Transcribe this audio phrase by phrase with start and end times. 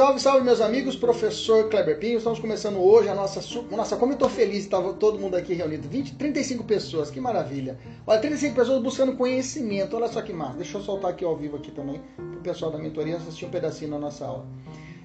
[0.00, 2.16] Salve, salve, meus amigos, professor Kleber Pinho.
[2.16, 3.38] Estamos começando hoje a nossa.
[3.70, 5.86] Nossa, como eu estou feliz, estava todo mundo aqui reunido.
[5.90, 7.78] 20, 35 pessoas, que maravilha.
[8.06, 9.94] Olha, 35 pessoas buscando conhecimento.
[9.94, 10.56] Olha só que massa.
[10.56, 13.50] Deixa eu soltar aqui ao vivo aqui também, para o pessoal da mentoria assistir um
[13.50, 14.46] pedacinho na nossa aula.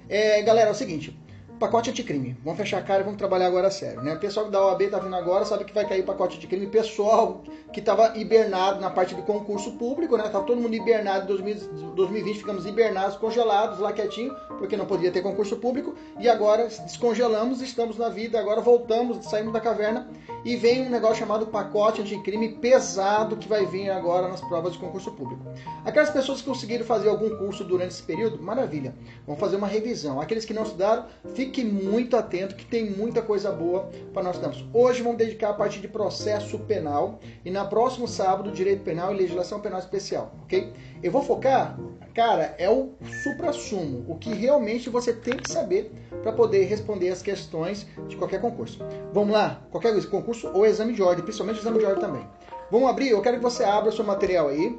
[0.08, 1.14] É, galera, é o seguinte
[1.58, 2.36] pacote anticrime.
[2.44, 4.02] Vamos fechar a cara e vamos trabalhar agora a sério.
[4.02, 4.14] Né?
[4.14, 6.66] O pessoal da OAB está vindo agora sabe que vai cair o pacote anticrime.
[6.66, 10.24] Pessoal que estava hibernado na parte do concurso público, né?
[10.24, 15.22] Tava todo mundo hibernado em 2020, ficamos hibernados, congelados lá quietinho, porque não podia ter
[15.22, 15.94] concurso público.
[16.18, 20.08] E agora descongelamos, estamos na vida, agora voltamos, saímos da caverna
[20.44, 24.78] e vem um negócio chamado pacote anticrime pesado que vai vir agora nas provas de
[24.78, 25.42] concurso público.
[25.84, 28.94] Aquelas pessoas que conseguiram fazer algum curso durante esse período, maravilha.
[29.26, 30.20] Vamos fazer uma revisão.
[30.20, 34.34] Aqueles que não estudaram, fiquem Fique muito atento que tem muita coisa boa para nós
[34.34, 34.64] estamos.
[34.74, 39.16] Hoje vamos dedicar a parte de processo penal e na próximo sábado direito penal e
[39.16, 40.72] legislação penal especial, ok?
[41.00, 41.78] Eu vou focar,
[42.12, 47.22] cara, é o supra-sumo, o que realmente você tem que saber para poder responder as
[47.22, 48.84] questões de qualquer concurso.
[49.12, 52.26] Vamos lá, qualquer concurso ou exame de ordem, principalmente exame de ordem também.
[52.72, 53.10] Vamos abrir?
[53.10, 54.76] Eu quero que você abra o seu material aí.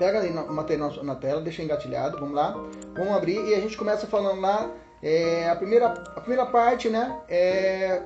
[0.00, 2.60] Pega aí o material na tela, deixa engatilhado, vamos lá.
[2.96, 4.68] Vamos abrir e a gente começa falando lá
[5.02, 8.02] é, a, primeira, a primeira parte né, é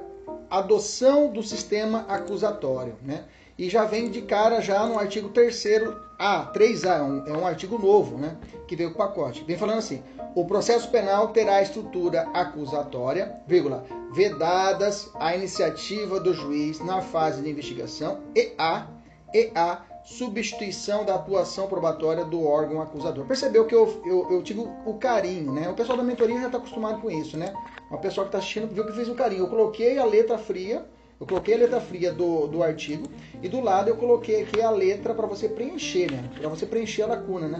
[0.50, 2.97] adoção do sistema acusatório.
[3.03, 3.25] Né?
[3.56, 7.78] E já vem de cara já no artigo 3A, 3A, é um, é um artigo
[7.78, 8.37] novo, né?
[8.66, 9.44] Que veio com o pacote.
[9.44, 10.03] Vem falando assim:
[10.34, 17.49] o processo penal terá estrutura acusatória, vírgula, vedadas a iniciativa do juiz na fase de
[17.50, 18.88] investigação e a,
[19.33, 23.25] e a substituição da atuação probatória do órgão acusador.
[23.25, 25.69] Percebeu que eu, eu, eu tive o carinho, né?
[25.69, 27.54] O pessoal da mentoria já está acostumado com isso, né?
[27.91, 29.44] Uma pessoa que está assistindo viu que fez o carinho.
[29.44, 30.84] Eu coloquei a letra fria,
[31.19, 33.06] eu coloquei a letra fria do, do artigo
[33.42, 36.28] e do lado eu coloquei aqui a letra para você preencher, né?
[36.38, 37.59] Para você preencher a lacuna, né?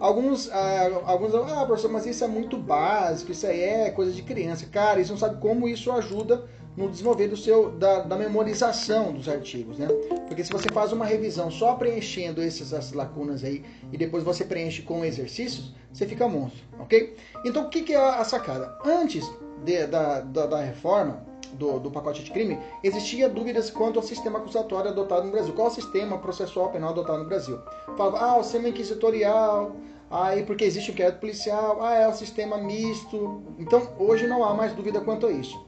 [0.00, 4.22] Alguns, ah, alguns, ah, professor, mas isso é muito básico, isso aí é coisa de
[4.22, 4.66] criança.
[4.66, 6.44] Cara, isso não sabe como isso ajuda
[6.76, 9.86] no desenvolver do seu, da, da, memorização dos artigos, né?
[10.26, 14.82] Porque se você faz uma revisão só preenchendo essas lacunas aí e depois você preenche
[14.82, 17.16] com exercícios, você fica monstro, ok?
[17.44, 18.76] Então o que, que é a sacada?
[18.84, 19.24] Antes
[19.64, 24.40] de, da, da, da, reforma do, do pacote de crime, existia dúvidas quanto ao sistema
[24.40, 25.54] acusatório adotado no Brasil.
[25.54, 27.60] Qual o sistema processual penal adotado no Brasil?
[27.96, 29.76] Falava, ah, o sistema inquisitorial,
[30.10, 33.44] aí porque existe o inquérito policial, ah, é o sistema misto.
[33.60, 35.64] Então hoje não há mais dúvida quanto a isso.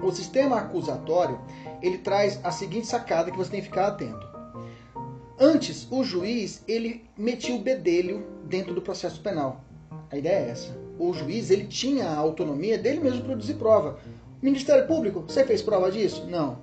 [0.00, 1.40] O sistema acusatório,
[1.82, 4.26] ele traz a seguinte sacada que você tem que ficar atento.
[5.38, 9.60] Antes, o juiz, ele metia o bedelho dentro do processo penal.
[10.10, 10.76] A ideia é essa.
[10.98, 13.98] O juiz, ele tinha a autonomia dele mesmo produzir prova.
[14.40, 16.26] Ministério Público, você fez prova disso?
[16.28, 16.58] Não.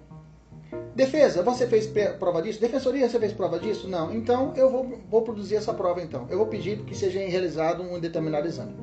[0.96, 1.88] Defesa, você fez
[2.18, 2.60] prova disso?
[2.60, 3.88] Defensoria, você fez prova disso?
[3.88, 4.14] Não.
[4.14, 6.26] Então, eu vou, vou produzir essa prova então.
[6.30, 8.74] Eu vou pedir que seja realizado um determinado exame.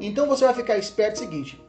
[0.00, 1.60] Então, você vai ficar esperto seguinte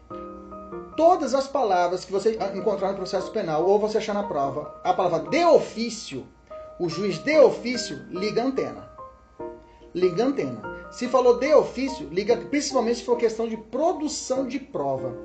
[0.99, 4.93] todas as palavras que você encontrar no processo penal ou você achar na prova, a
[4.93, 6.27] palavra de ofício,
[6.77, 8.89] o juiz de ofício liga a antena.
[9.95, 10.61] Liga a antena.
[10.91, 15.15] Se falou de ofício, liga principalmente se for questão de produção de prova.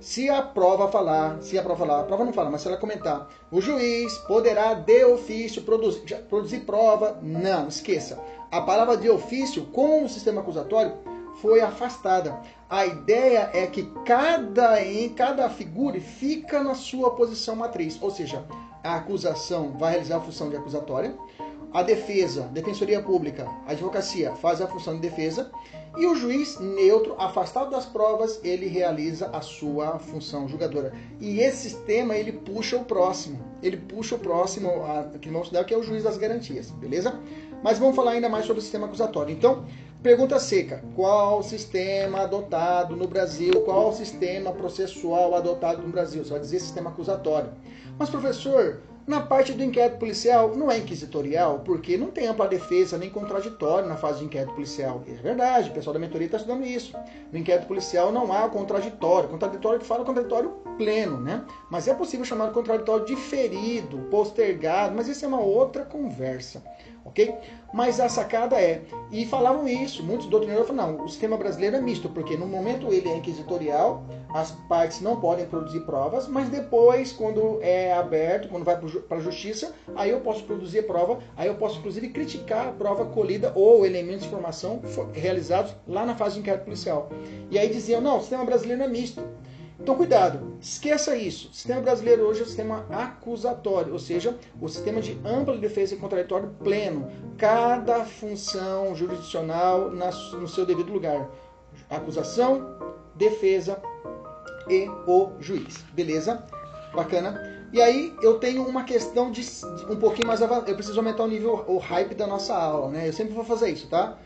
[0.00, 2.76] Se a prova falar, se a prova falar, a prova não fala, mas se ela
[2.76, 8.18] comentar, o juiz poderá de ofício produzir, produzir prova, não, esqueça.
[8.50, 10.92] A palavra de ofício com o sistema acusatório
[11.40, 12.40] foi afastada.
[12.68, 18.44] A ideia é que cada em cada figura fica na sua posição matriz, ou seja,
[18.82, 21.14] a acusação vai realizar a função de acusatória,
[21.72, 25.52] a defesa, defensoria pública, a advocacia faz a função de defesa
[25.96, 30.92] e o juiz neutro, afastado das provas, ele realiza a sua função julgadora.
[31.20, 35.64] E esse sistema ele puxa o próximo, ele puxa o próximo, a, que vamos estudar
[35.64, 37.18] que é o juiz das garantias, beleza?
[37.62, 39.32] Mas vamos falar ainda mais sobre o sistema acusatório.
[39.32, 39.64] Então,
[40.02, 43.60] Pergunta seca: qual sistema adotado no Brasil?
[43.66, 46.24] Qual o sistema processual adotado no Brasil?
[46.24, 47.50] Você vai dizer sistema acusatório.
[47.98, 48.80] Mas, professor,
[49.10, 53.88] Na parte do inquérito policial, não é inquisitorial, porque não tem ampla defesa nem contraditório
[53.88, 55.02] na fase de inquérito policial.
[55.04, 56.96] É verdade, o pessoal da mentoria está estudando isso.
[57.32, 59.28] No inquérito policial não há contraditório.
[59.28, 61.44] Contraditório que fala contraditório pleno, né?
[61.68, 66.62] Mas é possível chamar contraditório diferido, postergado, mas isso é uma outra conversa
[67.04, 67.34] ok?
[67.72, 68.82] Mas a sacada é,
[69.12, 72.92] e falavam isso, muitos doutrinadores falaram, não, o sistema brasileiro é misto, porque no momento
[72.92, 74.02] ele é inquisitorial,
[74.34, 79.20] as partes não podem produzir provas, mas depois, quando é aberto, quando vai para a
[79.20, 83.52] justiça, aí eu posso produzir a prova, aí eu posso inclusive criticar a prova colhida
[83.54, 84.80] ou elementos de informação
[85.12, 87.08] realizados lá na fase de inquérito policial.
[87.50, 89.22] E aí diziam, não, o sistema brasileiro é misto.
[89.82, 91.48] Então, cuidado, esqueça isso.
[91.48, 95.94] O sistema brasileiro hoje é o sistema acusatório, ou seja, o sistema de ampla defesa
[95.94, 97.10] e contraditório pleno.
[97.38, 101.30] Cada função jurisdicional no seu devido lugar:
[101.88, 102.76] acusação,
[103.14, 103.80] defesa
[104.68, 105.82] e o juiz.
[105.94, 106.44] Beleza?
[106.94, 107.60] Bacana?
[107.72, 109.42] E aí eu tenho uma questão de
[109.88, 110.70] um pouquinho mais avançada.
[110.70, 113.08] Eu preciso aumentar o nível, o hype da nossa aula, né?
[113.08, 114.18] Eu sempre vou fazer isso, tá?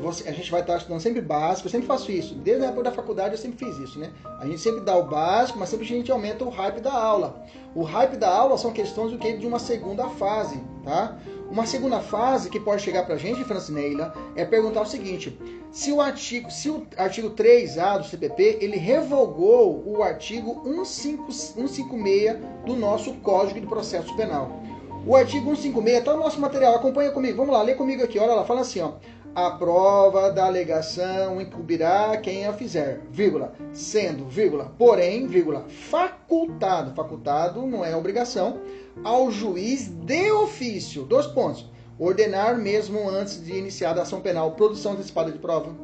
[0.00, 2.34] Vou, a gente vai estar estudando sempre básico, eu sempre faço isso.
[2.34, 4.10] Desde a época da faculdade eu sempre fiz isso, né?
[4.38, 7.44] A gente sempre dá o básico, mas sempre a gente aumenta o hype da aula.
[7.74, 11.18] O hype da aula são questões do que de uma segunda fase, tá?
[11.50, 15.38] Uma segunda fase que pode chegar pra gente, Francineila, é perguntar o seguinte:
[15.70, 22.74] se o artigo, se o artigo 3A do CPP, ele revogou o artigo 156 do
[22.74, 24.60] nosso Código de Processo Penal.
[25.06, 27.36] O artigo 156 está no nosso material, acompanha comigo.
[27.36, 28.18] Vamos lá, lê comigo aqui.
[28.18, 28.92] Olha lá, fala assim, ó
[29.34, 37.66] a prova da alegação incumbirá quem a fizer, vírgula, sendo, vírgula, porém, vírgula, facultado, facultado
[37.66, 38.60] não é obrigação,
[39.02, 41.66] ao juiz de ofício, dois pontos,
[41.98, 44.52] ordenar mesmo antes de iniciar a ação penal.
[44.52, 45.74] Produção antecipada de prova,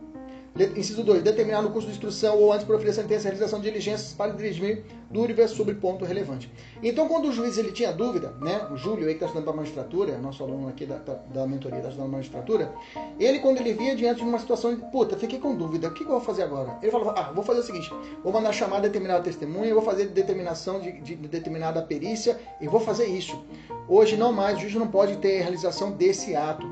[0.77, 1.23] Inciso 2.
[1.23, 4.33] Determinar no curso de instrução ou antes por oferecer sentença a realização de diligências para
[4.33, 6.51] dirigir dúvidas sobre ponto relevante.
[6.83, 9.53] Então, quando o juiz ele tinha dúvida, né, o Júlio aí que está estudando para
[9.55, 12.73] a magistratura, nosso aluno aqui da, da, da mentoria está estudando para a magistratura,
[13.19, 16.03] ele quando ele via diante de uma situação de, puta, fiquei com dúvida, o que
[16.03, 16.79] eu vou fazer agora?
[16.83, 17.91] Ele falava, ah, vou fazer o seguinte,
[18.23, 22.81] vou mandar chamar determinada testemunha, vou fazer determinação de, de, de determinada perícia e vou
[22.81, 23.41] fazer isso.
[23.89, 26.67] Hoje não mais, o juiz não pode ter realização desse ato.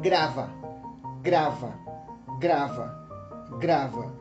[0.00, 0.50] Grava,
[1.22, 1.85] grava
[2.38, 2.94] grava,
[3.58, 4.12] grava.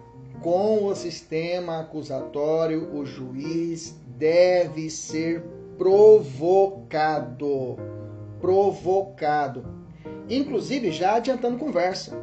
[0.42, 5.44] Com o sistema acusatório, o juiz deve ser
[5.78, 7.78] provocado.
[8.40, 9.66] Provocado.
[10.30, 12.18] Inclusive, já adiantando conversa.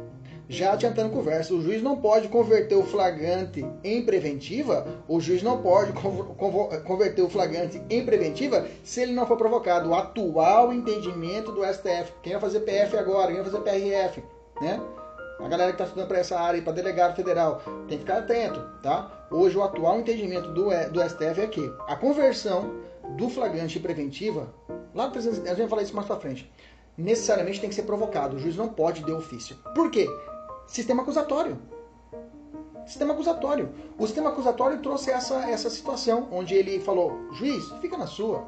[0.47, 5.61] Já adiantando conversa, o juiz não pode converter o flagrante em preventiva, o juiz não
[5.61, 9.89] pode converter o flagrante em preventiva se ele não for provocado.
[9.89, 14.23] O atual entendimento do STF, quem vai fazer PF agora, quem vai fazer PRF,
[14.61, 14.79] né?
[15.39, 18.61] A galera que está estudando para essa área, para delegado federal, tem que ficar atento,
[18.81, 19.25] tá?
[19.29, 22.73] Hoje o atual entendimento do, do STF é que a conversão
[23.17, 24.53] do flagrante preventiva,
[24.93, 26.49] lá no 300, a gente vai falar isso mais para frente,
[26.97, 28.35] necessariamente tem que ser provocado.
[28.35, 29.55] O juiz não pode de ofício.
[29.75, 30.07] Por quê?
[30.67, 31.57] Sistema acusatório.
[32.85, 33.73] Sistema acusatório.
[33.97, 38.45] O sistema acusatório trouxe essa, essa situação, onde ele falou: juiz, fica na sua.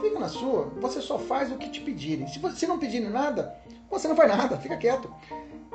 [0.00, 0.66] Fica na sua.
[0.80, 2.26] Você só faz o que te pedirem.
[2.26, 3.54] Se você não pedir nada,
[3.90, 5.12] você não faz nada, fica quieto.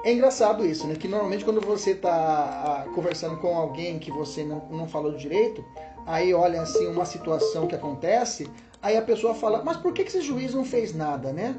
[0.05, 0.93] É engraçado isso, né?
[0.93, 5.65] Que normalmente quando você está ah, conversando com alguém que você não, não falou direito,
[6.05, 8.47] aí olha assim uma situação que acontece,
[8.83, 11.55] aí a pessoa fala, mas por que esse juiz não fez nada, né?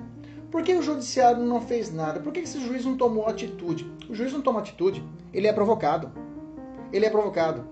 [0.49, 2.21] Por que o judiciário não fez nada?
[2.21, 3.85] Por que esse juiz não tomou atitude?
[4.09, 5.03] O juiz não toma atitude,
[5.35, 6.13] ele é provocado.
[6.93, 7.67] Ele é provocado.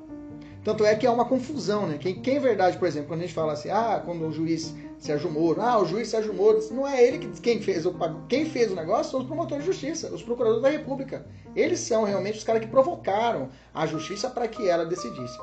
[0.64, 1.98] Tanto é que há uma confusão, né?
[2.00, 4.74] Quem, quem é verdade, por exemplo, quando a gente fala assim, ah, quando o juiz
[5.04, 5.60] Sérgio Moro.
[5.60, 6.58] Ah, o juiz Sérgio Moro.
[6.72, 7.94] Não é ele que, quem fez o
[8.26, 11.26] quem fez o negócio são os promotores de justiça, os procuradores da República.
[11.54, 15.38] Eles são realmente os caras que provocaram a justiça para que ela decidisse.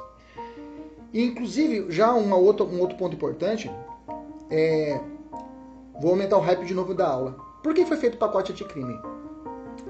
[1.13, 3.70] E, inclusive, já uma outra, um outro ponto importante
[4.50, 5.00] é.
[6.01, 7.38] Vou aumentar o hype de novo da aula.
[7.62, 9.00] Por que foi feito o pacote anticrime?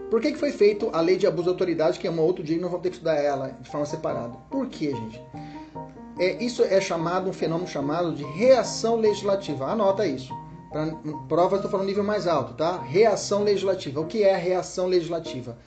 [0.09, 2.43] Por que, que foi feito a lei de abuso de autoridade, que é um outro
[2.43, 4.35] dia e nós vamos ter que estudar ela de forma separada?
[4.49, 5.23] Por quê, gente?
[6.21, 9.65] É, isso é chamado, um fenômeno chamado de reação legislativa.
[9.65, 10.31] Anota isso.
[10.69, 10.85] Para
[11.27, 12.79] prova, estou falando nível mais alto, tá?
[12.79, 13.99] Reação legislativa.
[13.99, 15.57] O que é reação legislativa?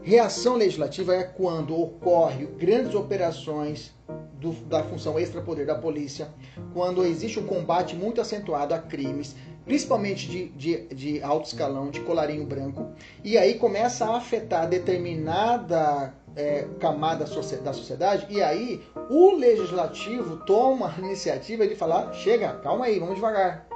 [0.00, 3.92] Reação legislativa é quando ocorre grandes operações
[4.40, 6.28] do, da função extrapoder da polícia,
[6.72, 9.36] quando existe um combate muito acentuado a crimes,
[9.68, 12.90] principalmente de, de, de alto escalão, de colarinho branco,
[13.22, 17.26] e aí começa a afetar determinada é, camada
[17.62, 23.16] da sociedade, e aí o legislativo toma a iniciativa de falar: chega, calma aí, vamos
[23.16, 23.68] devagar.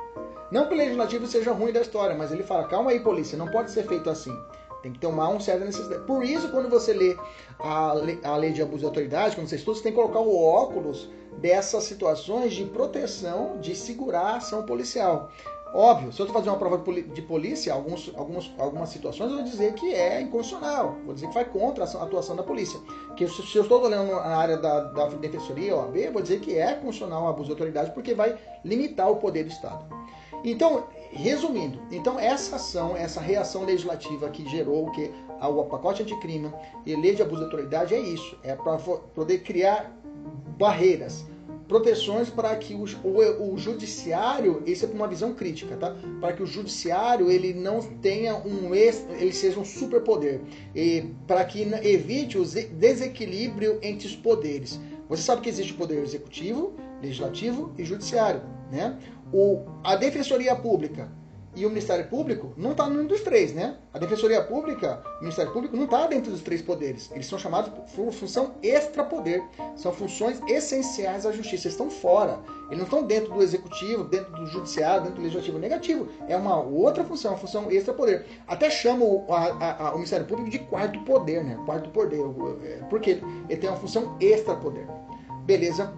[0.50, 3.48] Não que o legislativo seja ruim da história, mas ele fala: calma aí, polícia, não
[3.48, 4.34] pode ser feito assim.
[4.82, 6.04] Tem que tomar um certa necessidade.
[6.06, 7.16] Por isso, quando você lê
[7.58, 10.18] a lei, a lei de abuso de autoridade, quando você estuda, você tem que colocar
[10.18, 11.08] o óculos
[11.38, 15.30] dessas situações de proteção, de segurar a ação policial.
[15.74, 19.44] Óbvio, se eu estou fazendo uma prova de polícia, alguns, alguns, algumas situações eu vou
[19.44, 22.78] dizer que é inconstitucional, vou dizer que vai contra a atuação da polícia.
[23.16, 26.74] Que se eu estou olhando na área da, da defensoria, OAB, vou dizer que é
[26.74, 29.82] constitucional o abuso de autoridade, porque vai limitar o poder do Estado.
[30.44, 35.10] Então, resumindo, então essa ação, essa reação legislativa que gerou o que
[35.40, 36.52] o pacote anticrime
[36.84, 39.90] e lei de abuso de autoridade é isso, é para poder criar
[40.58, 41.24] barreiras,
[41.72, 45.96] proteções para que o, o, o, judiciário, isso é uma visão crítica, tá?
[46.20, 50.42] Para que o judiciário ele não tenha um ele seja um superpoder,
[50.74, 54.78] e para que evite o desequilíbrio entre os poderes.
[55.08, 58.98] Você sabe que existe o poder executivo, legislativo e judiciário, né?
[59.32, 61.10] O, a defensoria pública
[61.54, 63.76] e o Ministério Público não está nenhum dos três, né?
[63.92, 67.10] A Defensoria Pública, o Ministério Público não está dentro dos três poderes.
[67.12, 69.42] Eles são chamados por função extra-poder.
[69.76, 71.66] São funções essenciais à justiça.
[71.66, 72.40] Eles estão fora.
[72.68, 75.58] Eles não estão dentro do Executivo, dentro do Judiciário, dentro do Legislativo.
[75.58, 76.08] Negativo.
[76.26, 78.24] É uma outra função, uma função extra-poder.
[78.46, 81.58] Até chamam a, a, a, o Ministério Público de quarto poder, né?
[81.66, 82.20] Quarto poder.
[82.64, 84.86] É, porque ele tem uma função extra-poder.
[85.44, 85.92] Beleza?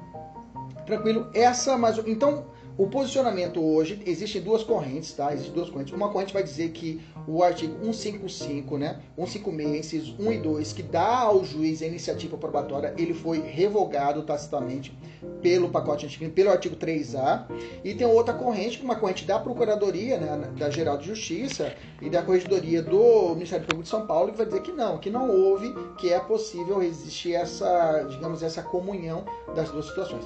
[0.85, 1.31] Tranquilo?
[1.33, 5.33] Essa, mas então o posicionamento hoje, existem duas correntes, tá?
[5.33, 5.95] Existem duas correntes.
[5.95, 9.01] Uma corrente vai dizer que o artigo 155, né?
[9.17, 14.23] 156, incisos 1 e 2, que dá ao juiz a iniciativa probatória, ele foi revogado
[14.23, 14.97] tacitamente
[15.41, 17.45] pelo pacote antigo, pelo artigo 3A.
[17.85, 22.23] E tem outra corrente, uma corrente da Procuradoria, né, da Geral de Justiça e da
[22.23, 25.73] Corregedoria do Ministério Público de São Paulo, que vai dizer que não, que não houve,
[25.97, 30.25] que é possível existir essa, digamos, essa comunhão das duas situações.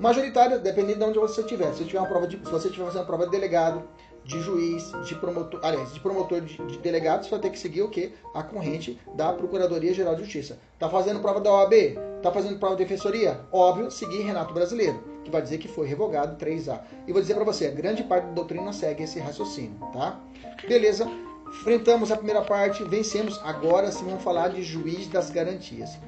[0.00, 1.72] Majoritário, dependendo de onde você estiver.
[1.74, 3.82] Se, tiver uma prova de, se você estiver fazendo uma prova de delegado,
[4.24, 7.82] de juiz, de promotor, aliás, de promotor de, de delegado, você vai ter que seguir
[7.82, 8.12] o quê?
[8.34, 10.58] A corrente da Procuradoria Geral de Justiça.
[10.78, 11.98] Tá fazendo prova da OAB?
[12.22, 13.40] Tá fazendo prova de defensoria?
[13.52, 16.80] Óbvio, seguir Renato Brasileiro, que vai dizer que foi revogado 3A.
[17.06, 20.18] E vou dizer para você, grande parte da doutrina segue esse raciocínio, tá?
[20.66, 21.06] Beleza?
[21.48, 23.38] Enfrentamos a primeira parte, vencemos.
[23.44, 25.98] Agora sim vamos falar de juiz das garantias.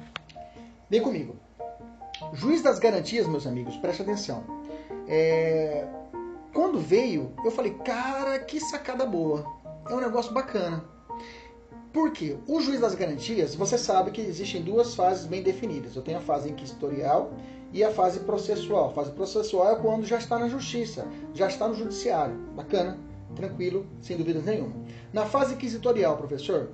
[0.89, 1.35] Vem comigo.
[2.31, 4.43] Juiz das garantias, meus amigos, preste atenção.
[5.07, 5.87] É...
[6.53, 9.45] Quando veio, eu falei, cara, que sacada boa.
[9.89, 10.85] É um negócio bacana.
[11.91, 12.37] Por quê?
[12.47, 15.95] O juiz das garantias, você sabe que existem duas fases bem definidas.
[15.95, 17.33] Eu tenho a fase inquisitorial
[17.71, 18.89] e a fase processual.
[18.89, 22.35] A fase processual é quando já está na justiça, já está no judiciário.
[22.55, 22.97] Bacana,
[23.35, 24.73] tranquilo, sem dúvidas nenhuma.
[25.11, 26.71] Na fase inquisitorial, professor,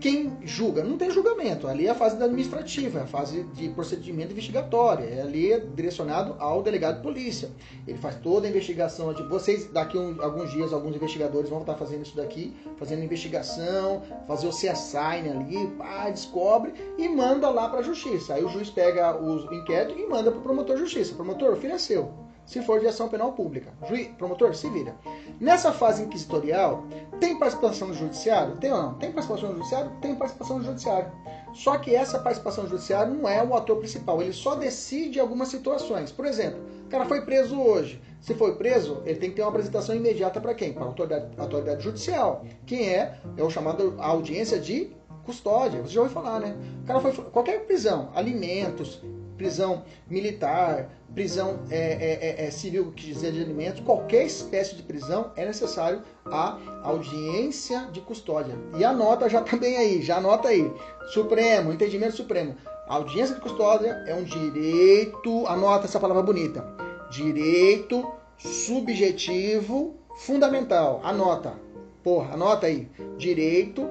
[0.00, 0.84] quem julga?
[0.84, 1.66] Não tem julgamento.
[1.66, 5.04] Ali é a fase administrativa, é a fase de procedimento investigatório.
[5.04, 7.50] É ali direcionado ao delegado de polícia.
[7.86, 9.12] Ele faz toda a investigação.
[9.28, 14.46] Vocês, daqui um, alguns dias, alguns investigadores vão estar fazendo isso daqui, fazendo investigação, fazer
[14.46, 18.34] o CSI ali, pá, descobre e manda lá para a justiça.
[18.34, 21.14] Aí o juiz pega o inquérito e manda para o promotor de justiça.
[21.14, 23.72] Promotor, o filho é seu se for de ação penal pública.
[23.88, 24.94] Juiz, promotor, se vira.
[25.40, 26.84] Nessa fase inquisitorial,
[27.20, 28.56] tem participação do judiciário?
[28.56, 28.94] Tem ou não?
[28.94, 29.90] Tem participação do judiciário?
[30.00, 31.12] Tem participação do judiciário.
[31.52, 35.48] Só que essa participação do judiciário não é o ator principal, ele só decide algumas
[35.48, 36.12] situações.
[36.12, 38.00] Por exemplo, o cara foi preso hoje.
[38.20, 40.72] Se foi preso, ele tem que ter uma apresentação imediata para quem?
[40.72, 42.44] Para a autoridade, autoridade judicial.
[42.66, 43.18] Quem é?
[43.36, 45.82] É o chamado audiência de custódia.
[45.82, 46.56] Você já ouviu falar, né?
[46.82, 49.02] O cara foi qualquer prisão, alimentos,
[49.36, 54.82] prisão militar, prisão é, é, é, é civil, que dizer de alimentos, qualquer espécie de
[54.82, 58.56] prisão é necessário a audiência de custódia.
[58.76, 60.70] E anota já também aí, já anota aí.
[61.12, 62.56] Supremo, entendimento supremo.
[62.88, 66.64] A audiência de custódia é um direito, anota essa palavra bonita.
[67.10, 71.00] Direito subjetivo fundamental.
[71.02, 71.54] Anota.
[72.02, 72.88] Porra, anota aí.
[73.16, 73.88] Direito,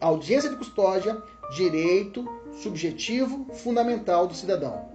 [0.00, 1.20] audiência de custódia,
[1.54, 4.88] direito subjetivo fundamental do cidadão.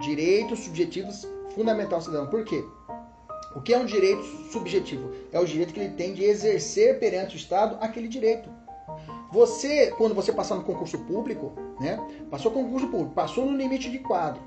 [0.00, 2.26] Direitos subjetivos fundamental do cidadão.
[2.28, 2.64] Por quê?
[3.54, 4.22] O que é um direito
[4.52, 5.10] subjetivo?
[5.32, 8.48] É o direito que ele tem de exercer perante o Estado aquele direito.
[9.32, 11.98] Você, quando você passar no concurso público, né?
[12.30, 14.42] Passou concurso público, passou no limite de quadro,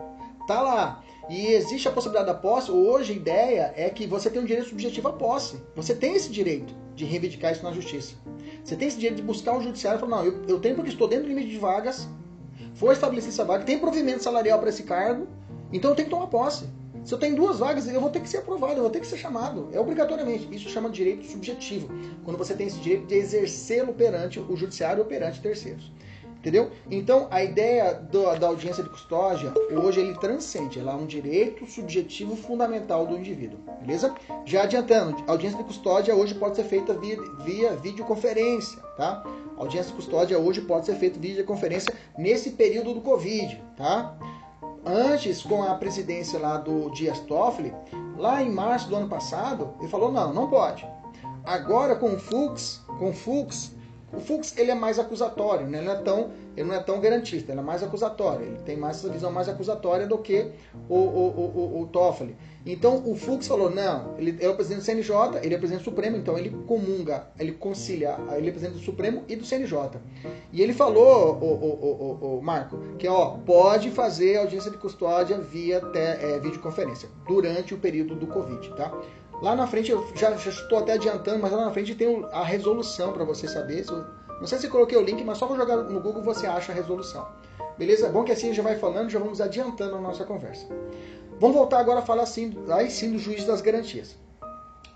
[0.47, 1.03] tá lá.
[1.29, 2.69] E existe a possibilidade da posse.
[2.71, 5.61] Hoje a ideia é que você tem um direito subjetivo à posse.
[5.75, 8.15] Você tem esse direito de reivindicar isso na justiça.
[8.63, 10.89] Você tem esse direito de buscar o judiciário e falar, não, eu, eu tenho porque
[10.89, 12.07] estou dentro do limite de vagas,
[12.75, 15.27] foi estabelecida essa vaga, tem provimento salarial para esse cargo,
[15.71, 16.67] então eu tenho que tomar posse.
[17.03, 19.07] Se eu tenho duas vagas, eu vou ter que ser aprovado, eu vou ter que
[19.07, 19.67] ser chamado.
[19.73, 20.47] É obrigatoriamente.
[20.55, 21.89] Isso chama direito subjetivo.
[22.23, 25.91] Quando você tem esse direito de exercê-lo perante o judiciário ou perante terceiros.
[26.43, 26.71] Entendeu?
[26.91, 31.65] Então, a ideia do, da audiência de custódia, hoje ele transcende, ela é um direito
[31.65, 34.13] subjetivo fundamental do indivíduo, beleza?
[34.43, 39.23] Já adiantando, audiência de custódia hoje pode ser feita via, via videoconferência, tá?
[39.55, 44.13] Audiência de custódia hoje pode ser feita via videoconferência nesse período do Covid, tá?
[44.85, 47.73] Antes, com a presidência lá do Dias Toffoli,
[48.17, 50.85] lá em março do ano passado, ele falou, não, não pode.
[51.45, 53.71] Agora, com o Fux, com o Fux,
[54.15, 55.79] o Fux ele é mais acusatório, né?
[55.79, 58.77] ele, não é tão, ele não é tão garantista, ele é mais acusatório, ele tem
[58.77, 60.51] mais essa visão mais acusatória do que
[60.87, 62.35] o, o, o, o Toffoli.
[62.65, 65.81] Então o Fux falou, não, ele é o presidente do CNJ, ele é o presidente
[65.81, 69.99] do Supremo, então ele comunga, ele concilia, ele é presidente do Supremo e do CNJ.
[70.51, 75.81] E ele falou, o, o, o, Marco, que ó, pode fazer audiência de custódia via
[75.93, 78.93] é, videoconferência, durante o período do Covid, tá?
[79.41, 83.11] Lá na frente, eu já, estou até adiantando, mas lá na frente tem a resolução
[83.11, 83.85] para você saber.
[84.39, 86.75] Não sei se coloquei o link, mas só vou jogar no Google você acha a
[86.75, 87.27] resolução.
[87.77, 88.09] Beleza?
[88.09, 90.67] Bom que assim já vai falando, já vamos adiantando a nossa conversa.
[91.39, 94.15] Vamos voltar agora a falar assim, aí sim do juiz das garantias.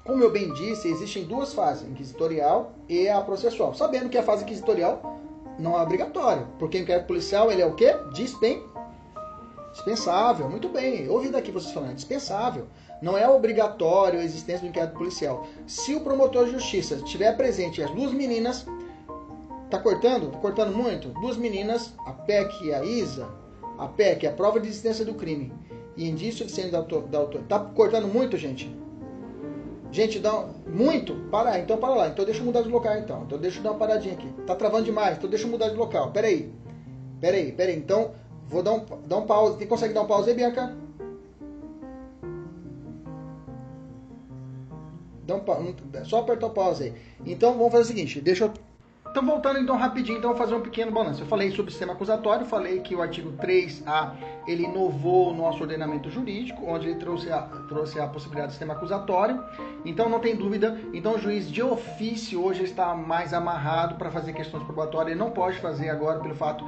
[0.06, 3.74] Como eu bem disse, existem duas fases, inquisitorial e a processual.
[3.74, 5.20] Sabendo que a fase inquisitorial
[5.60, 7.94] não é obrigatória, porque o inquérito policial ele é o quê?
[8.14, 8.64] Dispen...
[9.74, 10.50] Dispensável.
[10.50, 12.68] Muito bem, ouvi daqui vocês falando, é dispensável.
[13.02, 15.46] Não é obrigatório a existência do inquérito policial.
[15.66, 18.66] Se o promotor de justiça estiver presente as duas meninas.
[19.70, 20.32] Tá cortando?
[20.32, 21.10] Tá cortando muito?
[21.10, 23.28] Duas meninas, a PEC e a Isa.
[23.78, 25.54] A PEC, a prova de existência do crime.
[25.96, 26.82] E indício suficiente da.
[26.82, 27.42] Da autor.
[27.48, 28.74] Tá cortando muito, gente?
[29.92, 30.50] Gente, dá um...
[30.68, 31.16] muito?
[31.32, 32.08] Para então para lá.
[32.08, 33.24] Então deixa eu mudar de local então.
[33.24, 34.28] Então deixa eu dar uma paradinha aqui.
[34.46, 36.12] Tá travando demais, então deixa eu mudar de local.
[36.12, 36.52] Pera aí.
[37.20, 37.78] Pera aí, pera aí.
[37.78, 38.12] Então,
[38.48, 39.58] vou dar um, dar um pause.
[39.58, 40.76] Você consegue dar um pause aí, Bianca?
[45.28, 46.94] Dá um, só apertar o pause aí.
[47.26, 48.54] Então vamos fazer o seguinte, deixa eu
[49.12, 51.22] então, voltando então rapidinho, então vou fazer um pequeno balanço.
[51.22, 54.14] Eu falei sobre o sistema acusatório, falei que o artigo 3A,
[54.48, 58.74] ele inovou o nosso ordenamento jurídico, onde ele trouxe a, trouxe a possibilidade do sistema
[58.74, 59.44] acusatório.
[59.86, 64.34] Então, não tem dúvida, então o juiz de ofício hoje está mais amarrado para fazer
[64.34, 66.66] questões probatórias, ele não pode fazer agora pelo fato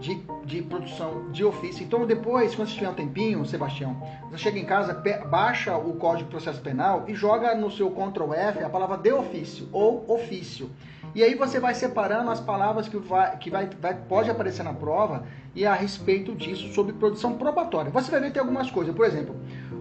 [0.00, 1.84] de, de produção de ofício.
[1.84, 3.96] Então, depois, quando você tiver um tempinho, Sebastião,
[4.30, 4.94] você chega em casa,
[5.28, 9.12] baixa o Código de Processo Penal e joga no seu Ctrl F a palavra de
[9.12, 10.70] ofício ou ofício.
[11.14, 14.72] E aí você vai separando as palavras que, vai, que vai, vai, pode aparecer na
[14.72, 17.90] prova e a respeito disso sobre produção probatória.
[17.90, 18.94] Você vai ver que tem algumas coisas.
[18.94, 19.36] Por exemplo,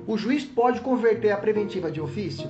[0.06, 2.50] o juiz pode converter a preventiva de ofício?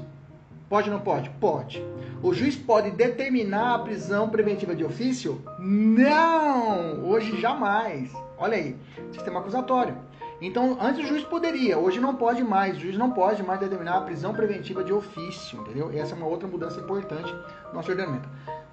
[0.68, 1.30] Pode ou não pode?
[1.32, 1.86] Pode.
[2.24, 5.42] O juiz pode determinar a prisão preventiva de ofício?
[5.60, 7.04] Não!
[7.06, 8.12] Hoje jamais.
[8.38, 8.76] Olha aí,
[9.12, 9.96] sistema acusatório.
[10.42, 12.78] Então, antes o juiz poderia, hoje não pode mais.
[12.78, 15.92] O juiz não pode mais determinar a prisão preventiva de ofício, entendeu?
[15.94, 17.32] Essa é uma outra mudança importante
[17.68, 18.28] no nosso ordenamento.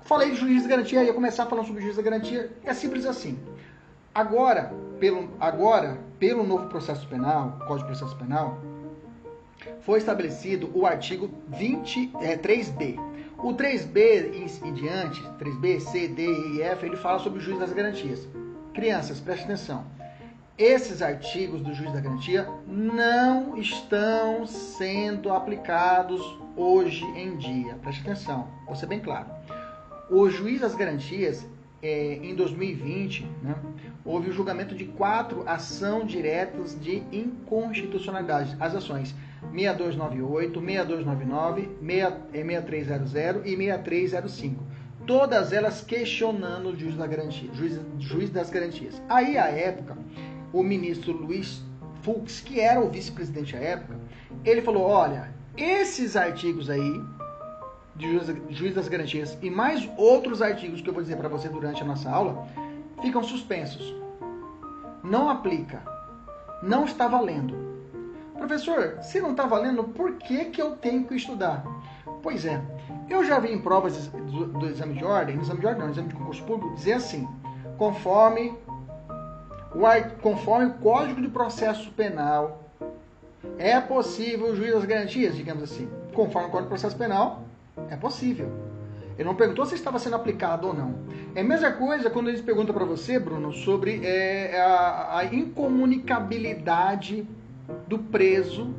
[0.08, 2.50] Falei de juiz de garantia, ia começar falando sobre juiz de garantia.
[2.64, 3.38] É simples assim.
[4.14, 8.58] Agora, pelo, agora, pelo novo processo penal, Código de Processo Penal,
[9.82, 12.98] foi estabelecido o artigo 20, é, 3B.
[13.36, 17.58] O 3B em, em diante, 3B, C, D e F, ele fala sobre o juiz
[17.58, 18.26] das garantias.
[18.72, 19.84] Crianças, preste atenção.
[20.56, 26.22] Esses artigos do juiz da garantia não estão sendo aplicados
[26.56, 27.74] hoje em dia.
[27.82, 29.37] Preste atenção, vou ser bem claro.
[30.10, 31.46] O juiz das garantias,
[31.82, 33.54] é, em 2020, né,
[34.04, 38.56] houve o julgamento de quatro ações diretas de inconstitucionalidade.
[38.58, 39.14] As ações
[39.52, 43.12] 6298, 6299, 6300
[43.44, 44.64] e 6305.
[45.06, 49.00] Todas elas questionando o juiz, da garantia, juiz, juiz das garantias.
[49.08, 49.96] Aí, à época,
[50.52, 51.62] o ministro Luiz
[52.02, 53.96] Fux, que era o vice-presidente à época,
[54.44, 57.00] ele falou: olha, esses artigos aí
[57.98, 61.82] de juiz, das garantias e mais outros artigos que eu vou dizer para você durante
[61.82, 62.46] a nossa aula
[63.02, 63.94] ficam suspensos.
[65.02, 65.82] Não aplica.
[66.62, 67.68] Não está valendo.
[68.36, 71.64] Professor, se não está valendo, por que, que eu tenho que estudar?
[72.22, 72.62] Pois é,
[73.10, 75.90] eu já vi em provas do, do exame de ordem, no exame de ordem não,
[75.90, 77.28] exame de concurso público, dizer assim,
[77.76, 78.54] conforme
[79.74, 82.62] o, conforme o Código de Processo Penal,
[83.58, 85.88] é possível o juiz das garantias, digamos assim.
[86.14, 87.42] Conforme o Código de Processo Penal,
[87.90, 88.68] é possível.
[89.18, 90.94] Ele não perguntou se estava sendo aplicado ou não.
[91.34, 97.26] É a mesma coisa quando eles perguntam para você, Bruno, sobre é, a, a, incomunicabilidade
[97.88, 98.72] do preso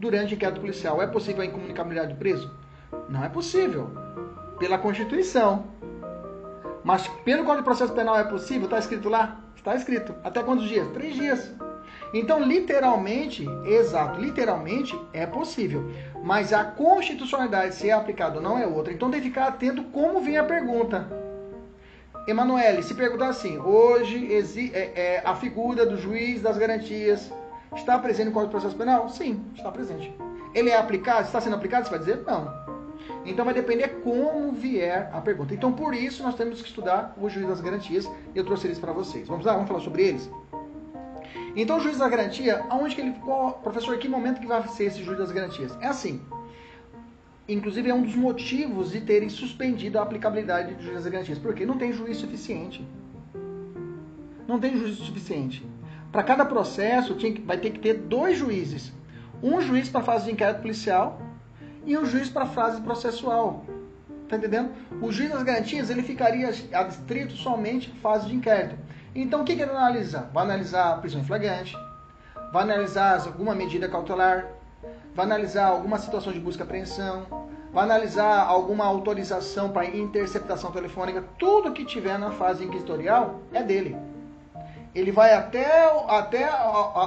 [0.00, 1.00] durante o inquérito policial.
[1.00, 2.52] É possível a incomunicabilidade do preso?
[3.08, 3.88] Não é possível.
[4.58, 5.66] Pela Constituição.
[6.82, 8.64] Mas pelo Código de Processo Penal é possível?
[8.64, 9.40] Está escrito lá?
[9.54, 10.12] Está escrito.
[10.24, 10.90] Até quantos dias?
[10.90, 11.54] Três dias.
[12.12, 15.88] Então, literalmente, exato, literalmente é possível.
[16.26, 18.92] Mas a constitucionalidade, se é aplicada ou não, é outra.
[18.92, 21.06] Então tem que ficar atento como vem a pergunta.
[22.26, 24.28] Emanuele, se perguntar assim, hoje
[24.74, 27.32] é, é, a figura do juiz das garantias
[27.76, 29.08] está presente no Código de Processo Penal?
[29.08, 30.12] Sim, está presente.
[30.52, 31.26] Ele é aplicado?
[31.26, 31.84] Está sendo aplicado?
[31.84, 32.52] Você vai dizer não.
[33.24, 35.54] Então vai depender como vier a pergunta.
[35.54, 38.10] Então por isso nós temos que estudar o juiz das garantias.
[38.34, 39.28] Eu trouxe eles para vocês.
[39.28, 40.28] Vamos lá, vamos falar sobre eles.
[41.56, 44.84] Então o juiz da garantia, aonde que ele, qual, professor, que momento que vai ser
[44.84, 45.74] esse juiz das garantias?
[45.80, 46.20] É assim.
[47.48, 51.64] Inclusive é um dos motivos de terem suspendido a aplicabilidade do juiz das garantias, porque
[51.64, 52.86] não tem juiz suficiente.
[54.46, 55.66] Não tem juiz suficiente.
[56.12, 58.92] Para cada processo tinha, vai ter que ter dois juízes.
[59.42, 61.22] Um juiz para a fase de inquérito policial
[61.86, 63.64] e um juiz para a fase processual.
[64.28, 64.72] Tá entendendo?
[65.00, 68.76] O juiz das garantias ele ficaria adstrito somente à fase de inquérito.
[69.16, 70.30] Então o que, que ele vai analisar?
[70.32, 71.76] Vai analisar a prisão em flagrante,
[72.52, 74.46] vai analisar alguma medida cautelar,
[75.14, 77.26] vai analisar alguma situação de busca e apreensão,
[77.72, 83.96] vai analisar alguma autorização para interceptação telefônica, tudo que tiver na fase inquisitorial é dele
[84.96, 86.50] ele vai até, até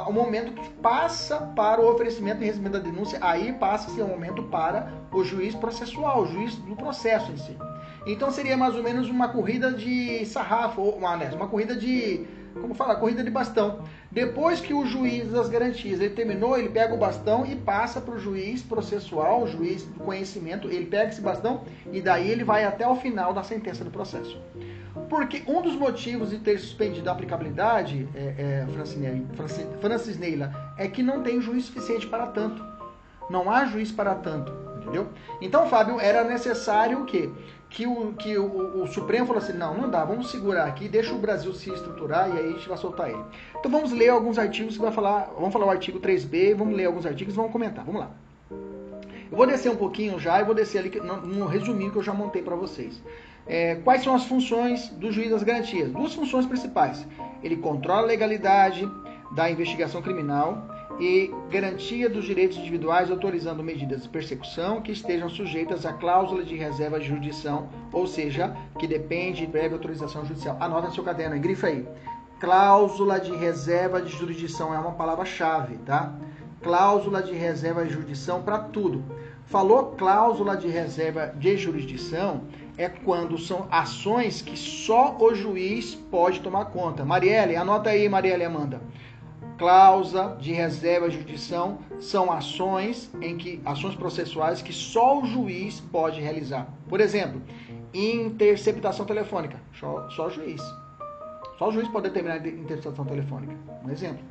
[0.07, 4.43] o momento que passa para o oferecimento e recebimento da denúncia, aí passa-se o momento
[4.43, 7.57] para o juiz processual, o juiz do processo em si.
[8.05, 12.25] Então seria mais ou menos uma corrida de sarrafo, ou uma, uma corrida de,
[12.61, 13.83] como falar, corrida de bastão.
[14.11, 18.15] Depois que o juiz das garantias ele terminou, ele pega o bastão e passa para
[18.15, 22.63] o juiz processual, o juiz do conhecimento, ele pega esse bastão e daí ele vai
[22.63, 24.41] até o final da sentença do processo.
[25.09, 28.67] Porque um dos motivos de ter suspendido a aplicabilidade, é, é,
[29.79, 32.63] Francis Neila, é que não tem juiz suficiente para tanto.
[33.29, 35.07] Não há juiz para tanto, entendeu?
[35.39, 37.29] Então, Fábio, era necessário o quê?
[37.69, 41.13] Que, o, que o, o, Supremo falou assim, não, não dá, vamos segurar aqui, deixa
[41.13, 43.23] o Brasil se estruturar e aí a gente vai soltar ele.
[43.57, 46.85] Então vamos ler alguns artigos que vai falar, vamos falar o artigo 3b, vamos ler
[46.85, 48.09] alguns artigos e vamos comentar, vamos lá.
[49.31, 52.03] Eu vou descer um pouquinho já e vou descer ali no, no resuminho que eu
[52.03, 52.99] já montei para vocês.
[53.45, 55.91] É, quais são as funções do juiz das garantias?
[55.91, 57.05] Duas funções principais.
[57.43, 58.89] Ele controla a legalidade
[59.31, 60.67] da investigação criminal
[60.99, 66.55] e garantia dos direitos individuais, autorizando medidas de persecução que estejam sujeitas à cláusula de
[66.55, 70.57] reserva de jurisdição, ou seja, que depende de prévia autorização judicial.
[70.59, 71.87] Anota no seu caderno, grifa aí.
[72.39, 76.13] Cláusula de reserva de jurisdição é uma palavra-chave, tá?
[76.61, 79.03] Cláusula de reserva de jurisdição para tudo.
[79.45, 82.43] Falou cláusula de reserva de jurisdição,
[82.77, 87.03] é quando são ações que só o juiz pode tomar conta.
[87.03, 88.79] Marielle, anota aí, Marielle Amanda.
[89.59, 95.81] Cláusula de reserva de jurisdição são ações em que ações processuais que só o juiz
[95.81, 96.65] pode realizar.
[96.87, 97.41] Por exemplo,
[97.93, 100.61] interceptação telefônica, só, só o juiz.
[101.57, 103.53] Só o juiz pode determinar a interceptação telefônica.
[103.85, 104.23] Um exemplo.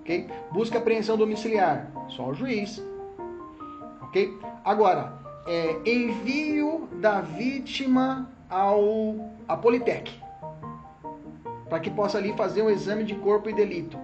[0.00, 0.28] Ok?
[0.52, 2.84] Busca apreensão domiciliar, só o juiz.
[4.02, 4.38] Ok?
[4.62, 5.14] Agora,
[5.46, 9.16] é, envio da vítima ao
[9.48, 10.26] a Politec
[11.68, 13.98] para que possa ali fazer um exame de corpo e delito.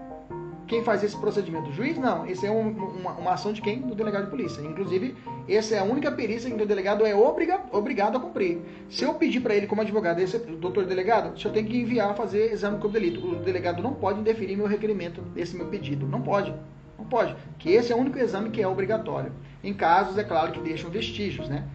[0.72, 1.68] Quem faz esse procedimento?
[1.68, 1.98] O juiz?
[1.98, 2.24] Não.
[2.24, 3.82] Esse é um, uma, uma, ação de quem?
[3.82, 4.62] Do delegado de polícia.
[4.62, 5.14] Inclusive,
[5.46, 8.58] essa é a única perícia que o delegado é obriga, obrigado a cumprir.
[8.88, 12.16] Se eu pedir para ele como advogado, esse doutor delegado, se eu tenho que enviar
[12.16, 16.06] fazer exame e delito, o delegado não pode indeferir meu requerimento, esse meu pedido.
[16.06, 16.54] Não pode.
[16.98, 17.37] Não pode.
[17.58, 19.30] Que esse é o único exame que é obrigatório.
[19.62, 21.68] Em casos, é claro, que deixam vestígios, né?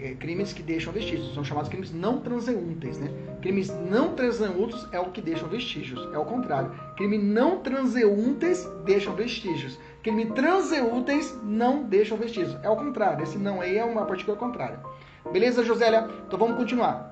[0.00, 3.10] É, crimes que deixam vestígios, são chamados crimes não transeuntes, né?
[3.42, 6.70] Crimes não transeuntes é o que deixam vestígios, é o contrário.
[6.96, 9.76] Crime não transeuntes deixam vestígios.
[10.02, 13.24] Crime transeuntes não deixam vestígios, é o contrário.
[13.24, 14.78] Esse não aí é uma partícula contrária.
[15.32, 16.08] Beleza, Josélia?
[16.26, 17.10] Então vamos continuar.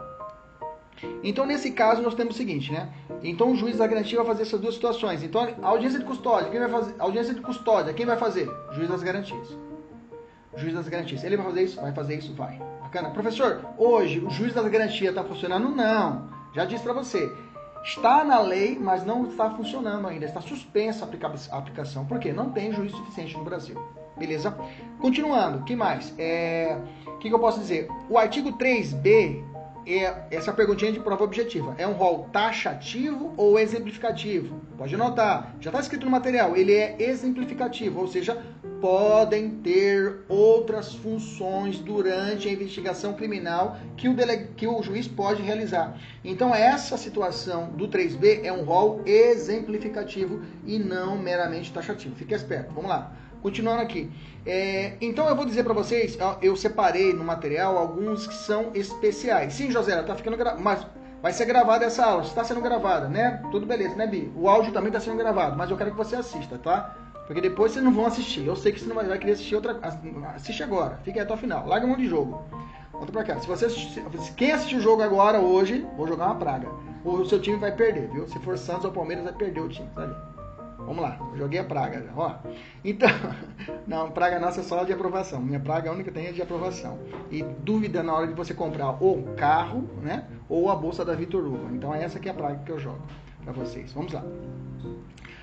[1.22, 2.88] Então, nesse caso, nós temos o seguinte, né?
[3.22, 5.22] Então, o juiz da garantia vai fazer essas duas situações.
[5.22, 6.94] Então, audiência de custódia, quem vai fazer?
[6.99, 8.49] Audiência de custódia, quem vai fazer?
[8.72, 9.57] Juiz das garantias.
[10.57, 11.22] Juiz das garantias.
[11.22, 11.81] Ele vai fazer isso?
[11.81, 12.33] Vai fazer isso?
[12.35, 12.59] Vai.
[12.87, 13.11] Bacana.
[13.11, 15.68] Professor, hoje o juiz das garantias está funcionando?
[15.70, 16.29] Não.
[16.55, 17.29] Já disse para você.
[17.83, 20.25] Está na lei, mas não está funcionando ainda.
[20.25, 22.07] Está suspensa a aplicação.
[22.07, 22.33] Por quê?
[22.33, 23.77] Não tem juiz suficiente no Brasil.
[24.16, 24.57] Beleza?
[25.01, 26.14] Continuando, que mais?
[26.16, 26.79] É...
[27.09, 27.88] O que, que eu posso dizer?
[28.09, 29.42] O artigo 3b
[29.87, 31.75] é essa perguntinha de prova objetiva.
[31.79, 34.61] É um rol taxativo ou exemplificativo?
[34.77, 35.55] Pode anotar.
[35.61, 36.57] Já está escrito no material.
[36.57, 38.42] Ele é exemplificativo, ou seja,
[38.81, 44.49] podem ter outras funções durante a investigação criminal que o, dele...
[44.57, 45.96] que o juiz pode realizar.
[46.25, 52.16] Então, essa situação do 3B é um rol exemplificativo e não meramente taxativo.
[52.16, 52.75] Fique esperto.
[52.75, 53.12] Vamos lá.
[53.42, 54.11] Continuando aqui.
[54.44, 59.55] É, então eu vou dizer para vocês, eu separei no material alguns que são especiais.
[59.55, 60.87] Sim, José, tá ficando mas
[61.20, 63.42] vai ser gravada essa aula, está sendo gravada, né?
[63.51, 64.33] Tudo beleza, né, Bi?
[64.37, 66.94] O áudio também está sendo gravado, mas eu quero que você assista, tá?
[67.27, 68.46] Porque depois vocês não vão assistir.
[68.46, 69.79] Eu sei que você não vai querer assistir outra.
[70.35, 71.66] Assiste agora, fique até o final.
[71.66, 72.44] Larga mão de jogo.
[72.92, 73.40] Volta pra cá.
[73.40, 74.05] Se você assistir,
[74.37, 76.68] quem assistiu o jogo agora, hoje, vou jogar uma praga.
[77.05, 78.29] O seu time vai perder, viu?
[78.29, 79.88] Se for Santos ou Palmeiras, vai perder o time.
[79.94, 80.36] Tá ali.
[80.87, 82.07] Vamos lá, joguei a praga.
[82.16, 82.37] Ó.
[82.85, 83.09] Então,
[83.87, 85.42] não, praga nossa é só de aprovação.
[85.42, 86.99] Minha praga única tem é de aprovação.
[87.31, 90.25] E dúvida na hora de você comprar ou carro, né?
[90.49, 91.75] Ou a bolsa da Vitor Hugo.
[91.75, 93.03] Então é essa que é a praga que eu jogo
[93.42, 93.92] para vocês.
[93.92, 94.25] Vamos lá.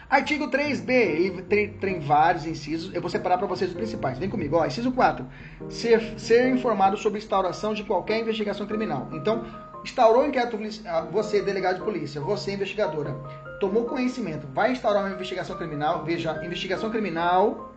[0.09, 4.19] Artigo 3b, ele tem, tem, vários incisos, eu vou separar para vocês os principais.
[4.19, 5.25] Vem comigo, ó, inciso 4.
[5.69, 9.09] Ser, ser informado sobre instauração de qualquer investigação criminal.
[9.11, 9.43] Então,
[9.83, 13.15] instaurou inquérito, ah, você, delegado de polícia, você, investigadora,
[13.63, 17.73] tomou conhecimento, vai instaurar uma investigação criminal, veja, investigação criminal,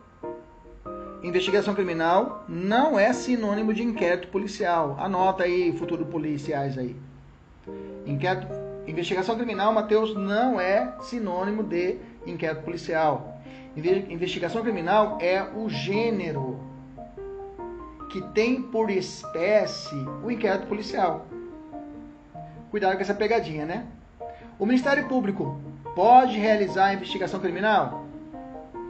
[1.23, 4.97] investigação criminal não é sinônimo de inquérito policial.
[4.99, 6.97] Anota aí, futuro policiais aí.
[8.05, 8.49] Inquérito,
[8.85, 13.41] investigação criminal, Matheus, não é sinônimo de inquérito policial.
[13.77, 16.59] Investigação criminal é o gênero
[18.11, 19.95] que tem por espécie
[20.25, 21.27] o inquérito policial.
[22.73, 23.87] Cuidado com essa pegadinha, né?
[24.59, 25.61] O Ministério Público
[25.97, 28.05] pode realizar a investigação criminal?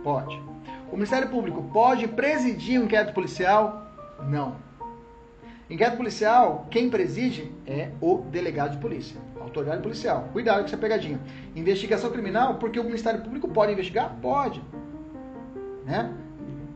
[0.03, 0.43] Pode.
[0.91, 3.93] O Ministério Público pode presidir um inquérito policial?
[4.29, 4.57] Não.
[5.71, 10.29] Inquérito policial, quem preside é o delegado de polícia, autoridade policial.
[10.33, 11.21] Cuidado com essa pegadinha.
[11.55, 14.17] Investigação criminal, porque o Ministério Público pode investigar?
[14.21, 14.61] Pode.
[15.85, 16.13] Né?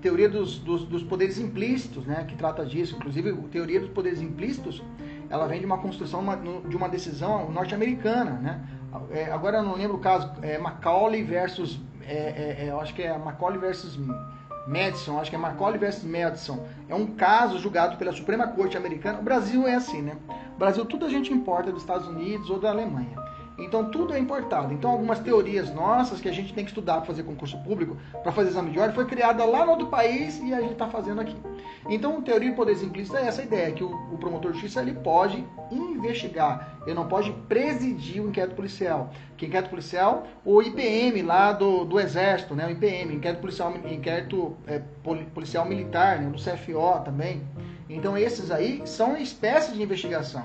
[0.00, 2.96] Teoria dos, dos, dos poderes implícitos, né, que trata disso.
[2.96, 4.82] Inclusive, a teoria dos poderes implícitos,
[5.28, 6.24] ela vem de uma construção
[6.68, 8.32] de uma decisão norte-americana.
[8.32, 8.60] Né?
[9.10, 11.80] É, agora eu não lembro o caso, é Macaulay versus.
[12.02, 13.98] É, é, é eu acho que é Macaulay versus
[14.66, 19.18] Madison, acho que é Macaulay versus Madison, é um caso julgado pela Suprema Corte Americana.
[19.18, 20.16] O Brasil é assim, né?
[20.54, 23.29] O Brasil tudo a gente importa dos Estados Unidos ou da Alemanha.
[23.60, 24.72] Então tudo é importado.
[24.72, 28.32] Então algumas teorias nossas que a gente tem que estudar para fazer concurso público, para
[28.32, 31.20] fazer exame de ordem, foi criada lá no outro país e a gente está fazendo
[31.20, 31.36] aqui.
[31.88, 34.92] Então, teoria de poder implícito é essa ideia, que o, o, promotor de justiça ele
[34.92, 39.10] pode investigar, ele não pode presidir o inquérito policial.
[39.36, 44.56] Que inquérito policial, o IPM lá do, do Exército, né, o IPM, inquérito policial, inquérito
[44.66, 44.80] é,
[45.34, 47.42] policial militar, né, do CFO também.
[47.88, 50.44] Então, esses aí são espécies de investigação,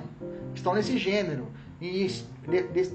[0.53, 1.47] estão nesse gênero.
[1.81, 2.07] E,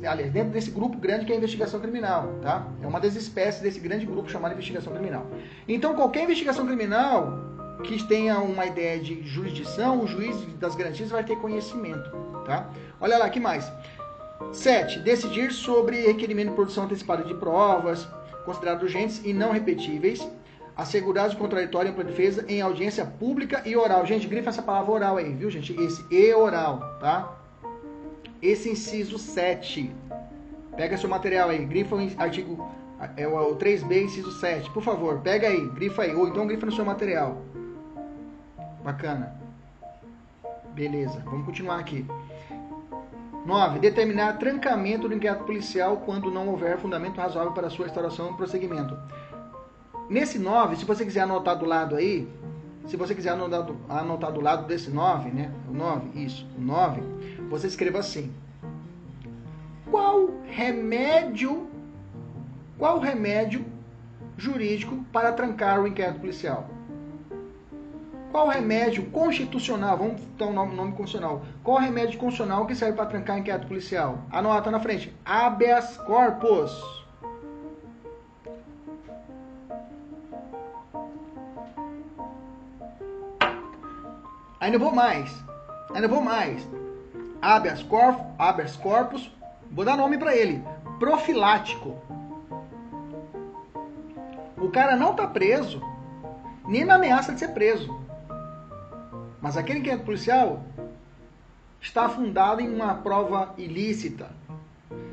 [0.09, 2.67] aliás, dentro desse grupo grande que é a investigação criminal, tá?
[2.83, 5.27] É uma das espécies desse grande grupo chamado investigação criminal.
[5.69, 7.39] Então, qualquer investigação criminal
[7.85, 12.11] que tenha uma ideia de jurisdição, o juiz das garantias vai ter conhecimento,
[12.47, 12.71] tá?
[13.01, 13.71] Olha lá, que mais?
[14.53, 15.01] 7.
[15.01, 18.09] Decidir sobre requerimento de produção antecipada de provas,
[18.45, 20.27] consideradas urgentes e não repetíveis,
[20.75, 24.07] assegurados contraditório para defesa em audiência pública e oral.
[24.07, 25.79] Gente, grifa essa palavra oral aí, viu, gente?
[25.79, 27.40] Esse e oral, tá?
[28.43, 29.93] Esse inciso 7.
[30.77, 32.71] Pega seu material aí, grifa o artigo
[33.17, 34.71] é o 3B, inciso 7.
[34.71, 37.43] Por favor, pega aí, grifa aí, ou então grifa no seu material.
[38.85, 39.35] Bacana.
[40.75, 42.07] Beleza, vamos continuar aqui.
[43.45, 43.79] 9.
[43.79, 48.97] Determinar trancamento do inquérito policial quando não houver fundamento razoável para sua instauração e prosseguimento.
[50.09, 52.29] Nesse 9, se você quiser anotar do lado aí,
[52.87, 55.53] se você quiser anotar do, anotar do lado desse 9, né?
[55.69, 57.01] O 9, isso, o 9,
[57.51, 58.33] você escreva assim.
[59.91, 61.69] Qual remédio,
[62.79, 63.65] qual remédio
[64.39, 66.71] jurídico para trancar o inquérito policial?
[68.31, 73.07] Qual remédio constitucional, vamos dar um nome, nome constitucional, qual remédio constitucional que serve para
[73.07, 74.19] trancar inquérito policial?
[74.31, 76.71] Anota na frente, habeas corpus.
[84.61, 85.35] Ainda vou mais,
[85.93, 86.65] ainda vou mais.
[87.43, 89.31] Habeas corpus, habeas corpus,
[89.71, 90.63] vou dar nome para ele,
[90.99, 91.97] profilático.
[94.59, 95.83] O cara não está preso,
[96.69, 97.99] nem na ameaça de ser preso.
[99.41, 100.63] Mas aquele inquérito policial
[101.81, 104.29] está fundado em uma prova ilícita.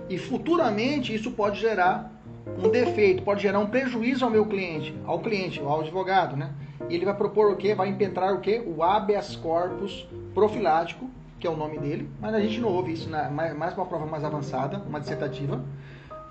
[0.10, 2.12] E futuramente isso pode gerar
[2.62, 6.52] um defeito, pode gerar um prejuízo ao meu cliente, ao cliente, ao advogado, né?
[6.90, 7.74] E ele vai propor o quê?
[7.74, 8.62] Vai impetrar o quê?
[8.66, 11.10] O habeas corpus profilático,
[11.40, 14.06] que é o nome dele, mas a gente não ouve isso, na, mais uma prova
[14.06, 15.62] mais avançada, uma dissertativa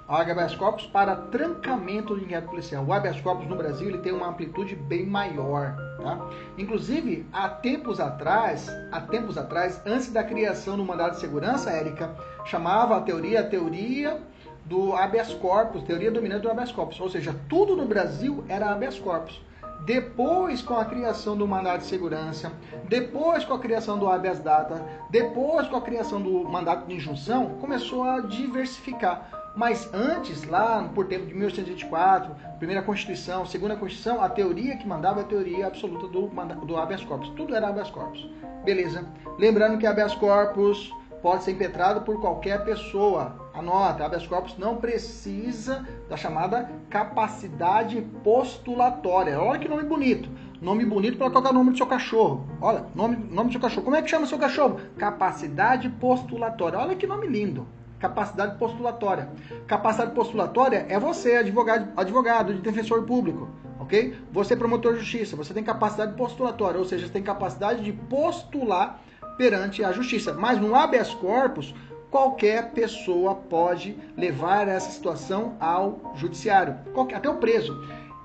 [0.09, 2.85] habeas corpus para trancamento de inquérito policial.
[2.85, 6.31] O habeas corpus no Brasil ele tem uma amplitude bem maior, tá?
[6.57, 12.15] Inclusive, há tempos atrás, há tempos atrás, antes da criação do mandado de segurança, Érica,
[12.45, 14.21] chamava a teoria a teoria
[14.65, 18.99] do habeas corpus, teoria dominante do habeas corpus, ou seja, tudo no Brasil era habeas
[18.99, 19.41] corpus.
[19.87, 22.51] Depois, com a criação do mandato de segurança,
[22.89, 27.51] depois com a criação do habeas data, depois com a criação do mandato de injunção,
[27.61, 34.29] começou a diversificar Mas antes, lá por tempo de 1824, primeira Constituição, segunda Constituição, a
[34.29, 36.27] teoria que mandava é a teoria absoluta do,
[36.67, 37.29] do habeas corpus.
[37.31, 38.29] Tudo era habeas corpus.
[38.65, 39.07] Beleza.
[39.39, 43.46] Lembrando que habeas corpus pode ser impetrado por qualquer pessoa.
[43.57, 49.41] Anota, habeas corpus não precisa da chamada capacidade postulatória.
[49.41, 50.29] Olha que nome bonito.
[50.61, 52.47] Nome bonito para colocar o nome do seu cachorro.
[52.61, 53.85] Olha, nome, nome do seu cachorro.
[53.85, 54.79] Como é que chama seu cachorro?
[54.99, 56.79] Capacidade postulatória.
[56.79, 57.67] Olha que nome lindo.
[57.99, 59.31] Capacidade postulatória.
[59.67, 63.49] Capacidade postulatória é você, advogado, advogado de defensor público,
[63.81, 64.15] ok?
[64.33, 67.95] Você é promotor de justiça, você tem capacidade postulatória, ou seja, você tem capacidade de
[67.95, 69.01] postular
[69.39, 70.35] perante a justiça.
[70.35, 71.75] Mas no habeas corpus,
[72.11, 76.77] qualquer pessoa pode levar essa situação ao judiciário,
[77.15, 77.75] até o preso.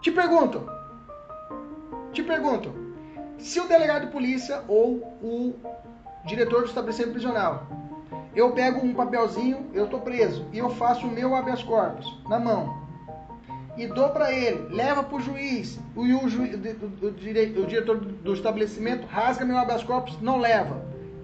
[0.02, 0.68] Te pergunto,
[2.12, 2.72] te pergunto,
[3.38, 5.56] se o delegado de polícia ou o
[6.26, 7.66] diretor do estabelecimento prisional,
[8.36, 12.40] eu pego um papelzinho, eu estou preso, e eu faço o meu habeas corpus na
[12.40, 12.82] mão,
[13.78, 19.08] e dou para ele, leva para o juiz, o, o, o, o, diretor do estabelecimento
[19.08, 20.84] rasga meu habeas corpus, não leva,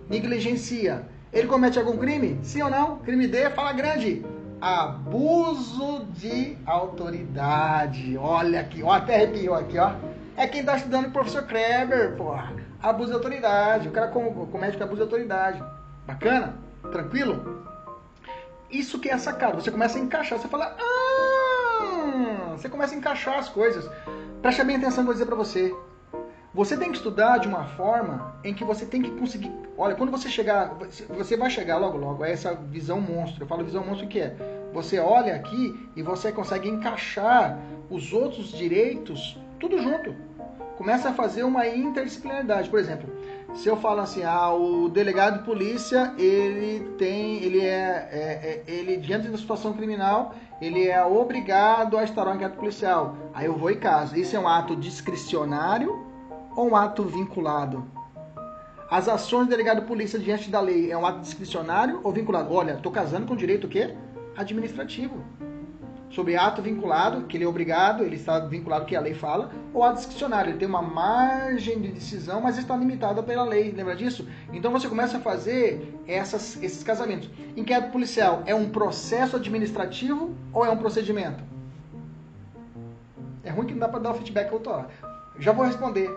[0.10, 1.06] negligencia.
[1.31, 2.39] Ele comete algum crime?
[2.41, 2.97] Sim ou não?
[2.99, 4.25] Crime D, fala grande.
[4.59, 8.17] Abuso de autoridade.
[8.17, 9.91] Olha aqui, ó, até arrepiou aqui, ó.
[10.35, 12.53] É quem está estudando o professor Kreber, porra.
[12.81, 13.87] Abuso de autoridade.
[13.87, 15.63] O cara comete com abuso de autoridade.
[16.05, 16.55] Bacana?
[16.91, 17.63] Tranquilo?
[18.69, 19.61] Isso que é sacado.
[19.61, 20.39] Você começa a encaixar.
[20.39, 23.89] Você fala, ah, você começa a encaixar as coisas.
[24.41, 25.75] Preste bem atenção, vou dizer para você.
[26.58, 29.52] Você tem que estudar de uma forma em que você tem que conseguir.
[29.78, 30.76] Olha, quando você chegar,
[31.08, 33.43] você vai chegar logo logo a essa visão monstro.
[33.43, 34.36] Eu falo visão monstro que é?
[34.74, 37.60] Você olha aqui e você consegue encaixar
[37.91, 40.15] os outros direitos tudo junto.
[40.80, 42.72] Começa a fazer uma interdisciplinaridade.
[42.72, 43.08] Por exemplo,
[43.54, 48.72] se eu falo assim, ah, o delegado de polícia, ele tem, ele é, é, é
[48.72, 53.15] ele diante da situação criminal, ele é obrigado a instaurar um inquérito policial.
[53.32, 54.17] Aí eu vou e caso.
[54.17, 56.07] Isso é um ato discricionário
[56.58, 57.86] ou um ato vinculado?
[58.89, 62.52] As ações do delegado de polícia diante da lei é um ato discricionário ou vinculado?
[62.52, 63.93] Olha, estou casando com direito o quê?
[64.36, 65.24] Administrativo.
[66.10, 69.84] Sobre ato vinculado, que ele é obrigado, ele está vinculado que a lei fala, ou
[69.84, 74.28] ato discricionário, ele tem uma margem de decisão, mas está limitado pela lei, lembra disso?
[74.52, 77.30] Então você começa a fazer essas, esses casamentos.
[77.56, 81.43] Inquérito policial é um processo administrativo ou é um procedimento?
[83.43, 84.88] É ruim que não dá para dar o feedback autoral.
[85.39, 86.10] Já vou responder.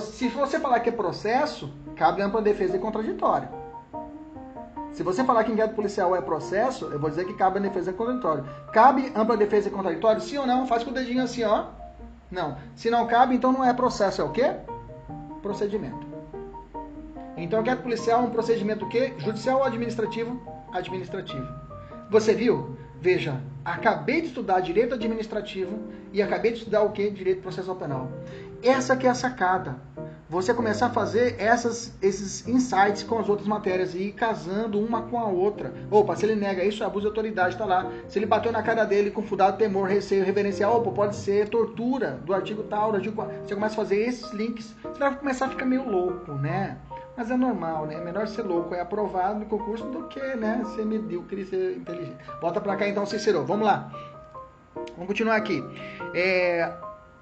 [0.00, 3.48] Se você falar que é processo, cabe ampla defesa e contraditório.
[4.92, 7.90] Se você falar que inquérito policial é processo, eu vou dizer que cabe a defesa
[7.90, 8.44] e contraditório.
[8.72, 10.20] Cabe ampla defesa e contraditório?
[10.20, 10.66] Sim ou não?
[10.66, 11.66] Faz com o dedinho assim, ó.
[12.30, 12.58] Não.
[12.76, 14.54] Se não cabe, então não é processo, é o quê?
[15.40, 16.06] Procedimento.
[17.36, 19.14] Então, inquérito policial é um procedimento o quê?
[19.16, 20.38] Judicial ou administrativo?
[20.72, 21.48] Administrativo.
[22.10, 22.76] Você viu?
[23.00, 25.78] Veja, acabei de estudar direito administrativo
[26.12, 27.08] e acabei de estudar o quê?
[27.08, 28.10] Direito processual penal.
[28.62, 29.76] Essa que é a sacada.
[30.28, 35.02] Você começar a fazer essas, esses insights com as outras matérias e ir casando uma
[35.02, 35.72] com a outra.
[35.90, 37.90] Opa, se ele nega isso, é abuso de autoridade, está lá.
[38.06, 42.20] Se ele bateu na cara dele com fundado temor, receio, reverencial, opa, pode ser tortura
[42.24, 45.48] do artigo tal, do artigo Você começa a fazer esses links, você vai começar a
[45.48, 46.78] ficar meio louco, né?
[47.16, 47.96] Mas é normal, né?
[47.96, 52.16] É melhor ser louco, é aprovado no concurso do que, né, ser medíocre ser inteligente.
[52.40, 53.44] Volta pra cá então, Cicero.
[53.44, 53.90] Vamos lá.
[54.94, 55.60] Vamos continuar aqui.
[56.14, 56.72] É,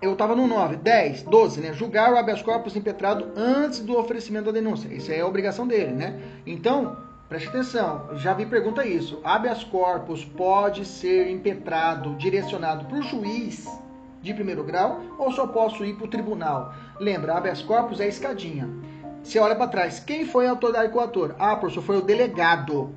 [0.01, 1.73] eu estava no 9, 10, 12, né?
[1.73, 4.89] Julgar o habeas corpus impetrado antes do oferecimento da denúncia.
[4.89, 6.21] Isso é a obrigação dele, né?
[6.47, 6.97] Então,
[7.29, 9.21] preste atenção, já vi pergunta isso.
[9.25, 13.67] Habeas corpus pode ser impetrado, direcionado para o juiz
[14.23, 16.73] de primeiro grau ou só posso ir para o tribunal?
[17.01, 18.69] Lembra, habeas corpus é escadinha.
[19.23, 21.35] Você olha para trás, quem foi a autoridade coator?
[21.39, 22.95] Ah, professor, foi o delegado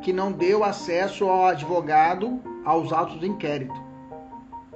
[0.00, 3.87] que não deu acesso ao advogado aos autos do inquérito.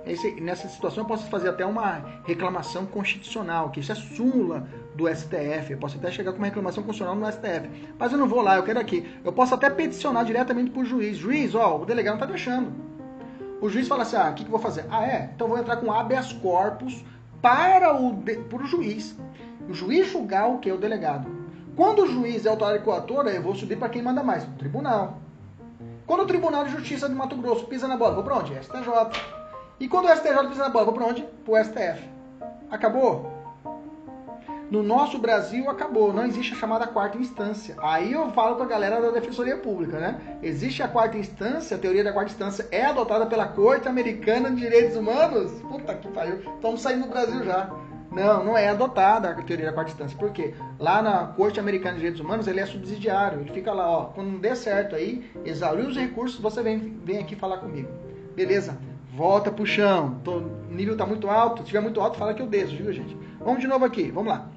[0.04, 5.08] Esse, nessa situação eu posso fazer até uma reclamação constitucional, que isso é súmula do
[5.08, 5.70] STF.
[5.72, 7.68] Eu posso até chegar com uma reclamação constitucional no STF.
[7.98, 9.08] Mas eu não vou lá, eu quero aqui.
[9.24, 11.16] Eu posso até peticionar diretamente para o juiz.
[11.16, 12.72] Juiz, ó, o delegado não está deixando.
[13.60, 14.84] O juiz fala assim, ah, o que, que eu vou fazer?
[14.90, 15.30] Ah, é?
[15.34, 17.04] Então eu vou entrar com habeas corpus
[17.40, 19.16] para o, para o juiz.
[19.68, 21.30] O juiz julgar o que é o delegado.
[21.76, 24.44] Quando o juiz é autoridade coatora, eu vou subir para quem manda mais?
[24.44, 25.18] O tribunal.
[26.06, 28.52] Quando o Tribunal de Justiça de Mato Grosso pisa na bola, vou para onde?
[28.54, 29.41] STJ.
[29.83, 31.23] E quando o STJ pisa na bola, vou para onde?
[31.45, 32.09] Para o STF.
[32.71, 33.33] Acabou?
[34.71, 37.75] No nosso Brasil acabou, não existe a chamada quarta instância.
[37.83, 40.38] Aí eu falo com a galera da Defensoria Pública, né?
[40.40, 44.57] Existe a quarta instância, a teoria da quarta instância é adotada pela Corte Americana de
[44.61, 45.51] Direitos Humanos.
[45.62, 47.68] Puta que pariu, estamos saindo do Brasil já.
[48.12, 50.16] Não, não é adotada a teoria da quarta instância.
[50.16, 50.55] Por quê?
[50.78, 53.41] Lá na Corte Americana de Direitos Humanos, ele é subsidiário.
[53.41, 57.18] Ele fica lá, ó, quando não der certo aí, exauriu os recursos, você vem, vem
[57.18, 57.89] aqui falar comigo.
[58.37, 58.78] Beleza?
[59.12, 60.20] Volta pro chão.
[60.26, 61.58] O nível tá muito alto.
[61.58, 63.16] Se estiver muito alto, fala que eu desço, viu, gente?
[63.38, 64.10] Vamos de novo aqui.
[64.10, 64.48] Vamos lá.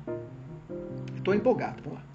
[1.16, 1.84] Estou empolgado.
[1.84, 2.06] Vamos lá.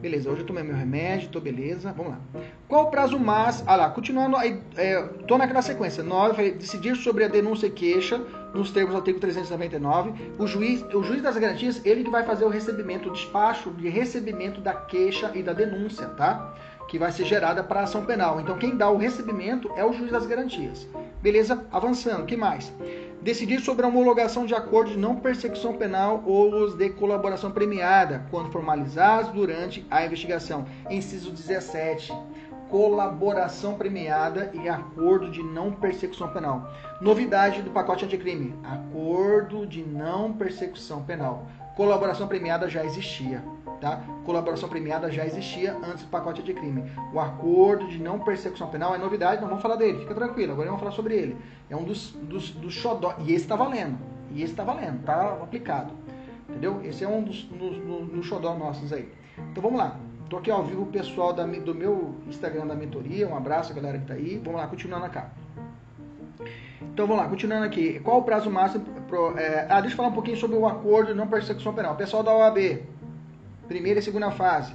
[0.00, 2.20] Beleza, hoje eu tomei meu remédio, tô beleza, vamos lá.
[2.66, 3.70] Qual o prazo máximo?
[3.70, 6.02] Ah lá, continuando, aí, é, tô naquela sequência.
[6.02, 8.20] 9, decidir sobre a denúncia e queixa,
[8.52, 10.32] nos termos do artigo 399.
[10.40, 13.88] O juiz, o juiz das garantias, ele que vai fazer o recebimento, o despacho de
[13.88, 16.52] recebimento da queixa e da denúncia, tá?
[16.88, 18.40] Que vai ser gerada para ação penal.
[18.40, 20.88] Então, quem dá o recebimento é o juiz das garantias.
[21.20, 21.66] Beleza?
[21.72, 22.72] Avançando, que mais?
[23.26, 28.24] Decidir sobre a homologação de acordos de não persecução penal ou os de colaboração premiada,
[28.30, 30.64] quando formalizados durante a investigação.
[30.88, 32.12] Inciso 17.
[32.70, 36.72] Colaboração premiada e acordo de não persecução penal.
[37.00, 41.46] Novidade do pacote anticrime: acordo de não persecução penal.
[41.76, 43.42] Colaboração premiada já existia
[43.80, 44.02] tá?
[44.24, 46.90] Colaboração premiada já existia antes do pacote de crime.
[47.12, 50.68] O acordo de não persecução penal é novidade, não vamos falar dele, fica tranquilo, agora
[50.68, 51.36] vamos falar sobre ele.
[51.70, 53.98] É um dos, dos, dos xodó, e esse está valendo,
[54.32, 55.92] e esse está valendo, tá aplicado,
[56.48, 56.80] entendeu?
[56.84, 59.12] Esse é um dos, dos, dos xodó nossos aí.
[59.50, 59.96] Então vamos lá,
[60.28, 63.74] tô aqui ao vivo o pessoal da, do meu Instagram da mentoria, um abraço a
[63.74, 65.30] galera que tá aí, vamos lá, continuando cá.
[66.92, 68.00] Então vamos lá, continuando aqui.
[68.00, 68.84] Qual o prazo máximo?
[69.08, 71.94] Pro, é, ah, deixa eu falar um pouquinho sobre o acordo de não persecução penal.
[71.94, 72.82] Pessoal da OAB,
[73.68, 74.72] Primeira e segunda fase.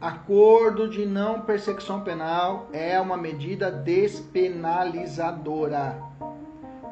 [0.00, 5.96] Acordo de não persecução penal é uma medida despenalizadora.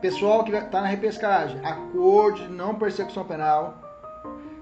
[0.01, 3.83] Pessoal que está na repescagem, acordo de não persecução penal,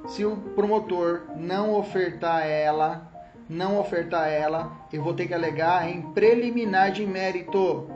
[0.06, 3.06] se o promotor não ofertar ela,
[3.48, 7.90] não ofertar ela, eu vou ter que alegar em preliminar de mérito.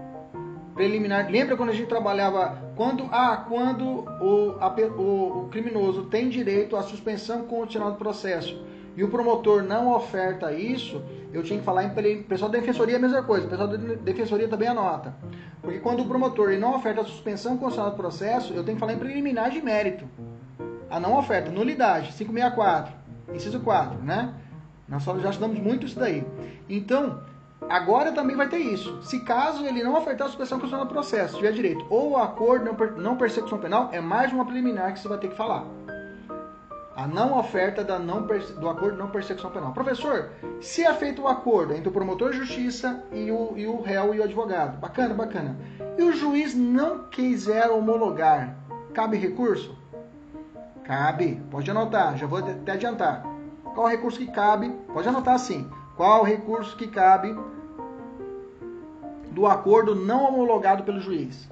[0.78, 1.28] Preliminar.
[1.28, 6.76] Lembra quando a gente trabalhava quando ah, quando o, a, o, o criminoso tem direito
[6.76, 8.64] à suspensão condicional do processo
[8.96, 11.02] e o promotor não oferta isso,
[11.32, 14.46] eu tinha que falar em pessoal da defensoria é a mesma coisa, pessoal da defensoria
[14.46, 15.12] também anota.
[15.60, 18.92] Porque quando o promotor não oferta a suspensão condicional do processo, eu tenho que falar
[18.92, 20.04] em preliminar de mérito.
[20.88, 22.94] A não oferta, nulidade, 564,
[23.34, 24.32] inciso 4, né?
[24.88, 26.24] Nós já estudamos muito isso daí.
[26.68, 27.20] Então,
[27.68, 29.02] agora também vai ter isso.
[29.02, 32.64] Se caso ele não ofertar a suspensão condicional do processo, tiver direito, ou o acordo
[32.96, 35.66] não persecução penal, é mais uma preliminar que você vai ter que falar
[36.98, 39.72] a não oferta da não, do acordo de não persecução penal.
[39.72, 43.80] Professor, se é feito o acordo entre o promotor de justiça e o, e o
[43.80, 45.56] réu e o advogado, bacana, bacana,
[45.96, 48.56] e o juiz não quiser homologar,
[48.92, 49.78] cabe recurso?
[50.82, 53.22] Cabe, pode anotar, já vou até adiantar.
[53.76, 54.68] Qual recurso que cabe?
[54.92, 55.70] Pode anotar assim.
[55.96, 57.32] Qual recurso que cabe
[59.38, 61.48] do acordo não homologado pelo juiz?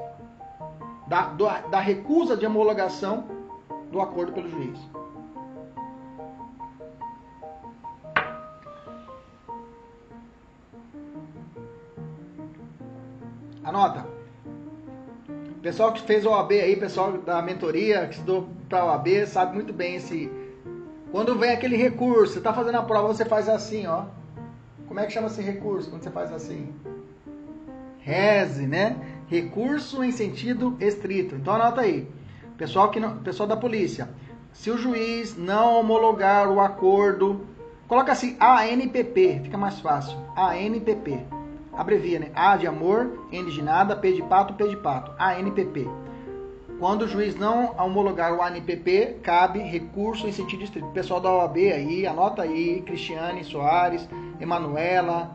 [1.07, 1.32] Da,
[1.70, 3.28] da recusa de homologação
[3.93, 4.76] do acordo pelo juiz.
[13.62, 14.05] Anota.
[15.62, 19.95] Pessoal que fez OAB aí, pessoal da mentoria, que estudou para OAB, sabe muito bem
[19.95, 20.28] esse.
[21.12, 24.07] Quando vem aquele recurso, você está fazendo a prova, você faz assim, ó.
[24.89, 26.74] Como é que chama esse recurso quando você faz assim?
[28.07, 28.97] Reze, né?
[29.27, 31.35] Recurso em sentido estrito.
[31.35, 32.09] Então anota aí.
[32.57, 34.09] Pessoal, que não, pessoal da polícia.
[34.53, 37.45] Se o juiz não homologar o acordo,
[37.89, 40.17] coloca assim ANPP, fica mais fácil.
[40.37, 41.19] ANPP
[41.73, 42.31] abrevia, né?
[42.33, 45.13] A de amor, N de nada, P de pato, P de pato.
[45.19, 45.89] ANPP.
[46.79, 50.87] Quando o juiz não homologar o ANPP, cabe recurso em sentido estrito.
[50.91, 54.09] Pessoal da OAB aí, anota aí, Cristiane Soares,
[54.41, 55.35] Emanuela,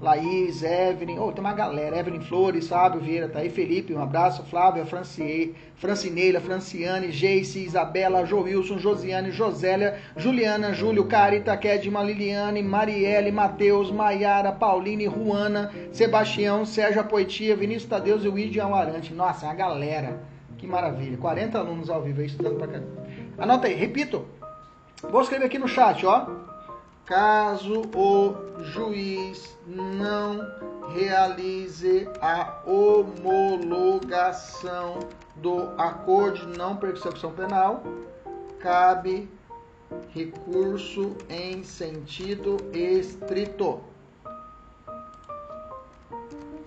[0.00, 4.42] Laís, Evelyn, oh, tem uma galera, Evelyn Flores, Fábio Vieira, tá aí, Felipe, um abraço,
[4.44, 13.30] Flávia, Francie, Francineila, Franciane, Geice, Isabela, Joilson, Josiane, Josélia, Juliana, Júlio, Carita, Kedma, Liliane, Marielle,
[13.30, 19.12] Matheus, Maiara, Pauline, Ruana, Sebastião, Sérgio Apoitia, Vinícius Tadeus e o Idian Amarante.
[19.12, 20.22] Nossa, é uma galera,
[20.56, 22.80] que maravilha, 40 alunos ao vivo aí estudando pra cá.
[23.36, 24.24] Anota aí, repito,
[25.10, 26.49] vou escrever aqui no chat, ó,
[27.06, 30.40] caso o juiz não
[30.92, 34.20] realize a homologação
[35.36, 37.82] do acordo de não persecução penal,
[38.58, 39.28] cabe
[40.14, 43.80] recurso em sentido estrito.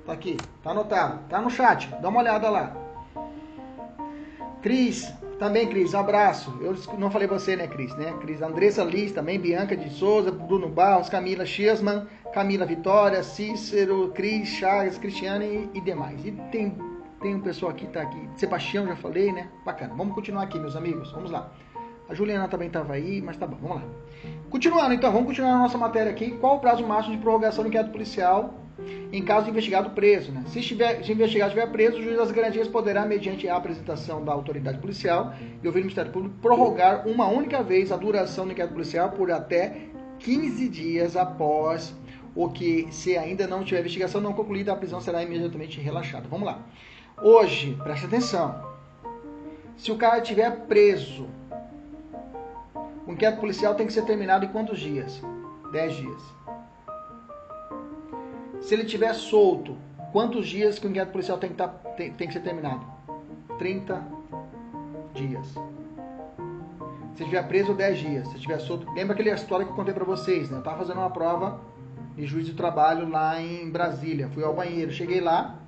[0.06, 2.76] Tá aqui, tá anotado, tá no chat, dá uma olhada lá.
[4.62, 6.58] Cris, também, Cris, um abraço.
[6.62, 8.14] Eu não falei você, né, Cris, né?
[8.22, 14.48] Cris, Andressa Liz também, Bianca de Souza, Bruno Barros, Camila Chesman, Camila Vitória, Cícero, Cris,
[14.50, 16.26] Chagas, Cristiane e, e demais.
[16.26, 16.78] E tem
[17.22, 18.30] Tem um pessoal aqui, tá aqui.
[18.36, 19.48] Sebastião, já falei, né?
[19.66, 19.94] Bacana.
[19.96, 21.12] Vamos continuar aqui, meus amigos.
[21.14, 21.50] Vamos lá.
[22.10, 23.84] A Juliana também estava aí, mas tá bom, vamos lá.
[24.50, 26.32] Continuando, então, vamos continuar a nossa matéria aqui.
[26.32, 28.54] Qual o prazo máximo de prorrogação do inquérito policial
[29.12, 30.32] em caso de investigado preso?
[30.32, 30.44] Né?
[30.48, 34.32] Se, estiver, se investigado estiver preso, o juiz das garantias poderá, mediante a apresentação da
[34.32, 38.74] autoridade policial e ouvir o Ministério Público, prorrogar uma única vez a duração do inquérito
[38.74, 41.94] policial por até 15 dias após
[42.36, 46.28] o que, se ainda não tiver investigação não concluída, a prisão será imediatamente relaxada.
[46.28, 46.60] Vamos lá.
[47.22, 48.74] Hoje, preste atenção.
[49.78, 51.28] Se o cara estiver preso,
[53.06, 55.22] o inquérito policial tem que ser terminado em quantos dias?
[55.72, 56.43] 10 dias.
[58.64, 59.78] Se ele estiver solto,
[60.12, 62.86] quantos dias que o inquérito policial tem que, tá, tem, tem que ser terminado?
[63.60, 64.04] 30
[65.14, 65.48] dias.
[67.16, 68.28] Se estiver preso, 10 dias.
[68.30, 68.92] Se estiver solto.
[68.94, 70.56] Lembra aquela história que eu contei para vocês, né?
[70.56, 71.62] Eu estava fazendo uma prova
[72.16, 74.28] de juiz de trabalho lá em Brasília.
[74.30, 74.92] Fui ao banheiro.
[74.92, 75.60] Cheguei lá,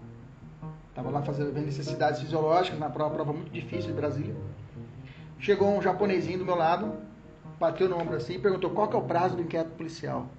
[0.96, 4.34] Estava lá fazendo necessidades fisiológicas, na prova, prova muito difícil de Brasília.
[5.38, 6.94] Chegou um japonesinho do meu lado,
[7.60, 10.30] bateu no ombro assim e perguntou qual que é o prazo do inquérito policial.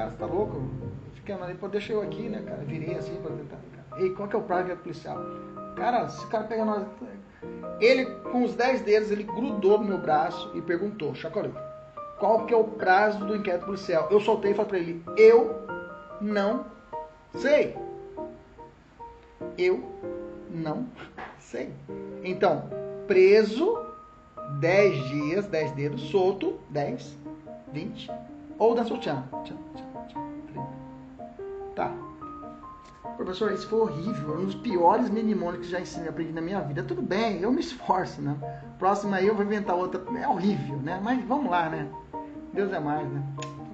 [0.00, 0.62] Cara, você tá louco?
[1.14, 2.62] Fiquei pô, deixa eu aqui, né, cara?
[2.64, 3.58] Virei assim para tentar.
[3.98, 5.18] Ei, qual que é o prazo inquérito policial?
[5.76, 6.86] Cara, esse cara pega nós.
[7.80, 11.54] Ele, com os 10 dedos, ele grudou no meu braço e perguntou, chacoalhou,
[12.18, 14.08] qual que é o prazo do inquérito policial?
[14.10, 15.66] Eu soltei e falei para ele, eu
[16.20, 16.64] não
[17.34, 17.76] Sei.
[19.56, 19.84] Eu
[20.50, 20.86] não
[21.38, 21.72] sei.
[22.24, 22.64] Então,
[23.06, 23.78] preso
[24.60, 27.16] 10 dias, 10 dedos, solto 10,
[27.72, 28.10] 20,
[28.58, 29.22] ou da sutiã.
[29.30, 29.89] Tá.
[33.20, 34.38] Professor, isso foi horrível.
[34.38, 36.82] Um dos piores mnemônicos que já ensinei, aprendi na minha vida.
[36.82, 38.34] Tudo bem, eu me esforço, né?
[38.78, 40.02] Próxima aí eu vou inventar outra.
[40.18, 40.98] É horrível, né?
[41.04, 41.86] Mas vamos lá, né?
[42.54, 43.22] Deus é mais, né?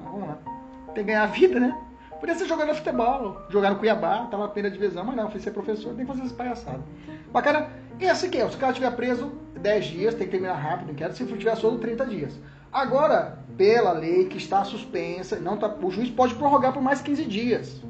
[0.03, 0.39] Vamos lá.
[0.87, 1.81] Tem que ganhar a vida, né?
[2.19, 5.39] Podia ser jogador de futebol, jogar no Cuiabá, tava na primeira divisão, mas não, fui
[5.39, 6.83] ser professor, tem que fazer essas palhaçadas.
[7.31, 7.69] Bacana.
[8.01, 9.31] E assim que é, se o cara estiver preso
[9.61, 12.37] 10 dias, tem que terminar rápido, não quero, se tiver solto 30 dias.
[12.73, 17.25] Agora, pela lei que está suspensa, não tá, o juiz pode prorrogar por mais 15
[17.27, 17.81] dias.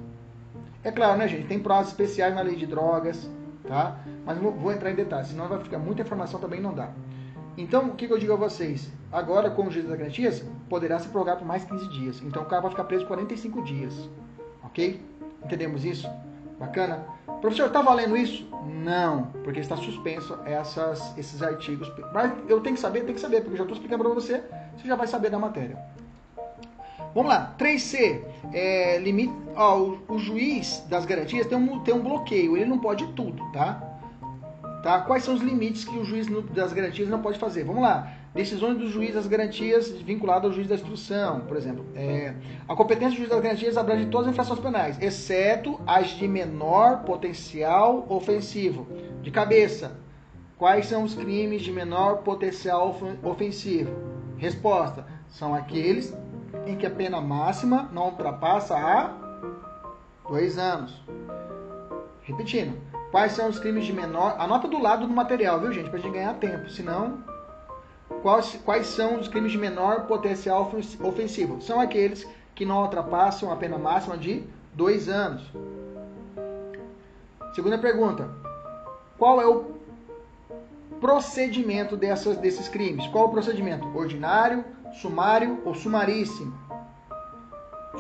[0.87, 1.49] É claro, né, gente?
[1.49, 3.29] Tem prazos especiais na lei de drogas,
[3.67, 3.99] tá?
[4.25, 6.91] Mas não vou entrar em detalhes, senão vai ficar muita informação também não dá.
[7.59, 8.89] Então, o que, que eu digo a vocês?
[9.11, 12.23] Agora, com o juiz das garantias, poderá se prorrogar por mais 15 dias.
[12.23, 14.09] Então, o cara vai ficar preso 45 dias.
[14.63, 15.05] Ok?
[15.45, 16.09] Entendemos isso?
[16.57, 17.05] Bacana?
[17.41, 18.49] Professor, está valendo isso?
[18.85, 21.93] Não, porque está suspenso essas, esses artigos.
[22.15, 24.41] Mas eu tenho que saber, tenho que saber, porque já estou explicando para você,
[24.77, 25.77] você já vai saber da matéria.
[27.17, 28.21] Vamos lá, 3C.
[28.53, 32.79] É, limite, ó, o, o, juiz das garantias tem um, tem um bloqueio, ele não
[32.79, 33.83] pode tudo, tá?
[34.83, 35.01] Tá?
[35.01, 37.65] Quais são os limites que o juiz das garantias não pode fazer?
[37.65, 38.13] Vamos lá.
[38.35, 41.87] Decisões do juiz das garantias vinculadas ao juiz da instrução, por exemplo.
[41.95, 42.35] É,
[42.69, 47.03] a competência do juiz das garantias abrange todas as infrações penais, exceto as de menor
[47.05, 48.87] potencial ofensivo.
[49.23, 49.99] De cabeça,
[50.59, 53.91] quais são os crimes de menor potencial ofensivo?
[54.37, 56.15] Resposta: são aqueles
[56.67, 59.13] em que a pena máxima não ultrapassa a
[60.29, 61.01] dois anos.
[62.23, 62.77] Repetindo,
[63.17, 64.37] Quais são os crimes de menor.
[64.39, 65.89] Anota do lado do material, viu, gente?
[65.89, 66.69] Pra gente ganhar tempo.
[66.69, 67.25] Senão.
[68.23, 70.71] Quais, quais são os crimes de menor potencial
[71.03, 71.61] ofensivo?
[71.63, 74.45] São aqueles que não ultrapassam a pena máxima de
[74.75, 75.43] dois anos.
[77.55, 78.29] Segunda pergunta.
[79.19, 79.77] Qual é o
[81.01, 83.07] procedimento dessas, desses crimes?
[83.07, 83.87] Qual o procedimento?
[83.97, 84.65] Ordinário,
[84.95, 86.55] sumário ou sumaríssimo?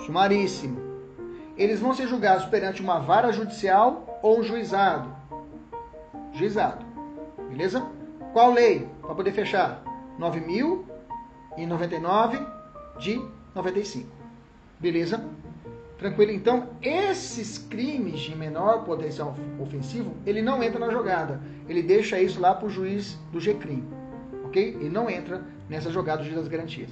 [0.04, 0.78] Sumaríssimo.
[1.56, 5.08] Eles vão ser julgados perante uma vara judicial ou um juizado?
[6.32, 6.84] Juizado.
[7.48, 7.86] Beleza?
[8.32, 8.88] Qual lei?
[9.00, 9.82] Para poder fechar.
[10.18, 12.46] 9.099
[12.98, 13.24] de
[13.54, 14.08] 95.
[14.78, 15.24] Beleza?
[15.98, 16.32] Tranquilo?
[16.32, 21.40] Então, esses crimes de menor potencial ofensivo, ele não entra na jogada.
[21.66, 23.82] Ele deixa isso lá para o juiz do GCRIM.
[24.44, 24.76] Ok?
[24.78, 26.90] Ele não entra nessa jogada do juiz das garantias.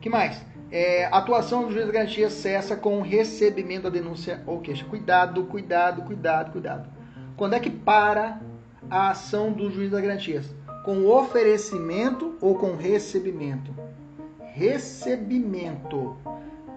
[0.00, 0.40] que mais?
[0.70, 4.84] É, atuação do juiz de garantia cessa com o recebimento da denúncia ou queixa.
[4.84, 6.88] Cuidado, cuidado, cuidado, cuidado.
[7.36, 8.40] Quando é que para
[8.90, 10.54] a ação do juiz das garantias?
[10.84, 13.74] Com oferecimento ou com recebimento?
[14.52, 16.16] Recebimento.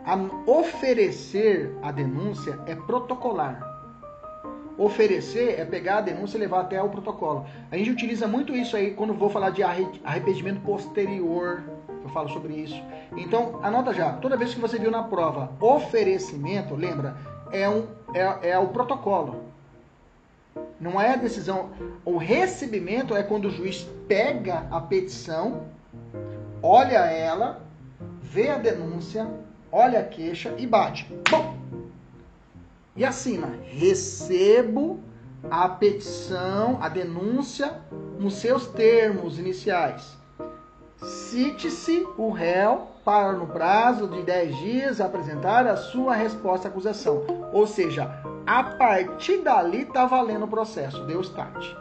[0.05, 0.15] A
[0.49, 3.66] oferecer a denúncia é protocolar.
[4.77, 7.45] Oferecer é pegar a denúncia e levar até o protocolo.
[7.71, 11.63] A gente utiliza muito isso aí quando vou falar de arrependimento posterior
[12.07, 12.81] eu falo sobre isso.
[13.15, 14.13] Então, anota já.
[14.13, 17.17] Toda vez que você viu na prova oferecimento, lembra,
[17.51, 19.43] é, um, é, é o protocolo.
[20.79, 21.71] Não é a decisão.
[22.05, 25.65] O recebimento é quando o juiz pega a petição,
[26.63, 27.61] olha ela,
[28.21, 29.27] vê a denúncia,
[29.71, 31.11] olha a queixa e bate.
[31.29, 31.57] Bom,
[32.97, 34.99] e assina: recebo
[35.49, 37.79] a petição, a denúncia
[38.19, 40.17] nos seus termos iniciais.
[40.97, 47.23] Cite-se o réu para, no prazo de 10 dias, apresentar a sua resposta à acusação.
[47.53, 48.11] Ou seja,
[48.45, 51.75] a partir dali está valendo o processo, deu start.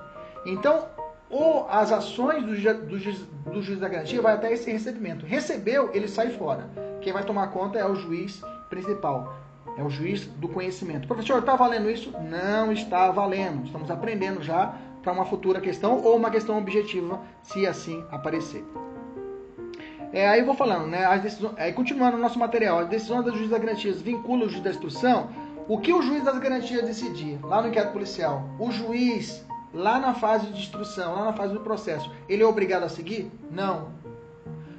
[0.45, 0.87] Então,
[1.31, 5.25] ou as ações do, do, do juiz da garantia vai até esse recebimento.
[5.25, 6.69] Recebeu, ele sai fora.
[7.01, 9.35] Quem vai tomar conta é o juiz principal.
[9.77, 11.07] É o juiz do conhecimento.
[11.07, 12.11] Professor, está valendo isso?
[12.23, 13.67] Não está valendo.
[13.67, 18.65] Estamos aprendendo já para uma futura questão ou uma questão objetiva, se assim aparecer.
[20.13, 21.05] É, aí eu vou falando, né?
[21.05, 24.49] As decisões, aí continuando o nosso material, as decisões do juiz das garantias vinculam o
[24.49, 25.29] juiz da instrução.
[25.69, 28.49] O que o juiz das garantias decidir lá no inquérito policial?
[28.59, 32.85] O juiz lá na fase de instrução, lá na fase do processo, ele é obrigado
[32.85, 33.31] a seguir?
[33.51, 33.89] Não.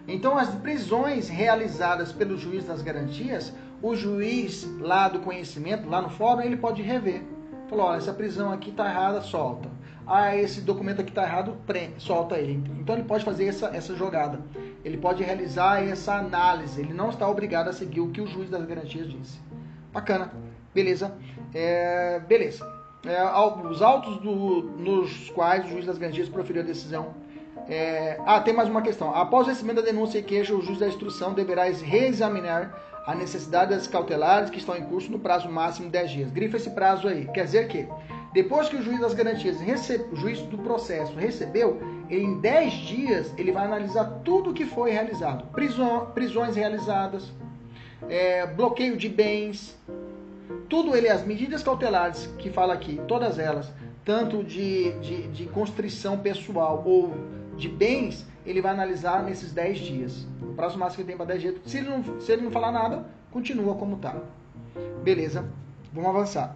[0.07, 6.09] Então, as prisões realizadas pelo juiz das garantias, o juiz lá do conhecimento, lá no
[6.09, 7.21] fórum, ele pode rever.
[7.69, 9.69] Falou, olha, essa prisão aqui está errada, solta.
[10.05, 12.63] Ah, esse documento aqui está errado, prende, solta ele.
[12.79, 14.39] Então ele pode fazer essa, essa jogada.
[14.85, 16.79] Ele pode realizar essa análise.
[16.79, 19.37] Ele não está obrigado a seguir o que o juiz das garantias disse.
[19.91, 20.31] Bacana.
[20.73, 21.13] Beleza.
[21.53, 23.23] É, beleza é,
[23.69, 27.13] os autos do, nos quais o juiz das garantias proferiu a decisão.
[27.69, 29.13] É, ah, tem mais uma questão.
[29.13, 32.73] Após o recebimento da denúncia e queixa, o juiz da instrução deverá reexaminar
[33.07, 36.29] a necessidade das cautelares que estão em curso no prazo máximo de 10 dias.
[36.29, 37.25] Grifa esse prazo aí.
[37.33, 37.87] Quer dizer que,
[38.33, 43.33] depois que o juiz das garantias, recebe, o juiz do processo recebeu, em 10 dias
[43.37, 45.45] ele vai analisar tudo o que foi realizado.
[45.53, 47.31] Prisão, prisões realizadas,
[48.09, 49.79] é, bloqueio de bens,
[50.67, 53.71] tudo ele, as medidas cautelares que fala aqui, todas elas,
[54.03, 57.15] tanto de, de, de constrição pessoal ou
[57.57, 60.27] de bens, ele vai analisar nesses 10 dias.
[60.41, 61.55] O prazo máximo que ele tem para 10 dias.
[61.65, 64.15] Se ele, não, se ele não falar nada, continua como está.
[65.03, 65.45] Beleza,
[65.91, 66.55] vamos avançar.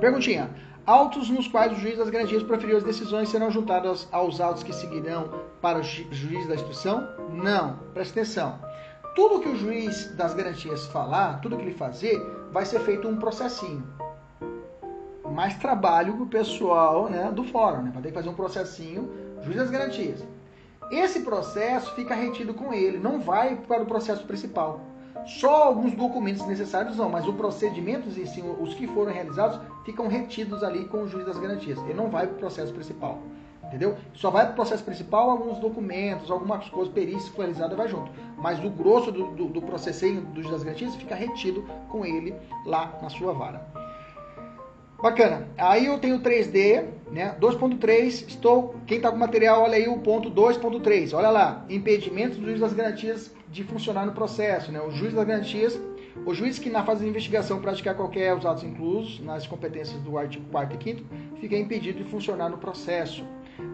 [0.00, 0.50] Perguntinha.
[0.86, 4.72] Autos nos quais o juiz das garantias proferiu as decisões serão juntados aos autos que
[4.72, 5.30] seguirão
[5.60, 7.06] para o juiz da instrução?
[7.30, 7.76] Não.
[7.92, 8.58] Presta atenção.
[9.14, 12.18] Tudo que o juiz das garantias falar, tudo que ele fazer,
[12.50, 13.84] vai ser feito um processinho.
[15.30, 17.90] Mais trabalho para o pessoal né, do fórum, né?
[17.92, 20.24] Vai ter que fazer um processinho, juiz das garantias.
[20.90, 24.80] Esse processo fica retido com ele, não vai para o processo principal.
[25.26, 30.08] Só alguns documentos necessários não, mas os procedimentos em si, os que foram realizados, ficam
[30.08, 31.78] retidos ali com o juiz das garantias.
[31.80, 33.20] Ele não vai para o processo principal.
[33.64, 33.96] Entendeu?
[34.14, 38.10] Só vai para o processo principal alguns documentos, algumas coisas, perícia finalizada vai junto.
[38.38, 42.34] Mas o grosso do, do, do processinho dos das garantias fica retido com ele
[42.64, 43.77] lá na sua vara.
[45.00, 45.46] Bacana.
[45.56, 47.36] Aí eu tenho 3D, né?
[47.40, 48.74] 2.3, estou.
[48.84, 51.16] Quem está com material, olha aí o ponto 2.3.
[51.16, 51.64] Olha lá.
[51.70, 54.72] Impedimentos do juiz das garantias de funcionar no processo.
[54.72, 54.80] Né?
[54.80, 55.80] O juiz das garantias,
[56.26, 60.18] o juiz que na fase de investigação praticar qualquer dos atos inclusos nas competências do
[60.18, 61.04] artigo 4 e 5
[61.40, 63.24] fica impedido de funcionar no processo.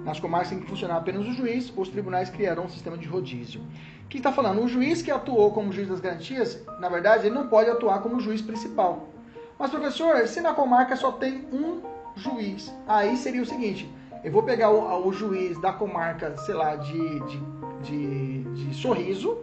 [0.04, 3.62] Nas comarcas tem que funcionar apenas o juiz, os tribunais criarão um sistema de rodízio.
[4.04, 4.62] O que está falando?
[4.62, 8.20] O juiz que atuou como juiz das garantias, na verdade, ele não pode atuar como
[8.20, 9.13] juiz principal.
[9.58, 11.80] Mas, professor, se na comarca só tem um
[12.16, 13.88] juiz, aí seria o seguinte:
[14.22, 17.40] eu vou pegar o, o juiz da comarca, sei lá, de, de,
[17.82, 19.38] de, de Sorriso,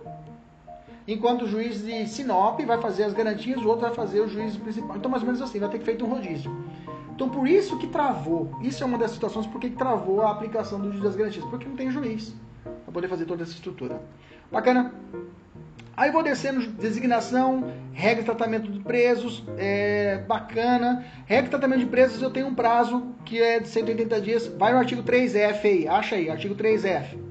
[1.08, 4.58] enquanto o juiz de Sinop vai fazer as garantias, o outro vai fazer o juiz
[4.58, 4.98] principal.
[4.98, 6.52] Então, mais ou menos assim, vai ter que feito um rodízio.
[7.14, 8.58] Então, por isso que travou.
[8.62, 11.46] Isso é uma das situações porque que travou a aplicação do juiz das garantias.
[11.46, 12.34] Porque não tem juiz
[12.64, 14.02] para poder fazer toda essa estrutura.
[14.52, 14.92] Bacana?
[16.02, 21.06] Aí vou descendo, designação, regra de tratamento de presos, é, bacana.
[21.28, 24.48] Regra de tratamento de presos eu tenho um prazo que é de 180 dias.
[24.48, 27.31] Vai no artigo 3F aí, acha aí, artigo 3F.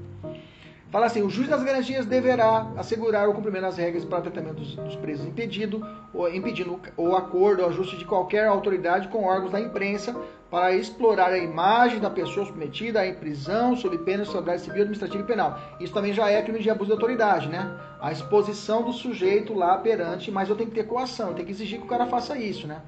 [0.91, 4.75] Fala assim: o juiz das garantias deverá assegurar o cumprimento das regras para tratamento dos,
[4.75, 9.59] dos presos impedido, ou impedindo o acordo ou ajuste de qualquer autoridade com órgãos da
[9.59, 10.13] imprensa
[10.49, 15.23] para explorar a imagem da pessoa submetida à prisão sob pena de responsabilidade civil, administrativa
[15.23, 15.57] e penal.
[15.79, 17.73] Isso também já é crime de abuso de autoridade, né?
[18.01, 21.53] A exposição do sujeito lá perante, mas eu tenho que ter coação, eu tenho que
[21.53, 22.81] exigir que o cara faça isso, né?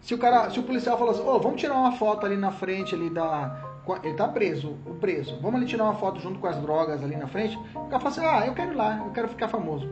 [0.00, 2.50] Se o cara, se o policial fala assim, oh, vamos tirar uma foto ali na
[2.50, 5.38] frente ali da ele tá preso, o preso.
[5.40, 7.58] Vamos ali tirar uma foto junto com as drogas ali na frente.
[7.74, 9.86] O cara fala assim: ah, eu quero ir lá, eu quero ficar famoso.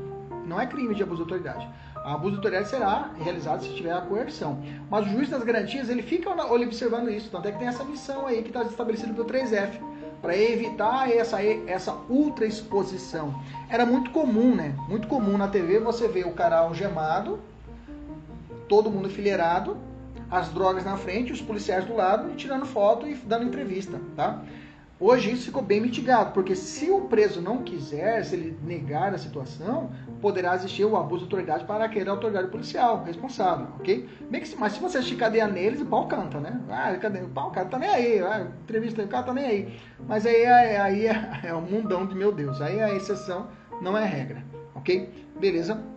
[0.47, 1.69] Não é crime de abuso de autoridade.
[1.97, 4.61] A abuso de autoridade será realizado se tiver a coerção.
[4.91, 7.31] Mas o juiz das garantias, ele fica observando isso.
[7.31, 9.81] Tanto é que tem essa missão aí que está estabelecida pelo 3F.
[10.21, 13.35] Para evitar essa, essa ultra exposição.
[13.69, 14.75] Era muito comum, né?
[14.89, 17.41] Muito comum na TV você ver o cara algemado,
[18.69, 19.77] todo mundo enfileirado,
[20.33, 24.43] as drogas na frente, os policiais do lado e tirando foto e dando entrevista, tá?
[24.99, 29.19] Hoje isso ficou bem mitigado, porque se o preso não quiser, se ele negar a
[29.19, 29.91] situação,
[30.23, 34.09] poderá existir o abuso de autoridade para aquele autoridade policial responsável, ok?
[34.59, 36.59] Mas se você chicadeia neles, o pau canta, né?
[36.71, 37.21] Ah, cadê?
[37.21, 39.81] O pau, cara tá nem aí, ah, entrevista, o cara tá nem aí.
[40.07, 43.49] Mas aí, aí, aí é, é um mundão de meu Deus, aí é a exceção,
[43.83, 44.43] não é regra,
[44.75, 45.27] ok?
[45.39, 45.92] Beleza?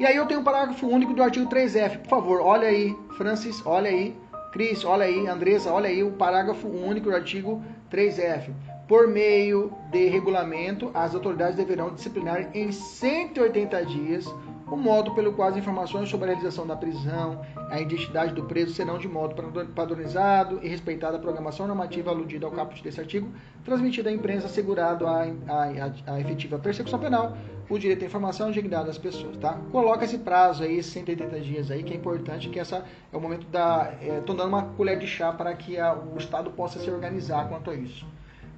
[0.00, 2.96] E aí eu tenho o um parágrafo único do artigo 3F, por favor, olha aí,
[3.18, 4.16] Francis, olha aí,
[4.50, 8.48] Cris, olha aí, Andressa, olha aí o parágrafo único do artigo 3F.
[8.88, 14.24] Por meio de regulamento, as autoridades deverão disciplinar em 180 dias
[14.70, 18.72] o modo pelo qual as informações sobre a realização da prisão, a identidade do preso
[18.72, 19.34] serão de modo
[19.74, 23.28] padronizado e respeitada a programação normativa aludida ao caput desse artigo,
[23.64, 27.36] transmitida à imprensa, assegurado a, a, a, efetiva persecução penal,
[27.70, 29.56] o direito à informação e dignidade das pessoas, tá?
[29.70, 33.46] Coloca esse prazo aí, 180 dias aí, que é importante, que essa é o momento
[33.46, 33.92] da...
[34.02, 37.48] Estou é, dando uma colher de chá para que a, o Estado possa se organizar
[37.48, 38.04] quanto a isso.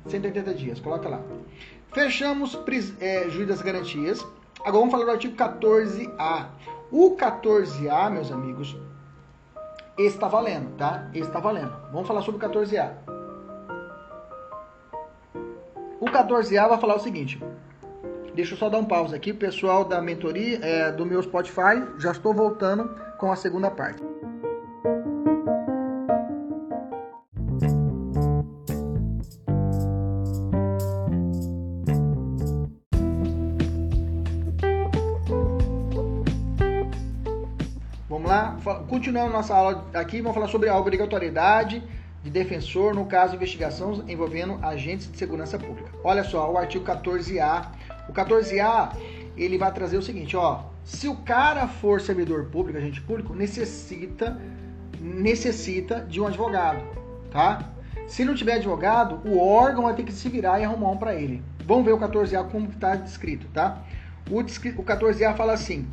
[0.07, 1.21] 180 dias, coloca lá.
[1.93, 2.59] Fechamos
[3.01, 4.27] é, juiz das garantias.
[4.61, 6.47] Agora vamos falar do artigo 14A.
[6.91, 8.75] O 14A, meus amigos,
[9.99, 11.11] está valendo, tá?
[11.13, 11.75] Está valendo.
[11.93, 12.93] Vamos falar sobre o 14A.
[16.01, 17.39] O 14A vai falar o seguinte.
[18.35, 19.33] Deixa eu só dar um pause aqui.
[19.33, 24.03] Pessoal da mentoria, é, do meu Spotify, já estou voltando com a segunda parte.
[39.03, 41.83] continuando nossa aula aqui, vamos falar sobre a obrigatoriedade
[42.23, 45.91] de defensor no caso de investigação envolvendo agentes de segurança pública.
[46.05, 47.67] Olha só, o artigo 14A.
[48.09, 48.97] O 14A,
[49.37, 54.41] ele vai trazer o seguinte, ó, se o cara for servidor público, agente público, necessita
[55.01, 56.81] necessita de um advogado,
[57.31, 57.71] tá?
[58.07, 61.15] Se não tiver advogado, o órgão vai ter que se virar e arrumar um para
[61.15, 61.43] ele.
[61.65, 63.83] Vamos ver o 14A como está descrito, tá?
[64.31, 65.87] O, o 14A fala assim: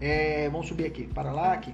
[0.00, 1.72] é, vamos subir aqui, para lá, aqui.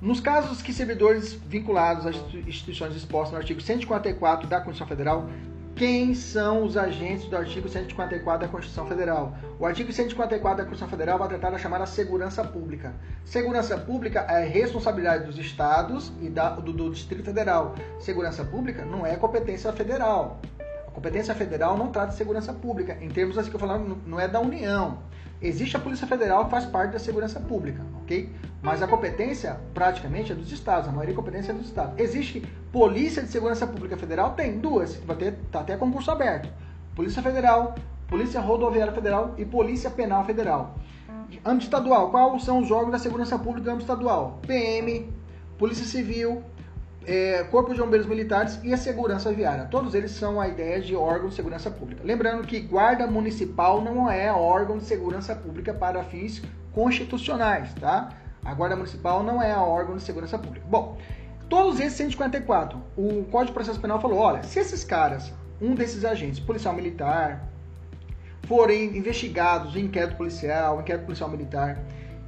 [0.00, 5.30] Nos casos que servidores vinculados às instituições expostas no artigo 144 da Constituição Federal,
[5.74, 9.34] quem são os agentes do artigo 144 da Constituição Federal?
[9.58, 12.94] O artigo 144 da Constituição Federal vai tratar da chamada segurança pública.
[13.24, 17.74] Segurança pública é responsabilidade dos estados e da, do, do Distrito Federal.
[17.98, 20.40] Segurança pública não é competência federal.
[20.86, 22.98] A competência federal não trata de segurança pública.
[23.00, 24.98] Em termos assim que eu falando, não é da União.
[25.42, 28.30] Existe a Polícia Federal que faz parte da segurança pública, ok?
[28.62, 31.98] Mas a competência praticamente é dos estados, a maioria da competência é dos estados.
[31.98, 32.40] Existe
[32.70, 34.34] Polícia de Segurança Pública Federal?
[34.34, 36.48] Tem duas, vai ter tá até concurso aberto.
[36.94, 37.74] Polícia Federal,
[38.06, 40.76] Polícia Rodoviária Federal e Polícia Penal Federal.
[41.44, 44.38] Âmbito estadual, quais são os órgãos da segurança pública âmbito estadual?
[44.46, 45.10] PM,
[45.58, 46.42] Polícia Civil,
[47.06, 49.66] é, Corpo de Bombeiros Militares e a Segurança Viária.
[49.70, 52.02] Todos eles são a ideia de órgão de segurança pública.
[52.04, 56.42] Lembrando que Guarda Municipal não é órgão de segurança pública para fins
[56.72, 58.10] constitucionais, tá?
[58.44, 60.66] A Guarda Municipal não é órgão de segurança pública.
[60.68, 60.98] Bom,
[61.48, 66.04] todos esses 154, o Código de Processo Penal falou, olha, se esses caras, um desses
[66.04, 67.48] agentes, policial militar,
[68.48, 71.78] forem investigados em inquérito policial, inquérito policial militar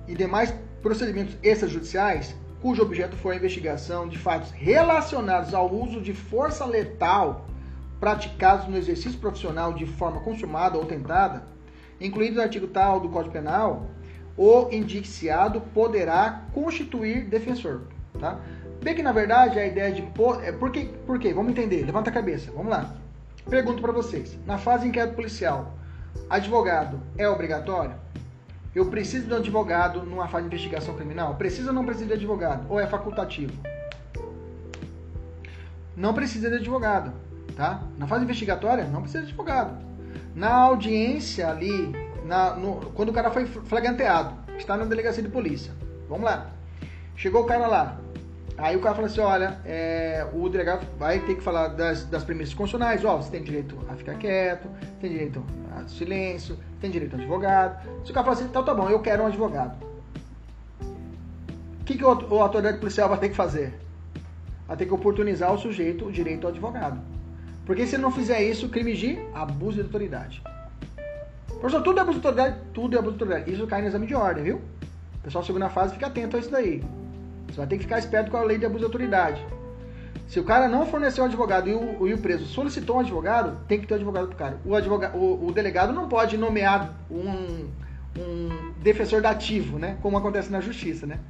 [0.06, 6.14] e demais procedimentos extrajudiciais, cujo objeto for a investigação de fatos relacionados ao uso de
[6.14, 7.44] força letal
[8.00, 11.42] praticados no exercício profissional de forma consumada ou tentada,
[12.00, 13.90] incluído o artigo tal do Código Penal,
[14.34, 17.82] o indiciado poderá constituir defensor.
[18.18, 18.40] Tá?
[18.82, 20.00] Bem que, na verdade, a ideia de...
[20.42, 20.88] É, por, quê?
[21.06, 21.34] por quê?
[21.34, 21.84] Vamos entender.
[21.84, 22.50] Levanta a cabeça.
[22.50, 22.94] Vamos lá.
[23.46, 24.38] Pergunto para vocês.
[24.46, 25.74] Na fase de inquérito policial,
[26.30, 27.94] advogado é obrigatório?
[28.74, 31.36] Eu preciso de um advogado numa fase de investigação criminal?
[31.36, 32.66] Precisa ou não precisa de advogado?
[32.68, 33.52] Ou é facultativo?
[35.96, 37.12] Não precisa de advogado,
[37.54, 37.84] tá?
[37.96, 39.76] Na fase investigatória, não precisa de advogado.
[40.34, 41.92] Na audiência ali,
[42.24, 45.72] na, no, quando o cara foi flagranteado, está na delegacia de polícia.
[46.08, 46.50] Vamos lá.
[47.14, 48.00] Chegou o cara lá.
[48.56, 52.22] Aí o cara fala assim, olha, é, o delegado vai ter que falar das, das
[52.22, 54.68] premissas constitucionais, ó, você tem direito a ficar quieto,
[55.00, 55.44] tem direito
[55.76, 57.84] a silêncio, tem direito a advogado.
[58.04, 59.76] Se o cara fala assim, então tá bom, eu quero um advogado.
[61.80, 63.74] O que, que o, o autoridade policial vai ter que fazer?
[64.68, 67.00] Vai ter que oportunizar ao sujeito o direito ao advogado.
[67.66, 70.42] Porque se ele não fizer isso, crime de abuso de autoridade.
[71.60, 72.60] Professor, tudo é abuso de autoridade?
[72.72, 73.52] Tudo é abuso de autoridade.
[73.52, 74.60] Isso cai no exame de ordem, viu?
[75.22, 76.82] Pessoal, segunda fase, fica atento a isso daí.
[77.48, 79.44] Você vai ter que ficar esperto com a lei de abuso de autoridade.
[80.26, 83.58] Se o cara não forneceu um advogado e o, e o preso solicitou um advogado,
[83.68, 84.58] tem que ter um advogado pro cara.
[84.64, 87.68] O, advogado, o, o delegado não pode nomear um,
[88.18, 89.98] um defensor dativo, né?
[90.00, 91.20] Como acontece na justiça, né?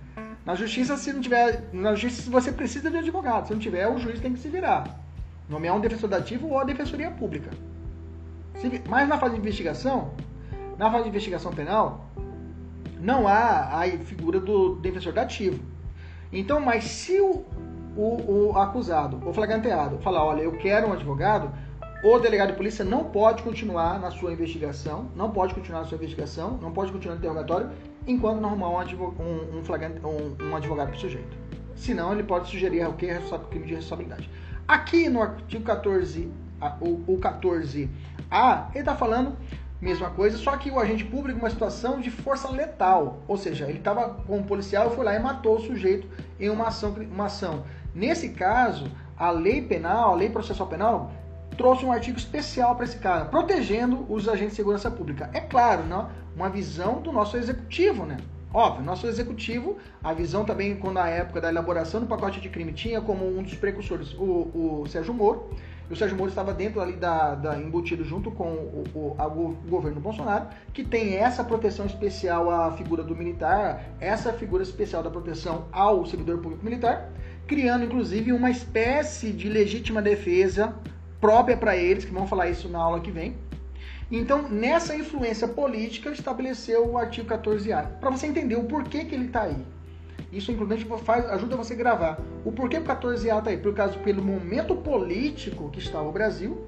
[0.46, 1.68] Na justiça, se não tiver.
[1.72, 3.48] Na justiça, você precisa de advogado.
[3.48, 4.84] Se não tiver, o juiz tem que se virar.
[5.48, 7.50] Nomear um defensor dativo ou a defensoria pública.
[8.88, 10.12] Mas na fase de investigação,
[10.78, 12.06] na fase de investigação penal,
[13.00, 15.60] não há a figura do defensor dativo.
[16.32, 17.44] Então, mas se o,
[17.96, 21.52] o, o acusado, o flagranteado, falar, olha, eu quero um advogado,
[22.02, 25.96] o delegado de polícia não pode continuar na sua investigação, não pode continuar na sua
[25.96, 27.70] investigação, não pode continuar no interrogatório,
[28.06, 31.36] enquanto não arrumar um, advogado, um, um, um, advogado para o sujeito.
[31.74, 33.06] Senão, ele pode sugerir o que?
[33.50, 34.30] Crime de responsabilidade.
[34.68, 36.30] Aqui no artigo 14,
[36.80, 39.36] o, o 14A, ele está falando
[39.84, 43.78] mesma coisa, só que o agente público uma situação de força letal, ou seja, ele
[43.78, 46.08] estava com um policial e foi lá e matou o sujeito
[46.40, 47.64] em uma ação, uma ação.
[47.94, 51.12] Nesse caso, a lei penal, a lei processual penal,
[51.56, 55.30] trouxe um artigo especial para esse cara, protegendo os agentes de segurança pública.
[55.32, 56.08] É claro, não?
[56.34, 58.16] uma visão do nosso executivo, né?
[58.54, 62.72] Óbvio, nosso executivo, a visão também, quando na época da elaboração do pacote de crime,
[62.72, 65.50] tinha como um dos precursores o, o Sérgio Moro,
[65.90, 69.26] e o Sérgio Moro estava dentro ali da, da embutido junto com o, o, a,
[69.26, 75.02] o, governo Bolsonaro, que tem essa proteção especial à figura do militar, essa figura especial
[75.02, 77.10] da proteção ao servidor público militar,
[77.48, 80.72] criando inclusive uma espécie de legítima defesa
[81.20, 83.34] própria para eles, que vão falar isso na aula que vem.
[84.16, 89.26] Então, nessa influência política, estabeleceu o artigo 14A, para você entender o porquê que ele
[89.26, 89.56] está aí.
[90.32, 92.20] Isso, inclusive, faz, ajuda você a gravar.
[92.44, 93.56] O porquê o 14A está aí?
[93.56, 96.64] Por causa pelo momento político que está o Brasil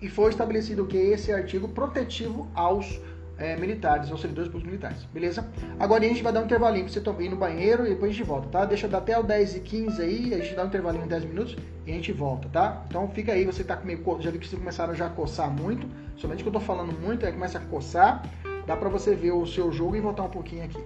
[0.00, 3.00] e foi estabelecido que esse artigo protetivo aos
[3.38, 5.46] é, militares, servidores públicos militares, beleza?
[5.78, 8.14] Agora a gente vai dar um intervalinho pra você ir no banheiro e depois a
[8.14, 8.64] gente volta, tá?
[8.64, 11.24] Deixa dar até o 10 e 15 aí, a gente dá um intervalinho de 10
[11.24, 11.56] minutos
[11.86, 12.82] e a gente volta, tá?
[12.88, 15.86] Então fica aí, você tá meio, já vi que vocês começaram já a coçar muito,
[16.16, 18.22] somente que eu tô falando muito, aí começa a coçar,
[18.66, 20.82] dá pra você ver o seu jogo e voltar um pouquinho aqui.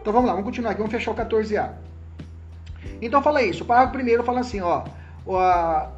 [0.00, 1.72] Então vamos lá, vamos continuar aqui, vamos fechar o 14A.
[3.02, 4.84] Então fala isso, o parágrafo primeiro fala assim, ó,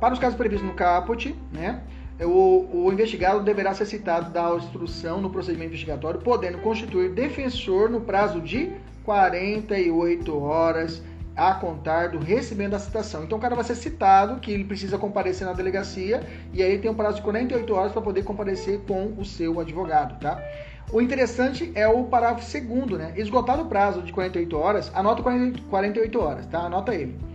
[0.01, 1.83] para os casos previstos no caput, né?
[2.27, 8.01] O, o, investigado deverá ser citado da instrução no procedimento investigatório, podendo constituir defensor no
[8.01, 8.73] prazo de
[9.05, 11.03] 48 horas
[11.35, 13.25] a contar do recebimento da citação.
[13.25, 16.91] Então o cara vai ser citado que ele precisa comparecer na delegacia e aí tem
[16.91, 20.43] um prazo de 48 horas para poder comparecer com o seu advogado, tá?
[20.93, 23.15] O interessante é o parágrafo segundo, né?
[23.17, 26.59] Esgotado o prazo de 48 horas, anota 48 horas, tá?
[26.61, 27.30] Anota ele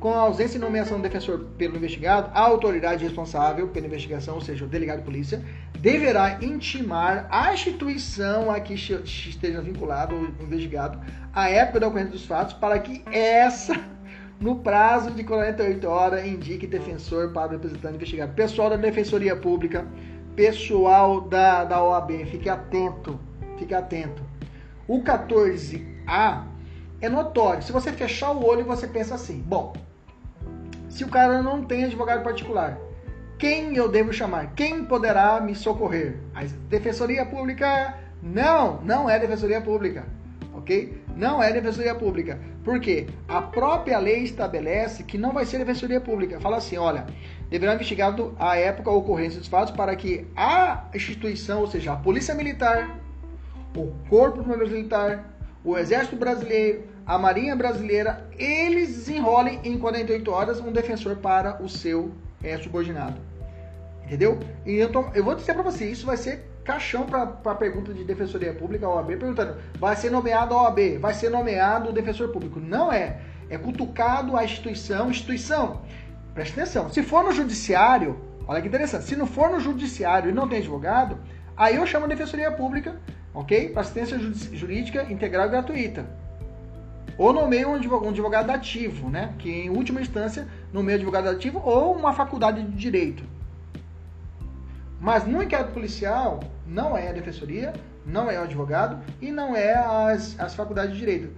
[0.00, 4.40] com a ausência de nomeação do defensor pelo investigado, a autoridade responsável pela investigação, ou
[4.40, 5.44] seja, o delegado de polícia,
[5.78, 10.98] deverá intimar a instituição a que esteja vinculado o investigado
[11.34, 13.78] à época da ocorrência dos fatos para que essa,
[14.40, 18.32] no prazo de 48 horas, indique defensor para o representante investigado.
[18.32, 19.86] Pessoal da Defensoria Pública,
[20.34, 23.20] pessoal da, da OAB, fique atento,
[23.58, 24.22] fique atento.
[24.88, 26.44] O 14A
[27.02, 27.62] é notório.
[27.62, 29.72] Se você fechar o olho, você pensa assim: bom,
[30.90, 32.76] se o cara não tem advogado particular?
[33.38, 34.52] Quem eu devo chamar?
[34.54, 36.16] Quem poderá me socorrer?
[36.34, 37.94] A Defensoria Pública?
[38.22, 40.04] Não, não é Defensoria Pública,
[40.52, 41.00] ok?
[41.16, 42.38] Não é Defensoria Pública.
[42.62, 43.06] Por quê?
[43.26, 46.38] A própria lei estabelece que não vai ser Defensoria Pública.
[46.38, 47.06] Fala assim, olha,
[47.48, 51.96] deverá investigar a época ou ocorrência dos fatos para que a instituição, ou seja, a
[51.96, 53.00] Polícia Militar,
[53.74, 55.24] o Corpo Militar,
[55.64, 61.68] o Exército Brasileiro, a Marinha Brasileira, eles desenrolem em 48 horas um defensor para o
[61.68, 63.16] seu é, subordinado.
[64.04, 64.38] Entendeu?
[64.64, 68.04] E eu, tô, eu vou dizer para você, isso vai ser caixão para pergunta de
[68.04, 72.60] Defensoria Pública, OAB, perguntando, vai ser nomeado a OAB, vai ser nomeado o defensor público.
[72.60, 73.18] Não é.
[73.48, 75.10] É cutucado a instituição.
[75.10, 75.82] Instituição,
[76.32, 80.32] preste atenção, se for no judiciário, olha que interessante, se não for no judiciário e
[80.32, 81.18] não tem advogado,
[81.56, 83.00] aí eu chamo a Defensoria Pública,
[83.34, 83.70] ok?
[83.70, 86.29] Para assistência jurídica integral e gratuita.
[87.16, 89.34] Ou nomeia um advogado ativo, né?
[89.38, 93.24] Que em última instância nomeia advogado ativo ou uma faculdade de direito.
[95.00, 97.72] Mas no inquérito policial não é a defensoria,
[98.04, 101.30] não é o advogado e não é as, as faculdades de direito.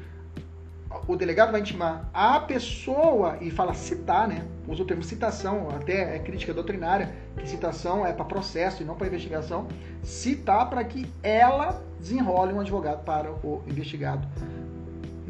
[1.06, 4.44] O delegado vai intimar a pessoa e fala citar, né?
[4.68, 8.94] Usa o termo citação, até é crítica doutrinária, que citação é para processo e não
[8.94, 9.66] para investigação.
[10.02, 14.28] Citar para que ela desenrole um advogado para o investigado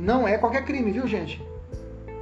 [0.03, 1.41] não é qualquer crime, viu, gente?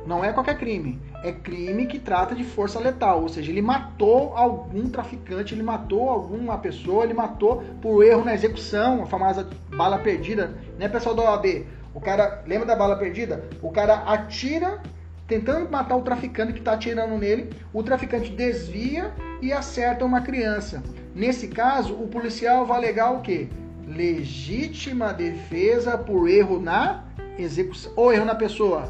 [0.06, 1.00] Não é qualquer crime.
[1.24, 6.10] É crime que trata de força letal, ou seja, ele matou algum traficante, ele matou
[6.10, 11.22] alguma pessoa, ele matou por erro na execução, a famosa bala perdida, né, pessoal da
[11.22, 11.64] OAB?
[11.94, 13.48] O cara, lembra da bala perdida?
[13.62, 14.82] O cara atira
[15.26, 19.10] tentando matar o traficante que está atirando nele, o traficante desvia
[19.40, 20.82] e acerta uma criança.
[21.14, 23.48] Nesse caso, o policial vai alegar o quê?
[23.86, 27.92] Legítima defesa por erro na execução.
[27.96, 28.88] Ou erro na pessoa.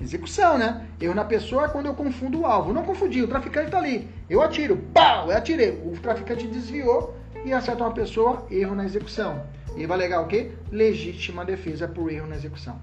[0.00, 0.86] Execução, né?
[1.00, 2.72] Erro na pessoa é quando eu confundo o alvo.
[2.72, 4.08] Não confundi, o traficante tá ali.
[4.28, 5.70] Eu atiro, pau, eu atirei.
[5.84, 9.42] O traficante desviou e acerta uma pessoa, erro na execução.
[9.76, 10.52] E vai alegar o quê?
[10.70, 12.78] Legítima defesa por erro na execução.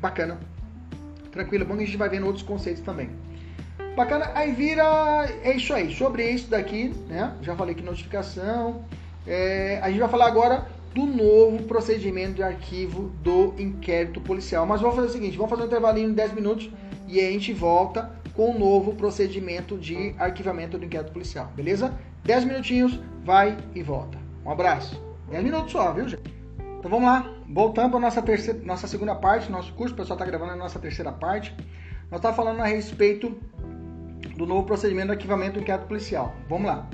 [0.00, 0.38] Bacana.
[1.32, 3.10] Tranquilo, bom que a gente vai vendo outros conceitos também.
[3.96, 4.84] Bacana, aí vira.
[5.42, 5.92] É isso aí.
[5.94, 7.34] Sobre isso daqui, né?
[7.42, 8.84] Já falei que notificação.
[9.26, 14.64] É, a gente vai falar agora do novo procedimento de arquivo do inquérito policial.
[14.64, 16.70] Mas vamos fazer o seguinte: vamos fazer um intervalinho de 10 minutos
[17.08, 21.92] e a gente volta com o novo procedimento de arquivamento do inquérito policial, beleza?
[22.24, 24.18] 10 minutinhos, vai e volta.
[24.44, 25.02] Um abraço.
[25.30, 26.22] 10 minutos só, viu, gente?
[26.78, 30.26] Então vamos lá, voltando para nossa terceira, nossa segunda parte, nosso curso, o pessoal está
[30.26, 31.54] gravando a nossa terceira parte.
[32.10, 33.34] Nós estamos falando a respeito
[34.36, 36.34] do novo procedimento de arquivamento do inquérito policial.
[36.48, 36.88] Vamos lá.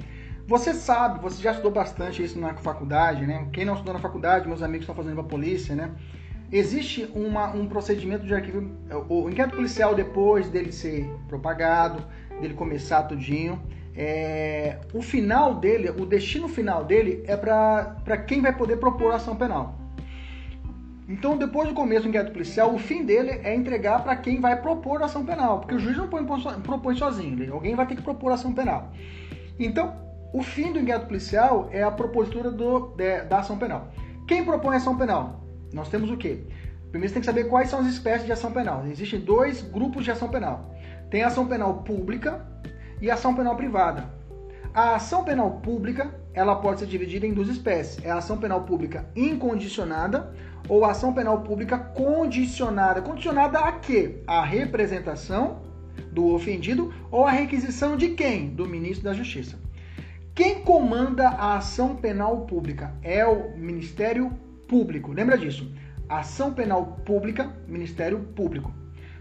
[0.51, 3.47] Você sabe, você já estudou bastante isso na faculdade, né?
[3.53, 5.93] Quem não estudou na faculdade, meus amigos estão fazendo para a polícia, né?
[6.51, 8.69] Existe uma, um procedimento de arquivo.
[9.09, 12.05] O inquérito policial, depois dele ser propagado,
[12.41, 13.63] dele começar tudinho,
[13.95, 19.37] é, o final dele, o destino final dele é para quem vai poder propor ação
[19.37, 19.79] penal.
[21.09, 24.61] Então, depois do começo do inquérito policial, o fim dele é entregar para quem vai
[24.61, 28.53] propor ação penal, porque o juiz não propõe sozinho, alguém vai ter que propor ação
[28.53, 28.93] penal.
[29.57, 33.93] Então, o fim do inquérito policial é a propositura do, de, da ação penal.
[34.27, 35.45] Quem propõe ação penal?
[35.73, 36.45] Nós temos o quê?
[36.91, 38.85] Primeiro você tem que saber quais são as espécies de ação penal.
[38.87, 40.75] Existem dois grupos de ação penal.
[41.11, 42.45] Tem ação penal pública
[43.01, 44.09] e ação penal privada.
[44.73, 48.05] A ação penal pública, ela pode ser dividida em duas espécies.
[48.05, 50.33] É a ação penal pública incondicionada
[50.69, 53.03] ou a ação penal pública condicionada.
[53.03, 54.23] Condicionada a quê?
[54.27, 55.63] A representação
[56.13, 58.49] do ofendido ou a requisição de quem?
[58.49, 59.59] Do ministro da Justiça.
[60.41, 64.31] Quem comanda a ação penal pública é o Ministério
[64.67, 65.13] Público.
[65.13, 65.71] Lembra disso?
[66.09, 68.73] Ação penal pública, Ministério Público.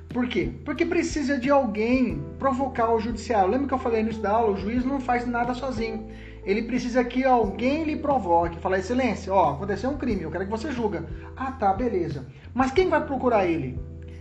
[0.08, 0.50] Por quê?
[0.64, 3.50] Porque precisa de alguém provocar o judiciário.
[3.50, 4.54] Lembra que eu falei no início da aula?
[4.54, 6.08] O juiz não faz nada sozinho.
[6.46, 8.58] Ele precisa que alguém lhe provoque.
[8.58, 11.06] Falar, excelência, ó, aconteceu um crime, eu quero que você julga.
[11.36, 12.28] Ah, tá, beleza.
[12.54, 13.78] Mas quem vai procurar ele?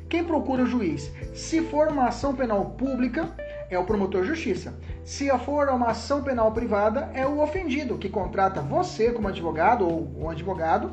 [0.09, 1.13] Quem procura o juiz?
[1.33, 3.33] Se for uma ação penal pública,
[3.71, 4.75] é o promotor de justiça.
[5.05, 10.11] Se for uma ação penal privada, é o ofendido, que contrata você como advogado ou
[10.17, 10.93] um advogado.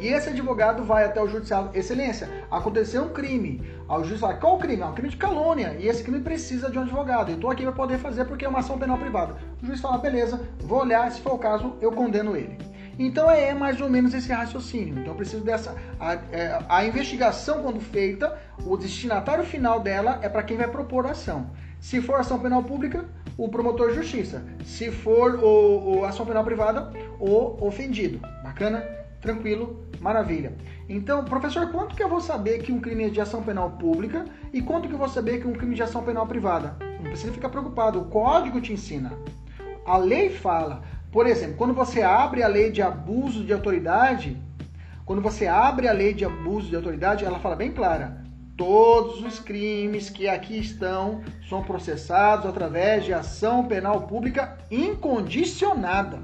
[0.00, 1.70] E esse advogado vai até o judiciário.
[1.74, 3.62] Excelência, aconteceu um crime.
[3.88, 4.82] o juiz fala, qual o crime?
[4.82, 5.76] É um crime de calúnia.
[5.78, 7.30] E esse crime precisa de um advogado.
[7.30, 9.36] Eu estou aqui para poder fazer porque é uma ação penal privada.
[9.62, 12.71] O juiz fala, beleza, vou olhar, se for o caso, eu condeno ele.
[12.98, 14.98] Então é mais ou menos esse raciocínio.
[14.98, 15.74] Então eu preciso dessa.
[15.98, 21.06] A, é, a investigação, quando feita, o destinatário final dela é para quem vai propor
[21.06, 21.50] a ação.
[21.80, 23.04] Se for ação penal pública,
[23.36, 24.44] o promotor de justiça.
[24.64, 28.20] Se for o, o ação penal privada, o ofendido.
[28.42, 28.84] Bacana?
[29.20, 29.84] Tranquilo?
[30.00, 30.52] Maravilha.
[30.88, 34.24] Então, professor, quanto que eu vou saber que um crime é de ação penal pública
[34.52, 36.76] e quanto que eu vou saber que um crime é de ação penal privada?
[36.96, 39.12] Não precisa ficar preocupado, o código te ensina.
[39.84, 40.82] A lei fala.
[41.12, 44.40] Por exemplo, quando você abre a lei de abuso de autoridade,
[45.04, 48.24] quando você abre a lei de abuso de autoridade, ela fala bem clara:
[48.56, 56.18] todos os crimes que aqui estão são processados através de ação penal pública incondicionada.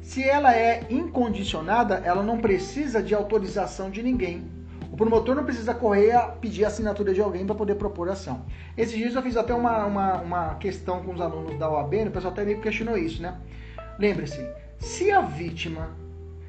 [0.00, 4.50] Se ela é incondicionada, ela não precisa de autorização de ninguém.
[4.90, 8.46] O promotor não precisa correr a pedir a assinatura de alguém para poder propor ação.
[8.78, 12.10] Esses dias eu fiz até uma, uma, uma questão com os alunos da OAB, o
[12.10, 13.36] pessoal até me questionou isso, né?
[14.00, 14.48] Lembre-se,
[14.78, 15.90] se a vítima,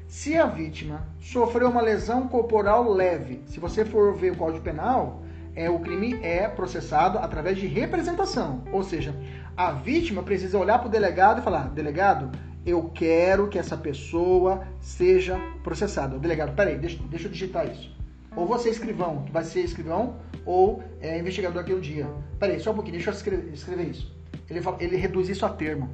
[0.08, 5.20] se a vítima sofreu uma lesão corporal leve, se você for ver o Código Penal,
[5.54, 9.14] é o crime é processado através de representação, ou seja,
[9.54, 12.30] a vítima precisa olhar para o delegado e falar: delegado,
[12.64, 16.16] eu quero que essa pessoa seja processada.
[16.16, 17.94] O delegado, peraí, deixa, deixa eu digitar isso.
[18.34, 22.08] Ou você escrivão, que vai ser escrivão, ou é investigador aqui um dia.
[22.38, 24.10] Peraí, só um pouquinho, deixa eu escrever, escrever isso.
[24.48, 25.90] Ele, ele reduz isso a termo.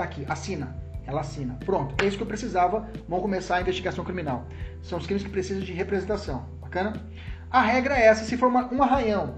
[0.00, 0.74] Tá aqui, assina.
[1.06, 1.58] Ela assina.
[1.62, 2.88] Pronto, é isso que eu precisava.
[3.06, 4.46] Vamos começar a investigação criminal.
[4.80, 6.46] São os crimes que precisam de representação.
[6.58, 6.94] Bacana?
[7.50, 9.34] A regra é essa: se for uma, um arranhão,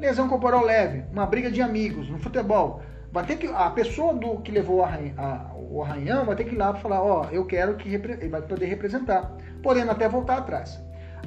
[0.00, 2.82] lesão corporal leve, uma briga de amigos, no futebol,
[3.12, 6.56] vai ter que a pessoa do que levou o, a, o arranhão vai ter que
[6.56, 9.30] ir lá falar, ó, eu quero que ele vai poder representar,
[9.62, 10.76] podendo até voltar atrás.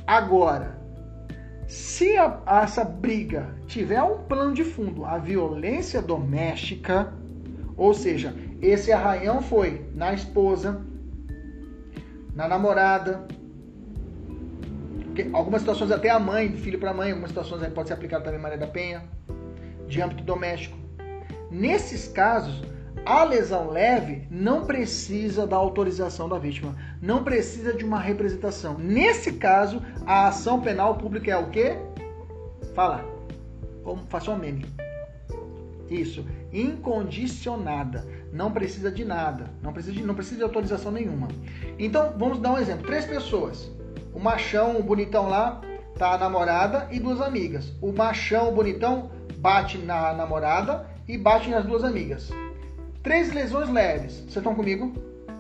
[0.06, 0.78] Agora,
[1.68, 7.14] se a, essa briga tiver um plano de fundo, a violência doméstica,
[7.78, 10.82] ou seja, esse arranhão foi na esposa,
[12.34, 13.28] na namorada,
[15.34, 18.24] algumas situações até a mãe, do filho para a mãe, algumas situações pode ser aplicado
[18.24, 19.04] também Maria da Penha,
[19.88, 20.78] de âmbito doméstico.
[21.52, 22.62] Nesses casos,
[23.06, 28.78] a lesão leve não precisa da autorização da vítima, não precisa de uma representação.
[28.80, 31.78] Nesse caso, a ação penal pública é o quê?
[32.74, 33.06] Fala.
[34.10, 34.66] Faça um meme.
[35.90, 36.26] Isso.
[36.56, 38.08] Incondicionada.
[38.32, 39.52] Não precisa de nada.
[39.62, 41.28] Não precisa de, não precisa de autorização nenhuma.
[41.78, 42.86] Então, vamos dar um exemplo.
[42.86, 43.70] Três pessoas.
[44.14, 45.60] O machão, o bonitão lá,
[45.98, 47.74] tá a namorada e duas amigas.
[47.82, 52.30] O machão, o bonitão, bate na namorada e bate nas duas amigas.
[53.04, 54.14] Três lesões leves.
[54.14, 54.94] Vocês estão comigo?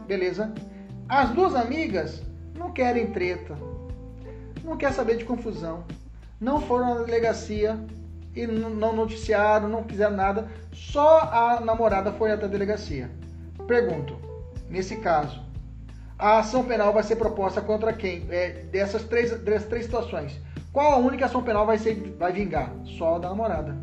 [0.05, 0.53] Beleza.
[1.07, 2.21] As duas amigas
[2.57, 3.57] não querem treta.
[4.65, 5.85] Não quer saber de confusão.
[6.41, 7.79] Não foram na delegacia
[8.35, 10.47] e não noticiaram, não fizeram nada.
[10.71, 13.09] Só a namorada foi até a delegacia.
[13.67, 14.17] Pergunto,
[14.69, 15.41] nesse caso,
[16.17, 18.25] a ação penal vai ser proposta contra quem?
[18.29, 20.39] É, dessas, três, dessas três situações.
[20.73, 22.71] Qual a única ação penal vai, ser, vai vingar?
[22.83, 23.75] Só a da namorada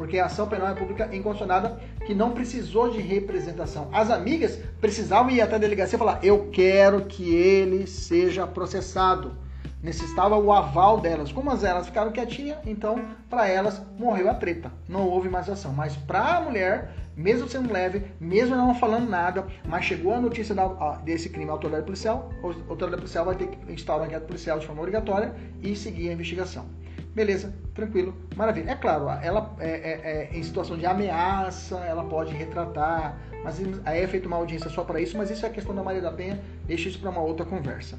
[0.00, 3.86] porque a ação penal é pública incondicionada que não precisou de representação.
[3.92, 9.36] As amigas precisavam ir até a delegacia e falar: eu quero que ele seja processado.
[9.82, 11.32] Necessitava o aval delas.
[11.32, 14.70] Como as elas ficaram quietinhas, então para elas morreu a treta.
[14.88, 15.72] Não houve mais ação.
[15.72, 20.54] Mas para a mulher, mesmo sendo leve, mesmo não falando nada, mas chegou a notícia
[20.54, 20.66] da,
[20.96, 24.58] desse crime à autoridade policial, a autoridade policial vai ter que instaurar uma enquete policial
[24.58, 26.66] de forma obrigatória e seguir a investigação.
[27.14, 28.70] Beleza, tranquilo, maravilha.
[28.70, 34.02] É claro, ela é, é, é, em situação de ameaça, ela pode retratar, mas aí
[34.02, 36.40] é feita uma audiência só para isso, mas isso é questão da Maria da Penha,
[36.66, 37.98] deixa isso para uma outra conversa.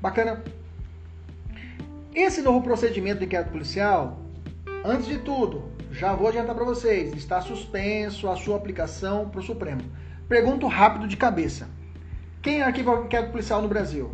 [0.00, 0.42] Bacana.
[2.14, 4.18] Esse novo procedimento de inquérito policial,
[4.84, 9.42] antes de tudo, já vou adiantar para vocês, está suspenso a sua aplicação para o
[9.42, 9.82] Supremo.
[10.28, 11.68] Pergunto rápido de cabeça.
[12.42, 14.10] Quem arquiva o inquérito policial no Brasil?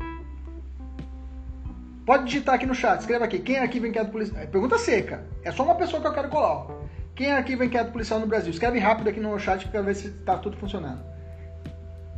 [2.05, 3.39] Pode digitar aqui no chat, escreva aqui.
[3.39, 4.43] Quem arquiva inquérito policial?
[4.43, 5.25] É pergunta seca.
[5.43, 6.67] É só uma pessoa que eu quero colar.
[7.15, 8.51] Quem arquiva inquérito policial no Brasil?
[8.51, 11.01] Escreve rápido aqui no chat para ver se está tudo funcionando.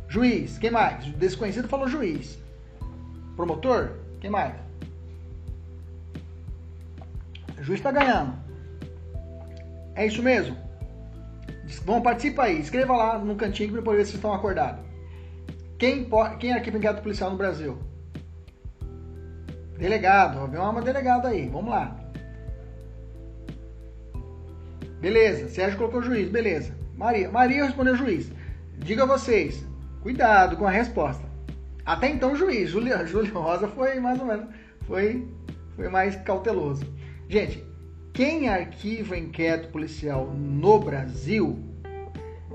[0.09, 1.05] Juiz, quem mais?
[1.05, 2.37] Desconhecido falou juiz.
[3.35, 4.66] Promotor, quem mais?
[7.57, 8.33] O juiz está ganhando.
[9.95, 10.55] É isso mesmo?
[11.85, 12.59] Vamos participar aí.
[12.59, 14.85] Escreva lá no cantinho para poder ver se estão acordados.
[15.77, 17.77] Quem, quem arquiva inquérito policial no Brasil?
[19.77, 21.95] Delegado, vem uma delegada aí, vamos lá.
[24.99, 26.75] Beleza, Sérgio colocou juiz, beleza.
[26.95, 28.31] Maria, Maria respondeu juiz.
[28.79, 29.63] Diga a vocês,
[30.01, 31.23] cuidado com a resposta.
[31.85, 34.47] Até então juiz, Júlio, Júlio Rosa foi mais ou menos,
[34.87, 35.27] foi,
[35.75, 36.83] foi mais cauteloso.
[37.29, 37.61] Gente,
[38.13, 41.59] quem arquiva inquérito policial no Brasil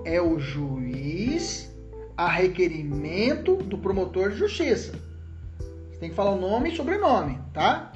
[0.03, 1.71] é o juiz
[2.17, 4.95] a requerimento do promotor de justiça.
[6.01, 7.93] Tem que falar o nome e sobrenome, tá?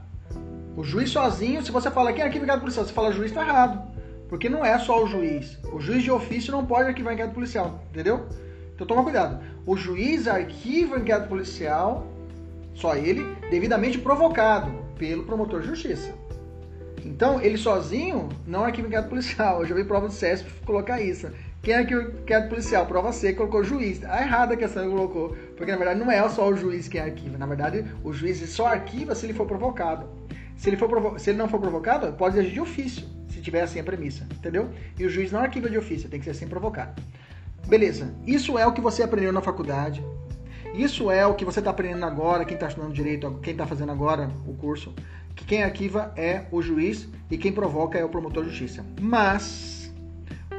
[0.76, 3.90] O juiz sozinho, se você fala quem arquiva inquérito policial, você fala juiz, tá errado.
[4.28, 5.58] Porque não é só o juiz.
[5.72, 8.26] O juiz de ofício não pode arquivar inquérito policial, entendeu?
[8.74, 9.42] Então toma cuidado.
[9.64, 12.06] O juiz arquiva inquérito policial,
[12.74, 16.25] só ele, devidamente provocado pelo promotor de justiça.
[17.06, 19.60] Então, ele sozinho não arquiva inquérito policial.
[19.60, 21.30] Eu já vi prova do CESP colocar isso.
[21.62, 22.84] Quem é que inquérito policial?
[22.86, 24.04] Prova C, colocou juiz.
[24.04, 25.36] A errada a questão que colocou.
[25.56, 27.38] Porque na verdade não é só o juiz que arquiva.
[27.38, 30.08] Na verdade, o juiz só arquiva se ele for provocado.
[30.56, 33.78] Se ele, for se ele não for provocado, pode agir de ofício, se tiver assim
[33.78, 34.70] a premissa, entendeu?
[34.98, 37.00] E o juiz não arquiva de ofício, tem que ser assim provocado.
[37.66, 40.02] Beleza, isso é o que você aprendeu na faculdade.
[40.74, 43.92] Isso é o que você está aprendendo agora, quem está estudando direito, quem está fazendo
[43.92, 44.94] agora o curso.
[45.36, 48.84] Que quem arquiva é o juiz e quem provoca é o promotor de justiça.
[49.00, 49.94] Mas,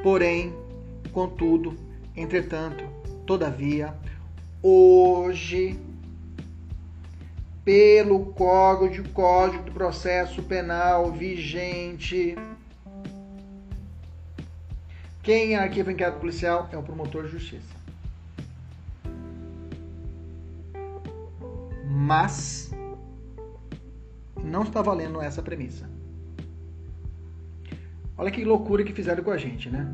[0.02, 0.54] porém,
[1.18, 1.76] Contudo,
[2.16, 2.84] entretanto,
[3.26, 3.92] todavia,
[4.62, 5.80] hoje,
[7.66, 12.36] pelo Código Código do Processo Penal vigente,
[15.24, 17.76] quem arquiva inquérito policial é o promotor de justiça.
[21.84, 22.70] Mas
[24.44, 25.90] não está valendo essa premissa.
[28.18, 29.88] Olha que loucura que fizeram com a gente, né?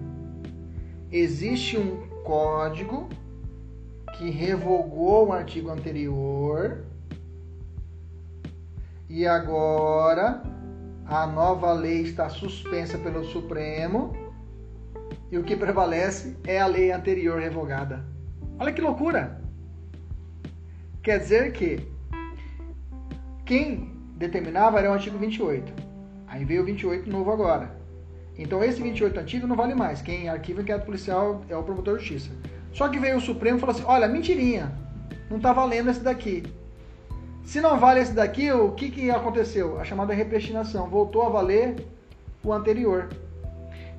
[1.13, 3.07] existe um código
[4.17, 6.83] que revogou o artigo anterior
[9.07, 10.41] e agora
[11.05, 14.11] a nova lei está suspensa pelo Supremo
[15.31, 18.03] e o que prevalece é a lei anterior revogada.
[18.57, 19.39] Olha que loucura!
[21.03, 21.87] Quer dizer que
[23.45, 25.73] quem determinava era o artigo 28.
[26.27, 27.71] Aí veio o 28 novo agora.
[28.37, 30.01] Então esse 28 antigo não vale mais.
[30.01, 32.31] Quem arquiva inquérito policial é o promotor de justiça.
[32.71, 34.71] Só que veio o Supremo e falou assim: olha, mentirinha,
[35.29, 36.43] não está valendo esse daqui.
[37.43, 39.79] Se não vale esse daqui, o que, que aconteceu?
[39.79, 41.75] A chamada repristinação voltou a valer
[42.43, 43.09] o anterior.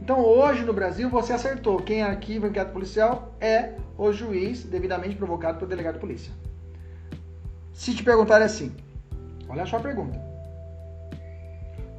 [0.01, 1.79] Então hoje no Brasil você acertou.
[1.79, 6.33] Quem arquiva inquérito policial é o juiz devidamente provocado pelo delegado de polícia.
[7.73, 8.73] Se te perguntarem assim,
[9.49, 10.21] olha só a pergunta.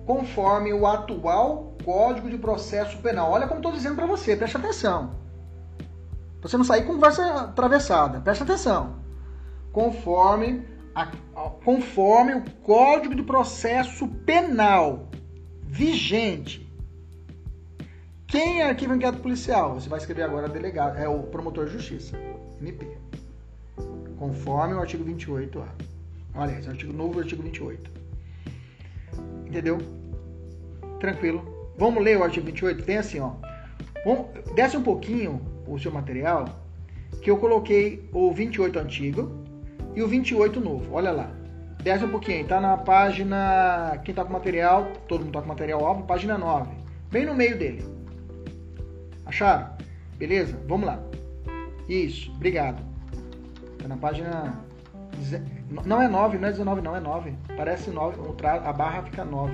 [0.05, 3.31] conforme o atual Código de Processo Penal.
[3.31, 5.15] Olha como estou dizendo para você, preste atenção.
[6.39, 8.97] Pra você não sair com conversa atravessada, preste atenção.
[9.71, 10.63] Conforme,
[10.93, 11.07] a,
[11.63, 15.09] conforme o Código de Processo Penal
[15.63, 16.65] vigente.
[18.27, 19.75] Quem arquiva inquérito policial?
[19.75, 22.17] Você vai escrever agora delegado, é o promotor de justiça,
[22.59, 22.97] MP.
[24.17, 25.94] Conforme o artigo 28A.
[26.59, 27.91] Esse artigo novo, artigo 28.
[29.47, 29.77] Entendeu?
[30.99, 31.73] Tranquilo.
[31.77, 32.83] Vamos ler o artigo 28?
[32.83, 33.33] Tem assim, ó.
[34.53, 36.45] Desce um pouquinho o seu material,
[37.21, 39.43] que eu coloquei o 28 antigo
[39.95, 40.93] e o 28 novo.
[40.93, 41.31] Olha lá.
[41.81, 43.99] Desce um pouquinho, tá na página.
[44.03, 46.71] Quem tá com material, todo mundo tá com material alvo, página 9.
[47.11, 47.85] Bem no meio dele.
[49.25, 49.69] Acharam?
[50.17, 50.59] Beleza?
[50.67, 50.99] Vamos lá.
[51.87, 52.83] Isso, obrigado.
[53.77, 54.64] Tá na página.
[55.85, 57.33] Não é 9, não é 19, não, é 9.
[57.55, 59.53] Parece 9, a barra fica 9.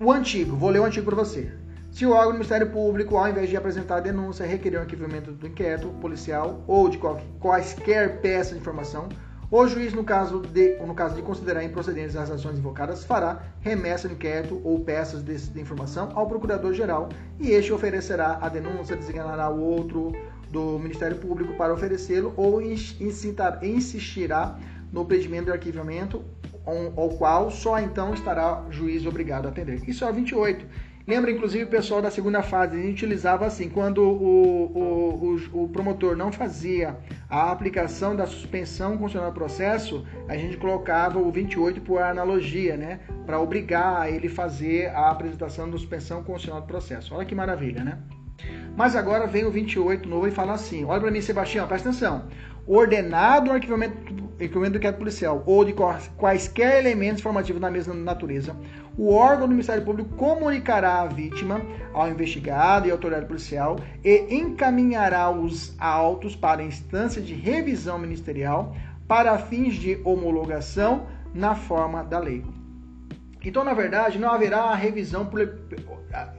[0.00, 1.52] O antigo, vou ler o antigo para você.
[1.90, 5.32] Se o órgão do Ministério Público, ao invés de apresentar a denúncia, requerer o arquivamento
[5.32, 6.98] do inquérito policial ou de
[7.40, 9.08] quaisquer peça de informação,
[9.48, 14.08] o juiz, no caso de, no caso de considerar improcedentes as ações invocadas, fará remessa
[14.08, 17.08] do inquérito ou peças de, de informação ao Procurador-Geral
[17.38, 20.12] e este oferecerá a denúncia, designará o outro
[20.50, 24.58] do Ministério Público para oferecê-lo ou insistirá
[24.92, 26.24] no pedimento de arquivamento
[26.96, 29.80] ao qual só então estará o juiz obrigado a atender.
[29.88, 30.66] Isso é o 28.
[31.06, 35.62] Lembra, inclusive, o pessoal da segunda fase, a gente utilizava assim, quando o, o, o,
[35.64, 36.96] o promotor não fazia
[37.30, 42.98] a aplicação da suspensão constitucional do processo, a gente colocava o 28 por analogia, né?
[43.24, 47.14] Para obrigar ele fazer a apresentação da suspensão constitucional do processo.
[47.14, 47.98] Olha que maravilha, né?
[48.76, 52.28] Mas agora vem o 28 novo e fala assim: olha para mim, Sebastião, presta atenção
[52.66, 53.96] ordenado o arquivamento,
[54.40, 55.72] arquivamento do inquérito policial ou de
[56.16, 58.56] quaisquer elementos formativos da mesma natureza,
[58.98, 61.60] o órgão do Ministério Público comunicará a vítima
[61.92, 68.74] ao investigado e autoridade policial e encaminhará os autos para a instância de revisão ministerial
[69.06, 72.44] para fins de homologação na forma da lei.
[73.44, 75.30] Então, na verdade, não haverá a revisão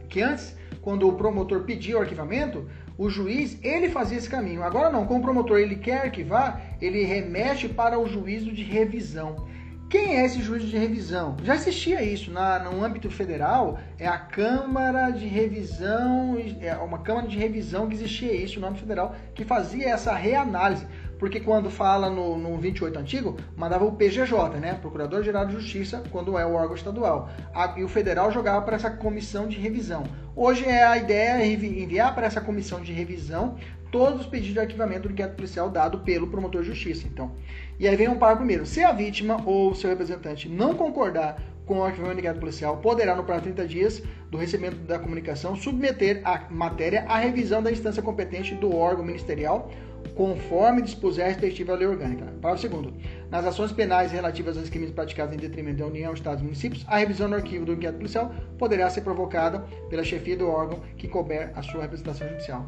[0.10, 0.57] que antes,
[0.88, 2.66] quando o promotor pediu o arquivamento,
[2.98, 4.64] o juiz, ele fazia esse caminho.
[4.64, 9.50] Agora não, como o promotor ele quer arquivar, ele remete para o juízo de revisão.
[9.90, 11.36] Quem é esse juízo de revisão?
[11.44, 17.28] Já existia isso na, no âmbito federal, é a Câmara de Revisão, é uma Câmara
[17.28, 20.88] de Revisão que existia isso no âmbito federal, que fazia essa reanálise.
[21.20, 24.74] Porque quando fala no, no 28 antigo, mandava o PGJ, né?
[24.76, 27.30] Procurador-Geral de Justiça, quando é o órgão estadual.
[27.54, 30.04] A, e o federal jogava para essa comissão de revisão.
[30.36, 33.56] Hoje é a ideia é enviar para essa comissão de revisão
[33.92, 37.08] todos os pedidos de arquivamento do inquérito policial dado pelo promotor de justiça.
[37.08, 37.32] Então,
[37.80, 38.66] e aí vem um parágrafo primeiro.
[38.66, 43.16] Se a vítima ou seu representante não concordar com o arquivamento do inquérito policial, poderá,
[43.16, 47.72] no prazo de 30 dias do recebimento da comunicação, submeter a matéria à revisão da
[47.72, 49.70] instância competente do órgão ministerial
[50.16, 52.26] conforme dispuser a respectiva lei orgânica.
[52.42, 52.94] Parágrafo segundo.
[53.30, 56.98] Nas ações penais relativas aos crimes praticados em detrimento da União, Estados e municípios, a
[56.98, 59.60] revisão do arquivo do inquérito policial poderá ser provocada
[59.90, 62.68] pela chefia do órgão que couber a sua representação judicial.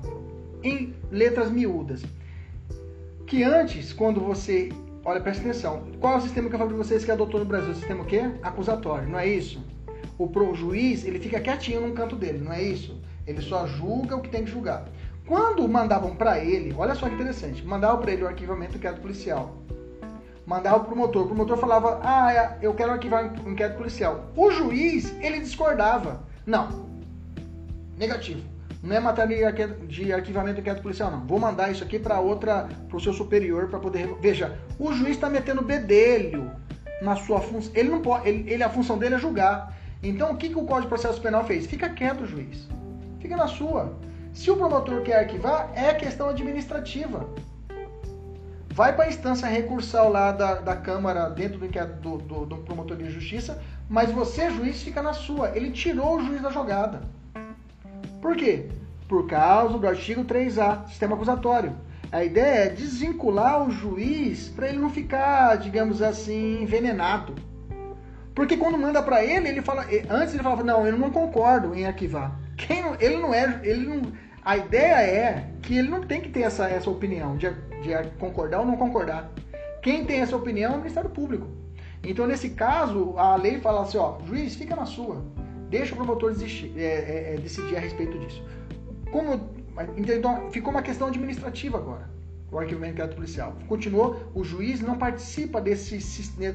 [0.63, 2.03] Em letras miúdas.
[3.25, 4.69] Que antes, quando você.
[5.05, 5.83] Olha, presta atenção.
[5.99, 7.71] Qual é o sistema que eu falei para vocês que adotou no Brasil?
[7.71, 8.21] O sistema o quê?
[8.41, 9.63] Acusatório, não é isso?
[10.17, 12.99] O pro juiz, ele fica quietinho num canto dele, não é isso?
[13.25, 14.89] Ele só julga o que tem que julgar.
[15.29, 18.99] Quando mandavam para ele, olha só que interessante, mandavam para ele o arquivamento do inquérito
[18.99, 19.57] policial.
[20.43, 24.31] Mandava o promotor, o promotor falava, ah, é, eu quero arquivar o inquérito policial.
[24.35, 26.23] O juiz, ele discordava.
[26.47, 26.89] Não,
[27.95, 28.41] negativo.
[28.81, 29.53] Não é matéria
[29.87, 31.27] de arquivamento do inquérito policial, não.
[31.27, 34.11] Vou mandar isso aqui para outra, para o seu superior, para poder.
[34.19, 36.51] Veja, o juiz está metendo bedelho
[37.03, 37.71] na sua função.
[37.75, 39.77] Ele não pode, ele, ele, a função dele é julgar.
[40.01, 41.67] Então, o que, que o Código de Processo Penal fez?
[41.67, 42.67] Fica quieto, juiz.
[43.19, 43.93] Fica na sua.
[44.33, 47.27] Se o promotor quer arquivar, é questão administrativa.
[48.69, 52.95] Vai para a instância recursal lá da, da Câmara, dentro do, do, do, do promotor
[52.95, 55.49] de justiça, mas você, juiz, fica na sua.
[55.57, 57.01] Ele tirou o juiz da jogada.
[58.21, 58.69] Por quê?
[59.07, 61.75] Por causa do artigo 3A, sistema acusatório.
[62.11, 67.35] A ideia é desvincular o juiz para ele não ficar, digamos assim, envenenado.
[68.33, 71.85] Porque quando manda para ele, ele fala, antes ele falava, não, eu não concordo em
[71.85, 72.39] arquivar.
[72.59, 74.01] Quem ele não é, ele não,
[74.43, 77.49] a ideia é que ele não tem que ter essa, essa opinião de,
[77.81, 79.31] de concordar ou não concordar.
[79.81, 81.47] Quem tem essa opinião é o Ministério Público.
[82.03, 85.23] Então, nesse caso, a lei fala assim, ó, juiz, fica na sua.
[85.69, 88.43] Deixa o promotor desistir, é, é, é, decidir a respeito disso.
[89.11, 89.49] Como,
[89.97, 92.09] então, ficou uma questão administrativa agora,
[92.51, 93.55] o arquivamento inquérito policial.
[93.67, 95.99] Continuou, o juiz não participa desse,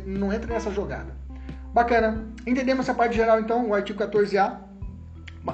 [0.06, 1.14] não entra nessa jogada.
[1.72, 2.26] Bacana.
[2.46, 4.58] Entendemos essa parte geral, então, o artigo 14A,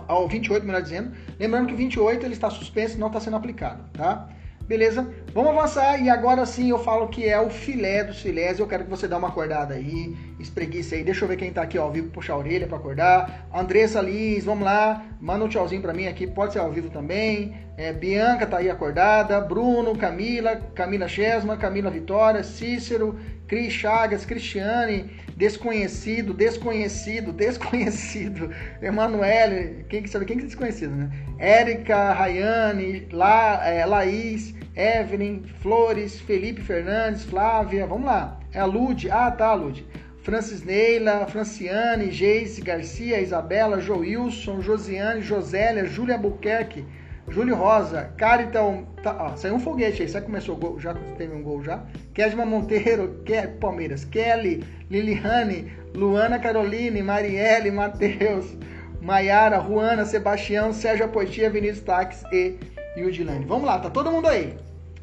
[0.07, 1.13] ao 28, melhor dizendo.
[1.39, 4.29] Lembrando que o 28 ele está suspenso e não está sendo aplicado, tá?
[4.71, 5.13] Beleza?
[5.35, 8.61] Vamos avançar e agora sim eu falo que é o filé dos filés.
[8.61, 11.03] Eu quero que você dê uma acordada aí, espreguice aí.
[11.03, 13.49] Deixa eu ver quem tá aqui ao vivo, puxar a orelha para acordar.
[13.53, 15.05] Andressa Liz, vamos lá.
[15.21, 17.53] Manda um tchauzinho para mim aqui, pode ser ao vivo também.
[17.77, 19.41] É, Bianca tá aí acordada.
[19.41, 23.19] Bruno, Camila, Camila Chesma, Camila Vitória, Cícero,
[23.49, 25.11] Cris Chagas, Cristiane,
[25.41, 28.51] Desconhecido, Desconhecido, Desconhecido,
[28.83, 31.11] Emanuele, quem que sabe quem que é desconhecido, né?
[31.39, 38.39] Érica, Rayane, La, é, Laís, Evelyn, Flores, Felipe Fernandes, Flávia, vamos lá.
[38.53, 39.87] É a Lude, ah tá, Lude.
[40.23, 46.85] Francis Neila, Franciane, Geise Garcia, Isabela, Joilson, Josiane, Josélia, Júlia Buquerque,
[47.31, 48.85] Júlio Rosa, Carital.
[49.03, 50.09] Tá, ó, saiu um foguete aí.
[50.09, 50.81] Será que começou o gol?
[50.81, 51.85] Já teve um gol já?
[52.13, 54.05] Kedma Monteiro, Ke, Palmeiras.
[54.05, 58.57] Kelly, Liliane, Luana Caroline, Marielle, Matheus,
[59.01, 62.57] Maiara, Juana, Sebastião, Sérgio Apoitia, Vinícius Taques e
[62.97, 63.45] Yudilane.
[63.45, 64.57] Vamos lá, tá todo mundo aí.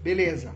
[0.03, 0.51] Beleza.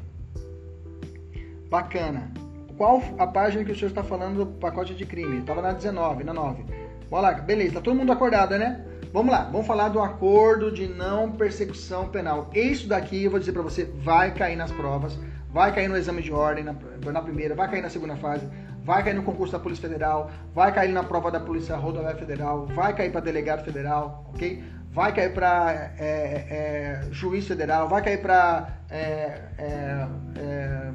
[1.69, 2.31] Bacana.
[2.77, 5.39] Qual a página que o senhor está falando do pacote de crime?
[5.39, 6.63] Estava na 19, na 9.
[7.09, 7.75] Bora lá, beleza.
[7.75, 8.83] Tá todo mundo acordado, né?
[9.13, 12.49] Vamos lá, vamos falar do acordo de não persecução penal.
[12.53, 15.19] Isso daqui, eu vou dizer para você, vai cair nas provas,
[15.49, 16.73] vai cair no exame de ordem, na,
[17.11, 18.47] na, primeira, vai cair na segunda fase,
[18.85, 22.65] vai cair no concurso da Polícia Federal, vai cair na prova da Polícia Rodoviária Federal,
[22.67, 24.63] vai cair para delegado federal, ok?
[24.93, 30.07] Vai cair para é, é, juiz federal, vai cair para é, é,
[30.37, 30.91] é,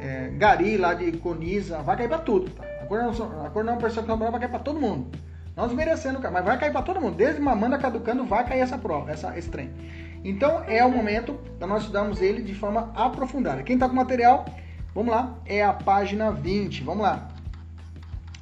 [0.00, 2.50] é, Gari lá de Coniza, vai cair para tudo.
[2.50, 2.64] Tá?
[2.64, 5.16] A acordo não persecução penal vai cair para todo mundo.
[5.56, 7.16] Não desmerecendo, mas vai cair para todo mundo.
[7.16, 9.70] Desde Mamanda caducando, vai cair essa prova, essa, esse trem.
[10.24, 13.62] Então é o momento para nós estudarmos ele de forma aprofundada.
[13.62, 14.46] Quem está com material,
[14.94, 16.84] vamos lá, é a página 20.
[16.84, 17.28] Vamos lá.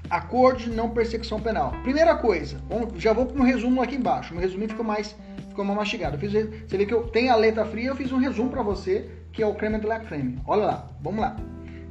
[0.09, 1.73] Acordo de não persecução penal.
[1.83, 2.59] Primeira coisa,
[2.97, 4.33] já vou para um resumo aqui embaixo.
[4.33, 5.17] Meu resumo ficou mais,
[5.49, 6.19] ficou mais mastigado.
[6.19, 9.09] Fiz, você vê que eu tenho a letra fria, eu fiz um resumo para você,
[9.33, 10.39] que é o creme de la creme.
[10.47, 11.37] Olha lá, vamos lá.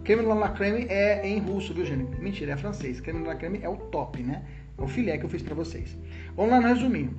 [0.04, 2.20] Creme de la creme é em russo, viu, gente?
[2.20, 3.00] Mentira, é francês.
[3.00, 4.44] Creme de la creme é o top, né?
[4.80, 5.98] É o filé que eu fiz para vocês.
[6.36, 7.14] Vamos lá no resuminho.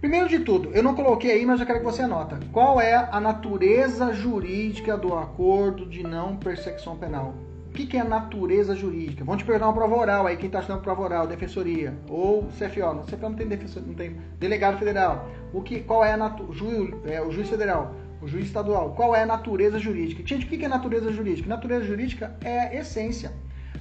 [0.00, 2.40] Primeiro de tudo, eu não coloquei aí, mas eu quero que você anota.
[2.52, 7.34] Qual é a natureza jurídica do acordo de não persecução penal?
[7.68, 9.24] O que, é a natureza jurídica?
[9.24, 12.94] Vamos te perguntar uma prova oral aí, quem está estudando prova oral, defensoria, ou CFO.
[12.94, 15.28] No CFO não tem defensor, não tem delegado federal.
[15.52, 18.94] O que, qual é a juiz, é, o juiz federal, o juiz estadual?
[18.94, 20.26] Qual é a natureza jurídica?
[20.26, 21.48] Gente, o que é natureza jurídica?
[21.48, 23.32] Natureza jurídica é essência.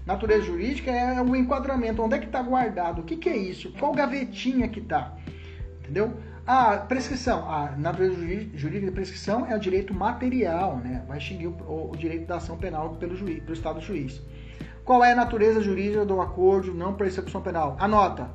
[0.09, 2.01] Natureza jurídica é o enquadramento.
[2.01, 3.01] Onde é que está guardado?
[3.01, 3.71] O que, que é isso?
[3.73, 5.15] Qual gavetinha que está?
[5.81, 6.17] Entendeu?
[6.47, 7.47] A prescrição.
[7.47, 8.15] A natureza
[8.55, 11.05] jurídica de prescrição é o direito material, né?
[11.07, 14.19] Vai extinguir o, o direito da ação penal pelo, juiz, pelo Estado juiz.
[14.83, 17.77] Qual é a natureza jurídica do acordo não persecução penal?
[17.79, 18.31] Anota.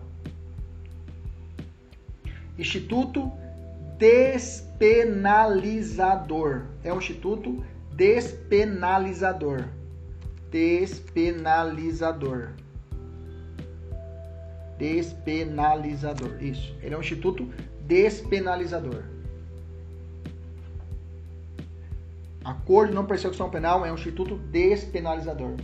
[2.57, 3.33] Instituto
[3.99, 6.67] despenalizador.
[6.85, 7.65] É um instituto
[7.97, 9.65] despenalizador
[10.55, 12.51] despenalizador.
[14.79, 16.41] Despenalizador.
[16.41, 16.73] Isso.
[16.81, 19.03] Ele é um instituto despenalizador.
[22.45, 25.57] Acordo de não persecução penal é um instituto despenalizador.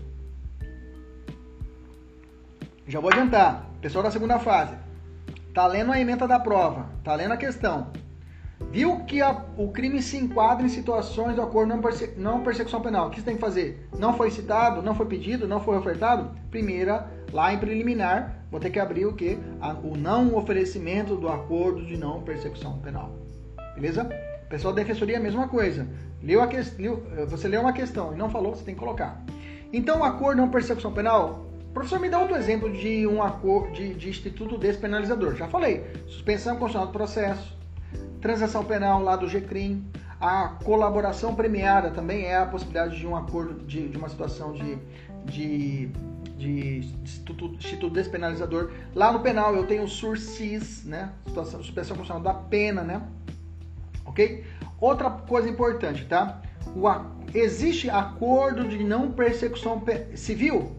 [2.88, 3.70] Já vou adiantar.
[3.80, 4.74] Pessoal da segunda fase.
[5.54, 6.88] Tá lendo a emenda da prova.
[7.04, 7.92] Tá lendo a questão.
[8.70, 12.80] Viu que a, o crime se enquadra em situações de acordo não, perse, não persecução
[12.80, 13.08] penal.
[13.08, 13.88] O que você tem que fazer?
[13.98, 16.30] Não foi citado, não foi pedido, não foi ofertado?
[16.52, 19.38] Primeira, lá em preliminar, vou ter que abrir o que?
[19.82, 23.10] O não oferecimento do acordo de não persecução penal.
[23.74, 24.08] Beleza?
[24.48, 25.88] Pessoal da defensoria, a mesma coisa.
[26.22, 29.20] Leu a que, leu, você leu uma questão e não falou, você tem que colocar.
[29.72, 33.94] Então, o acordo não persecução penal, professor, me dá outro exemplo de um acordo de,
[33.94, 35.34] de instituto despenalizador.
[35.34, 35.86] Já falei.
[36.06, 37.59] Suspensão constitucional do processo
[38.20, 39.84] transação penal lá do GCRIM,
[40.20, 44.78] a colaboração premiada também é a possibilidade de um acordo, de, de uma situação de,
[45.24, 45.86] de,
[46.36, 48.70] de instituto, instituto, despenalizador.
[48.94, 51.12] Lá no penal eu tenho o SURCIS, né?
[51.26, 53.02] Situação, suspensão constitucional da pena, né?
[54.04, 54.44] Ok?
[54.78, 56.42] Outra coisa importante, tá?
[56.76, 56.86] O,
[57.34, 59.82] existe acordo de não persecução
[60.14, 60.76] civil?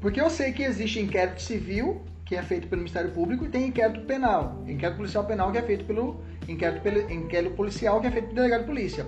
[0.00, 2.02] Porque eu sei que existe inquérito civil
[2.34, 5.62] que é feito pelo Ministério Público, e tem inquérito penal, inquérito policial penal que é
[5.62, 9.06] feito pelo inquérito, pelo, inquérito policial que é feito pelo delegado de polícia.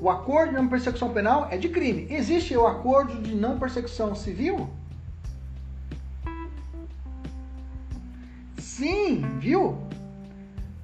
[0.00, 2.08] O acordo de não persecução penal é de crime.
[2.10, 4.68] Existe o acordo de não persecução civil?
[8.58, 9.78] Sim, viu?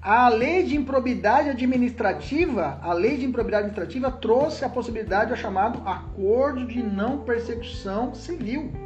[0.09, 5.82] a lei de improbidade administrativa, a lei de improbidade administrativa trouxe a possibilidade do chamado
[5.84, 8.85] acordo de não persecução civil.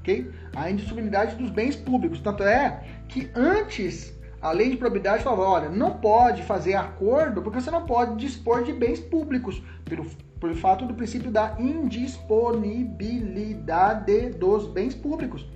[0.00, 0.30] Okay?
[0.54, 2.20] A indisponibilidade dos bens públicos.
[2.20, 7.60] Tanto é que antes a lei de probidade falava, olha, não pode fazer acordo porque
[7.60, 10.04] você não pode dispor de bens públicos, pelo,
[10.40, 15.48] pelo fato do princípio da indisponibilidade dos bens públicos.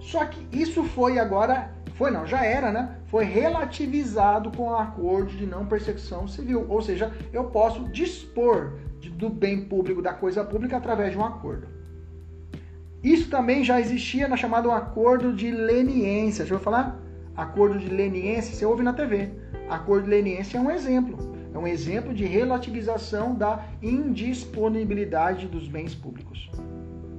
[0.00, 2.96] Só que isso foi agora, foi não, já era, né?
[3.06, 6.66] Foi relativizado com o acordo de não persecução civil.
[6.68, 11.24] Ou seja, eu posso dispor de, do bem público, da coisa pública, através de um
[11.24, 11.68] acordo.
[13.04, 16.42] Isso também já existia na chamada acordo de leniência.
[16.42, 17.00] Deixa eu falar?
[17.36, 19.30] Acordo de leniência, você ouve na TV.
[19.68, 21.32] Acordo de leniência é um exemplo.
[21.54, 26.50] É um exemplo de relativização da indisponibilidade dos bens públicos.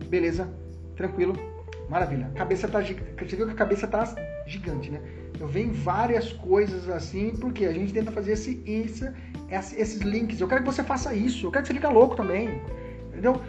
[0.07, 0.49] Beleza?
[0.95, 1.33] Tranquilo?
[1.89, 2.31] Maravilha.
[2.35, 4.03] Cabeça tá Você viu que a cabeça tá
[4.45, 5.01] gigante, né?
[5.39, 9.05] Eu venho várias coisas assim, porque a gente tenta fazer esse, isso,
[9.49, 10.39] esses links.
[10.39, 11.47] Eu quero que você faça isso.
[11.47, 12.61] Eu quero que você fique louco também.
[13.09, 13.41] Entendeu?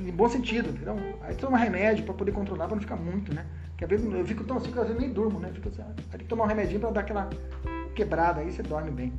[0.00, 0.96] Em bom sentido, entendeu?
[1.22, 3.44] Aí toma remédio para poder controlar, para não ficar muito, né?
[3.76, 5.50] Que às vezes eu fico tão assim que às vezes nem durmo, né?
[5.52, 7.28] Fico assim, aí tem que tomar um remedinho para dar aquela
[7.94, 9.12] quebrada, aí você dorme bem.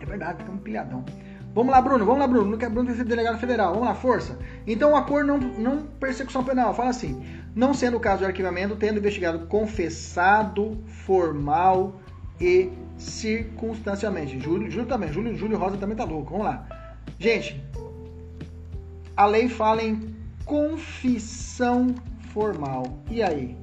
[0.00, 1.04] É verdade, fica um pilhadão.
[1.54, 2.50] Vamos lá, Bruno, vamos lá, Bruno.
[2.50, 3.72] Não quer Bruno ser delegado federal.
[3.72, 4.38] Vamos lá, força.
[4.66, 6.74] Então, o acordo não, não persecução penal.
[6.74, 7.24] Fala assim:
[7.54, 11.98] não sendo o caso de arquivamento, tendo investigado confessado, formal
[12.38, 14.38] e circunstancialmente.
[14.38, 16.32] Júlio, Júlio também, Júlio, Júlio Rosa também tá louco.
[16.32, 16.66] Vamos lá.
[17.18, 17.64] Gente,
[19.16, 20.14] a lei fala em
[20.44, 21.94] confissão
[22.32, 22.84] formal.
[23.10, 23.56] E aí?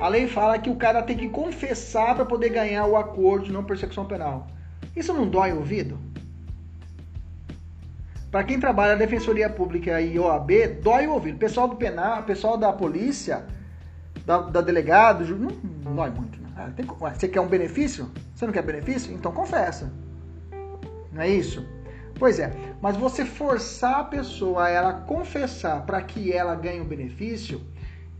[0.00, 3.52] A lei fala que o cara tem que confessar para poder ganhar o acordo de
[3.52, 4.46] não persecução penal.
[4.94, 5.98] Isso não dói o ouvido?
[8.30, 10.50] Para quem trabalha na Defensoria Pública e OAB,
[10.82, 11.38] dói o ouvido.
[11.38, 13.44] Pessoal do penal, pessoal da polícia,
[14.24, 15.50] da, da delegado, não,
[15.82, 16.38] não dói muito.
[16.56, 18.10] Ah, tem, você quer um benefício?
[18.34, 19.12] Você não quer benefício?
[19.12, 19.92] Então confessa.
[21.12, 21.66] Não é isso?
[22.18, 26.84] Pois é, mas você forçar a pessoa a ela confessar para que ela ganhe um
[26.84, 27.60] benefício,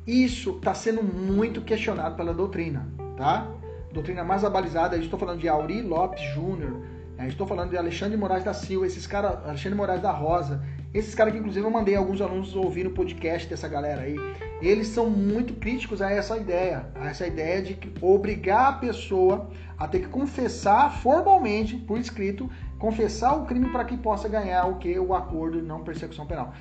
[0.06, 3.48] isso está sendo muito questionado pela doutrina, tá?
[3.92, 6.80] Doutrina mais abalizada, estou falando de Auri Lopes Júnior,
[7.18, 10.62] é, estou falando de Alexandre Moraes da Silva, esses caras, Alexandre Moraes da Rosa,
[10.94, 14.16] esses caras que inclusive eu mandei alguns alunos ouvir no podcast dessa galera aí.
[14.62, 19.88] Eles são muito críticos a essa ideia, a essa ideia de obrigar a pessoa a
[19.88, 24.98] ter que confessar formalmente, por escrito, confessar o crime para que possa ganhar o que?
[24.98, 26.52] O acordo de não persecução penal.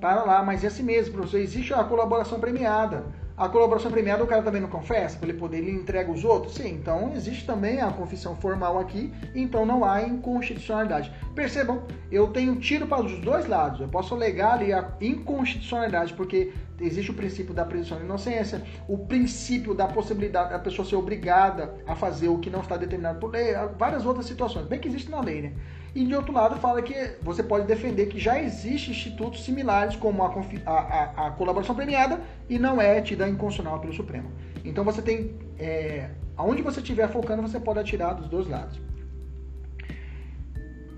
[0.00, 3.04] Para lá, mas é assim mesmo, professor, existe a colaboração premiada.
[3.38, 6.56] A colaboração premiada o cara também não confessa, para ele poder, ele entrega os outros?
[6.56, 11.12] Sim, então existe também a confissão formal aqui, então não há inconstitucionalidade.
[11.36, 13.80] Percebam, eu tenho tiro para os dois lados.
[13.80, 18.98] Eu posso alegar ali a inconstitucionalidade, porque existe o princípio da presunção de inocência, o
[18.98, 23.30] princípio da possibilidade da pessoa ser obrigada a fazer o que não está determinado por
[23.30, 25.52] lei, várias outras situações, bem que existe na lei, né?
[25.94, 30.22] E de outro lado, fala que você pode defender que já existem institutos similares, como
[30.22, 30.32] a,
[30.66, 34.30] a, a colaboração premiada, e não é tida inconstitucional pelo Supremo.
[34.64, 35.34] Então você tem.
[35.58, 38.78] É, aonde você estiver focando, você pode atirar dos dois lados.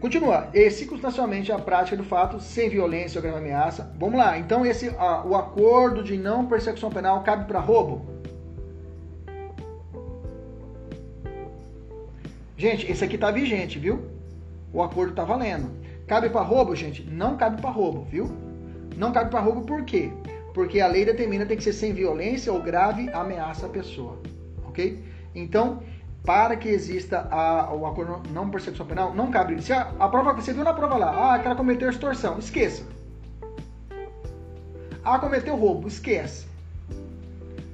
[0.00, 0.48] Continua.
[0.54, 3.94] E circunstancialmente a prática do fato sem violência ou grave ameaça.
[3.98, 4.38] Vamos lá.
[4.38, 8.08] Então esse o acordo de não persecução penal cabe para roubo?
[12.56, 14.19] Gente, esse aqui tá vigente, viu?
[14.72, 15.70] O acordo está valendo.
[16.06, 17.02] Cabe para roubo, gente?
[17.04, 18.30] Não cabe para roubo, viu?
[18.96, 20.12] Não cabe para roubo por quê?
[20.52, 24.18] Porque a lei determina tem que ser sem violência ou grave ameaça à pessoa,
[24.66, 25.02] ok?
[25.34, 25.80] Então,
[26.24, 29.60] para que exista a, o acordo não persecução penal, não cabe.
[29.62, 32.84] Se a, a prova você viu na prova lá, ah, aquela cometeu extorsão, esqueça.
[35.04, 36.46] Ah, cometeu roubo, esquece.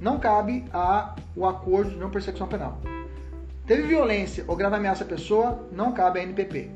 [0.00, 2.78] Não cabe a, o acordo de não persecução penal.
[3.66, 6.70] Teve violência ou grave ameaça à pessoa, não cabe a NPP.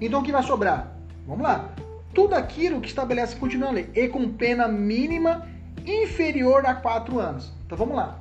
[0.00, 0.92] Então o que vai sobrar?
[1.26, 1.70] Vamos lá.
[2.14, 3.90] Tudo aquilo que estabelece continua a lei.
[3.94, 5.46] E com pena mínima
[5.84, 7.52] inferior a 4 anos.
[7.64, 8.18] Então vamos lá.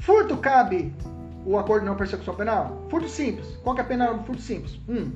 [0.00, 0.92] Furto cabe
[1.44, 2.82] o acordo de não persecução penal?
[2.90, 3.46] Furto simples.
[3.62, 4.78] Qual é a pena do furto simples?
[4.88, 4.94] 1.
[4.94, 5.12] Um.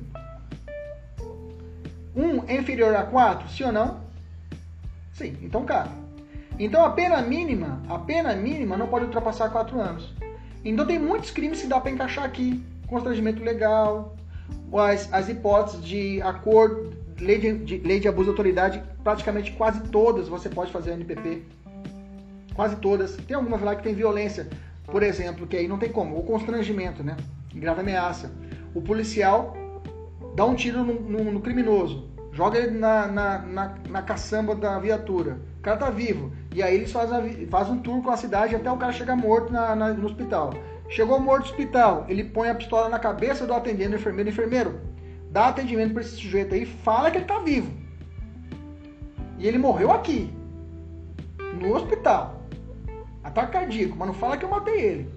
[2.15, 4.01] 1 um é inferior a 4, sim ou não?
[5.13, 5.89] Sim, então cabe.
[6.59, 10.13] Então a pena mínima, a pena mínima não pode ultrapassar 4 anos.
[10.63, 12.63] Então tem muitos crimes que dá para encaixar aqui.
[12.87, 14.15] Constrangimento legal,
[14.73, 19.81] as, as hipóteses de acordo, lei de, de, lei de abuso de autoridade, praticamente quase
[19.81, 21.43] todas você pode fazer NPP.
[22.53, 23.15] Quase todas.
[23.15, 24.47] Tem algumas lá que tem violência,
[24.85, 26.17] por exemplo, que aí não tem como.
[26.17, 27.15] O constrangimento, né?
[27.53, 28.31] Grave ameaça.
[28.73, 29.55] O policial
[30.35, 34.77] dá um tiro no, no, no criminoso, joga ele na, na, na, na, caçamba da
[34.79, 35.39] viatura.
[35.59, 36.31] O cara tá vivo.
[36.53, 39.51] E aí eles fazem, fazem um tour com a cidade até o cara chegar morto
[39.51, 40.53] na, na, no hospital.
[40.89, 44.81] Chegou morto no hospital, ele põe a pistola na cabeça do atendente, do enfermeiro, enfermeiro,
[45.29, 47.71] dá atendimento para esse sujeito aí, fala que ele tá vivo.
[49.37, 50.33] E ele morreu aqui,
[51.59, 52.41] no hospital.
[53.23, 55.11] Ataque cardíaco, mas não fala que eu matei ele.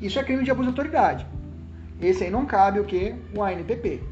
[0.00, 1.26] Isso é crime de abuso de autoridade.
[2.00, 3.14] Esse aí não cabe o que?
[3.36, 4.02] O ANPP.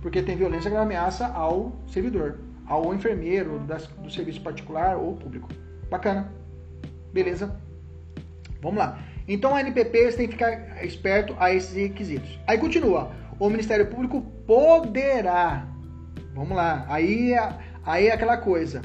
[0.00, 5.48] Porque tem violência que ameaça ao servidor, ao enfermeiro das, do serviço particular ou público.
[5.90, 6.32] Bacana.
[7.12, 7.54] Beleza?
[8.60, 8.98] Vamos lá.
[9.26, 12.38] Então a NPP tem que ficar esperto a esses requisitos.
[12.46, 13.12] Aí continua.
[13.38, 15.66] O Ministério Público poderá.
[16.34, 16.84] Vamos lá.
[16.88, 17.52] Aí, é,
[17.84, 18.82] aí é aquela coisa.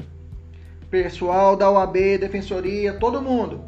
[0.90, 3.62] Pessoal da OAB, Defensoria, todo mundo.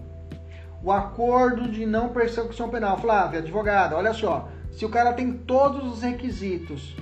[0.82, 2.98] O acordo de não persecução penal.
[2.98, 4.48] Flávia, advogada, olha só.
[4.72, 6.96] Se o cara tem todos os requisitos,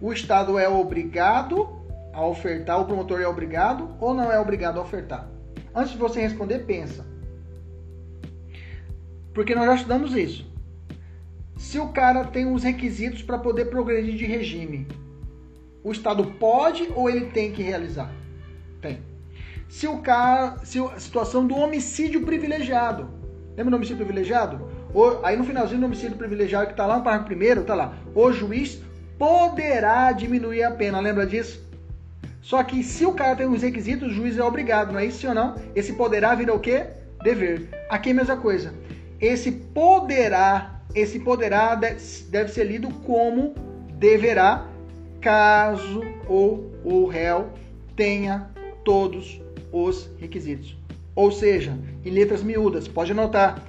[0.00, 1.80] o Estado é obrigado
[2.12, 5.28] a ofertar, o promotor é obrigado ou não é obrigado a ofertar?
[5.74, 7.11] Antes de você responder, pensa.
[9.34, 10.46] Porque nós já estudamos isso.
[11.56, 14.86] Se o cara tem os requisitos para poder progredir de regime,
[15.84, 18.10] o Estado pode ou ele tem que realizar?
[18.80, 19.00] Tem.
[19.68, 23.08] Se o cara, se a situação do homicídio privilegiado,
[23.56, 24.68] lembra do homicídio privilegiado?
[24.92, 27.94] O, aí no finalzinho do homicídio privilegiado que está lá no parágrafo primeiro, está lá,
[28.14, 28.82] o juiz
[29.18, 31.62] poderá diminuir a pena, lembra disso?
[32.42, 35.26] Só que se o cara tem os requisitos, o juiz é obrigado, não é isso
[35.28, 35.54] ou não?
[35.74, 36.86] Esse poderá vira o quê?
[37.22, 37.68] Dever.
[37.88, 38.74] Aqui é a mesma coisa.
[39.22, 43.54] Esse poderá, esse poderá deve ser lido como
[43.94, 44.68] deverá,
[45.20, 47.50] caso ou o réu
[47.94, 48.50] tenha
[48.84, 49.40] todos
[49.70, 50.76] os requisitos.
[51.14, 53.62] Ou seja, em letras miúdas, pode anotar.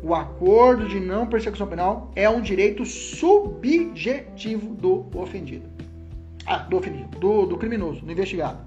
[0.00, 5.68] O acordo de não persecução penal é um direito subjetivo do ofendido.
[6.46, 8.60] Ah, do ofendido, do, do criminoso, do investigado.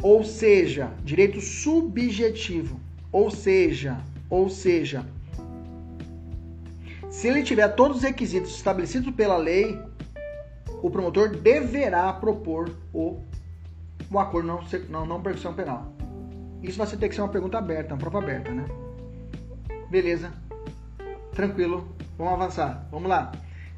[0.00, 2.80] Ou seja, direito subjetivo.
[3.12, 4.00] Ou seja,
[4.32, 5.04] ou seja,
[7.10, 9.78] se ele tiver todos os requisitos estabelecidos pela lei,
[10.82, 13.20] o promotor deverá propor o,
[14.10, 15.92] o acordo não, não, não persecução penal.
[16.62, 18.64] Isso vai ter que ser uma pergunta aberta, uma prova aberta, né?
[19.90, 20.32] Beleza.
[21.34, 21.94] Tranquilo.
[22.16, 22.88] Vamos avançar.
[22.90, 23.32] Vamos lá.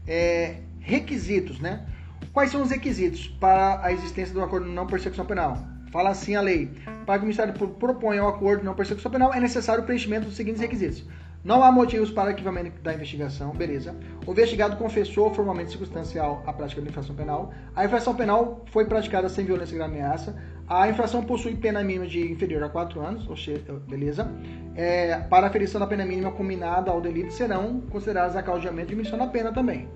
[0.06, 1.84] É, requisitos, né?
[2.32, 5.73] Quais são os requisitos para a existência do acordo não persecução penal?
[5.94, 6.72] Fala assim a lei.
[7.06, 9.86] Para que o Ministério Público proponha o acordo de não persecução penal, é necessário o
[9.86, 11.04] preenchimento dos seguintes requisitos.
[11.44, 13.94] Não há motivos para arquivamento da investigação, beleza.
[14.26, 17.54] O investigado confessou formalmente circunstancial a prática da infração penal.
[17.76, 20.34] A infração penal foi praticada sem violência e ameaça.
[20.66, 24.28] A infração possui pena mínima de inferior a 4 anos, seja, beleza.
[24.74, 28.66] É, para a aferição da pena mínima combinada ao delito serão consideradas a causa de
[28.66, 29.88] aumento e diminuição da pena também.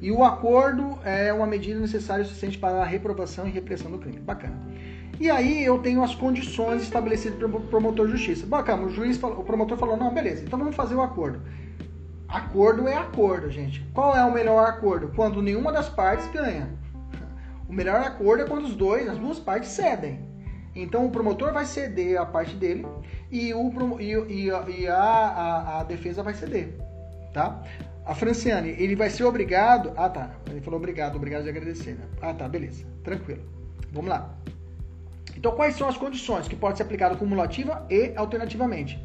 [0.00, 3.98] E o acordo é uma medida necessária e suficiente para a reprovação e repressão do
[3.98, 4.18] crime.
[4.18, 4.58] Bacana.
[5.22, 8.44] E aí eu tenho as condições estabelecidas pelo promotor de justiça.
[8.44, 11.40] Bacana, o juiz, falou, o promotor falou, não, beleza, então vamos fazer o acordo.
[12.26, 13.86] Acordo é acordo, gente.
[13.94, 15.12] Qual é o melhor acordo?
[15.14, 16.70] Quando nenhuma das partes ganha.
[17.68, 20.18] O melhor acordo é quando os dois, as duas partes cedem.
[20.74, 22.84] Então o promotor vai ceder a parte dele
[23.30, 26.76] e, o, e, e, a, a, a, defesa vai ceder.
[27.32, 27.62] Tá?
[28.04, 29.92] A Franciane, ele vai ser obrigado.
[29.96, 30.32] Ah, tá.
[30.50, 31.94] Ele falou obrigado, obrigado de agradecer.
[31.94, 32.04] Né?
[32.20, 32.84] Ah, tá, beleza.
[33.04, 33.42] Tranquilo.
[33.92, 34.36] Vamos lá.
[35.42, 39.04] Então, quais são as condições que pode ser aplicado cumulativa e alternativamente?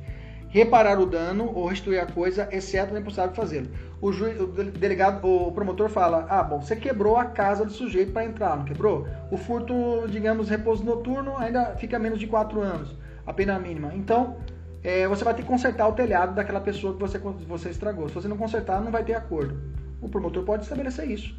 [0.49, 3.67] Reparar o dano ou restituir a coisa, exceto o impossível fazê-lo.
[3.99, 8.11] O, juiz, o delegado, o promotor fala: Ah, bom, você quebrou a casa do sujeito
[8.11, 9.07] para entrar, não quebrou?
[9.31, 9.73] O furto,
[10.11, 12.95] digamos, repouso noturno ainda fica menos de 4 anos,
[13.25, 13.91] a pena mínima.
[13.95, 14.37] Então,
[14.83, 18.09] é, você vai ter que consertar o telhado daquela pessoa que você, você estragou.
[18.09, 19.59] Se você não consertar, não vai ter acordo.
[19.99, 21.35] O promotor pode estabelecer isso.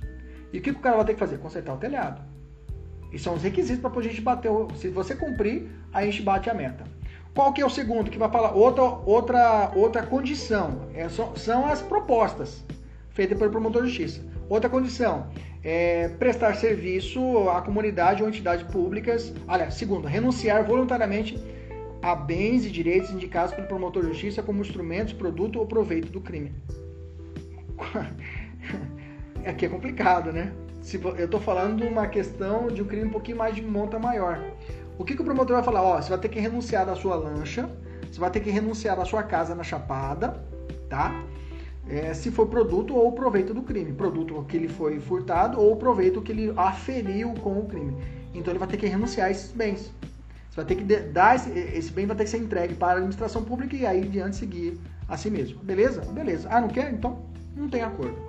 [0.53, 1.39] E o que o cara vai ter que fazer?
[1.39, 2.21] Consertar o telhado.
[3.13, 4.51] E são os requisitos para a gente bater.
[4.77, 6.85] Se você cumprir, a gente bate a meta.
[7.35, 8.53] Qual que é o segundo que vai falar?
[8.53, 10.89] Outra, outra, outra condição.
[10.95, 12.65] É, são, são as propostas
[13.11, 14.21] feitas pelo promotor de justiça.
[14.49, 15.29] Outra condição
[15.63, 19.33] é, prestar serviço à comunidade ou entidades públicas.
[19.47, 21.39] Olha, segundo, renunciar voluntariamente
[22.01, 26.21] a bens e direitos indicados pelo promotor de justiça como instrumentos, produto ou proveito do
[26.21, 26.55] crime.
[29.45, 30.53] Aqui é complicado, né?
[30.89, 34.43] Se, eu estou falando uma questão de um crime um pouquinho mais de monta maior.
[34.99, 35.83] O que, que o promotor vai falar?
[35.83, 37.69] Ó, você vai ter que renunciar da sua lancha,
[38.11, 40.43] você vai ter que renunciar da sua casa na Chapada,
[40.89, 41.23] tá?
[41.87, 43.93] É, se for produto ou proveito do crime.
[43.93, 47.95] Produto que ele foi furtado ou proveito que ele aferiu com o crime.
[48.33, 49.93] Então ele vai ter que renunciar a esses bens.
[50.49, 52.97] Você vai ter que dar esse, esse bem vai ter que ser entregue para a
[52.97, 55.63] administração pública e aí diante seguir a si mesmo.
[55.63, 56.01] Beleza?
[56.01, 56.49] Beleza.
[56.51, 56.91] Ah, não quer?
[56.95, 57.19] Então
[57.55, 58.28] não tem acordo.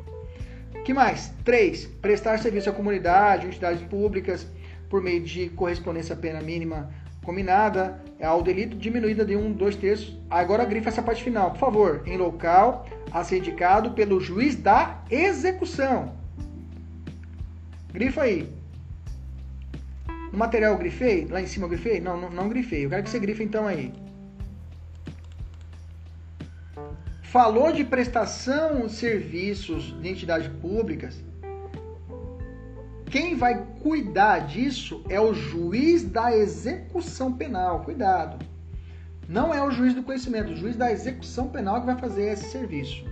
[0.90, 1.32] Que mais?
[1.46, 1.86] 3.
[2.02, 4.48] Prestar serviço à comunidade, entidades públicas,
[4.90, 6.90] por meio de correspondência à pena mínima
[7.24, 10.18] combinada ao delito diminuída de um, dois terços.
[10.28, 12.02] Agora grifa essa parte final, por favor.
[12.08, 16.16] Em local a ser indicado pelo juiz da execução.
[17.94, 18.52] Grifa aí.
[20.32, 21.28] No material eu grifei?
[21.30, 22.00] Lá em cima eu grifei?
[22.00, 22.86] Não, não, não grifei.
[22.86, 23.94] Eu quero que você grife então aí.
[27.32, 31.24] Falou de prestação de serviços de entidades públicas.
[33.06, 37.82] Quem vai cuidar disso é o juiz da execução penal.
[37.82, 38.44] Cuidado.
[39.28, 42.50] Não é o juiz do conhecimento, o juiz da execução penal que vai fazer esse
[42.50, 43.06] serviço.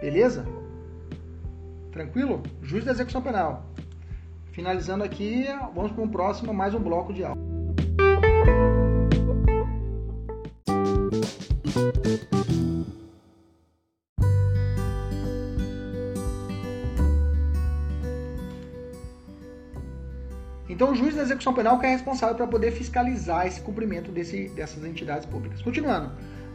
[0.00, 0.46] Beleza?
[1.92, 2.42] Tranquilo?
[2.62, 3.66] Juiz da execução penal.
[4.52, 5.44] Finalizando aqui,
[5.74, 7.49] vamos para um próximo, mais um bloco de aula.
[20.80, 24.48] Então, o juiz da execução penal que é responsável para poder fiscalizar esse cumprimento desse,
[24.48, 25.60] dessas entidades públicas.
[25.60, 26.10] Continuando.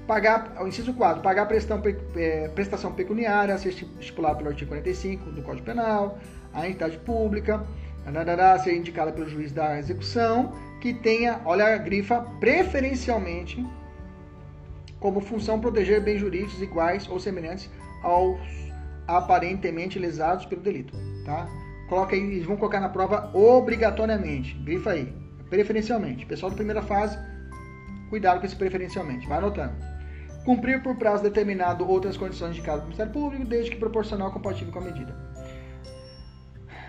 [0.08, 1.80] Pagar, o inciso 4, pagar prestação,
[2.16, 3.70] é, prestação pecuniária a ser
[4.00, 6.18] estipulado pelo artigo 45 do Código Penal,
[6.52, 7.64] a entidade pública,
[8.04, 13.64] a ser indicada pelo juiz da execução, que tenha, olha a grifa, preferencialmente
[15.00, 17.70] como função proteger bens jurídicos iguais ou semelhantes
[18.02, 18.40] aos
[19.08, 21.48] aparentemente lesados pelo delito, tá?
[21.88, 24.56] Coloca aí, eles vão colocar na prova obrigatoriamente.
[24.56, 25.14] Grifa aí.
[25.50, 26.26] Preferencialmente.
[26.26, 27.18] Pessoal da primeira fase,
[28.10, 29.28] cuidado com esse preferencialmente.
[29.28, 29.74] Vai anotando.
[30.44, 34.80] Cumprir por prazo determinado outras condições indicadas pelo Ministério Público, desde que proporcional compatível com
[34.80, 35.16] a medida.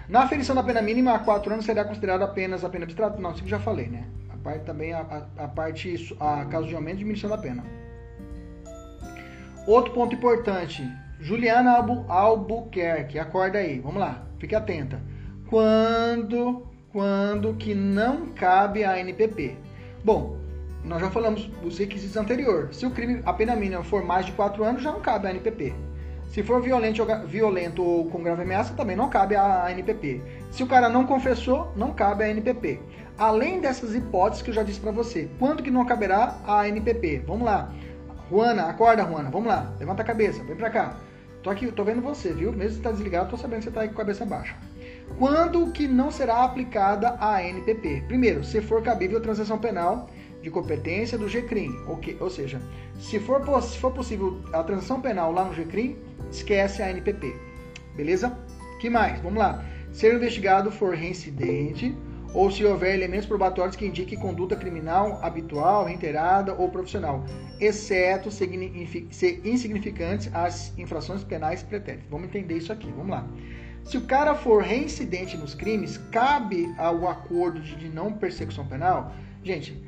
[0.08, 3.20] Na aferição da pena mínima, a 4 anos será considerada apenas a pena abstrata.
[3.20, 4.06] Não, isso que já falei, né?
[4.30, 7.64] A parte também, a, a, a parte, a caso de aumento e diminuição da pena.
[9.66, 10.82] Outro ponto importante.
[11.18, 13.80] Juliana Albu, Albuquerque, acorda aí.
[13.80, 14.25] Vamos lá.
[14.38, 15.00] Fique atenta.
[15.48, 19.56] Quando, quando que não cabe a NPP?
[20.04, 20.36] Bom,
[20.84, 22.76] nós já falamos os requisitos anteriores.
[22.76, 25.30] Se o crime, a pena mínima for mais de 4 anos, já não cabe a
[25.30, 25.74] NPP.
[26.28, 30.20] Se for violento, violento ou com grave ameaça, também não cabe a NPP.
[30.50, 32.80] Se o cara não confessou, não cabe a NPP.
[33.18, 37.24] Além dessas hipóteses que eu já disse para você, quando que não caberá a NPP?
[37.26, 37.72] Vamos lá.
[38.30, 39.30] Juana, acorda, Juana.
[39.30, 39.72] Vamos lá.
[39.78, 40.42] Levanta a cabeça.
[40.44, 40.96] Vem para cá.
[41.46, 42.52] Tô aqui, tô vendo você, viu?
[42.52, 44.56] Mesmo se tá desligado, tô sabendo que você tá aí com a cabeça baixa.
[45.16, 48.02] Quando que não será aplicada a NPP?
[48.08, 50.10] Primeiro, se for cabível a transação penal
[50.42, 52.16] de competência do GCRIM, okay?
[52.18, 52.60] ou seja,
[52.98, 55.96] se for, se for possível a transação penal lá no GCRIM,
[56.32, 57.32] esquece a NPP.
[57.94, 58.36] Beleza?
[58.80, 59.20] que mais?
[59.20, 59.64] Vamos lá.
[59.92, 61.96] Se o investigado for reincidente
[62.36, 67.24] ou se houver elementos probatórios que indiquem conduta criminal habitual, reiterada ou profissional,
[67.58, 68.44] exceto se
[69.42, 72.06] insignificantes as infrações penais pretéritas.
[72.10, 73.26] Vamos entender isso aqui, vamos lá.
[73.84, 79.14] Se o cara for reincidente nos crimes, cabe ao acordo de não persecução penal?
[79.42, 79.82] Gente,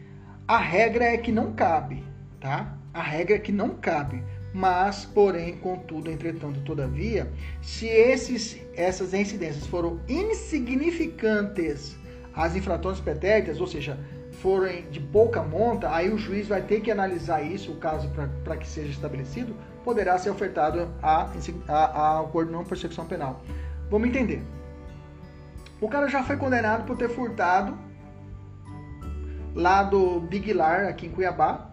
[0.47, 2.03] a regra é que não cabe,
[2.41, 2.79] tá?
[2.95, 4.25] A regra é que não cabe.
[4.55, 7.31] Mas, porém, contudo, entretanto, todavia,
[7.61, 11.99] se esses, essas incidências foram insignificantes
[12.39, 13.99] as infrações pretéritas, ou seja,
[14.41, 18.09] forem de pouca monta, aí o juiz vai ter que analisar isso, o caso
[18.45, 21.29] para que seja estabelecido, poderá ser ofertado a,
[21.67, 23.43] a, a acordo não persecução penal.
[23.91, 24.41] Vamos entender.
[25.81, 27.77] O cara já foi condenado por ter furtado
[29.53, 31.73] lá do Big Lar, aqui em Cuiabá,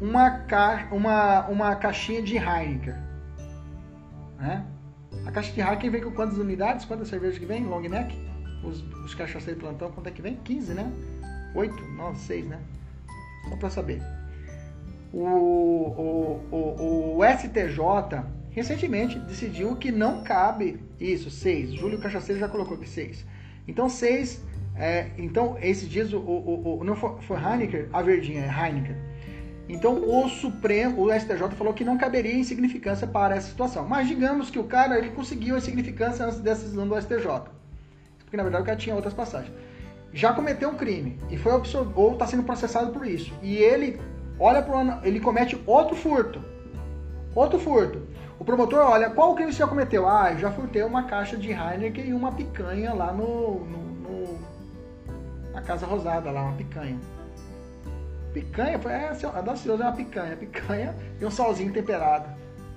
[0.00, 0.88] uma, ca...
[0.92, 2.94] uma, uma caixinha de Heineken.
[4.38, 4.64] Né?
[5.26, 6.86] A caixa de Heineken vem com quantas unidades?
[6.86, 7.64] Quantas cervejas que vem?
[7.66, 8.16] Long neck?
[8.66, 10.36] Os, os cachaceiros de plantão, quanto é que vem?
[10.36, 10.92] 15, né?
[11.54, 12.60] 8, 9, 6, né?
[13.48, 14.02] Só para saber.
[15.12, 21.72] O, o, o, o, STJ recentemente decidiu que não cabe isso, 6.
[21.74, 23.24] Júlio Cachaceiro já colocou aqui 6.
[23.66, 24.44] Então, 6.
[24.78, 28.96] É, então, esses dias, o, o, o, não foi, foi Heineken, a verdinha é Heineken.
[29.68, 33.86] Então o Supremo, o STJ falou que não caberia insignificância para essa situação.
[33.88, 37.26] Mas digamos que o cara ele conseguiu a insignificância antes dessa decisão do STJ.
[38.26, 39.54] Porque na verdade o cara tinha outras passagens.
[40.12, 43.32] Já cometeu um crime e foi ou está sendo processado por isso.
[43.40, 43.98] E ele
[44.38, 46.42] olha para ele comete outro furto.
[47.34, 48.02] Outro furto.
[48.38, 50.08] O promotor olha, qual crime você já cometeu?
[50.08, 54.38] Ah, eu já furtei uma caixa de Heineken e uma picanha lá no, no, no
[55.52, 56.98] na Casa Rosada, lá, uma picanha.
[58.32, 60.36] Picanha, é, audacioso, é uma picanha.
[60.36, 62.28] Picanha e um salzinho temperado.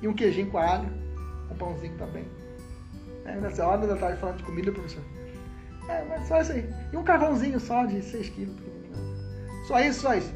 [0.02, 0.88] E um queijinho com alho.
[1.52, 2.26] Um pãozinho também.
[3.26, 5.04] É, nessa hora da tarde falando de comida, professor.
[5.90, 6.70] É, mas só isso aí.
[6.94, 8.56] E um carvãozinho só de 6 quilos.
[9.68, 10.32] Só isso, só isso.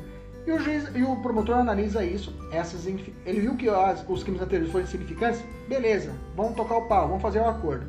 [0.45, 2.35] E o, juiz, e o promotor analisa isso.
[2.51, 5.41] Essas, ele viu que as, os crimes anteriores foram insignificantes.
[5.69, 7.85] Beleza, vamos tocar o pau, vamos fazer um acordo.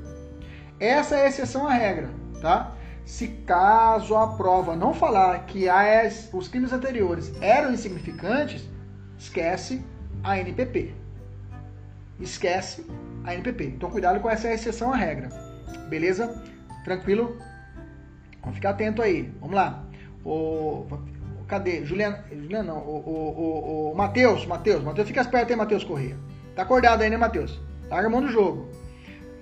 [0.78, 2.10] Essa é a exceção à regra,
[2.40, 2.72] tá?
[3.04, 8.68] Se caso a prova não falar que as, os crimes anteriores eram insignificantes,
[9.18, 9.84] esquece
[10.22, 10.94] a NPP.
[12.20, 12.86] Esquece
[13.24, 13.64] a NPP.
[13.64, 15.28] Então cuidado com essa exceção à regra.
[15.88, 16.42] Beleza?
[16.84, 17.36] Tranquilo?
[18.44, 19.32] Vamos ficar atento aí.
[19.40, 19.84] Vamos lá.
[20.24, 20.86] O,
[21.48, 21.84] cadê?
[21.84, 22.78] Juliana, Juliana não.
[22.78, 24.82] O, o, o, o Matheus, Matheus.
[24.82, 26.16] Matheus, fica esperto aí, Matheus Corrêa.
[26.54, 27.60] Tá acordado aí, né, Matheus?
[27.90, 28.68] Larga a mão do jogo.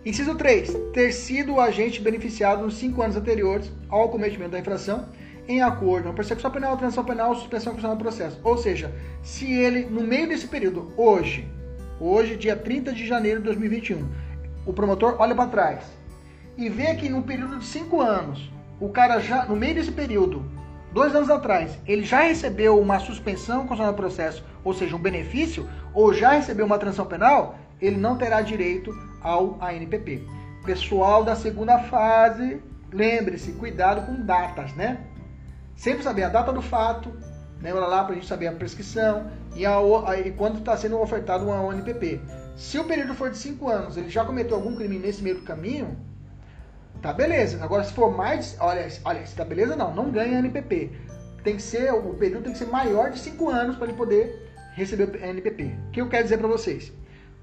[0.05, 0.75] Inciso 3.
[0.93, 5.07] Ter sido o agente beneficiado nos cinco anos anteriores ao cometimento da infração
[5.49, 8.41] em acordo com persecução penal, transação penal, suspensão constitucional do processo.
[8.45, 8.93] Ou seja,
[9.23, 11.49] se ele, no meio desse período, hoje,
[12.01, 14.09] hoje, dia 30 de janeiro de 2021,
[14.65, 15.85] o promotor olha para trás
[16.57, 18.51] e vê que no período de cinco anos,
[18.83, 20.45] o cara já, no meio desse período,
[20.93, 25.69] dois anos atrás, ele já recebeu uma suspensão constitucional do processo, ou seja, um benefício,
[25.95, 28.93] ou já recebeu uma transação penal, ele não terá direito
[29.23, 30.27] ao ANPP.
[30.65, 32.61] Pessoal da segunda fase,
[32.93, 34.99] lembre-se, cuidado com datas, né?
[35.77, 37.13] Sempre saber a data do fato,
[37.61, 39.79] lembra lá para a gente saber a prescrição e, a,
[40.27, 42.21] e quando está sendo ofertado um ANPP.
[42.57, 45.43] Se o período for de 5 anos, ele já cometeu algum crime nesse meio do
[45.43, 45.97] caminho,
[47.03, 47.63] tá beleza.
[47.63, 50.91] Agora, se for mais, olha, olha, se tá beleza, não, não ganha ANPP.
[51.43, 54.49] Tem que ser, o período tem que ser maior de 5 anos para ele poder
[54.75, 55.77] receber o ANPP.
[55.89, 56.93] O que eu quero dizer para vocês?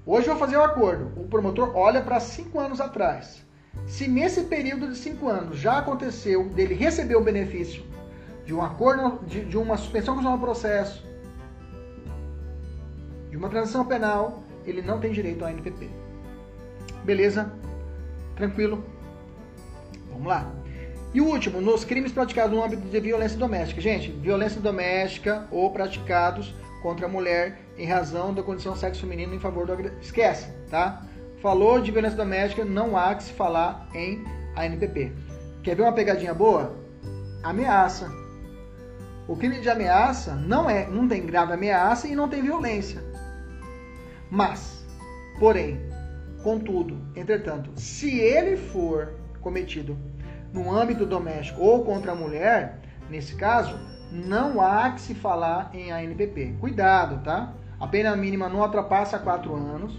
[0.06, 1.12] Hoje eu vou fazer um acordo.
[1.20, 3.44] O promotor olha para cinco anos atrás.
[3.86, 7.84] Se nesse período de cinco anos já aconteceu dele receber o benefício
[8.44, 11.06] de um acordo, de, de uma suspensão constitucional do processo,
[13.28, 15.88] de uma transação penal, ele não tem direito ao NPP.
[17.04, 17.52] Beleza?
[18.34, 18.82] Tranquilo?
[20.20, 20.52] Vamos lá.
[21.14, 23.80] E o último, nos crimes praticados no âmbito de violência doméstica.
[23.80, 29.40] Gente, violência doméstica ou praticados contra a mulher em razão da condição sexo feminino em
[29.40, 29.98] favor do agressor.
[30.00, 31.02] Esquece, tá?
[31.40, 34.22] Falou de violência doméstica, não há que se falar em
[34.54, 35.12] ANPP.
[35.62, 36.76] Quer ver uma pegadinha boa?
[37.42, 38.10] Ameaça.
[39.26, 43.02] O crime de ameaça não é, não tem grave ameaça e não tem violência.
[44.30, 44.84] Mas,
[45.38, 45.80] porém,
[46.42, 49.96] contudo, entretanto, se ele for cometido
[50.52, 53.78] no âmbito doméstico ou contra a mulher, nesse caso,
[54.10, 56.56] não há que se falar em ANPP.
[56.60, 57.52] Cuidado, tá?
[57.78, 59.98] A pena mínima não ultrapassa 4 anos.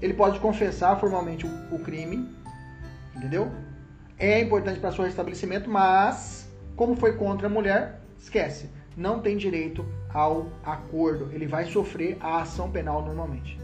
[0.00, 2.28] Ele pode confessar formalmente o, o crime,
[3.14, 3.50] entendeu?
[4.18, 8.70] É importante para seu restabelecimento, mas como foi contra a mulher, esquece.
[8.96, 11.30] Não tem direito ao acordo.
[11.32, 13.58] Ele vai sofrer a ação penal normalmente.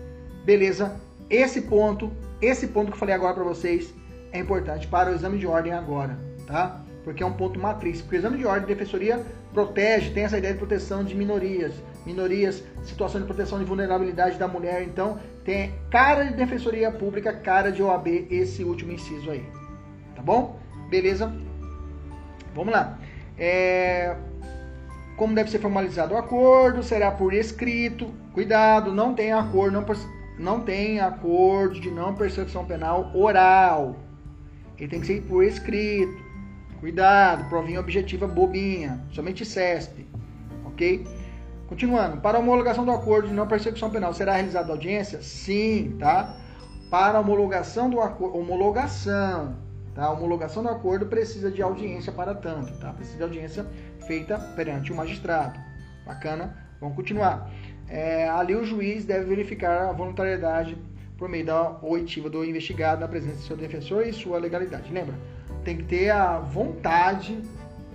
[0.44, 0.96] Beleza?
[1.28, 2.10] Esse ponto,
[2.40, 3.92] esse ponto que eu falei agora para vocês
[4.32, 6.82] é importante para o exame de ordem agora, tá?
[7.08, 8.02] porque é um ponto matriz.
[8.02, 9.24] Porque o exame de ordem de defensoria
[9.54, 11.72] protege, tem essa ideia de proteção de minorias,
[12.04, 14.82] minorias, situação de proteção de vulnerabilidade da mulher.
[14.82, 19.42] Então, tem cara de defensoria pública, cara de OAB, esse último inciso aí.
[20.14, 20.60] Tá bom?
[20.90, 21.34] Beleza?
[22.54, 22.98] Vamos lá.
[23.38, 24.14] É...
[25.16, 26.82] Como deve ser formalizado o acordo?
[26.82, 28.12] Será por escrito.
[28.34, 29.86] Cuidado, não tem acordo, não,
[30.38, 33.96] não tem acordo de não persecução penal oral.
[34.78, 36.28] Ele tem que ser por escrito.
[36.80, 40.06] Cuidado, provinha objetiva bobinha, somente CESP,
[40.64, 41.04] ok?
[41.68, 45.20] Continuando, para a homologação do acordo de não persecução penal, será realizada audiência?
[45.20, 46.36] Sim, tá?
[46.88, 49.56] Para a homologação do acordo, homologação,
[49.92, 50.04] tá?
[50.04, 52.92] A homologação do acordo precisa de audiência para tanto, tá?
[52.92, 53.66] Precisa de audiência
[54.06, 55.58] feita perante o magistrado.
[56.06, 56.56] Bacana?
[56.80, 57.50] Vamos continuar.
[57.88, 60.78] É, ali o juiz deve verificar a voluntariedade
[61.18, 64.90] por meio da oitiva do investigado na presença do seu defensor e sua legalidade.
[64.90, 65.14] Lembra?
[65.68, 67.38] tem que ter a vontade,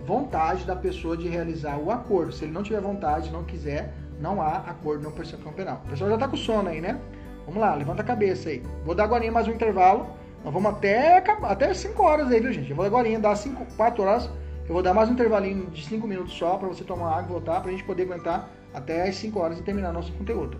[0.06, 2.32] vontade da pessoa de realizar o acordo.
[2.32, 5.82] Se ele não tiver vontade, não quiser, não há acordo não persecução penal.
[5.86, 7.00] O pessoal já está com sono aí, né?
[7.48, 8.62] Vamos lá, levanta a cabeça aí.
[8.86, 10.06] Vou dar agora mais um intervalo.
[10.44, 12.70] Nós vamos até, até 5 horas aí, viu, gente?
[12.70, 14.30] Eu vou agora dar 5, 4 horas
[14.68, 17.32] Eu vou dar mais um intervalinho de 5 minutos só para você tomar água e
[17.32, 20.58] voltar, para a gente poder aguentar até as 5 horas e terminar nosso conteúdo.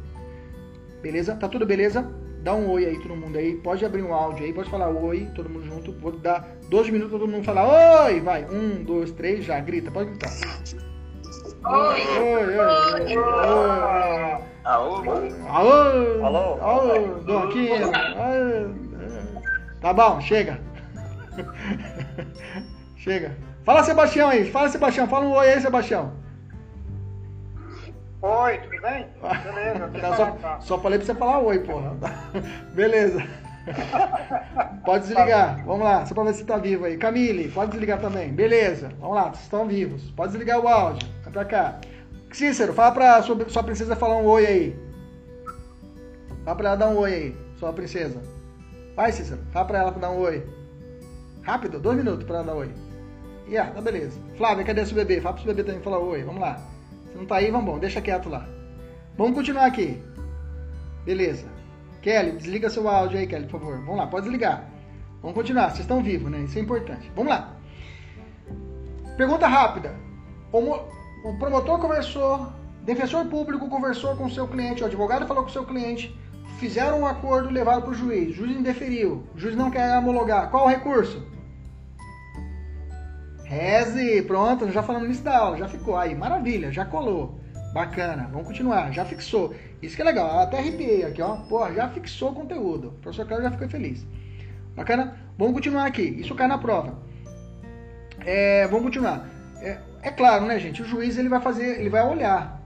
[1.02, 1.36] Beleza?
[1.36, 2.10] Tá tudo beleza?
[2.44, 3.56] Dá um oi aí todo mundo aí.
[3.56, 5.94] Pode abrir um áudio aí, pode falar oi, todo mundo junto.
[5.94, 8.20] Vou dar 12 minutos todo mundo falar oi.
[8.20, 9.58] Vai, um, dois, três, já.
[9.62, 10.30] Grita, pode gritar.
[11.66, 12.02] Oi!
[12.20, 13.16] Oi, oi, oi!
[14.66, 16.22] Alô!
[16.22, 16.60] Alô!
[16.62, 17.20] Alô!
[17.22, 17.80] Doquinha!
[19.80, 20.60] Tá bom, chega.
[22.98, 23.38] chega.
[23.64, 24.52] Fala, Sebastião aí.
[24.52, 25.08] Fala, Sebastião.
[25.08, 26.12] Fala um oi aí, Sebastião.
[28.24, 29.06] Oi, tudo bem?
[29.44, 29.88] Beleza.
[30.02, 31.94] Não, só, só falei pra você falar oi, porra.
[32.74, 33.22] Beleza.
[34.86, 35.62] Pode desligar.
[35.66, 36.98] Vamos lá, só pra ver se tá vivo aí.
[36.98, 38.32] Camille, pode desligar também.
[38.32, 38.92] Beleza.
[39.00, 40.10] Vamos lá, vocês estão vivos.
[40.12, 41.08] Pode desligar o áudio.
[41.24, 41.80] Vai pra cá.
[42.32, 44.80] Cícero, fala pra sua, sua princesa falar um oi aí.
[46.46, 48.22] Fala pra ela dar um oi aí, sua princesa.
[48.96, 49.42] Vai, Cícero.
[49.52, 50.48] Fala pra ela dar um oi.
[51.42, 52.72] Rápido, dois minutos pra ela dar oi.
[53.48, 54.18] E yeah, tá beleza.
[54.38, 55.20] Flávia, cadê seu bebê?
[55.20, 56.24] Fala pro seu bebê também falar oi.
[56.24, 56.73] Vamos lá.
[57.14, 57.78] Se não tá aí, vamos bom.
[57.78, 58.50] Deixa quieto lá.
[59.16, 60.02] Vamos continuar aqui.
[61.06, 61.46] Beleza.
[62.02, 63.78] Kelly, desliga seu áudio aí, Kelly, por favor.
[63.78, 64.68] Vamos lá, pode desligar.
[65.22, 65.70] Vamos continuar.
[65.70, 66.40] Vocês estão vivos, né?
[66.40, 67.12] Isso é importante.
[67.16, 67.56] Vamos lá.
[69.16, 69.96] Pergunta rápida.
[70.52, 72.48] O promotor conversou,
[72.82, 76.20] defensor público conversou com seu cliente, o advogado falou com seu cliente,
[76.58, 80.50] fizeram um acordo, levaram para o juiz, o juiz indeferiu, o juiz não quer homologar.
[80.50, 81.26] Qual o recurso?
[83.54, 87.40] Reze, pronto, já falamos nisso da aula, já ficou aí, maravilha, já colou.
[87.72, 89.54] Bacana, vamos continuar, já fixou.
[89.80, 91.36] Isso que é legal, até arrepiei aqui, ó.
[91.38, 92.88] Pô, já fixou o conteúdo.
[92.88, 94.06] O professor Cláudio já ficou feliz.
[94.76, 95.18] Bacana?
[95.38, 96.98] Vamos continuar aqui, isso cai na prova.
[98.26, 99.30] É, vamos continuar.
[99.62, 100.82] É, é, claro, né, gente?
[100.82, 102.60] O juiz ele vai fazer, ele vai olhar,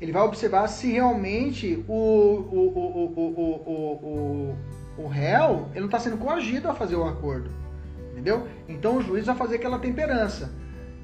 [0.00, 3.30] ele vai observar se realmente o, o, o, o,
[3.66, 4.56] o,
[4.98, 7.50] o, o réu ele não está sendo coagido a fazer o acordo,
[8.14, 8.46] entendeu?
[8.68, 10.50] Então o juiz vai fazer aquela temperança.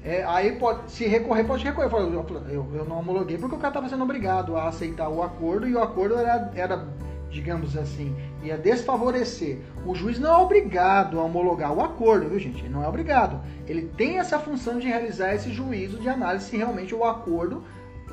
[0.03, 1.89] É, aí pode, se recorrer, pode recorrer.
[1.91, 5.67] Eu, eu, eu não homologuei porque o cara estava sendo obrigado a aceitar o acordo
[5.67, 6.87] e o acordo era, era
[7.29, 9.59] digamos assim, ia desfavorecer.
[9.85, 12.61] O juiz não é obrigado a homologar o acordo, viu gente?
[12.61, 13.39] Ele não é obrigado.
[13.67, 17.63] Ele tem essa função de realizar esse juízo de análise se realmente o acordo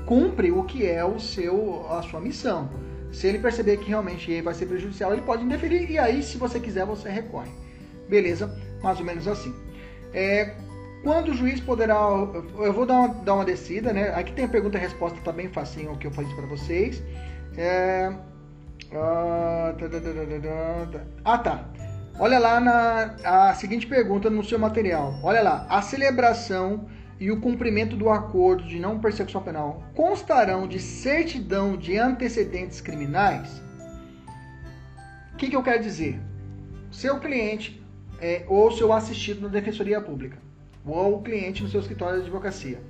[0.05, 2.69] cumpre o que é o seu, a sua missão.
[3.13, 6.61] Se ele perceber que realmente vai ser prejudicial, ele pode indeferir e aí, se você
[6.61, 7.51] quiser, você recorre.
[8.09, 8.55] Beleza?
[8.83, 9.55] Mais ou menos assim.
[10.13, 10.55] É,
[11.03, 11.95] quando o juiz poderá.
[11.95, 14.11] Eu vou dar uma, dar uma descida, né?
[14.15, 17.03] Aqui tem a pergunta e resposta, tá bem facinho o que eu fiz para vocês.
[17.57, 18.13] É,
[18.95, 21.65] ah, tá, tá, tá, ah, tá.
[22.21, 25.19] Olha lá na a seguinte pergunta no seu material.
[25.23, 25.67] Olha lá.
[25.69, 26.89] A celebração
[27.21, 33.63] e o cumprimento do acordo de não persecução penal constarão de certidão de antecedentes criminais?
[35.33, 36.21] O que, que eu quero dizer?
[36.91, 37.81] Seu cliente
[38.21, 40.39] é, ou seu assistido na defensoria pública
[40.85, 42.81] ou o cliente no seu escritório de advocacia.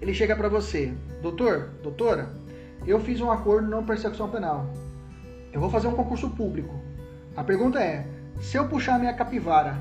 [0.00, 0.92] Ele chega para você,
[1.22, 2.30] doutor, doutora,
[2.86, 4.66] eu fiz um acordo não persecução penal.
[5.52, 6.74] Eu vou fazer um concurso público.
[7.36, 8.06] A pergunta é:
[8.40, 9.78] se eu puxar minha capivara,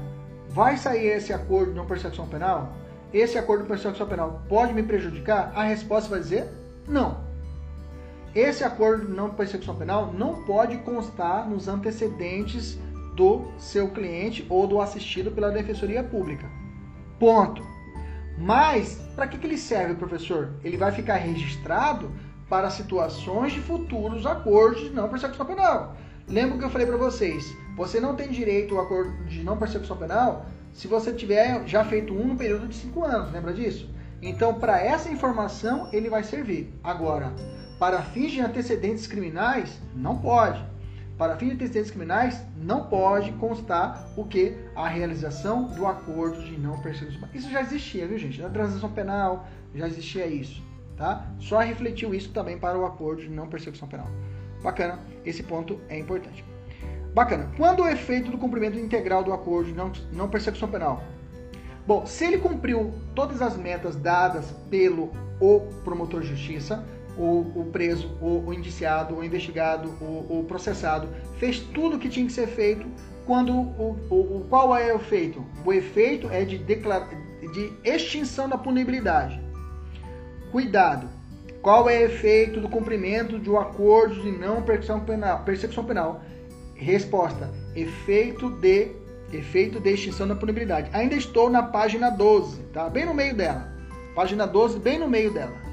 [0.49, 2.73] vai sair esse acordo não persecução penal?
[3.13, 5.51] Esse acordo de persecução penal pode me prejudicar?
[5.55, 6.45] A resposta vai dizer
[6.87, 7.23] não.
[8.33, 12.77] Esse acordo não persecução penal não pode constar nos antecedentes
[13.15, 16.47] do seu cliente ou do assistido pela Defensoria Pública.
[17.19, 17.63] Ponto.
[18.37, 20.53] Mas, para que, que ele serve, professor?
[20.63, 22.11] Ele vai ficar registrado
[22.49, 25.95] para situações de futuros acordos de não persecução penal.
[26.27, 27.55] Lembra que eu falei para vocês?
[27.77, 32.13] Você não tem direito ao acordo de não persecução penal se você tiver já feito
[32.13, 33.31] um no período de cinco anos.
[33.31, 33.89] Lembra disso?
[34.21, 36.73] Então, para essa informação, ele vai servir.
[36.83, 37.31] Agora,
[37.79, 40.63] para fins de antecedentes criminais, não pode.
[41.17, 44.57] Para fins de antecedentes criminais, não pode constar o que?
[44.75, 47.29] A realização do acordo de não persecução.
[47.33, 48.41] Isso já existia, viu, gente?
[48.41, 50.61] Na transação penal já existia isso
[50.97, 51.25] tá?
[51.39, 54.07] Só refletiu isso também para o acordo de não persecução penal.
[54.63, 56.43] Bacana, esse ponto é importante.
[57.13, 57.49] Bacana.
[57.55, 61.03] Quando o efeito do cumprimento integral do acordo de não, não persecução penal?
[61.87, 66.83] Bom, se ele cumpriu todas as metas dadas pelo o promotor de justiça,
[67.17, 72.09] o, o preso, o, o, indiciado, o investigado, o, o, processado, fez tudo o que
[72.09, 72.85] tinha que ser feito,
[73.25, 75.43] quando o, o, qual é o efeito?
[75.65, 77.07] O efeito é de, declara,
[77.53, 79.41] de extinção da punibilidade.
[80.51, 81.09] Cuidado!
[81.61, 85.43] Qual é o efeito do cumprimento de um acordo de não persecução penal?
[85.43, 86.21] Persecução penal?
[86.75, 88.91] Resposta: efeito de
[89.33, 90.89] efeito de extinção da punibilidade.
[90.93, 92.87] Ainda estou na página 12, tá?
[92.87, 93.73] Bem no meio dela.
[94.13, 95.64] Página 12, bem no meio dela.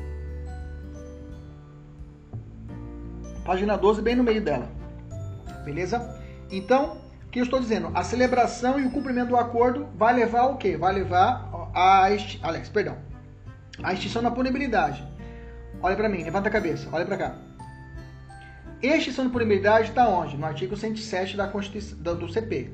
[3.44, 4.68] Página 12, bem no meio dela.
[5.64, 6.20] Beleza?
[6.50, 7.90] Então, o que eu estou dizendo?
[7.94, 10.76] A celebração e o cumprimento do acordo vai levar o quê?
[10.76, 12.38] Vai levar a esti...
[12.42, 12.96] Alex, perdão.
[13.82, 15.02] A extinção da punibilidade.
[15.80, 17.36] Olha para mim, levanta a cabeça, olha para cá.
[18.80, 20.36] Extinção de punibilidade está onde?
[20.36, 22.70] No artigo 107 da Constituição, do CP.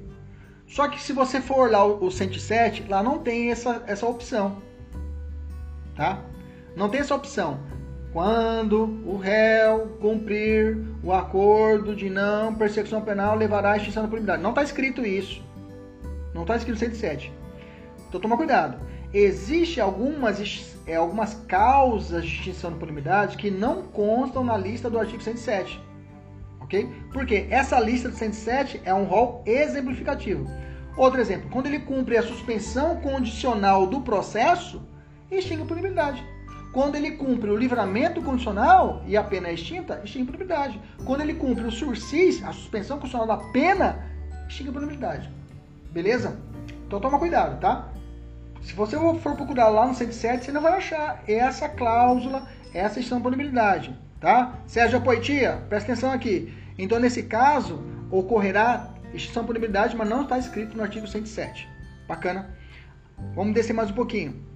[0.66, 4.62] Só que se você for lá o 107, lá não tem essa, essa opção.
[5.96, 6.20] Tá?
[6.76, 7.60] Não tem essa opção.
[8.12, 14.42] Quando o réu cumprir o acordo de não persecução penal, levará à extinção da punibilidade.
[14.42, 15.42] Não está escrito isso.
[16.34, 17.32] Não está escrito 107.
[18.08, 18.78] Então toma cuidado.
[19.12, 24.98] Existem algumas, é, algumas causas de extinção da punibilidade que não constam na lista do
[24.98, 25.80] artigo 107.
[26.60, 26.88] Ok?
[27.12, 30.46] Porque essa lista do 107 é um rol exemplificativo.
[30.96, 34.82] Outro exemplo, quando ele cumpre a suspensão condicional do processo,
[35.30, 36.24] extingue a punibilidade.
[36.72, 40.80] Quando ele cumpre o livramento condicional e a pena é extinta, extingue a punibilidade.
[41.04, 44.04] Quando ele cumpre o sursis, a suspensão condicional da pena,
[44.48, 45.30] extingue a punibilidade.
[45.90, 46.38] Beleza?
[46.86, 47.88] Então toma cuidado, tá?
[48.62, 53.18] Se você for procurar lá no 107, você não vai achar essa cláusula, essa extinção
[53.18, 54.54] de punibilidade, tá?
[54.66, 56.52] Sérgio Poitia, presta atenção aqui.
[56.76, 61.68] Então, nesse caso, ocorrerá extinção de punibilidade, mas não está escrito no artigo 107.
[62.06, 62.50] Bacana?
[63.34, 64.47] Vamos descer mais um pouquinho.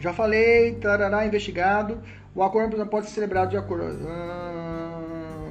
[0.00, 2.00] Já falei, tarará, investigado.
[2.34, 4.06] O acordo pode ser celebrado de acordo.
[4.08, 5.50] Ah,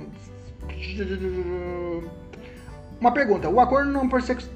[2.99, 3.49] uma pergunta.
[3.49, 4.52] O acordo não persecução.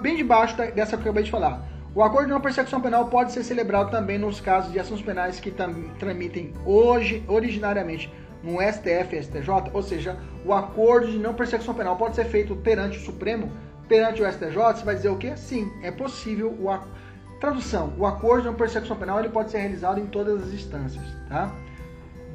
[0.00, 1.64] Bem debaixo dessa que eu acabei de falar.
[1.94, 5.40] O acordo de não persecução penal pode ser celebrado também nos casos de ações penais
[5.40, 5.52] que
[5.98, 8.12] tramitem hoje, originariamente
[8.44, 12.54] no STF e STJ, ou seja, o acordo de não persecução penal pode ser feito
[12.56, 13.50] perante o Supremo,
[13.88, 15.36] perante o STJ, você vai dizer o quê?
[15.36, 17.09] Sim, é possível o acordo
[17.40, 21.04] Tradução: o acordo de não persecução penal ele pode ser realizado em todas as instâncias,
[21.28, 21.50] tá?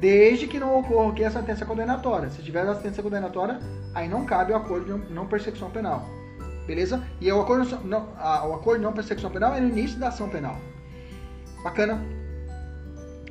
[0.00, 2.28] Desde que não ocorra aqui a sentença condenatória.
[2.28, 3.58] Se tiver a sentença condenatória,
[3.94, 6.04] aí não cabe o acordo de não persecução penal.
[6.66, 7.02] Beleza?
[7.20, 10.08] E o acordo, não, a, o acordo de não persecução penal é no início da
[10.08, 10.56] ação penal.
[11.62, 12.04] Bacana?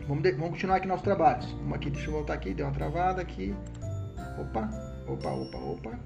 [0.08, 1.46] Vamos, de, vamos continuar aqui nossos trabalhos.
[1.52, 3.54] Vamos aqui, deixa eu voltar aqui, deu uma travada aqui.
[4.40, 4.70] Opa,
[5.08, 6.00] opa, opa, opa.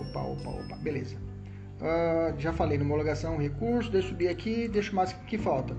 [0.00, 0.76] Opa, opa, opa.
[0.76, 1.23] Beleza.
[1.84, 5.76] Uh, já falei, homologação, recurso, deixa eu subir aqui, deixa mais que falta.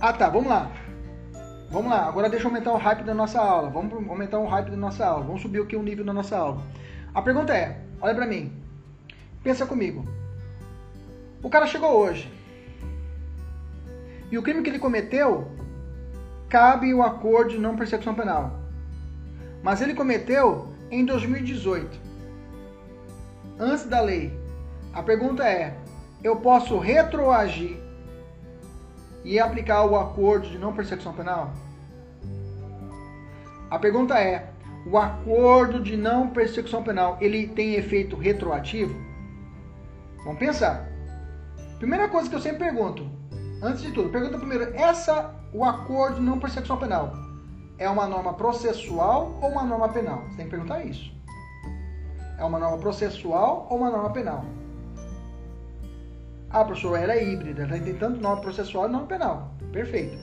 [0.00, 0.72] Ah tá, vamos lá.
[1.70, 3.70] Vamos lá, agora deixa eu aumentar o hype da nossa aula.
[3.70, 5.24] Vamos aumentar o hype da nossa aula.
[5.24, 6.60] Vamos subir aqui o nível da nossa aula.
[7.14, 8.52] A pergunta é, olha pra mim.
[9.44, 10.04] Pensa comigo.
[11.40, 12.28] O cara chegou hoje.
[14.32, 15.52] E o crime que ele cometeu
[16.48, 18.58] cabe o acordo de não persecução penal.
[19.62, 21.96] Mas ele cometeu em 2018.
[23.58, 24.37] Antes da lei.
[24.92, 25.76] A pergunta é:
[26.22, 27.76] eu posso retroagir
[29.24, 31.52] e aplicar o acordo de não persecução penal?
[33.70, 34.50] A pergunta é:
[34.86, 38.94] o acordo de não persecução penal ele tem efeito retroativo?
[40.24, 40.88] Vamos pensar.
[41.78, 43.08] Primeira coisa que eu sempre pergunto,
[43.62, 47.12] antes de tudo, pergunta primeiro: essa o acordo de não persecução penal
[47.78, 50.22] é uma norma processual ou uma norma penal?
[50.28, 51.12] Você tem que perguntar isso.
[52.38, 54.44] É uma norma processual ou uma norma penal?
[56.50, 59.54] Ah, professor, ela é híbrida, ela tem tanto norma processual e norma penal.
[59.70, 60.16] Perfeito.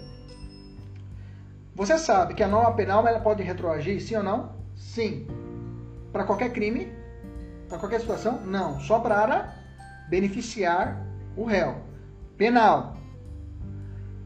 [1.75, 4.53] Você sabe que a norma penal ela pode retroagir, sim ou não?
[4.75, 5.27] Sim.
[6.11, 6.91] Para qualquer crime?
[7.69, 8.41] Para qualquer situação?
[8.41, 8.79] Não.
[8.79, 9.53] Só para
[10.09, 11.75] beneficiar o réu.
[12.37, 12.95] Penal.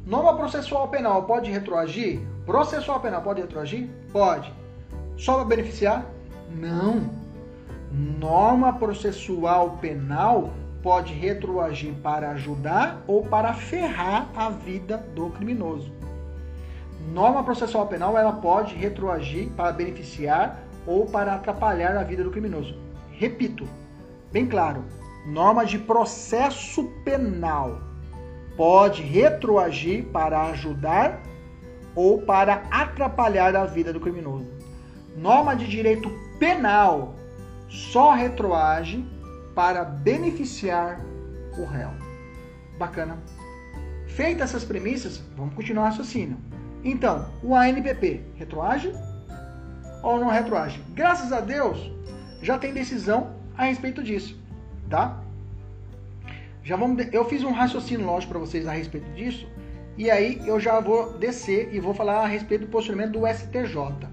[0.05, 2.21] Norma processual penal pode retroagir?
[2.45, 3.89] Processual penal pode retroagir?
[4.11, 4.53] Pode.
[5.17, 6.05] Só para beneficiar?
[6.55, 7.09] Não.
[7.91, 15.91] Norma processual penal pode retroagir para ajudar ou para ferrar a vida do criminoso.
[17.11, 22.77] Norma processual penal ela pode retroagir para beneficiar ou para atrapalhar a vida do criminoso.
[23.11, 23.68] Repito,
[24.31, 24.84] bem claro,
[25.26, 27.81] norma de processo penal
[28.56, 31.22] pode retroagir para ajudar
[31.95, 34.47] ou para atrapalhar a vida do criminoso.
[35.18, 37.15] Norma de direito penal
[37.68, 39.06] só retroage
[39.60, 41.02] para beneficiar
[41.57, 41.90] o réu.
[42.77, 43.18] Bacana.
[44.07, 46.38] Feitas essas premissas, vamos continuar o raciocínio.
[46.81, 48.94] Então, o ANPP retroage
[50.02, 50.81] ou não retroage?
[50.94, 51.91] Graças a Deus,
[52.41, 54.41] já tem decisão a respeito disso,
[54.90, 55.22] tá?
[56.64, 59.45] Já vamos, eu fiz um raciocínio lógico para vocês a respeito disso,
[59.98, 64.07] e aí eu já vou descer e vou falar a respeito do posicionamento do STJ.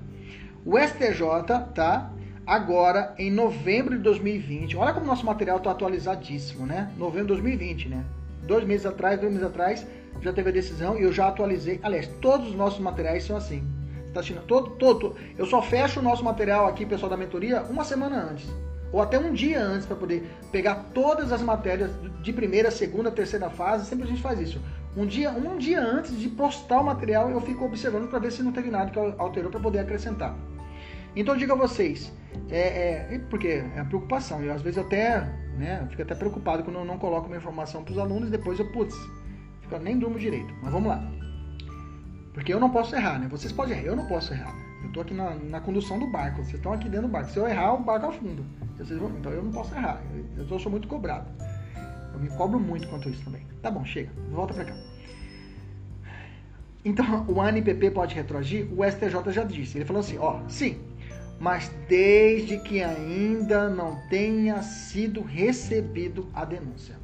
[0.64, 2.10] O STJ, tá?
[2.47, 4.77] Agora em novembro de 2020.
[4.77, 6.93] Olha como nosso material está atualizadíssimo, né?
[6.97, 8.05] Novembro de 2020, né?
[8.47, 9.86] Dois meses atrás, dois meses atrás,
[10.20, 11.81] já teve a decisão e eu já atualizei.
[11.82, 13.64] Aliás, todos os nossos materiais são assim.
[14.14, 14.47] Tá assistindo?
[14.47, 18.48] Todo, todo, eu só fecho o nosso material aqui, pessoal da mentoria, uma semana antes.
[18.93, 21.90] Ou até um dia antes para poder pegar todas as matérias
[22.23, 23.86] de primeira, segunda, terceira fase.
[23.86, 24.60] Sempre a gente faz isso.
[24.97, 28.43] Um dia, um dia antes de postar o material, eu fico observando para ver se
[28.43, 30.35] não teve nada que alterou para poder acrescentar.
[31.14, 32.12] Então digo a vocês,
[32.50, 34.42] é, é, porque é a preocupação.
[34.42, 35.20] Eu às vezes até,
[35.58, 38.70] né, fico até preocupado quando eu não coloco uma informação para os alunos, depois eu,
[38.72, 38.94] putz,
[39.60, 40.52] fico, nem durmo direito.
[40.62, 41.02] Mas vamos lá.
[42.32, 43.28] Porque eu não posso errar, né?
[43.28, 44.54] Vocês podem errar, eu não posso errar.
[44.82, 47.30] Eu estou aqui na, na, condução do barco, vocês estão aqui dentro do barco.
[47.30, 48.42] Se eu errar, o barco afunda.
[48.78, 50.02] Então eu não posso errar.
[50.36, 51.30] Eu, eu sou muito cobrado.
[52.12, 53.46] Eu me cobro muito quanto isso também.
[53.62, 54.10] Tá bom, chega.
[54.30, 54.74] Volta para cá.
[56.84, 58.68] Então, o ANPP pode retroagir?
[58.72, 59.78] O STJ já disse.
[59.78, 60.78] Ele falou assim, ó, sim,
[61.38, 66.96] mas desde que ainda não tenha sido recebido a denúncia.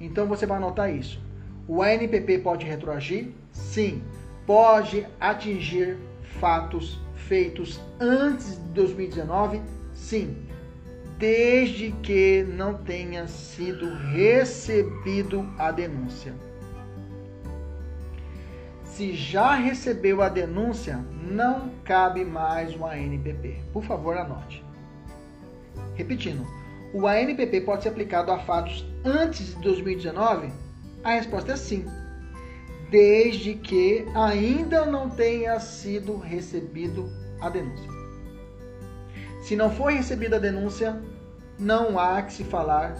[0.00, 1.20] Então você vai anotar isso.
[1.66, 3.28] O ANPP pode retroagir?
[3.50, 4.02] Sim.
[4.46, 5.96] Pode atingir
[6.38, 9.60] fatos feitos antes de 2019?
[9.94, 10.36] Sim.
[11.18, 16.34] Desde que não tenha sido recebido a denúncia.
[18.94, 23.60] Se já recebeu a denúncia, não cabe mais o ANPP.
[23.72, 24.64] Por favor, anote.
[25.96, 26.46] Repetindo,
[26.92, 30.52] o ANPP pode ser aplicado a fatos antes de 2019?
[31.02, 31.84] A resposta é sim,
[32.88, 37.10] desde que ainda não tenha sido recebido
[37.40, 37.90] a denúncia.
[39.42, 41.02] Se não for recebida a denúncia,
[41.58, 42.94] não há que se falar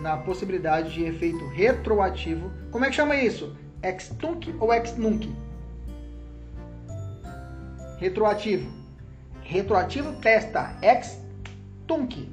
[0.00, 2.50] na possibilidade de efeito retroativo.
[2.72, 3.56] Como é que chama isso?
[3.86, 5.28] Ex tunc ou ex nunc?
[7.98, 8.68] Retroativo.
[9.42, 10.76] Retroativo testa.
[10.82, 11.22] Ex
[11.86, 12.28] tunc.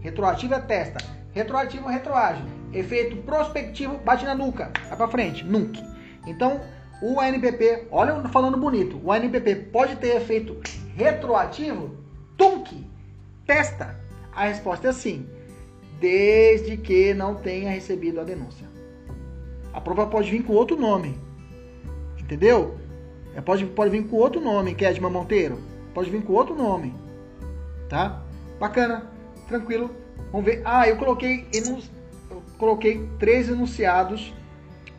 [0.00, 0.98] Retroativo é testa.
[1.32, 2.42] Retroativo retroage.
[2.72, 4.72] Efeito prospectivo bate na nuca.
[4.88, 5.44] Vai para frente.
[5.44, 5.78] Nunc.
[6.26, 6.60] Então,
[7.02, 9.00] o ANPP, olha falando bonito.
[9.04, 10.58] O ANPP pode ter efeito
[10.96, 11.96] retroativo?
[12.36, 12.72] Tunc.
[13.46, 14.00] Testa.
[14.34, 15.28] A resposta é sim.
[16.00, 18.71] Desde que não tenha recebido a denúncia.
[19.72, 21.18] A prova pode vir com outro nome.
[22.18, 22.76] Entendeu?
[23.34, 25.58] É, pode, pode vir com outro nome, Kedma Monteiro.
[25.94, 26.94] Pode vir com outro nome.
[27.88, 28.22] Tá?
[28.58, 29.10] Bacana.
[29.48, 29.90] Tranquilo.
[30.30, 30.62] Vamos ver.
[30.64, 34.32] Ah, eu coloquei, eu coloquei três enunciados,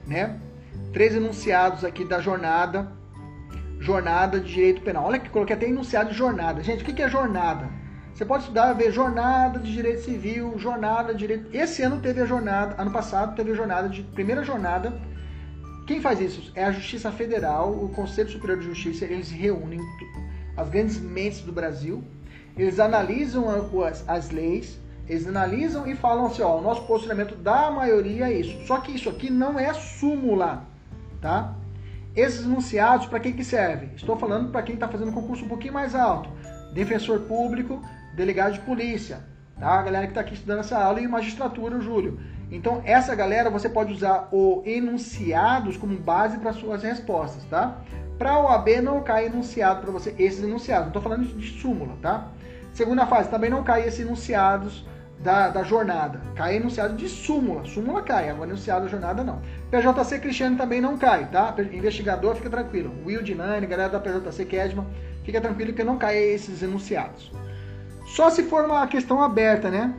[0.07, 0.39] né?
[0.91, 2.91] Três enunciados aqui da jornada.
[3.79, 5.05] Jornada de direito penal.
[5.05, 6.63] Olha que coloquei até enunciado de jornada.
[6.63, 7.69] Gente, o que é jornada?
[8.13, 11.49] Você pode estudar, ver jornada de direito civil, jornada de direito.
[11.51, 14.93] Esse ano teve a jornada, ano passado teve a jornada de primeira jornada.
[15.87, 16.51] Quem faz isso?
[16.53, 19.05] É a Justiça Federal, o Conselho Superior de Justiça.
[19.05, 19.79] Eles reúnem
[20.55, 22.03] as grandes mentes do Brasil,
[22.55, 23.49] eles analisam
[23.83, 24.79] as, as leis,
[25.09, 28.65] eles analisam e falam assim: ó, o nosso posicionamento da maioria é isso.
[28.67, 30.67] Só que isso aqui não é súmula,
[31.19, 31.55] tá?
[32.15, 33.89] Esses enunciados, para quem que serve?
[33.95, 36.29] Estou falando para quem está fazendo concurso um pouquinho mais alto.
[36.73, 37.81] Defensor público,
[38.13, 39.19] delegado de polícia,
[39.59, 39.79] tá?
[39.79, 42.19] A galera que está aqui estudando essa aula e magistratura, o Júlio.
[42.51, 47.81] Então, essa galera você pode usar o enunciados como base para suas respostas, tá?
[48.17, 50.83] Para o OAB não cai enunciado para você, esses enunciados.
[50.83, 52.31] Não estou falando de súmula, tá?
[52.71, 54.85] Segunda fase, também não cai esses enunciados
[55.19, 56.21] da, da jornada.
[56.35, 57.65] Cai enunciado de súmula.
[57.65, 59.41] Súmula cai, agora enunciado da jornada não.
[59.71, 61.55] PJC Cristiano também não cai, tá?
[61.71, 62.93] Investigador, fica tranquilo.
[63.05, 64.85] Will Dinani, galera da PJC Kedman,
[65.23, 67.31] fica tranquilo que não cai esses enunciados.
[68.05, 69.93] Só se for uma questão aberta, né?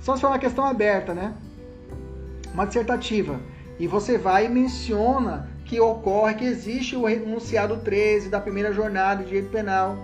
[0.00, 1.34] Só se for uma questão aberta, né?
[2.52, 3.40] Uma dissertativa.
[3.78, 9.22] E você vai e menciona que ocorre, que existe o enunciado 13 da primeira jornada
[9.22, 9.96] de direito penal,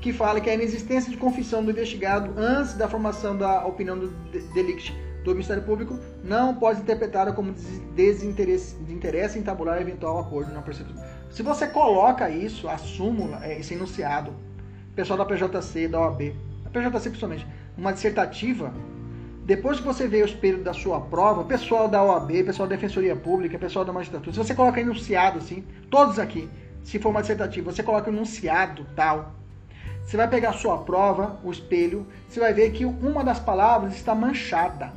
[0.00, 4.08] que fala que a inexistência de confissão do investigado antes da formação da opinião do
[4.52, 4.92] delicto
[5.24, 7.52] do Ministério Público não pode ser interpretada como
[7.94, 10.96] desinteresse de interesse em tabular eventual acordo na percepção.
[11.30, 14.32] Se você coloca isso, a súmula, é, esse enunciado,
[14.96, 17.46] pessoal da PJC, da OAB, a PJC principalmente,
[17.76, 18.72] uma dissertativa,
[19.44, 23.14] depois que você vê o espelho da sua prova, pessoal da OAB, pessoal da Defensoria
[23.14, 26.48] Pública, pessoal da magistratura, se você coloca enunciado assim, todos aqui,
[26.82, 29.34] se for uma dissertativa, você coloca enunciado tal,
[30.02, 33.94] você vai pegar a sua prova, o espelho, você vai ver que uma das palavras
[33.94, 34.92] está manchada.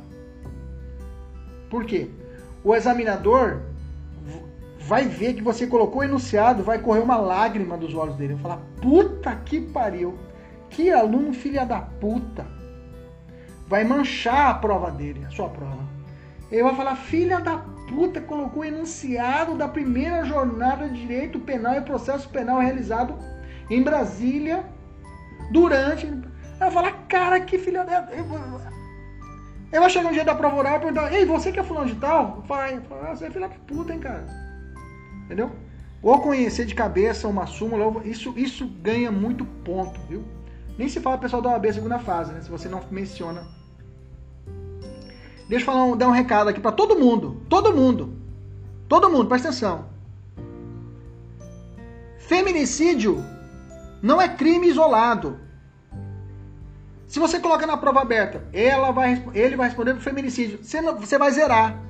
[1.68, 2.08] Por quê?
[2.64, 3.60] O examinador
[4.80, 8.34] vai ver que você colocou enunciado, vai correr uma lágrima dos olhos dele.
[8.34, 10.18] Vai falar, puta que pariu.
[10.68, 12.46] Que aluno filha da puta.
[13.68, 15.84] Vai manchar a prova dele, a sua prova.
[16.50, 17.58] Ele vai falar, filha da
[17.88, 23.16] puta, colocou enunciado da primeira jornada de direito penal e processo penal realizado
[23.68, 24.64] em Brasília
[25.52, 26.06] durante.
[26.58, 28.08] Vai falar, cara, que filha da.
[29.72, 31.86] Eu vou chegar um dia da prova oral e perguntar, ei, você que é fulano
[31.86, 32.42] de tal?
[32.46, 34.49] Vai, você é filha da puta, hein, cara.
[35.30, 35.52] Entendeu?
[36.02, 40.24] Ou conhecer de cabeça uma súmula, isso, isso ganha muito ponto, viu?
[40.76, 42.40] Nem se fala pessoal da OAB segunda fase, né?
[42.40, 43.46] Se você não menciona.
[45.48, 47.42] Deixa eu falar um, dar um recado aqui para todo mundo.
[47.48, 48.12] Todo mundo.
[48.88, 49.84] Todo mundo, presta atenção.
[52.18, 53.24] Feminicídio
[54.02, 55.38] não é crime isolado.
[57.06, 60.96] Se você coloca na prova aberta, ela vai, ele vai responder por feminicídio, você, não,
[60.98, 61.89] você vai zerar.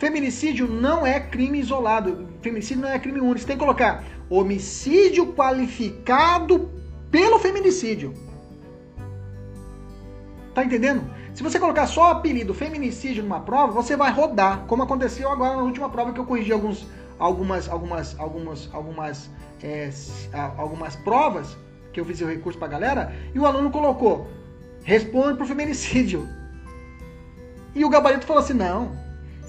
[0.00, 2.26] Feminicídio não é crime isolado.
[2.40, 3.40] Feminicídio não é crime único.
[3.40, 6.70] Você tem que colocar homicídio qualificado
[7.10, 8.14] pelo feminicídio.
[10.54, 11.04] Tá entendendo?
[11.34, 15.56] Se você colocar só o apelido feminicídio numa prova, você vai rodar, como aconteceu agora
[15.56, 16.86] na última prova que eu corrigi alguns,
[17.18, 19.30] algumas, algumas, algumas, algumas,
[19.62, 19.90] é,
[20.56, 21.58] algumas provas
[21.92, 24.26] que eu fiz o recurso para a galera, e o aluno colocou,
[24.82, 26.26] responde por feminicídio.
[27.74, 28.98] E o gabarito falou assim, não,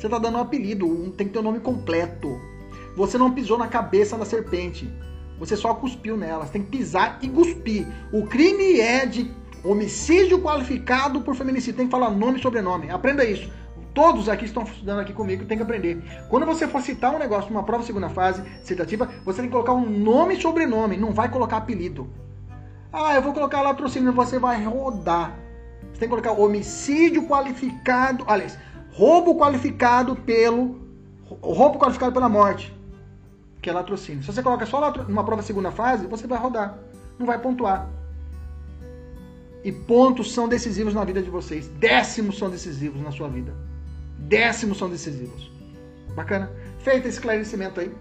[0.01, 2.41] você está dando um apelido, tem que ter o um nome completo.
[2.97, 4.91] Você não pisou na cabeça da serpente,
[5.37, 7.85] você só cuspiu nela, você tem que pisar e cuspir.
[8.11, 9.31] O crime é de
[9.63, 13.47] homicídio qualificado por feminicídio, tem que falar nome e sobrenome, aprenda isso.
[13.93, 16.01] Todos aqui estão estudando aqui comigo, tem que aprender.
[16.29, 19.73] Quando você for citar um negócio numa prova segunda fase, citativa, você tem que colocar
[19.73, 22.09] um nome e sobrenome, não vai colocar apelido.
[22.91, 25.37] Ah, eu vou colocar latrocínio, você vai rodar.
[25.93, 28.57] Você tem que colocar homicídio qualificado, aliás,
[28.91, 30.79] roubo qualificado pelo
[31.41, 32.73] roubo qualificado pela morte,
[33.61, 34.21] que é latrocínio.
[34.21, 36.77] Se você coloca só numa prova segunda fase, você vai rodar,
[37.17, 37.89] não vai pontuar.
[39.63, 41.67] E pontos são decisivos na vida de vocês.
[41.67, 43.53] Décimos são decisivos na sua vida.
[44.17, 45.51] Décimos são decisivos.
[46.15, 46.51] Bacana?
[46.79, 47.93] Feito esse esclarecimento aí.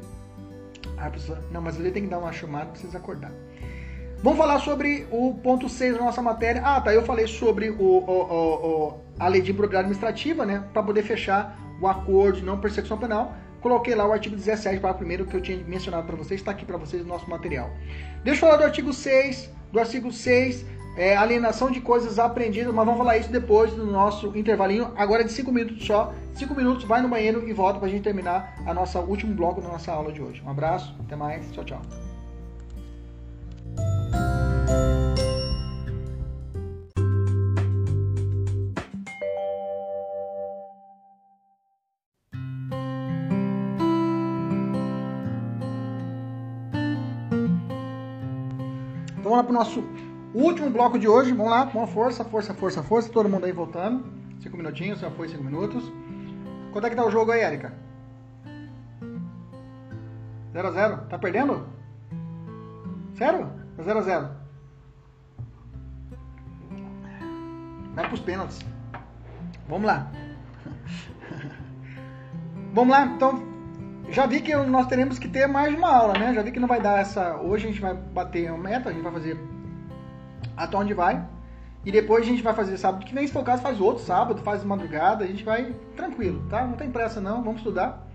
[0.96, 3.32] Ah, pessoa, não, mas ele tem que dar uma chamada para vocês acordar.
[4.22, 6.60] Vamos falar sobre o ponto 6 da nossa matéria.
[6.62, 6.92] Ah, tá.
[6.92, 10.62] Eu falei sobre o, o, o, a lei de improbidade administrativa, né?
[10.74, 13.34] Para poder fechar o acordo de não persecução penal.
[13.62, 16.64] Coloquei lá o artigo 17, para primeiro que eu tinha mencionado para vocês, está aqui
[16.64, 17.70] para vocês no nosso material.
[18.22, 19.51] Deixa eu falar do artigo 6.
[19.72, 20.66] Do artigo 6,
[20.97, 25.24] é, alienação de coisas aprendidas, mas vamos falar isso depois do nosso intervalinho, agora é
[25.24, 26.12] de 5 minutos só.
[26.34, 29.60] 5 minutos, vai no banheiro e volta para a gente terminar a nossa último bloco
[29.60, 30.42] da nossa aula de hoje.
[30.44, 32.10] Um abraço, até mais, tchau, tchau.
[49.31, 49.85] Vamos lá para o nosso
[50.35, 51.31] último bloco de hoje.
[51.31, 53.12] Vamos lá, com força, força, força, força.
[53.12, 54.05] Todo mundo aí voltando.
[54.43, 55.85] Cinco minutinhos, já foi cinco minutos.
[56.73, 57.73] Quanto é que tá o jogo aí, Erika?
[60.52, 61.07] 0x0.
[61.07, 61.65] Tá perdendo?
[63.15, 63.48] Sério?
[63.81, 64.28] 0 a 0
[67.94, 68.59] Vai pros pênaltis.
[69.69, 70.11] Vamos lá.
[72.74, 73.49] Vamos lá, então.
[74.09, 76.35] Já vi que nós teremos que ter mais uma aula, né?
[76.35, 77.36] Já vi que não vai dar essa.
[77.36, 79.39] Hoje a gente vai bater uma meta, a gente vai fazer
[80.56, 81.24] até onde vai.
[81.85, 84.05] E depois a gente vai fazer sábado que vem, se for o caso, faz outro
[84.05, 86.66] sábado, faz madrugada, a gente vai tranquilo, tá?
[86.66, 88.06] Não tem pressa não, vamos estudar.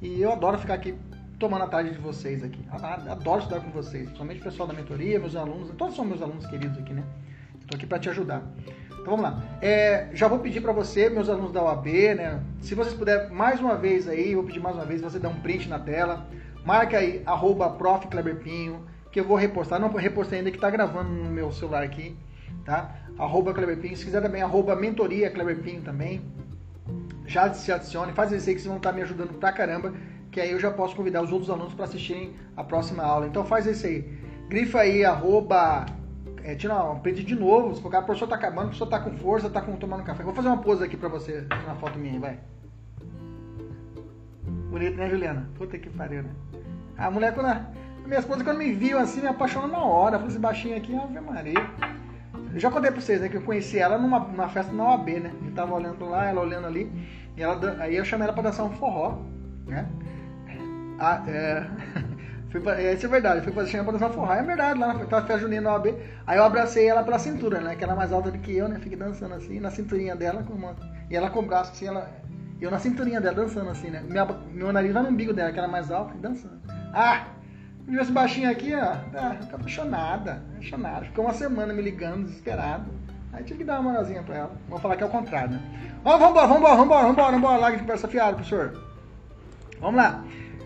[0.00, 0.94] E eu adoro ficar aqui
[1.38, 2.64] tomando a tarde de vocês aqui.
[2.70, 6.46] Adoro estudar com vocês, somente o pessoal da mentoria, meus alunos, todos são meus alunos
[6.46, 7.02] queridos aqui, né?
[7.60, 8.42] Estou aqui para te ajudar.
[9.08, 9.42] Então vamos lá.
[9.62, 12.42] É, já vou pedir para você, meus alunos da OAB, né?
[12.60, 15.40] Se vocês puderem mais uma vez aí, vou pedir mais uma vez, você dá um
[15.40, 16.26] print na tela,
[16.62, 17.74] marca aí, arroba
[19.10, 19.80] que eu vou repostar.
[19.80, 22.14] Não repostei ainda, que está gravando no meu celular aqui,
[22.66, 22.96] tá?
[23.18, 23.96] Arroba Kleberpinho.
[23.96, 26.20] Se quiser também, arroba mentoria Kleberpinho também.
[27.26, 29.94] Já se adicione, faz isso aí que vocês vão estar me ajudando pra caramba
[30.30, 33.26] que aí eu já posso convidar os outros alunos para assistirem a próxima aula.
[33.26, 34.04] Então faz isso aí.
[34.50, 35.86] Grifa aí, arroba.
[36.48, 37.74] É, tira um print de novo.
[37.74, 40.22] Se o professor tá acabando, o professor tá com força, tá com, tomando café.
[40.22, 42.38] Vou fazer uma pose aqui pra você, uma foto minha vai.
[44.70, 45.46] Bonito, né, Juliana?
[45.58, 46.30] Puta que pariu, né?
[46.96, 47.48] A mulher, quando.
[47.48, 47.66] A,
[48.06, 50.16] minha esposa, quando me viu assim, me apaixonou na hora.
[50.16, 51.70] Falei, esse baixinho aqui, Ave Maria.
[52.54, 55.06] Eu já contei pra vocês, né, que eu conheci ela numa, numa festa na OAB,
[55.20, 55.30] né?
[55.44, 56.90] Eu tava olhando lá, ela olhando ali.
[57.36, 59.18] E ela, aí eu chamei ela pra dançar um forró,
[59.66, 59.86] né?
[60.98, 61.66] Ah, é.
[62.50, 64.32] Fui pra, isso é verdade, fui fazer pra dançar forró.
[64.32, 65.94] É verdade, lá na festa junina na OAB.
[66.26, 67.76] Aí eu abracei ela pela cintura, né?
[67.76, 68.78] Que ela é mais alta do que eu, né?
[68.80, 70.42] Fiquei dançando assim, na cinturinha dela.
[70.42, 70.74] Com uma...
[71.10, 72.10] E ela com o braço assim, ela.
[72.60, 74.02] Eu na cinturinha dela, dançando assim, né?
[74.08, 76.58] Minha, meu nariz vai no umbigo dela, que ela é mais alta, dançando.
[76.92, 77.26] Ah!
[77.86, 78.96] Viu esse baixinho aqui, ó?
[79.14, 81.06] Ah, fica apaixonada, apaixonada.
[81.06, 82.90] Ficou uma semana me ligando, desesperado.
[83.32, 84.50] Aí tive que dar uma moralzinha pra ela.
[84.68, 85.62] Vamos falar que é o contrário, né?
[86.04, 88.78] Ó, vambora, vambora, vambora, vambora, vambora, lá que conversa fiada, professor.
[89.80, 90.22] Vamos lá.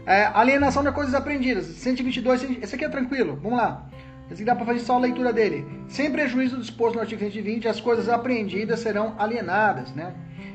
[0.06, 1.66] É, alienação de coisas aprendidas.
[1.66, 3.38] 122, esse aqui é tranquilo.
[3.42, 3.86] Vamos lá.
[4.26, 5.66] Esse aqui dá para fazer só a leitura dele.
[5.88, 10.14] Sem prejuízo disposto no artigo 120, as coisas apreendidas serão alienadas, né?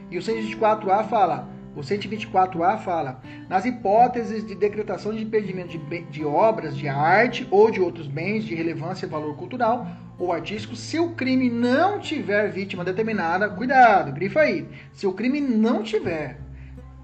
[0.09, 6.25] E o 124A fala, o 124A fala, nas hipóteses de decretação de impedimento de, de
[6.25, 9.85] obras de arte ou de outros bens de relevância e valor cultural
[10.17, 14.67] ou artístico, se o crime não tiver vítima determinada, cuidado, grifa aí.
[14.91, 16.39] Se o crime não tiver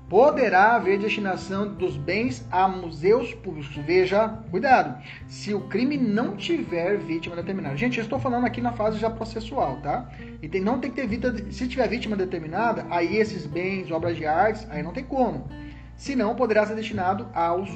[0.09, 3.75] poderá haver destinação dos bens a museus públicos.
[3.77, 7.75] Veja, cuidado, se o crime não tiver vítima determinada.
[7.75, 10.09] Gente, eu estou falando aqui na fase já processual, tá?
[10.41, 14.15] E tem, não tem que ter vítima, se tiver vítima determinada, aí esses bens, obras
[14.15, 15.47] de artes, aí não tem como.
[15.95, 17.69] Se não, poderá ser destinado aos,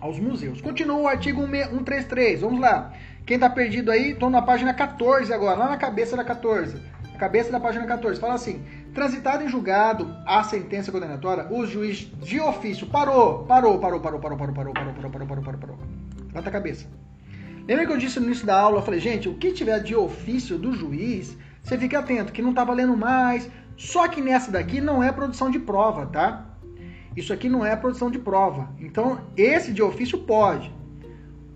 [0.00, 0.60] aos museus.
[0.60, 2.92] Continua o artigo 133, vamos lá.
[3.26, 6.80] Quem está perdido aí, estou na página 14 agora, lá na cabeça da 14.
[7.14, 8.62] A cabeça da página 14, fala assim:
[8.94, 14.38] Transitado em julgado a sentença condenatória, o juiz de ofício parou, parou, parou, parou, parou,
[14.38, 15.78] parou, parou, parou, parou, parou, parou, parou, parou.
[16.28, 16.86] Levanta a cabeça.
[17.66, 19.96] Lembra que eu disse no início da aula, eu falei, gente, o que tiver de
[19.96, 23.50] ofício do juiz, você fique atento, que não tá valendo mais.
[23.76, 26.46] Só que nessa daqui não é produção de prova, tá?
[27.16, 28.68] Isso aqui não é produção de prova.
[28.78, 30.72] Então, esse de ofício pode.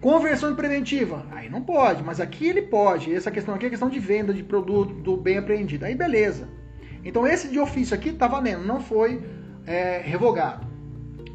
[0.00, 3.14] Conversão preventiva, aí não pode, mas aqui ele pode.
[3.14, 5.84] Essa questão aqui é questão de venda de produto, do bem apreendido.
[5.84, 6.57] Aí beleza.
[7.04, 9.22] Então esse de ofício aqui está valendo, não foi
[9.66, 10.66] é, revogado.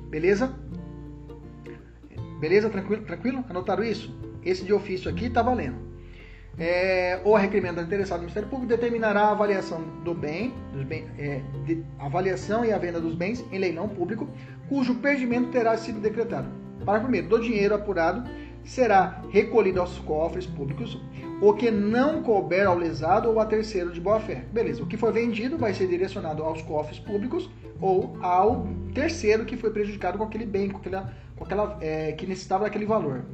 [0.09, 0.53] Beleza?
[2.39, 2.69] Beleza?
[2.69, 3.03] Tranquilo?
[3.03, 3.45] Tranquilo?
[3.49, 4.13] Anotaram isso?
[4.43, 5.93] Esse de ofício aqui está valendo.
[6.59, 10.53] É, ou a requerimento interessado Ministério Público determinará a avaliação do bem,
[10.87, 14.29] bem é, de, avaliação e a venda dos bens em leilão público,
[14.69, 16.47] cujo perdimento terá sido decretado.
[16.85, 17.27] Parágrafo 1.
[17.27, 18.29] Do dinheiro apurado
[18.63, 20.99] será recolhido aos cofres públicos
[21.41, 24.45] o que não couber ao lesado ou a terceiro de boa fé.
[24.51, 27.49] Beleza, o que for vendido vai ser direcionado aos cofres públicos
[27.81, 32.25] ou ao terceiro que foi prejudicado com aquele bem, com aquela, com aquela é, que
[32.25, 33.25] necessitava daquele valor.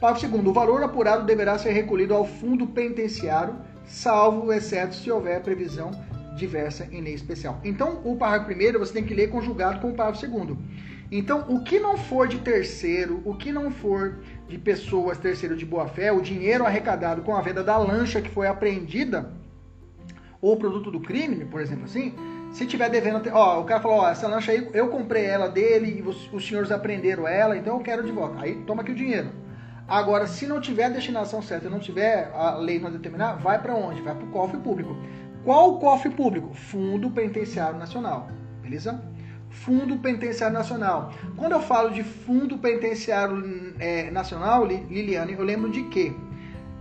[0.00, 3.54] Parágrafo segundo, o valor apurado deverá ser recolhido ao fundo penitenciário,
[3.84, 5.90] salvo exceto se houver previsão
[6.36, 7.60] diversa em lei especial.
[7.62, 10.58] Então, o parágrafo primeiro você tem que ler conjugado com o parágrafo segundo.
[11.12, 14.20] Então, o que não for de terceiro, o que não for
[14.50, 18.28] de pessoas terceiro de boa fé, o dinheiro arrecadado com a venda da lancha que
[18.28, 19.32] foi apreendida,
[20.42, 22.14] ou produto do crime, por exemplo assim,
[22.50, 25.98] se tiver devendo, ó, o cara falou, ó, essa lancha aí eu comprei ela dele
[25.98, 28.40] e os, senhores apreenderam ela, então eu quero de volta.
[28.40, 29.30] Aí toma aqui o dinheiro.
[29.86, 33.74] Agora, se não tiver a destinação certa, não tiver a lei não determinar, vai para
[33.74, 34.02] onde?
[34.02, 34.96] Vai para o cofre público.
[35.44, 36.52] Qual o cofre público?
[36.52, 38.28] Fundo Penitenciário Nacional.
[38.62, 39.00] Beleza?
[39.50, 41.12] Fundo Penitenciário Nacional.
[41.36, 46.12] Quando eu falo de Fundo Penitenciário é, Nacional, Liliane, eu lembro de quê?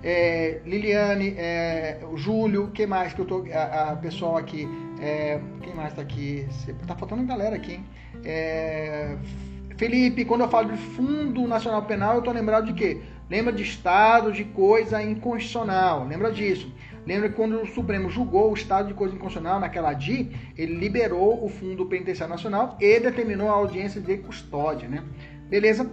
[0.02, 4.68] É, Liliane, é, Júlio, quem mais que eu tô, a, a pessoal aqui,
[5.02, 6.48] é, quem mais tá aqui?
[6.88, 7.86] Tá faltando galera aqui, hein?
[8.24, 9.18] É,
[9.76, 13.02] Felipe, quando eu falo de Fundo Nacional Penal, eu tô lembrado de quê?
[13.30, 16.72] Lembra de Estado de coisa inconstitucional, lembra disso.
[17.10, 21.44] Lembra que quando o Supremo julgou o estado de coisa inconstitucional naquela DI, ele liberou
[21.44, 25.04] o Fundo Penitenciário Nacional e determinou a audiência de custódia, né?
[25.50, 25.90] Beleza?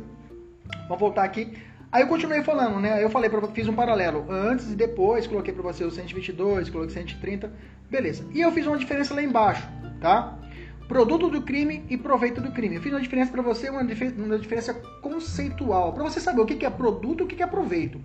[0.83, 1.57] Vamos voltar aqui.
[1.91, 3.03] Aí eu continuei falando, né?
[3.03, 6.93] Eu falei, para fiz um paralelo antes e depois, coloquei para você o 122, coloquei
[6.93, 7.51] 130,
[7.91, 8.27] beleza.
[8.35, 9.67] E eu fiz uma diferença lá embaixo,
[10.03, 10.39] tá?
[10.87, 12.77] Produto do crime e proveito do crime.
[12.77, 16.67] Eu fiz uma diferença para você, uma, uma diferença conceitual, para você saber o que
[16.67, 17.99] é produto e o que é proveito.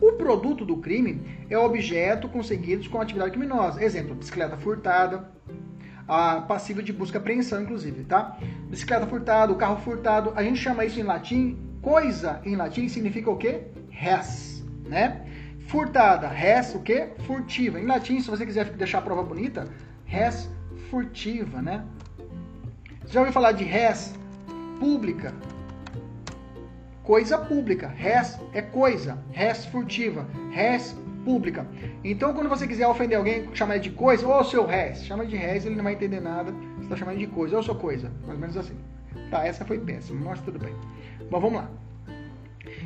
[0.00, 3.82] O produto do crime é objeto conseguido com atividade criminosa.
[3.82, 5.30] Exemplo, bicicleta furtada,
[6.06, 8.38] a passível de busca e apreensão, inclusive, tá?
[8.68, 13.30] Bicicleta furtada, o carro furtado, a gente chama isso em latim, coisa em latim significa
[13.30, 13.62] o quê?
[13.90, 15.24] Res, né?
[15.66, 17.08] Furtada, res, o quê?
[17.26, 17.80] Furtiva.
[17.80, 19.66] Em latim, se você quiser deixar a prova bonita,
[20.04, 20.48] res
[20.90, 21.84] furtiva, né?
[23.02, 24.14] Você já ouviu falar de res
[24.78, 25.32] pública?
[27.06, 27.86] Coisa pública.
[27.86, 31.66] Res é coisa, res furtiva, res pública.
[32.04, 35.64] Então, quando você quiser ofender alguém, chamar de coisa, ou seu res, chama de res,
[35.64, 36.52] ele não vai entender nada.
[36.76, 38.76] Você está chamando de coisa, ou sua coisa, mais ou menos assim.
[39.30, 40.74] Tá, essa foi péssima, mas tudo bem.
[41.30, 41.70] Bom, vamos lá.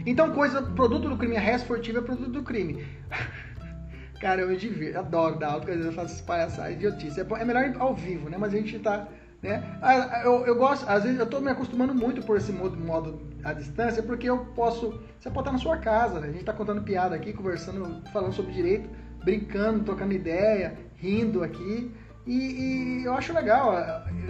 [0.06, 2.84] Então, coisa, produto do crime, res furtiva é produto do crime.
[4.20, 7.20] Cara, eu adoro dar porque às vezes eu faço essas palhaçadas, idiotice.
[7.20, 8.36] É, é melhor ao vivo, né?
[8.38, 9.09] Mas a gente tá
[9.42, 9.78] né?
[9.80, 13.20] Ah, eu, eu gosto, às vezes eu estou me acostumando muito por esse modo, modo
[13.42, 15.00] à distância, porque eu posso.
[15.18, 16.28] Você pode estar na sua casa, né?
[16.28, 18.88] A gente está contando piada aqui, conversando, falando sobre direito,
[19.24, 21.94] brincando, trocando ideia, rindo aqui.
[22.26, 23.72] E, e, eu acho legal,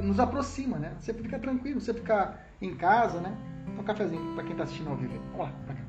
[0.03, 0.93] nos aproxima, né?
[1.01, 3.37] Você fica tranquilo, você ficar em casa, né?
[3.79, 5.13] Um cafezinho para quem está assistindo ao vivo.
[5.33, 5.81] Vamos lá, pra cá.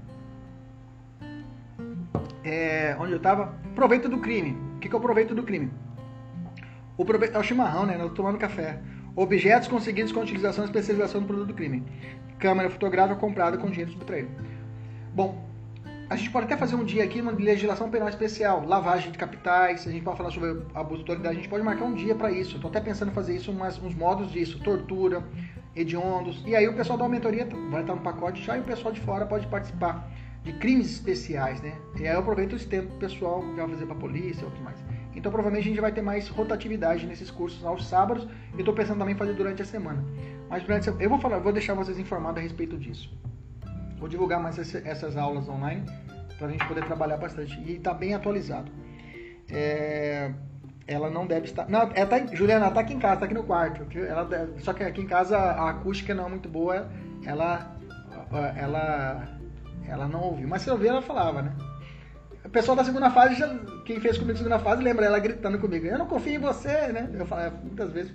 [2.44, 3.54] É, onde eu estava?
[3.76, 4.58] Proveito do crime.
[4.76, 5.72] O que, que é o proveito do crime?
[6.98, 7.96] O proveito é o chimarrão, né?
[8.00, 8.82] Eu tô tomando café.
[9.16, 11.84] Objetos conseguidos com utilização e especialização do produto do crime.
[12.40, 14.30] Câmera fotográfica comprada com dinheiro subtraído.
[15.14, 15.46] Bom,
[16.10, 19.88] a gente pode até fazer um dia aqui uma legislação penal especial, lavagem de capitais,
[19.88, 22.32] a gente pode falar sobre abuso de autoridade, a gente pode marcar um dia para
[22.32, 22.56] isso.
[22.56, 25.24] Estou até pensando em fazer isso, umas, uns modos disso, tortura,
[25.76, 26.44] hediondos.
[26.46, 29.00] E aí o pessoal da mentoria vai estar no pacote já e o pessoal de
[29.02, 30.10] fora pode participar
[30.44, 31.78] de crimes especiais, né?
[31.98, 34.78] E aí eu aproveito esse tempo pessoal já fazer para polícia e outros mais.
[35.16, 38.28] Então provavelmente a gente vai ter mais rotatividade nesses cursos aos sábados.
[38.54, 40.04] Eu estou pensando também em fazer durante a semana.
[40.50, 40.94] Mas durante a...
[41.00, 43.12] eu vou falar, vou deixar vocês informados a respeito disso.
[43.98, 45.86] Vou divulgar mais essas aulas online
[46.38, 48.72] para a gente poder trabalhar bastante e está bem atualizado.
[49.50, 50.32] É...
[50.88, 51.70] Ela não deve estar.
[51.70, 52.26] Não, ela tá...
[52.34, 53.86] Juliana está aqui em casa, está aqui no quarto.
[53.98, 54.28] Ela...
[54.60, 56.90] Só que aqui em casa a acústica não é muito boa.
[57.24, 57.78] Ela,
[58.56, 59.40] ela,
[59.88, 60.48] ela não ouviu.
[60.48, 61.56] Mas se eu ouvir, ela falava, né?
[62.44, 63.48] O pessoal da segunda fase, já,
[63.86, 66.88] quem fez comigo a segunda fase, lembra ela gritando comigo: Eu não confio em você,
[66.88, 67.10] né?
[67.14, 68.14] Eu falava muitas vezes,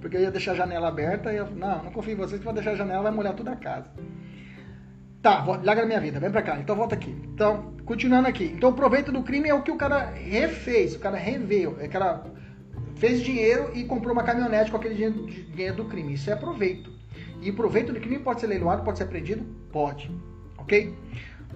[0.00, 2.42] porque eu ia deixar a janela aberta e eu não, não confio em você, se
[2.42, 3.88] for deixar a janela vai molhar toda a casa.
[5.22, 6.58] Tá, larga a minha vida, vem pra cá.
[6.58, 7.10] Então volta aqui.
[7.34, 8.44] Então, continuando aqui.
[8.44, 11.88] Então o proveito do crime é o que o cara refez, o cara reveio, o
[11.88, 12.22] cara
[12.96, 16.14] fez dinheiro e comprou uma caminhonete com aquele dinheiro, do crime.
[16.14, 16.90] Isso é proveito.
[17.42, 19.44] E proveito do crime pode ser leiloado, pode ser apreendido?
[19.72, 20.10] Pode.
[20.58, 20.94] Ok?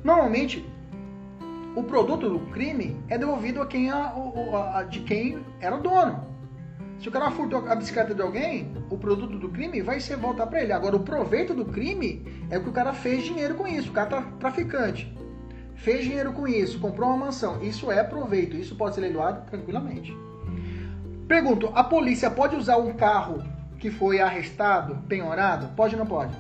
[0.03, 0.65] Normalmente,
[1.75, 5.81] o produto do crime é devolvido a quem, a, a, a, de quem era o
[5.81, 6.29] dono.
[6.99, 10.47] Se o cara furtou a bicicleta de alguém, o produto do crime vai ser voltar
[10.47, 10.73] para ele.
[10.73, 13.89] Agora, o proveito do crime é o que o cara fez dinheiro com isso.
[13.89, 15.11] O cara tá traficante.
[15.77, 17.63] Fez dinheiro com isso, comprou uma mansão.
[17.63, 18.55] Isso é proveito.
[18.55, 20.15] Isso pode ser leiloado tranquilamente.
[21.27, 23.43] Pergunto: a polícia pode usar um carro
[23.79, 25.69] que foi arrestado, penhorado?
[25.75, 26.37] Pode ou não pode?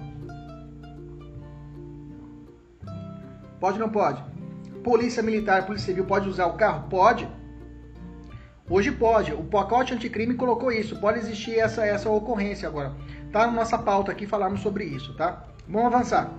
[3.58, 4.22] Pode ou não pode?
[4.82, 6.88] Polícia Militar, Polícia Civil pode usar o carro?
[6.88, 7.28] Pode.
[8.68, 9.32] Hoje pode.
[9.32, 10.98] O pacote anticrime colocou isso.
[11.00, 12.92] Pode existir essa, essa ocorrência agora.
[13.32, 15.44] Tá na nossa pauta aqui falarmos sobre isso, tá?
[15.68, 16.30] Vamos avançar.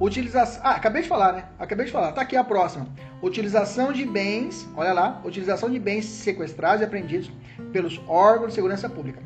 [0.00, 0.60] Utilização.
[0.64, 1.44] Ah, acabei de falar, né?
[1.58, 2.12] Acabei de falar.
[2.12, 2.86] Tá aqui a próxima.
[3.22, 7.30] Utilização de bens, olha lá, utilização de bens sequestrados e apreendidos
[7.72, 9.22] pelos órgãos de segurança pública.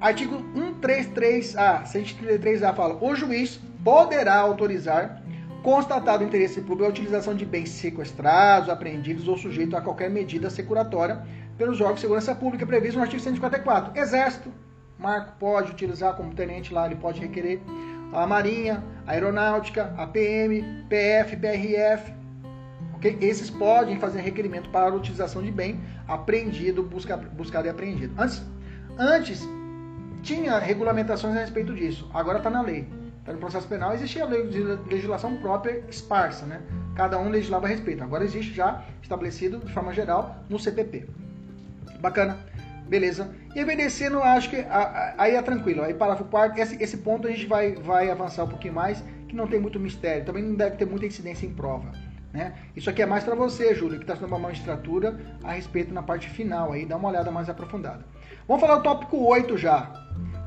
[0.00, 0.42] Artigo
[0.80, 5.21] 133A, 133A fala: o juiz poderá autorizar
[5.62, 11.22] constatado interesse público a utilização de bens sequestrados, apreendidos ou sujeitos a qualquer medida securatória
[11.56, 13.98] pelos órgãos de segurança pública previsto no artigo 154.
[13.98, 14.52] Exército,
[14.98, 17.60] Marco pode utilizar como tenente lá, ele pode requerer
[18.12, 22.12] a Marinha, a Aeronáutica, a PM, PF, PRF.
[22.96, 23.16] Okay?
[23.20, 28.14] Esses podem fazer requerimento para a utilização de bem apreendido, busca, buscado e apreendido.
[28.20, 28.42] Antes,
[28.98, 29.48] antes
[30.22, 33.01] tinha regulamentações a respeito disso, agora está na lei.
[33.22, 36.60] Então, no processo penal existia legislação própria esparsa, né?
[36.96, 38.02] Cada um legislava a respeito.
[38.02, 41.08] Agora existe já estabelecido de forma geral no CPP.
[42.00, 42.36] Bacana,
[42.88, 43.32] beleza.
[43.54, 44.66] E obedecendo, acho que
[45.16, 45.82] aí é tranquilo.
[45.82, 49.36] Aí parágrafo 4 esse, esse ponto a gente vai, vai avançar um pouquinho mais, que
[49.36, 50.24] não tem muito mistério.
[50.24, 51.92] Também não deve ter muita incidência em prova.
[52.32, 52.54] Né?
[52.74, 56.02] Isso aqui é mais para você, Júlio, que está estudando uma magistratura a respeito na
[56.02, 58.04] parte final aí, dá uma olhada mais aprofundada.
[58.48, 59.92] Vamos falar do tópico 8 já.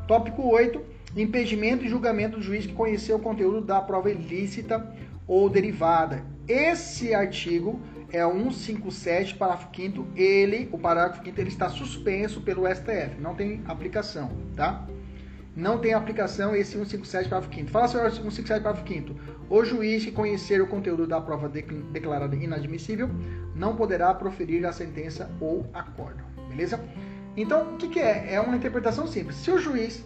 [0.08, 4.94] Tópico 8 impedimento e julgamento do juiz que conheceu o conteúdo da prova ilícita
[5.28, 6.24] ou derivada.
[6.48, 7.80] Esse artigo
[8.12, 13.62] é 157, parágrafo 5 ele, o parágrafo 5 ele está suspenso pelo STF, não tem
[13.66, 14.86] aplicação, tá?
[15.56, 19.16] Não tem aplicação esse 157, parágrafo 5 Fala sobre o 157, parágrafo 5
[19.50, 23.10] O juiz que conhecer o conteúdo da prova declarada inadmissível
[23.56, 26.80] não poderá proferir a sentença ou acordo, beleza?
[27.38, 28.34] Então, o que, que é?
[28.34, 29.38] É uma interpretação simples.
[29.38, 30.06] Se o juiz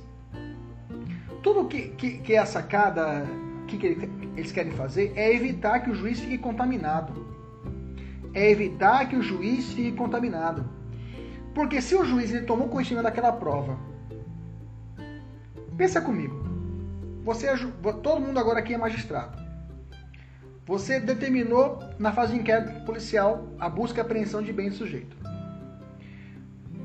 [1.41, 3.25] tudo que, que, que é a sacada
[3.67, 7.27] que, que eles querem fazer é evitar que o juiz fique contaminado.
[8.33, 10.69] É evitar que o juiz fique contaminado.
[11.53, 13.77] Porque se o juiz ele tomou conhecimento daquela prova,
[15.75, 16.47] pensa comigo.
[17.23, 17.55] Você é,
[18.01, 19.37] todo mundo agora aqui é magistrado.
[20.65, 25.17] Você determinou na fase de inquérito policial a busca e apreensão de bens do sujeito.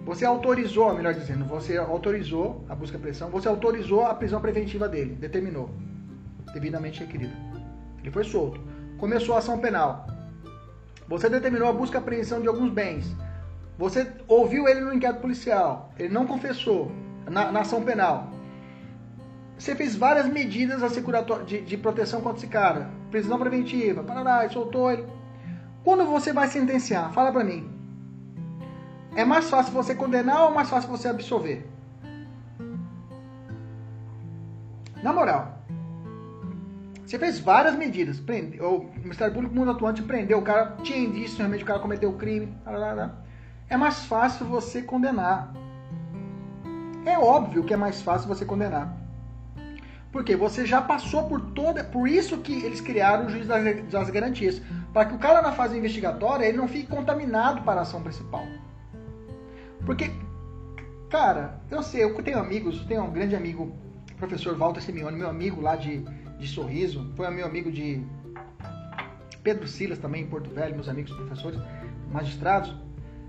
[0.04, 4.86] Você autorizou, melhor dizendo, você autorizou a busca e apreensão, você autorizou a prisão preventiva
[4.86, 5.70] dele, determinou,
[6.52, 7.32] devidamente requerido.
[8.00, 8.60] Ele foi solto.
[8.98, 10.06] Começou a ação penal.
[11.08, 13.16] Você determinou a busca e apreensão de alguns bens.
[13.78, 15.92] Você ouviu ele no inquérito policial.
[15.98, 16.92] Ele não confessou
[17.28, 18.30] na, na ação penal.
[19.58, 20.82] Você fez várias medidas
[21.46, 22.90] de, de proteção contra esse cara.
[23.10, 25.06] Prisão preventiva, parará, soltou ele.
[25.82, 27.70] Quando você vai sentenciar, fala pra mim.
[29.16, 31.68] É mais fácil você condenar ou mais fácil você absolver?
[35.02, 35.58] Na moral,
[37.06, 38.18] você fez várias medidas.
[38.18, 42.10] Prende, o Ministério Público Mundo Atuante prendeu o cara, tinha indício realmente o cara cometeu
[42.10, 42.52] o crime.
[43.68, 45.52] É mais fácil você condenar.
[47.04, 48.96] É óbvio que é mais fácil você condenar.
[50.10, 51.84] Porque você já passou por toda.
[51.84, 54.60] Por isso que eles criaram o juiz das garantias.
[54.92, 58.44] Para que o cara na fase investigatória ele não fique contaminado para a ação principal.
[59.84, 60.10] Porque,
[61.10, 63.76] cara, eu sei, eu tenho amigos, tenho um grande amigo,
[64.16, 65.98] professor Walter Simeone, meu amigo lá de,
[66.38, 68.02] de Sorriso, foi meu amigo de
[69.42, 71.60] Pedro Silas também, em Porto Velho, meus amigos professores,
[72.10, 72.74] magistrados.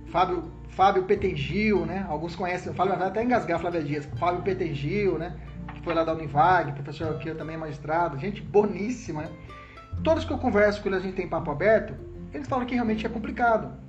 [0.08, 2.06] Fábio, Fábio Petengil, né?
[2.08, 4.06] Alguns conhecem, Fábio vai até engasgar Flávia Dias.
[4.18, 5.36] Fábio Petengil, né?
[5.74, 9.30] Que foi lá da Univag, professor aqui também é magistrado, gente boníssima, né?
[10.04, 11.96] Todos que eu converso com eles, a gente tem papo aberto,
[12.34, 13.85] eles falam que realmente é complicado.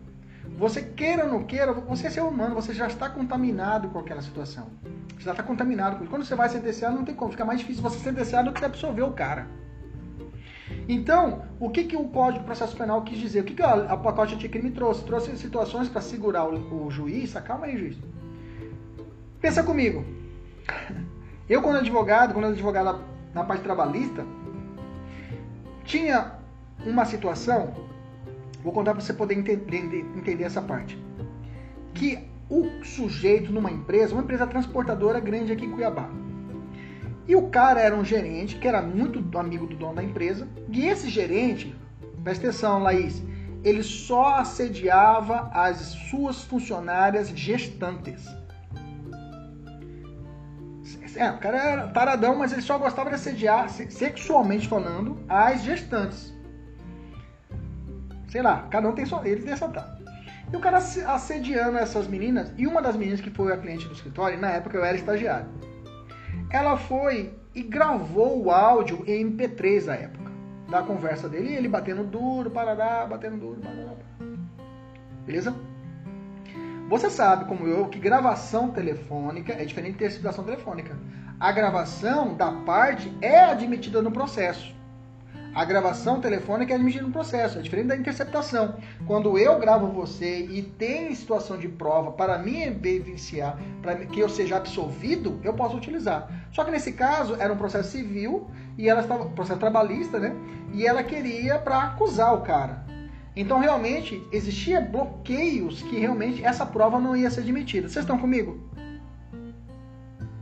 [0.57, 4.23] Você queira ou não queira, você é ser humano, você já está contaminado com aquela
[4.23, 4.69] situação.
[5.15, 6.07] Você já está contaminado.
[6.09, 7.31] Quando você vai sentenciar, não tem como.
[7.31, 9.47] Fica mais difícil você sentenciar do que absolver o cara.
[10.89, 13.41] Então, o que, que o Código de Processo Penal quis dizer?
[13.41, 15.05] O que, que a, a pacote anticrime trouxe?
[15.05, 17.35] Trouxe situações para segurar o, o juiz.
[17.35, 17.99] Calma aí, juiz.
[19.41, 20.05] Pensa comigo.
[21.49, 23.01] Eu, quando advogado, quando advogado
[23.35, 24.25] na parte trabalhista,
[25.85, 26.33] tinha
[26.85, 27.75] uma situação,
[28.67, 31.01] vou contar para você poder entender, entender essa parte,
[31.95, 32.19] que
[32.51, 36.11] o sujeito numa empresa, uma empresa transportadora grande aqui em Cuiabá,
[37.29, 40.49] e o cara era um gerente que era muito amigo do dono da empresa.
[40.69, 41.75] E esse gerente,
[42.25, 43.23] presta atenção, Laís,
[43.63, 45.77] ele só assediava as
[46.11, 48.25] suas funcionárias gestantes.
[51.15, 56.36] É, o cara era taradão, mas ele só gostava de assediar, sexualmente falando, as gestantes.
[58.37, 59.25] Sei lá, cada um tem só.
[59.25, 59.97] Ele tem essa tá.
[60.53, 63.95] E o cara assediando essas meninas, e uma das meninas que foi a cliente do
[63.95, 65.49] escritório, na época eu era estagiário
[66.51, 70.31] ela foi e gravou o áudio em MP3 da época,
[70.69, 73.95] da conversa dele, ele batendo duro, parará, batendo duro, parará.
[75.25, 75.55] Beleza?
[76.89, 80.97] Você sabe, como eu, que gravação telefônica é diferente de interceptação telefônica.
[81.41, 84.76] A gravação da parte é admitida no processo.
[85.57, 88.77] A gravação telefônica é admitida no processo, é diferente da interceptação.
[89.07, 94.29] Quando eu gravo você e tem situação de prova para me evidenciar, para que eu
[94.29, 96.29] seja absolvido, eu posso utilizar.
[96.53, 100.37] Só que nesse caso era um processo civil e ela estava processo trabalhista, né?
[100.75, 102.85] E ela queria para acusar o cara.
[103.35, 107.89] Então realmente existia bloqueios que realmente essa prova não ia ser admitida.
[107.89, 108.61] Vocês estão comigo?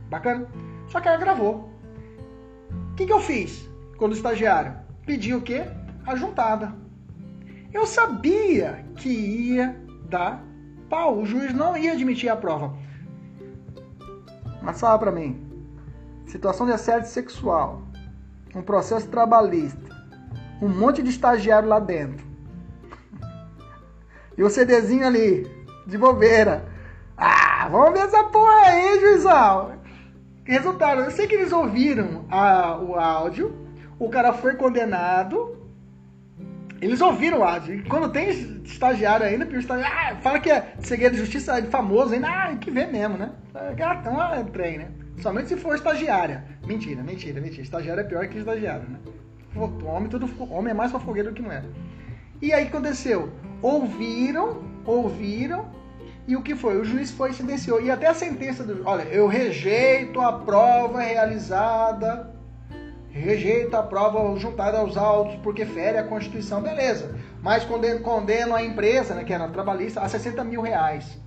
[0.09, 0.45] Bacana?
[0.89, 1.69] Só que ela gravou.
[2.91, 3.65] O que, que eu fiz
[3.97, 4.83] quando estagiário?
[5.05, 5.63] Pediu o quê?
[6.05, 6.73] A juntada.
[7.73, 9.75] Eu sabia que ia
[10.09, 10.43] dar
[10.89, 11.19] pau.
[11.19, 12.75] O juiz não ia admitir a prova.
[14.61, 15.45] Mas fala para mim.
[16.25, 17.81] Situação de assédio sexual.
[18.55, 19.93] Um processo trabalhista.
[20.61, 22.25] Um monte de estagiário lá dentro.
[24.37, 25.49] E o CDzinho ali,
[25.87, 26.65] de bobeira.
[27.15, 29.79] Ah, vamos ver essa porra aí, juizão.
[30.43, 33.64] Resultado, eu sei que eles ouviram a, o áudio
[33.99, 35.63] o cara foi condenado.
[36.81, 37.75] Eles ouviram o áudio.
[37.75, 38.29] E quando tem
[38.63, 42.69] estagiário ainda, o estagiário, ah, fala que é segredo de justiça famoso ainda, ah, que
[42.69, 43.31] vê mesmo, né?
[43.75, 44.91] Gatão é trem, né?
[45.21, 46.43] Somente se for estagiária.
[46.67, 47.61] Mentira, mentira, mentira.
[47.61, 48.99] Estagiário é pior que estagiário, né?
[49.85, 51.63] Homem, tudo, homem é mais fofogueiro do que não é.
[52.41, 53.31] E aí aconteceu?
[53.61, 55.71] Ouviram, ouviram,
[56.27, 56.77] e o que foi?
[56.77, 57.81] O juiz foi e sentenciou.
[57.81, 58.85] E até a sentença do.
[58.85, 62.34] Olha, eu rejeito a prova realizada
[63.19, 67.15] rejeita a prova juntada aos autos porque fere a Constituição, beleza.
[67.41, 71.17] Mas condeno a empresa, né, que era trabalhista, a 60 mil reais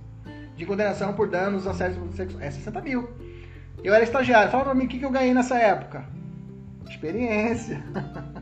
[0.55, 2.41] de condenação por danos a sexuais.
[2.41, 3.09] É 60 mil.
[3.83, 4.51] Eu era estagiário.
[4.51, 6.05] Fala pra mim o que, que eu ganhei nessa época.
[6.87, 7.81] Experiência.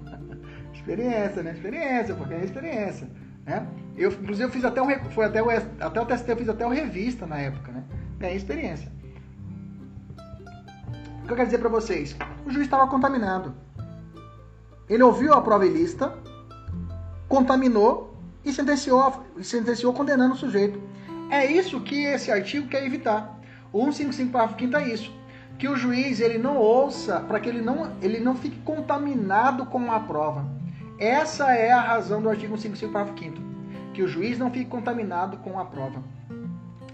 [0.74, 1.52] experiência, né?
[1.52, 3.08] Experiência, porque é experiência.
[3.46, 3.66] Né?
[3.96, 4.90] Eu, inclusive, eu fiz até um.
[5.12, 7.84] Foi até o, até o TST, eu fiz até o revista na época, né?
[8.18, 8.92] Ganhei experiência.
[11.28, 12.16] O que eu quero dizer para vocês?
[12.46, 13.54] O juiz estava contaminado.
[14.90, 16.18] Ele ouviu a prova ilícita,
[17.28, 20.82] contaminou e sentenciou, sentenciou condenando o sujeito.
[21.30, 23.42] É isso que esse artigo quer evitar.
[23.74, 25.14] O 155 parágrafo 5 é isso.
[25.60, 29.92] Que o juiz ele não ouça, para que ele não, ele não fique contaminado com
[29.92, 30.46] a prova.
[30.98, 35.36] Essa é a razão do artigo 155 parágrafo 5 Que o juiz não fique contaminado
[35.40, 36.02] com a prova.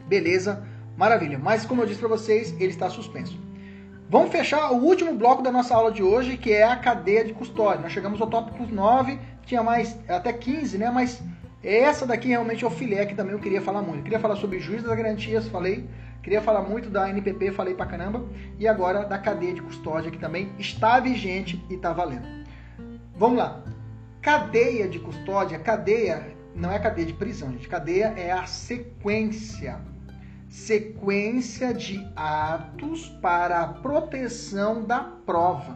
[0.07, 0.65] Beleza?
[0.97, 1.38] Maravilha.
[1.38, 3.53] Mas como eu disse para vocês, ele está suspenso.
[4.14, 7.34] Vamos fechar o último bloco da nossa aula de hoje, que é a cadeia de
[7.34, 7.81] custódia.
[7.81, 10.91] Nós chegamos ao tópico 9, tinha mais até 15, né?
[10.91, 11.19] Mas
[11.64, 13.98] essa daqui realmente é o filé que também eu queria falar muito.
[13.98, 15.90] Eu queria falar sobre juiz das garantias, falei.
[16.22, 18.23] Queria falar muito da NPP, falei pra caramba.
[18.60, 22.45] E agora da cadeia de custódia, que também está vigente e está valendo.
[23.15, 23.64] Vamos lá.
[24.22, 27.68] Cadeia de custódia, cadeia não é cadeia de prisão, gente.
[27.68, 29.81] Cadeia é a sequência
[30.54, 35.76] sequência de atos para a proteção da prova.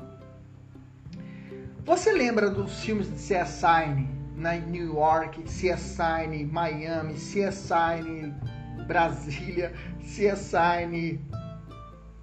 [1.83, 8.31] Você lembra dos filmes de CSI na New York, CSI Miami, CSI
[8.85, 11.19] Brasília, CSI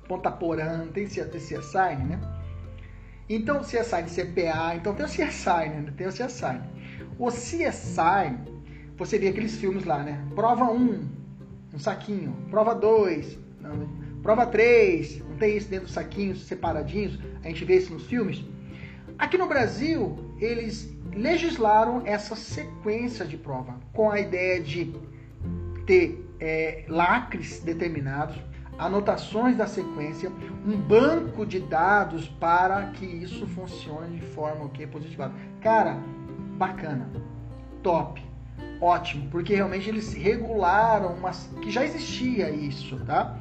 [0.07, 2.21] Ponta Porã, tem CSI, né?
[3.29, 5.93] Então, CSI CPA, então tem o CSI, né?
[5.97, 6.61] Tem o CSI.
[7.19, 8.39] O CSI
[8.97, 10.25] você vê aqueles filmes lá, né?
[10.37, 11.24] Prova 1,
[11.75, 12.37] um saquinho.
[12.51, 13.39] Prova 2,
[14.23, 17.19] prova 3, não tem isso dentro dos saquinhos separadinhos?
[17.43, 18.45] A gente vê isso nos filmes.
[19.19, 24.93] Aqui no Brasil, eles legislaram essa sequência de prova com a ideia de
[25.87, 28.37] ter é, lacres determinados,
[28.79, 30.33] anotações da sequência,
[30.67, 35.33] um banco de dados para que isso funcione de forma o que positiva.
[35.61, 35.99] Cara,
[36.57, 37.09] bacana,
[37.83, 38.24] top,
[38.85, 43.39] ótimo, porque realmente eles regularam umas que já existia isso, tá?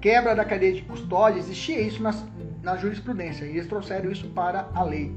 [0.00, 2.14] Quebra da cadeia de custódia, existia isso na,
[2.62, 5.14] na jurisprudência e eles trouxeram isso para a lei.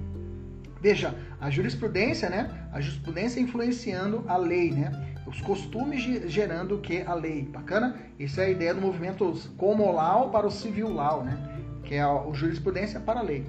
[0.81, 2.49] Veja, a jurisprudência, né?
[2.71, 4.91] A jurisprudência influenciando a lei, né?
[5.25, 7.01] Os costumes gerando o que?
[7.01, 7.43] A lei.
[7.43, 7.95] Bacana?
[8.19, 11.37] Isso é a ideia do movimento como law para o civil law, né?
[11.83, 13.45] Que é a, a jurisprudência para a lei.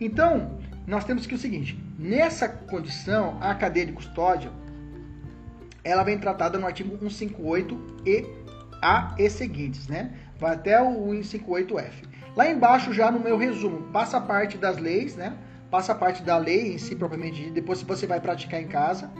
[0.00, 4.50] Então, nós temos que o seguinte, nessa condição, a cadeia de custódia,
[5.82, 8.26] ela vem tratada no artigo 158 e
[8.82, 10.12] A e seguintes, né?
[10.38, 12.08] Vai até o 158F.
[12.36, 15.36] Lá embaixo, já no meu resumo, passa a parte das leis, né?
[15.70, 17.52] Passa a parte da lei em si, propriamente dita.
[17.52, 19.10] Depois, você vai praticar em casa.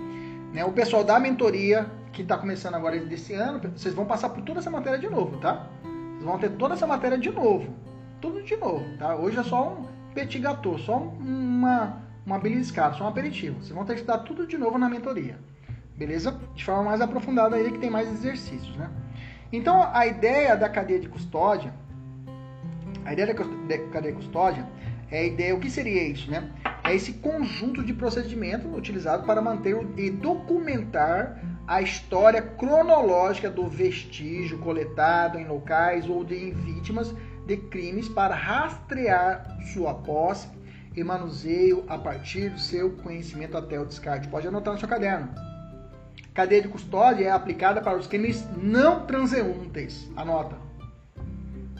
[0.52, 0.64] Né?
[0.64, 4.60] O pessoal da mentoria, que está começando agora desse ano, vocês vão passar por toda
[4.60, 5.68] essa matéria de novo, tá?
[5.82, 7.72] Vocês vão ter toda essa matéria de novo.
[8.20, 9.14] Tudo de novo, tá?
[9.14, 13.62] Hoje é só um petit gâteau, só uma, uma beliscada, só um aperitivo.
[13.62, 15.38] Vocês vão ter que estudar tudo de novo na mentoria.
[16.00, 16.40] Beleza?
[16.54, 18.88] De forma mais aprofundada aí, que tem mais exercícios, né?
[19.52, 21.74] Então, a ideia da cadeia de custódia,
[23.04, 24.66] a ideia da cadeia de custódia
[25.10, 26.50] é a ideia, o que seria isso, né?
[26.84, 34.58] É esse conjunto de procedimentos utilizado para manter e documentar a história cronológica do vestígio
[34.60, 37.14] coletado em locais ou de vítimas
[37.46, 40.48] de crimes para rastrear sua posse
[40.96, 44.28] e manuseio a partir do seu conhecimento até o descarte.
[44.28, 45.49] Pode anotar no seu caderno.
[46.34, 50.10] Cadeia de custódia é aplicada para os crimes não transeuntes.
[50.16, 50.56] Anota.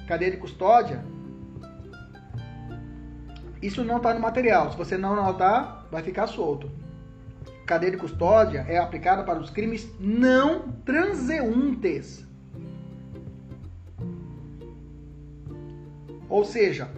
[0.06, 1.04] Cadeia de custódia
[3.62, 4.70] isso não está no material.
[4.70, 6.70] Se você não anotar, vai ficar solto.
[7.66, 12.26] Cadeia de custódia é aplicada para os crimes não transeuntes.
[16.28, 16.88] Ou seja,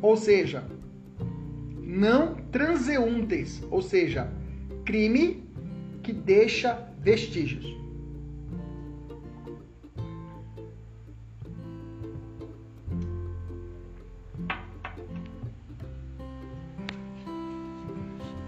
[0.00, 0.64] ou seja,
[1.82, 4.28] não transeuntes, ou seja,
[4.84, 5.41] crime
[6.02, 7.64] que deixa vestígios.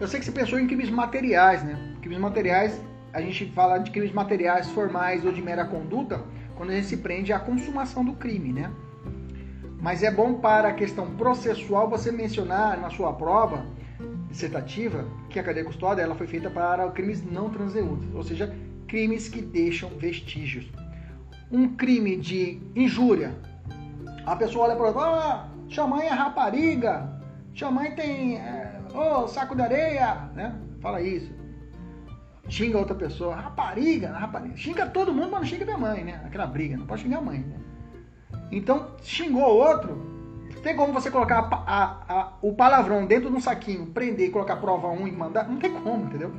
[0.01, 1.95] Eu sei que você pensou em crimes materiais, né?
[2.03, 2.79] Crimes materiais,
[3.13, 6.23] a gente fala de crimes materiais formais ou de mera conduta
[6.57, 8.71] quando a gente se prende à consumação do crime, né?
[9.81, 13.65] Mas é bom para a questão processual você mencionar na sua prova
[14.35, 18.55] dissertativa que a cadeia custódia ela foi feita para crimes não transeuntes, ou seja,
[18.89, 20.67] crimes que deixam vestígios.
[21.51, 23.35] Um crime de injúria.
[24.27, 27.09] A pessoa olha para o ah, sua mãe é rapariga,
[27.55, 30.59] sua mãe tem é, oh, saco de areia, né?
[30.81, 31.33] Fala isso.
[32.49, 34.57] Xinga outra pessoa, rapariga, rapariga.
[34.57, 36.21] Xinga todo mundo, mas não xinga minha mãe, né?
[36.27, 37.57] Aquela briga, não pode xingar a mãe, né?
[38.51, 40.14] Então, xingou outro,
[40.65, 44.31] tem como você colocar a, a, a, o palavrão dentro de um saquinho, prender e
[44.31, 45.49] colocar prova 1 e mandar?
[45.49, 46.33] Não tem como, entendeu?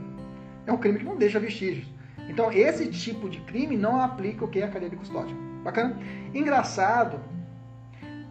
[0.66, 1.88] É um crime que não deixa vestígios.
[2.28, 5.36] Então, esse tipo de crime não aplica o que é a cadeia de custódia.
[5.64, 5.98] Bacana?
[6.34, 7.20] Engraçado,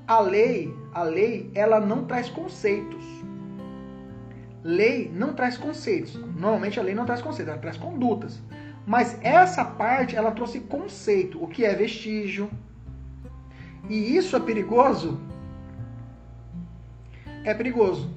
[0.06, 3.24] a lei, a lei, ela não traz conceitos
[4.64, 6.14] lei não traz conceitos.
[6.14, 8.40] Normalmente a lei não traz conceitos, ela traz condutas.
[8.86, 12.50] Mas essa parte ela trouxe conceito, o que é vestígio.
[13.88, 15.20] E isso é perigoso?
[17.44, 18.10] É perigoso.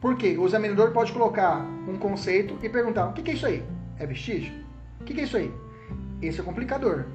[0.00, 0.36] Por quê?
[0.36, 3.62] O examinador pode colocar um conceito e perguntar: o que é isso aí?
[3.98, 4.52] É vestígio?
[5.00, 5.50] O que é isso aí?
[6.20, 7.06] Esse é complicador.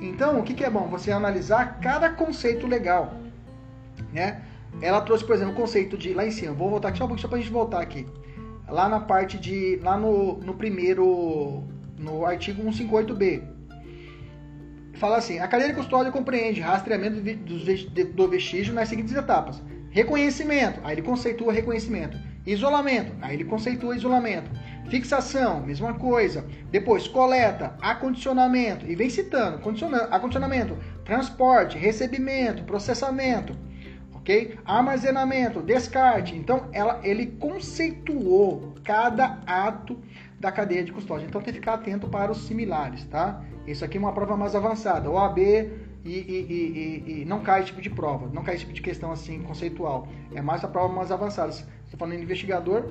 [0.00, 0.88] Então, o que é bom?
[0.88, 3.14] Você analisar cada conceito legal.
[4.12, 4.42] Né?
[4.80, 6.52] ela trouxe, por exemplo, o conceito de lá em cima.
[6.52, 8.06] Vou voltar aqui só um pouquinho só pra gente voltar aqui.
[8.68, 9.76] Lá na parte de.
[9.82, 11.64] Lá no, no primeiro.
[11.98, 13.42] No artigo 158b.
[14.94, 20.94] Fala assim: a cadeia de custódia compreende rastreamento do vestígio nas seguintes etapas: reconhecimento, aí
[20.94, 22.18] ele conceitua reconhecimento.
[22.46, 24.50] Isolamento, aí ele conceitua isolamento.
[24.88, 26.46] Fixação, mesma coisa.
[26.70, 29.60] Depois, coleta, acondicionamento, e vem citando:
[30.10, 33.54] acondicionamento, transporte, recebimento, processamento
[34.28, 34.58] ok?
[34.64, 36.36] Armazenamento, descarte.
[36.36, 39.98] Então, ela, ele conceituou cada ato
[40.38, 41.26] da cadeia de custódia.
[41.26, 43.42] Então, tem que ficar atento para os similares, tá?
[43.66, 45.10] Isso aqui é uma prova mais avançada.
[45.10, 45.38] OAB
[46.08, 48.80] e, e, e, e, não cai esse tipo de prova, não cai esse tipo de
[48.80, 50.08] questão assim conceitual.
[50.34, 51.50] É mais a prova mais avançada.
[51.50, 52.84] Estou falando de investigador,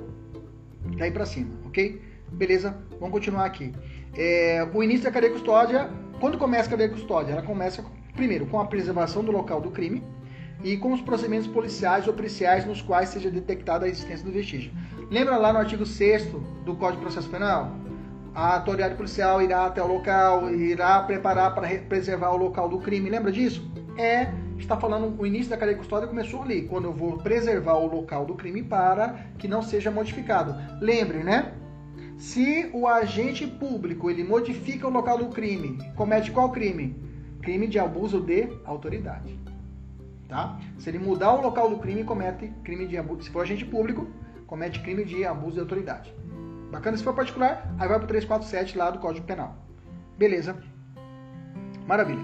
[0.97, 2.01] daí para cima, ok?
[2.31, 2.77] Beleza?
[2.99, 3.73] Vamos continuar aqui.
[4.15, 5.89] É, o início da cadeia de custódia,
[6.19, 7.31] quando começa a cadeia de custódia?
[7.33, 7.83] Ela começa
[8.15, 10.03] primeiro com a preservação do local do crime
[10.63, 14.71] e com os procedimentos policiais ou periciais nos quais seja detectada a existência do vestígio.
[15.09, 16.27] Lembra lá no artigo 6
[16.65, 17.86] do Código de Processo Penal?
[18.37, 23.09] A autoridade policial irá até o local, irá preparar para preservar o local do crime.
[23.09, 23.67] Lembra disso?
[23.97, 27.73] É, está falando, o início da cadeia de custódia começou ali, quando eu vou preservar
[27.73, 30.55] o local do crime para que não seja modificado.
[30.79, 31.51] Lembre, né?
[32.15, 36.95] Se o agente público ele modifica o local do crime, comete qual crime?
[37.41, 39.35] Crime de abuso de autoridade.
[40.27, 40.59] Tá?
[40.77, 43.23] Se ele mudar o local do crime, comete crime de abuso.
[43.23, 44.07] Se for agente público,
[44.45, 46.13] comete crime de abuso de autoridade.
[46.71, 46.97] Bacana?
[46.97, 49.55] Se for particular, aí vai para o 347 lá do Código Penal.
[50.17, 50.57] Beleza?
[51.85, 52.21] Maravilha.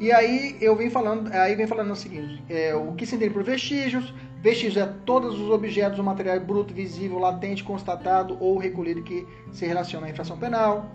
[0.00, 3.32] E aí eu venho falando, aí vem falando o seguinte: é, o que se entende
[3.32, 4.12] por vestígios,
[4.44, 9.64] Vestígios é todos os objetos ou material bruto, visível, latente, constatado ou recolhido que se
[9.64, 10.90] relaciona à infração penal.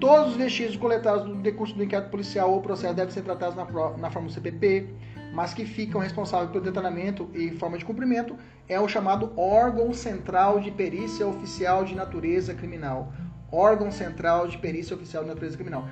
[0.00, 3.66] Todos os vestígios coletados no decurso do inquérito policial ou processo devem ser tratados na,
[3.98, 4.94] na forma do CPP,
[5.32, 8.36] mas que ficam responsáveis pelo detalhamento e forma de cumprimento
[8.68, 13.12] é o chamado órgão central de perícia oficial de natureza criminal.
[13.50, 15.88] Órgão central de perícia oficial de natureza criminal.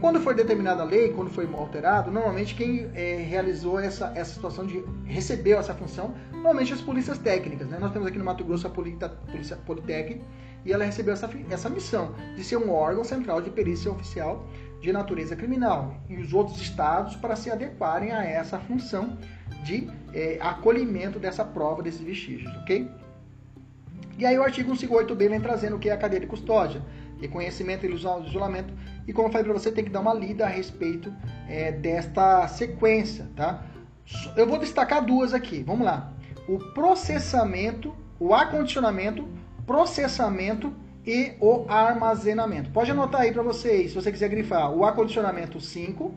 [0.00, 4.66] Quando foi determinada a lei, quando foi alterado, normalmente quem é, realizou essa, essa situação
[4.66, 7.68] de recebeu essa função, normalmente as polícias técnicas.
[7.68, 7.78] Né?
[7.78, 10.20] Nós temos aqui no Mato Grosso a Polita, Polícia Politec
[10.64, 14.44] e ela recebeu essa, essa missão de ser um órgão central de perícia oficial
[14.82, 19.16] de natureza criminal e os outros estados para se adequarem a essa função
[19.64, 22.90] de é, acolhimento dessa prova desses vestígios, ok?
[24.18, 26.82] E aí o artigo 158b vem trazendo o que é a cadeia de custódia
[27.22, 28.74] reconhecimento e isolamento.
[29.06, 31.12] E como eu falei para você, tem que dar uma lida a respeito
[31.48, 33.64] é, desta sequência, tá?
[34.36, 35.62] Eu vou destacar duas aqui.
[35.62, 36.12] Vamos lá.
[36.48, 39.26] O processamento, o acondicionamento,
[39.64, 40.74] processamento
[41.06, 42.70] e o armazenamento.
[42.70, 44.70] Pode anotar aí para vocês, se você quiser grifar.
[44.70, 46.14] O acondicionamento 5,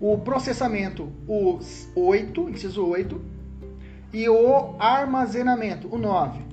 [0.00, 1.58] o processamento o
[1.94, 3.20] 8, inciso 8,
[4.12, 6.46] e o armazenamento, o 9.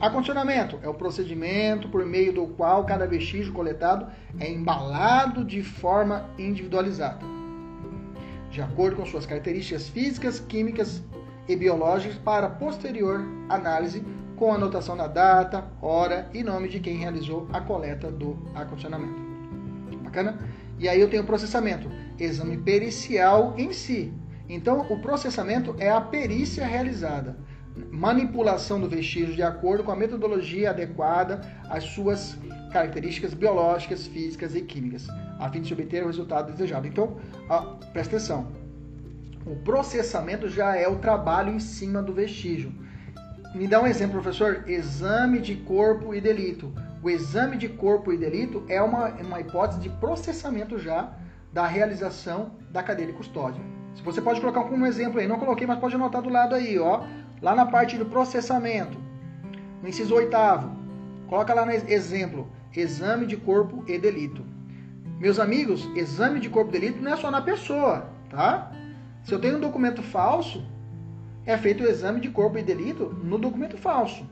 [0.00, 4.06] Acondicionamento é o procedimento por meio do qual cada vestígio coletado
[4.38, 7.20] é embalado de forma individualizada,
[8.50, 11.02] de acordo com suas características físicas, químicas
[11.52, 14.04] e biológicas, para posterior análise
[14.36, 19.20] com anotação da data, hora e nome de quem realizou a coleta do acondicionamento.
[20.02, 20.38] Bacana?
[20.78, 24.12] E aí eu tenho o processamento, exame pericial em si.
[24.48, 27.36] Então, o processamento é a perícia realizada
[27.90, 32.36] manipulação do vestígio de acordo com a metodologia adequada às suas
[32.72, 36.86] características biológicas, físicas e químicas, a fim de se obter o resultado desejado.
[36.86, 37.16] Então,
[37.48, 38.59] ó, presta atenção.
[39.46, 42.72] O processamento já é o trabalho em cima do vestígio.
[43.54, 44.68] Me dá um exemplo, professor.
[44.68, 46.72] Exame de corpo e delito.
[47.02, 51.12] O exame de corpo e delito é uma, uma hipótese de processamento já
[51.52, 53.62] da realização da cadeia de custódia.
[53.94, 56.78] Se você pode colocar como exemplo aí, não coloquei, mas pode anotar do lado aí,
[56.78, 57.04] ó.
[57.40, 58.98] Lá na parte do processamento,
[59.82, 60.76] no inciso oitavo,
[61.26, 62.46] coloca lá no exemplo,
[62.76, 64.44] exame de corpo e delito.
[65.18, 68.70] Meus amigos, exame de corpo e delito não é só na pessoa, tá?
[69.30, 70.60] Se eu tenho um documento falso,
[71.46, 74.28] é feito o exame de corpo e delito no documento falso.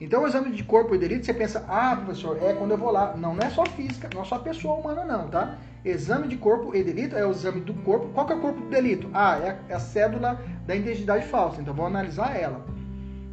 [0.00, 2.90] Então, o exame de corpo e delito, você pensa, ah, professor, é quando eu vou
[2.90, 3.14] lá.
[3.18, 5.58] Não, não é só física, não é só pessoa humana, não, tá?
[5.84, 8.08] Exame de corpo e delito é o exame do corpo.
[8.14, 9.10] Qual que é o corpo do delito?
[9.12, 11.60] Ah, é a, é a cédula da identidade falsa.
[11.60, 12.64] Então, vou analisar ela.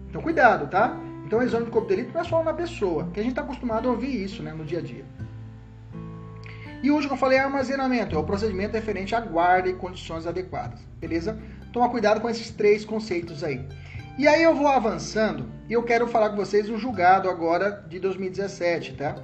[0.09, 0.99] Então, cuidado, tá?
[1.25, 3.31] Então, o exame de corpo e delito não é só na pessoa, que a gente
[3.31, 5.05] está acostumado a ouvir isso, né, no dia a dia.
[6.83, 9.73] E o último que eu falei é armazenamento, é o procedimento referente à guarda e
[9.73, 11.37] condições adequadas, beleza?
[11.71, 13.65] Toma cuidado com esses três conceitos aí.
[14.17, 17.99] E aí eu vou avançando e eu quero falar com vocês um julgado agora de
[17.99, 19.15] 2017, tá?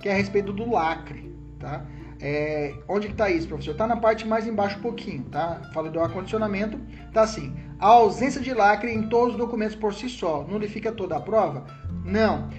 [0.00, 1.84] Que é a respeito do lacre, tá?
[2.20, 3.74] É, onde que tá isso, professor?
[3.74, 5.60] Tá na parte mais embaixo um pouquinho, tá?
[5.72, 6.78] Fala do acondicionamento,
[7.12, 7.54] tá assim.
[7.78, 11.64] A ausência de lacre em todos os documentos por si só nulifica toda a prova?
[12.04, 12.50] Não.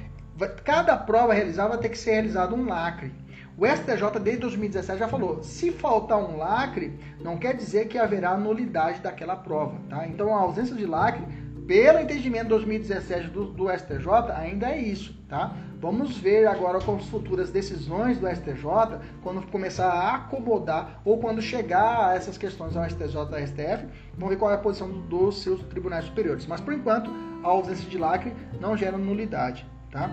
[0.64, 3.12] Cada prova realizada vai ter que ser realizado um lacre.
[3.58, 8.36] O STJ desde 2017 já falou, se faltar um lacre, não quer dizer que haverá
[8.36, 10.06] nulidade daquela prova, tá?
[10.06, 11.24] Então a ausência de lacre
[11.66, 15.56] pelo entendimento 2017 do, do, STJ, ainda é isso, tá?
[15.80, 21.42] Vamos ver agora com as futuras decisões do STJ, quando começar a acomodar ou quando
[21.42, 25.42] chegar a essas questões ao STJ e STF, vamos ver qual é a posição dos
[25.42, 26.46] seus tribunais superiores.
[26.46, 27.10] Mas por enquanto,
[27.42, 30.12] a ausência de lacre não gera nulidade, tá?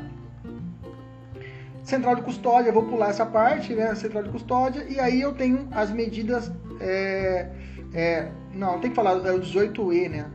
[1.83, 3.95] Central de custódia, vou pular essa parte, né?
[3.95, 6.51] Central de custódia, e aí eu tenho as medidas.
[6.81, 7.51] É,
[7.93, 10.31] é, não, tem que falar, é o 18E, né?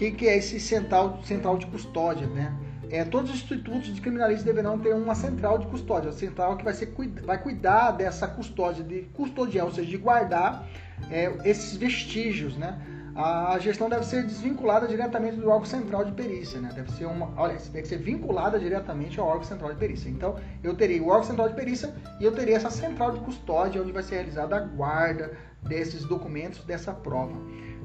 [0.00, 2.56] que, que é esse central, central de custódia, né?
[2.88, 6.72] É, todos os institutos de criminalistas deverão ter uma central de custódia, central que vai,
[6.72, 10.66] ser, vai cuidar dessa custódia, de custodiar, ou seja, de guardar
[11.10, 12.80] é, esses vestígios, né?
[13.22, 16.70] A gestão deve ser desvinculada diretamente do órgão central de perícia, né?
[16.74, 20.08] Deve ser uma, olha, que ser vinculada diretamente ao órgão central de perícia.
[20.08, 23.82] Então, eu teria o órgão central de perícia e eu teria essa central de custódia
[23.82, 27.34] onde vai ser realizada a guarda desses documentos, dessa prova.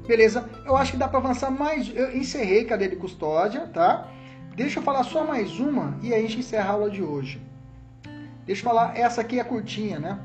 [0.06, 0.48] Beleza?
[0.64, 1.94] Eu acho que dá para avançar mais.
[1.94, 4.10] Eu encerrei cadeia de custódia, tá?
[4.54, 7.42] Deixa eu falar só mais uma e aí a gente encerra a aula de hoje.
[8.46, 10.18] Deixa eu falar, essa aqui é curtinha, né?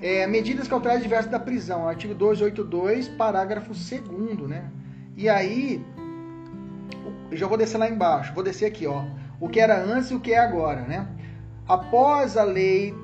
[0.00, 4.70] É, medidas cautelares diversas da prisão, artigo 282, parágrafo 2 né?
[5.16, 5.84] E aí,
[7.32, 9.04] já vou descer lá embaixo, vou descer aqui, ó.
[9.40, 11.08] O que era antes e o que é agora, né?
[11.66, 12.94] Após a lei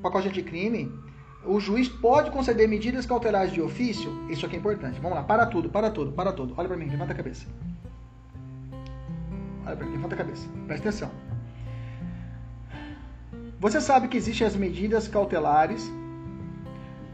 [0.00, 0.92] pacote anticrime,
[1.44, 4.10] o juiz pode conceder medidas cautelares de ofício.
[4.28, 5.00] Isso aqui é importante.
[5.00, 6.54] Vamos lá, para tudo, para tudo, para tudo.
[6.56, 7.46] Olha para mim, levanta a cabeça.
[9.66, 10.48] Olha para mim, levanta a cabeça.
[10.66, 11.10] Presta atenção.
[13.58, 15.90] Você sabe que existem as medidas cautelares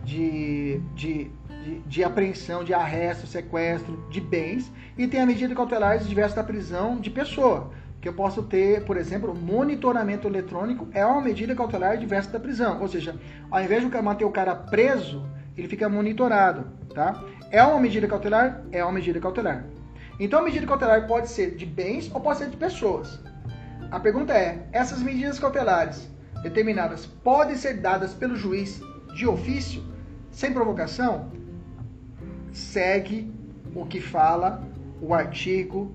[0.07, 1.31] de, de,
[1.65, 6.45] de, de, apreensão, de arresto, sequestro de bens, e tem a medida cautelar diversa da
[6.45, 7.71] prisão de pessoa.
[8.01, 12.81] Que eu posso ter, por exemplo, monitoramento eletrônico é uma medida cautelar diversa da prisão.
[12.81, 13.17] Ou seja,
[13.51, 16.69] ao invés de manter o cara preso, ele fica monitorado.
[16.95, 17.21] Tá?
[17.51, 18.63] É uma medida cautelar?
[18.71, 19.65] É uma medida cautelar.
[20.21, 23.19] Então a medida cautelar pode ser de bens ou pode ser de pessoas.
[23.91, 26.09] A pergunta é: essas medidas cautelares
[26.43, 28.81] determinadas podem ser dadas pelo juiz
[29.15, 29.96] de ofício?
[30.37, 31.31] Sem provocação,
[32.53, 33.33] segue
[33.75, 34.63] o que fala
[35.01, 35.91] o artigo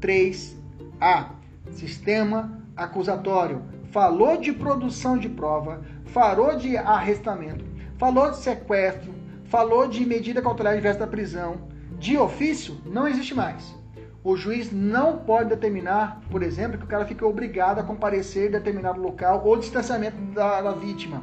[0.00, 1.30] 3A.
[1.70, 3.62] Sistema acusatório.
[3.90, 7.64] Falou de produção de prova, falou de arrestamento,
[7.96, 9.14] falou de sequestro,
[9.46, 11.56] falou de medida cautelar diversa da prisão.
[11.98, 13.74] De ofício, não existe mais.
[14.22, 18.52] O juiz não pode determinar, por exemplo, que o cara fique obrigado a comparecer em
[18.52, 21.22] determinado local ou distanciamento da, da vítima.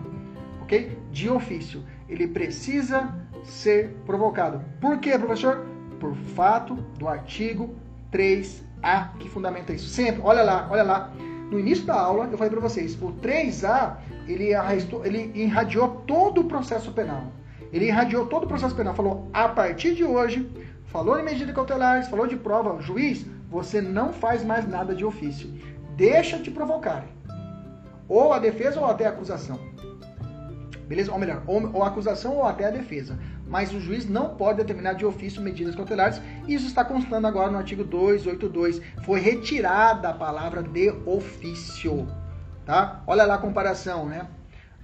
[0.64, 0.98] Ok?
[1.12, 4.62] De ofício ele precisa ser provocado.
[4.80, 5.66] Por quê, professor?
[6.00, 7.76] Por fato do artigo
[8.12, 9.90] 3A, que fundamenta isso.
[9.90, 11.12] Sempre, olha lá, olha lá.
[11.50, 16.42] No início da aula, eu falei para vocês, o 3A, ele, arrestou, ele irradiou todo
[16.42, 17.32] o processo penal.
[17.72, 18.96] Ele irradiou todo o processo penal.
[18.96, 20.50] Falou, a partir de hoje,
[20.86, 25.50] falou em medidas cautelares, falou de prova, juiz, você não faz mais nada de ofício.
[25.96, 27.06] Deixa te provocar.
[28.08, 29.60] Ou a defesa ou até a acusação.
[30.88, 31.12] Beleza?
[31.12, 33.18] Ou melhor, ou, ou acusação ou até a defesa.
[33.48, 36.22] Mas o juiz não pode determinar de ofício medidas cautelares.
[36.48, 38.82] Isso está constando agora no artigo 282.
[39.04, 42.08] Foi retirada a palavra de ofício.
[42.66, 43.04] Tá?
[43.08, 44.28] Olha lá a comparação, né?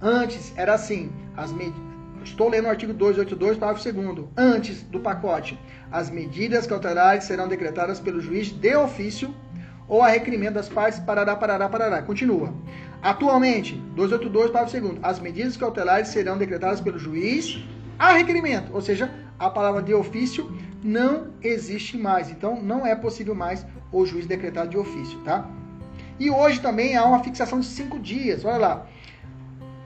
[0.00, 1.90] Antes era assim, as medidas
[2.24, 5.58] Estou lendo o artigo 282, parágrafo 2 Antes do pacote,
[5.90, 9.34] as medidas cautelares serão decretadas pelo juiz de ofício
[9.88, 12.02] ou a requerimento das partes, parará, parará, parará.
[12.02, 12.54] Continua.
[13.02, 17.58] Atualmente, 282, parágrafo 2 as medidas cautelares serão decretadas pelo juiz
[17.98, 20.50] a requerimento, ou seja, a palavra de ofício
[20.82, 22.30] não existe mais.
[22.30, 25.48] Então, não é possível mais o juiz decretar de ofício, tá?
[26.18, 28.44] E hoje também há uma fixação de cinco dias.
[28.44, 28.86] Olha lá.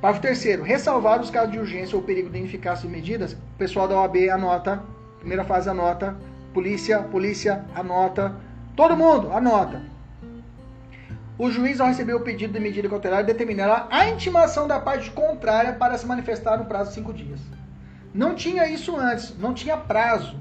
[0.01, 0.63] Parágrafo terceiro.
[0.65, 4.29] Ressalvar os casos de urgência ou perigo de ineficácia de medidas, o pessoal da OAB
[4.29, 4.83] anota.
[5.21, 6.17] Primeira fase anota.
[6.53, 8.35] Polícia, polícia, anota.
[8.77, 9.94] Todo mundo, anota.
[11.37, 15.73] O juiz, ao receber o pedido de medida cautelar, determinará a intimação da parte contrária
[15.73, 17.41] para se manifestar no prazo de cinco dias.
[18.13, 20.37] Não tinha isso antes, não tinha prazo.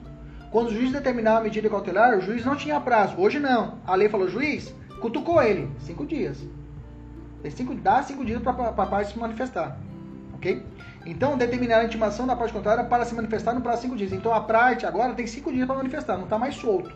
[0.52, 3.20] Quando o juiz determinava a medida cautelar, o juiz não tinha prazo.
[3.20, 3.80] Hoje não.
[3.88, 6.38] A lei falou, juiz, cutucou ele, cinco dias.
[7.50, 9.76] Cinco, dá cinco dias para a parte se manifestar.
[10.36, 10.64] Ok?
[11.08, 14.14] Então, determinar a intimação da parte contrária para se manifestar no prazo de cinco dias.
[14.14, 16.96] Então, a parte agora tem cinco dias para manifestar, não está mais solto.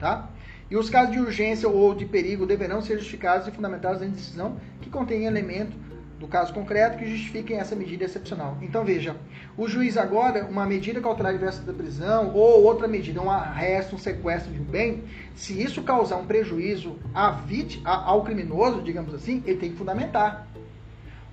[0.00, 0.26] Tá?
[0.70, 4.56] E os casos de urgência ou de perigo deverão ser justificados e fundamentados em decisão
[4.80, 5.76] que contém elemento
[6.18, 8.56] do caso concreto que justifiquem essa medida excepcional.
[8.62, 9.16] Então veja,
[9.56, 13.98] o juiz agora, uma medida cautelar diversa da prisão ou outra medida, um arresto, um
[13.98, 15.04] sequestro de um bem,
[15.34, 20.48] se isso causar um prejuízo à vítima, ao criminoso, digamos assim, ele tem que fundamentar.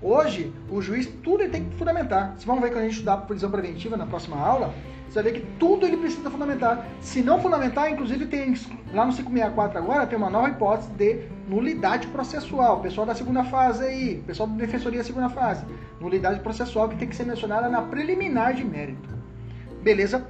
[0.03, 2.31] Hoje, o juiz, tudo ele tem que fundamentar.
[2.31, 4.73] Vocês vão ver quando a gente estudar prisão preventiva na próxima aula,
[5.07, 6.85] você vai ver que tudo ele precisa fundamentar.
[6.99, 8.53] Se não fundamentar, inclusive tem
[8.93, 12.81] lá no 564 agora, tem uma nova hipótese de nulidade processual.
[12.81, 15.63] Pessoal da segunda fase aí, pessoal da defensoria segunda fase.
[16.01, 19.07] Nulidade processual que tem que ser mencionada na preliminar de mérito.
[19.81, 20.27] Beleza?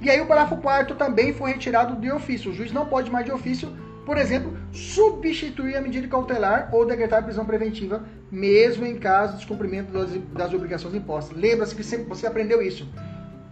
[0.00, 2.50] E aí o parágrafo 4 também foi retirado de ofício.
[2.50, 3.72] O juiz não pode mais de ofício
[4.04, 9.92] por exemplo, substituir a medida cautelar ou decretar prisão preventiva, mesmo em caso de descumprimento
[9.92, 11.36] das, das obrigações impostas.
[11.36, 12.88] Lembra-se que você aprendeu isso.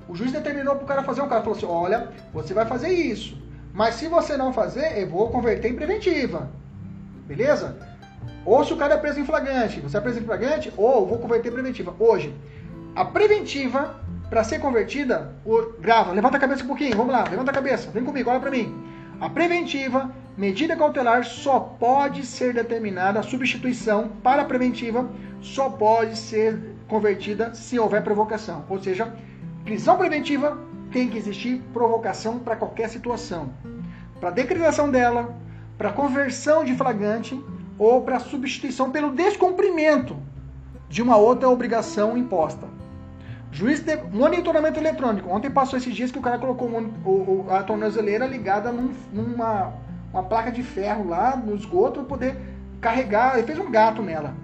[0.08, 2.88] O juiz determinou para o cara fazer um caso, falou assim: olha, você vai fazer
[2.88, 3.40] isso,
[3.72, 6.50] Mas se você não fazer, eu vou converter em preventiva.
[7.26, 7.76] Beleza?
[8.44, 11.18] Ou se o cara é preso em flagrante, você é preso em flagrante, ou vou
[11.18, 11.94] converter em preventiva.
[11.98, 12.34] Hoje,
[12.96, 17.52] a preventiva, para ser convertida, o, grava, levanta a cabeça um pouquinho, vamos lá, levanta
[17.52, 18.74] a cabeça, vem comigo, olha para mim.
[19.20, 25.10] A preventiva, medida cautelar, só pode ser determinada, a substituição para a preventiva
[25.42, 26.58] só pode ser
[26.88, 28.64] convertida se houver provocação.
[28.66, 29.14] Ou seja,
[29.62, 30.58] prisão preventiva
[30.90, 33.52] tem que existir provocação para qualquer situação.
[34.18, 35.36] Para decretação dela,
[35.76, 37.38] para conversão de flagrante
[37.78, 40.16] ou para substituição pelo descumprimento
[40.88, 42.66] de uma outra obrigação imposta.
[43.52, 45.28] Juiz de monitoramento eletrônico.
[45.28, 49.72] Ontem passou esses dias que o cara colocou o, a tornozeleira ligada num, numa
[50.12, 52.36] uma placa de ferro lá no esgoto para poder
[52.80, 53.34] carregar.
[53.36, 54.34] Ele fez um gato nela.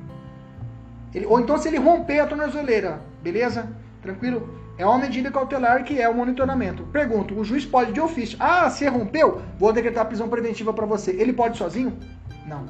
[1.14, 3.68] Ele, ou então se ele romper a tornozeleira, beleza?
[4.02, 4.56] Tranquilo?
[4.78, 6.84] É uma medida cautelar que é o monitoramento.
[6.84, 8.36] Pergunto, o juiz pode de ofício.
[8.38, 9.40] Ah, você rompeu?
[9.58, 11.12] Vou decretar prisão preventiva para você.
[11.12, 11.98] Ele pode sozinho?
[12.46, 12.66] Não.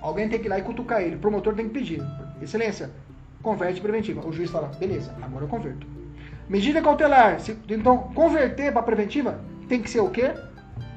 [0.00, 1.16] Alguém tem que ir lá e cutucar ele.
[1.16, 2.02] O promotor tem que pedir.
[2.40, 2.90] Excelência,
[3.42, 4.26] converte preventiva.
[4.26, 5.86] O juiz fala, beleza, agora eu converto.
[6.48, 7.40] Medida cautelar.
[7.40, 10.32] Se, então, converter para preventiva tem que ser o quê?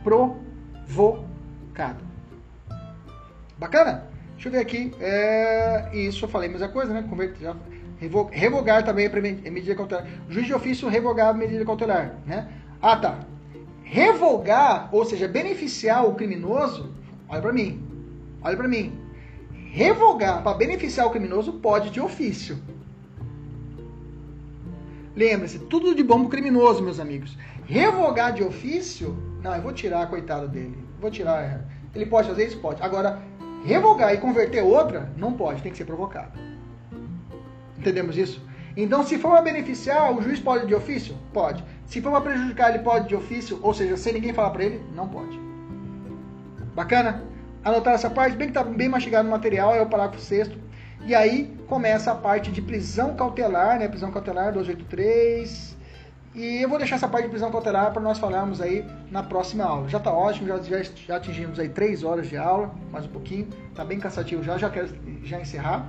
[0.04, 2.04] Provocado.
[3.58, 4.08] Bacana?
[4.34, 4.94] Deixa eu ver aqui.
[5.00, 7.06] É, isso eu falei a mesma coisa, né?
[7.08, 7.56] Converter, já
[8.32, 10.06] Revogar também é medida cautelar.
[10.30, 12.16] Juiz de ofício revogar a medida cautelar.
[12.26, 12.48] Né?
[12.82, 13.20] Ah, tá.
[13.84, 16.94] Revogar, ou seja, beneficiar o criminoso,
[17.30, 17.82] olha para mim.
[18.42, 19.00] Olha para mim.
[19.74, 22.60] Revogar para beneficiar o criminoso pode de ofício.
[25.16, 27.36] Lembre-se, tudo de bom pro criminoso, meus amigos.
[27.66, 30.78] Revogar de ofício, não, eu vou tirar, coitado dele.
[31.02, 31.66] Vou tirar.
[31.96, 32.60] Ele pode fazer isso?
[32.60, 32.84] Pode.
[32.84, 33.20] Agora,
[33.66, 36.40] revogar e converter outra, não pode, tem que ser provocado.
[37.76, 38.46] Entendemos isso?
[38.78, 41.16] Então, se for para beneficiar, o juiz pode de ofício?
[41.34, 41.64] Pode.
[41.88, 44.86] Se for para prejudicar, ele pode de ofício, ou seja, sem ninguém falar para ele,
[44.94, 45.40] não pode.
[46.76, 47.33] Bacana?
[47.64, 50.52] Anotar essa parte, bem que está bem mastigado no material, é o parágrafo 6
[51.06, 53.88] E aí começa a parte de prisão cautelar, né?
[53.88, 55.78] Prisão cautelar 283.
[56.36, 59.64] E eu vou deixar essa parte de prisão cautelar para nós falarmos aí na próxima
[59.64, 59.88] aula.
[59.88, 63.48] Já está ótimo, já, já, já, atingimos aí 3 horas de aula, mais um pouquinho.
[63.70, 64.90] Está bem cansativo já, já quero
[65.24, 65.88] já encerrar.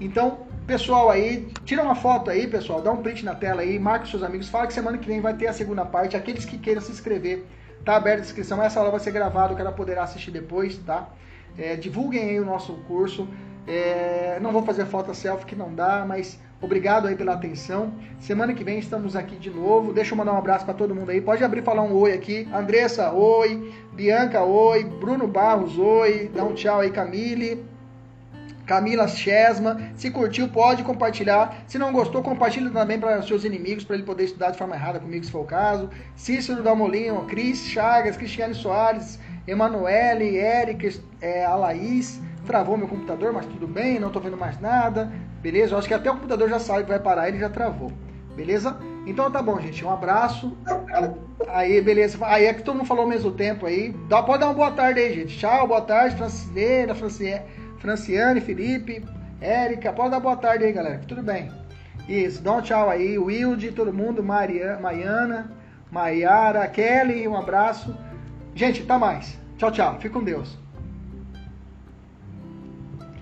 [0.00, 4.10] Então, pessoal aí, tira uma foto aí, pessoal, dá um print na tela aí, os
[4.10, 6.16] seus amigos, fala que semana que vem vai ter a segunda parte.
[6.16, 7.46] Aqueles que queiram se inscrever,
[7.86, 8.60] tá aberta a inscrição.
[8.60, 11.08] Essa aula vai ser gravada, o cara poderá assistir depois, tá?
[11.56, 13.26] É, divulguem aí o nosso curso.
[13.66, 17.92] É, não vou fazer foto selfie que não dá, mas obrigado aí pela atenção.
[18.18, 19.92] Semana que vem estamos aqui de novo.
[19.92, 21.20] Deixa eu mandar um abraço para todo mundo aí.
[21.20, 22.48] Pode abrir falar um oi aqui.
[22.52, 23.72] Andressa, oi.
[23.92, 24.82] Bianca, oi.
[24.82, 26.28] Bruno Barros, oi.
[26.34, 27.75] Dá um tchau aí, Camille.
[28.66, 29.80] Camila Chesma.
[29.94, 31.64] Se curtiu, pode compartilhar.
[31.66, 34.98] Se não gostou, compartilha também para seus inimigos, para ele poder estudar de forma errada
[34.98, 35.88] comigo, se for o caso.
[36.16, 42.20] Cícero Dalmolino, Cris Chagas, Cristiane Soares, Emanuele, Eric, é, a Laís.
[42.44, 45.10] Travou meu computador, mas tudo bem, não estou vendo mais nada.
[45.40, 45.74] Beleza?
[45.74, 47.92] Eu acho que até o computador já sabe que vai parar, ele já travou.
[48.36, 48.76] Beleza?
[49.06, 49.84] Então tá bom, gente.
[49.84, 50.56] Um abraço.
[51.48, 52.18] Aí, beleza.
[52.22, 53.94] Aí é que todo mundo falou ao mesmo tempo aí.
[54.08, 55.38] Dá, pode dar uma boa tarde aí, gente.
[55.38, 57.42] Tchau, boa tarde, Francineira, Franciene.
[57.86, 59.04] Franciane, Felipe,
[59.40, 61.00] Érica, pode dar boa tarde aí, galera.
[61.06, 61.52] Tudo bem.
[62.08, 63.16] Isso, dá um tchau aí.
[63.16, 65.52] Wilde, todo mundo, Maria, Maiana,
[65.88, 67.96] Maiara, Kelly, um abraço.
[68.56, 69.38] Gente, tá mais.
[69.56, 69.94] Tchau, tchau.
[70.00, 70.58] Fique com Deus.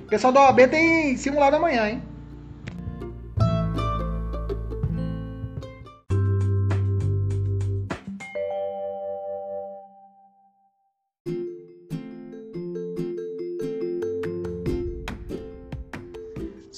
[0.08, 2.02] Pessoal da OAB tem simulado amanhã, hein?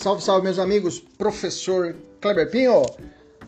[0.06, 1.00] Salve, salve, meus amigos.
[1.00, 2.86] Professor Kleber Pinho.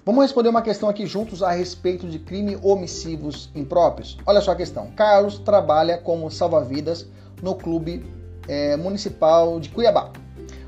[0.04, 4.18] Vamos responder uma questão aqui juntos a respeito de crime homicídios impróprios.
[4.26, 4.90] Olha só a questão.
[4.96, 7.06] Carlos trabalha como salva-vidas
[7.40, 8.04] no clube
[8.48, 10.10] é, municipal de Cuiabá.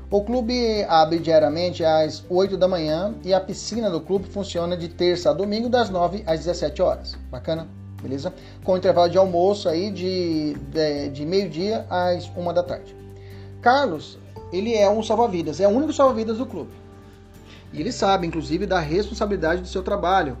[0.09, 4.87] O clube abre diariamente às 8 da manhã e a piscina do clube funciona de
[4.87, 7.17] terça a domingo das 9 às 17 horas.
[7.29, 7.67] Bacana?
[8.01, 8.33] Beleza?
[8.63, 12.95] Com intervalo de almoço aí de, de, de meio-dia às 1 da tarde.
[13.61, 14.17] Carlos
[14.51, 16.71] ele é um salva-vidas, é o único salva-vidas do clube.
[17.73, 20.37] E ele sabe, inclusive, da responsabilidade do seu trabalho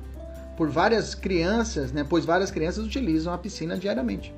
[0.57, 2.05] por várias crianças, né?
[2.07, 4.33] Pois várias crianças utilizam a piscina diariamente.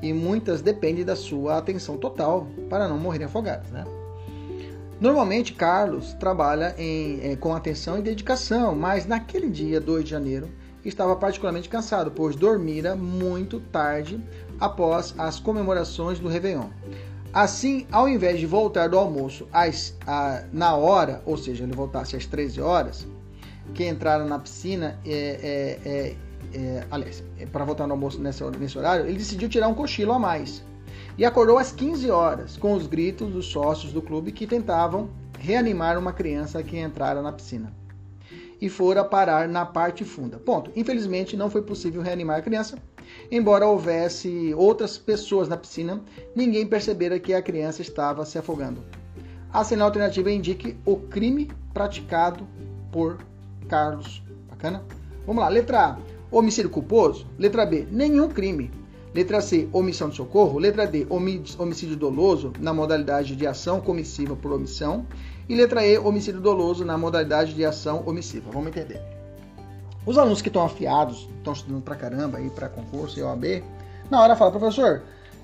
[0.00, 3.84] E muitas dependem da sua atenção total para não morrerem afogadas, né?
[5.00, 10.48] Normalmente, Carlos trabalha em, é, com atenção e dedicação, mas naquele dia, 2 de janeiro,
[10.84, 14.20] estava particularmente cansado, pois dormira muito tarde
[14.58, 16.68] após as comemorações do Réveillon.
[17.32, 22.16] Assim, ao invés de voltar do almoço às, a, na hora, ou seja, ele voltasse
[22.16, 23.06] às 13 horas,
[23.72, 26.16] que entraram na piscina é, é, é,
[26.52, 30.18] é, aliás, para voltar no almoço nesse, nesse horário, ele decidiu tirar um cochilo a
[30.18, 30.64] mais.
[31.16, 35.98] E acordou às 15 horas, com os gritos dos sócios do clube que tentavam reanimar
[35.98, 37.72] uma criança que entrara na piscina.
[38.60, 40.38] E fora parar na parte funda.
[40.38, 40.70] Ponto.
[40.76, 42.76] Infelizmente, não foi possível reanimar a criança.
[43.30, 46.02] Embora houvesse outras pessoas na piscina,
[46.34, 48.82] ninguém percebera que a criança estava se afogando.
[49.52, 52.46] A cena alternativa indique o crime praticado
[52.92, 53.18] por
[53.68, 54.22] Carlos.
[54.48, 54.84] Bacana?
[55.26, 55.48] Vamos lá.
[55.48, 55.98] Letra A
[56.30, 57.26] homicídio culposo?
[57.38, 58.70] Letra B, nenhum crime.
[59.12, 60.58] Letra C, omissão de socorro.
[60.58, 61.06] Letra D,
[61.58, 65.04] homicídio doloso na modalidade de ação comissiva por omissão.
[65.48, 68.50] E letra E, homicídio doloso na modalidade de ação omissiva.
[68.52, 69.19] Vamos entender.
[70.10, 73.62] Os alunos que estão afiados, estão estudando pra caramba aí para concurso e OAB,
[74.10, 75.02] na hora fala, professor,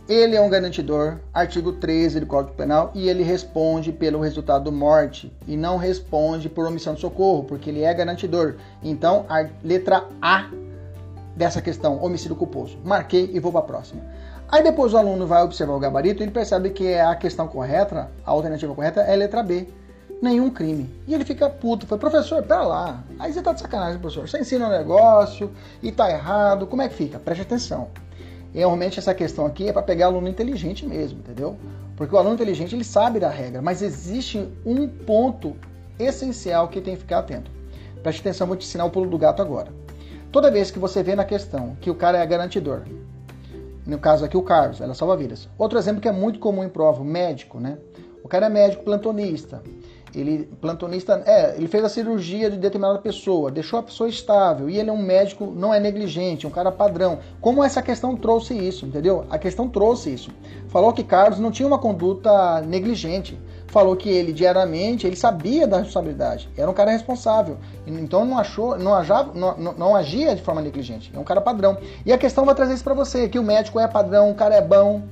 [0.09, 5.33] ele é um garantidor, artigo 13 do Código Penal, e ele responde pelo resultado morte
[5.47, 8.57] e não responde por omissão de socorro, porque ele é garantidor.
[8.83, 10.51] Então, a letra A
[11.37, 12.77] dessa questão, homicídio culposo.
[12.85, 14.03] Marquei e vou para a próxima.
[14.49, 18.11] Aí depois o aluno vai observar o gabarito e ele percebe que a questão correta,
[18.25, 19.69] a alternativa correta é a letra B.
[20.21, 20.89] Nenhum crime.
[21.07, 21.87] E ele fica puto.
[21.87, 23.05] Fala, professor, pera lá.
[23.19, 24.29] Aí você tá de sacanagem, professor.
[24.29, 25.51] Você ensina um negócio
[25.83, 26.67] e tá errado.
[26.67, 27.19] Como é que fica?
[27.19, 27.89] Preste atenção.
[28.55, 31.57] E, realmente essa questão aqui é para pegar aluno inteligente mesmo, entendeu?
[31.97, 35.55] Porque o aluno inteligente ele sabe da regra, mas existe um ponto
[35.99, 37.51] essencial que tem que ficar atento.
[38.03, 39.73] Preste atenção, vou te ensinar o pulo do gato agora.
[40.33, 42.83] Toda vez que você vê na questão que o cara é garantidor,
[43.87, 45.49] no caso aqui o Carlos, ela salva vidas.
[45.59, 47.79] Outro exemplo que é muito comum em prova, médico, né?
[48.25, 49.63] O cara é médico plantonista.
[50.15, 54.79] Ele plantonista, é, ele fez a cirurgia de determinada pessoa, deixou a pessoa estável e
[54.79, 57.19] ele é um médico, não é negligente, um cara padrão.
[57.41, 59.27] Como essa questão trouxe isso, entendeu?
[59.29, 60.31] A questão trouxe isso.
[60.69, 65.79] Falou que Carlos não tinha uma conduta negligente falou que ele diariamente ele sabia da
[65.79, 70.43] responsabilidade, era um cara responsável, então não achou, não, ajava, não, não, não agia de
[70.43, 71.77] forma negligente, é um cara padrão.
[72.05, 74.55] E a questão vai trazer isso para você, que o médico é padrão, o cara
[74.55, 75.03] é bom,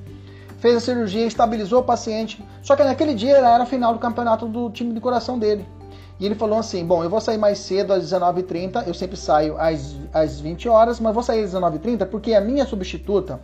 [0.65, 4.49] fez a cirurgia, estabilizou o paciente, só que naquele dia era a final do campeonato
[4.49, 5.69] do time de coração dele.
[6.19, 9.59] E ele falou assim: Bom, eu vou sair mais cedo às 19h30, eu sempre saio
[9.59, 13.41] às, às 20 horas, mas vou sair às 19h30 porque a minha substituta,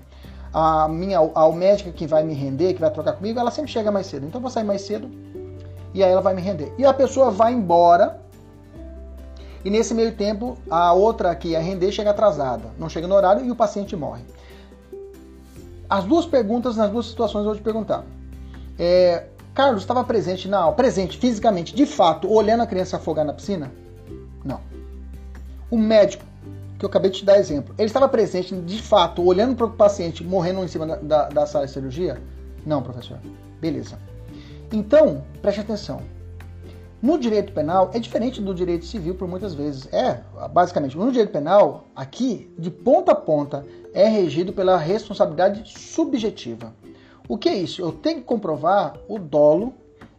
[0.50, 3.92] a minha ao médica que vai me render, que vai trocar comigo, ela sempre chega
[3.92, 4.24] mais cedo.
[4.24, 5.10] Então eu vou sair mais cedo
[5.92, 6.72] e aí ela vai me render.
[6.78, 8.18] E a pessoa vai embora.
[9.62, 13.44] E nesse meio tempo, a outra que ia render chega atrasada, não chega no horário
[13.44, 14.22] e o paciente morre.
[15.90, 18.04] As duas perguntas nas duas situações eu vou te perguntar.
[18.78, 23.72] É, Carlos estava presente na presente fisicamente, de fato, olhando a criança afogar na piscina?
[24.44, 24.60] Não.
[25.68, 26.24] O médico
[26.78, 29.70] que eu acabei de te dar exemplo, ele estava presente de fato, olhando para o
[29.70, 32.22] paciente morrendo em cima da, da, da sala de cirurgia?
[32.64, 33.18] Não, professor.
[33.60, 33.98] Beleza.
[34.72, 36.00] Então, preste atenção.
[37.02, 39.88] No direito penal é diferente do direito civil por muitas vezes.
[39.92, 40.20] É,
[40.52, 43.64] basicamente, no direito penal, aqui, de ponta a ponta,
[43.94, 46.74] é regido pela responsabilidade subjetiva.
[47.28, 47.80] O que é isso?
[47.80, 49.72] Eu tenho que comprovar o dolo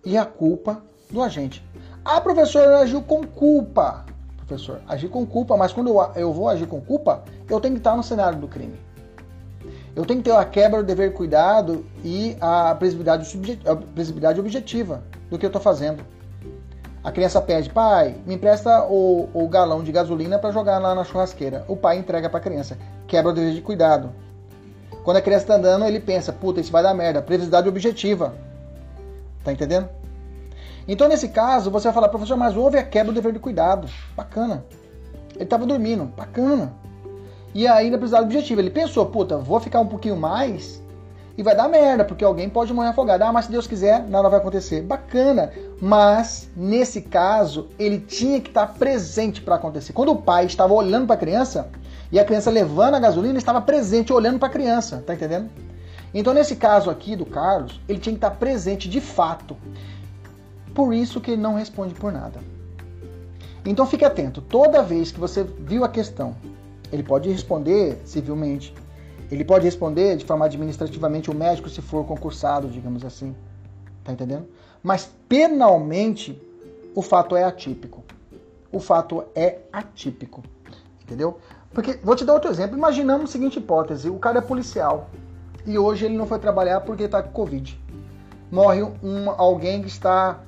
[0.03, 1.63] e a culpa do agente.
[2.03, 4.05] Ah, professor, agiu com culpa
[4.51, 7.79] professor, agir com culpa, mas quando eu, eu vou agir com culpa, eu tenho que
[7.79, 8.77] estar no cenário do crime.
[9.95, 15.45] Eu tenho que ter a quebra do dever cuidado e a previsibilidade, objetiva do que
[15.45, 16.03] eu estou fazendo.
[17.03, 21.03] A criança pede, pai, me empresta o, o galão de gasolina para jogar lá na
[21.03, 21.65] churrasqueira.
[21.67, 22.77] O pai entrega para a criança.
[23.07, 24.11] Quebra o dever de cuidado.
[25.03, 27.21] Quando a criança está andando, ele pensa, puta, isso vai dar merda.
[27.21, 28.35] Previsibilidade objetiva.
[29.43, 29.89] Tá entendendo?
[30.87, 33.89] Então, nesse caso, você vai falar, professor, mas houve a quebra do dever de cuidado.
[34.15, 34.63] Bacana.
[35.33, 36.05] Ele estava dormindo.
[36.05, 36.71] Bacana.
[37.53, 38.61] E ainda precisava do objetivo.
[38.61, 40.80] Ele pensou, puta, vou ficar um pouquinho mais
[41.41, 43.23] e vai dar merda, porque alguém pode morrer afogado.
[43.23, 44.83] Ah, mas se Deus quiser, nada vai acontecer.
[44.83, 45.51] Bacana.
[45.81, 49.91] Mas, nesse caso, ele tinha que estar presente para acontecer.
[49.91, 51.67] Quando o pai estava olhando para a criança
[52.11, 55.03] e a criança levando a gasolina, estava presente olhando para a criança.
[55.05, 55.49] Tá entendendo?
[56.13, 59.57] Então, nesse caso aqui do Carlos, ele tinha que estar presente de fato.
[60.75, 62.39] Por isso que ele não responde por nada.
[63.65, 66.35] Então fique atento, toda vez que você viu a questão,
[66.91, 68.73] ele pode responder civilmente,
[69.31, 73.33] ele pode responder de forma administrativamente o médico se for concursado, digamos assim.
[74.03, 74.47] Tá entendendo?
[74.83, 76.39] Mas penalmente
[76.93, 78.03] o fato é atípico.
[78.71, 80.43] O fato é atípico.
[81.03, 81.39] Entendeu?
[81.73, 82.77] Porque vou te dar outro exemplo.
[82.77, 85.09] Imaginamos a seguinte hipótese: o cara é policial
[85.65, 87.79] e hoje ele não foi trabalhar porque está com Covid.
[88.51, 90.41] Morre um, alguém que está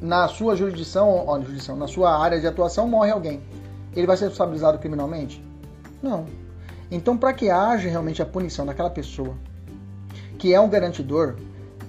[0.00, 3.40] na sua jurisdição, ó, jurisdição, na sua área de atuação morre alguém,
[3.96, 5.42] ele vai ser responsabilizado criminalmente?
[6.02, 6.26] Não.
[6.90, 9.34] Então, para que haja realmente a punição daquela pessoa
[10.38, 11.34] que é um garantidor,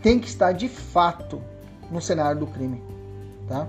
[0.01, 1.41] tem que estar de fato
[1.91, 2.83] no cenário do crime,
[3.47, 3.67] tá?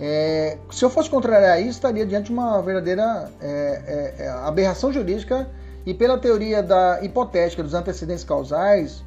[0.00, 4.92] É, se eu fosse contrariar isso, estaria diante de uma verdadeira é, é, é, aberração
[4.92, 5.48] jurídica
[5.84, 9.02] e pela teoria da hipotética dos antecedentes causais,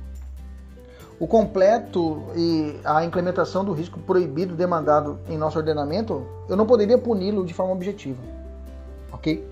[1.17, 6.97] o completo e a implementação do risco proibido demandado em nosso ordenamento, eu não poderia
[6.97, 8.21] puni-lo de forma objetiva.
[9.13, 9.47] Ok?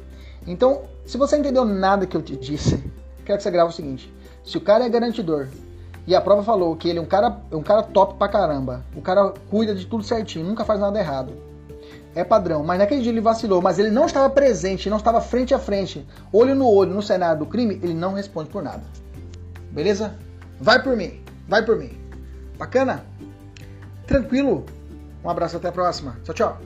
[0.48, 2.78] Então, se você entendeu nada que eu te disse,
[3.26, 4.14] quero que você grave o seguinte:
[4.44, 5.48] se o cara é garantidor
[6.06, 9.02] e a prova falou que ele é um cara, um cara top pra caramba, o
[9.02, 11.34] cara cuida de tudo certinho, nunca faz nada errado,
[12.14, 15.52] é padrão, mas naquele dia ele vacilou, mas ele não estava presente, não estava frente
[15.52, 18.84] a frente, olho no olho no cenário do crime, ele não responde por nada.
[19.72, 20.14] Beleza?
[20.62, 21.24] Vai por mim.
[21.48, 21.98] Vai por mim.
[22.56, 23.04] Bacana?
[24.06, 24.64] Tranquilo?
[25.24, 26.18] Um abraço, até a próxima.
[26.24, 26.58] Tchau, tchau.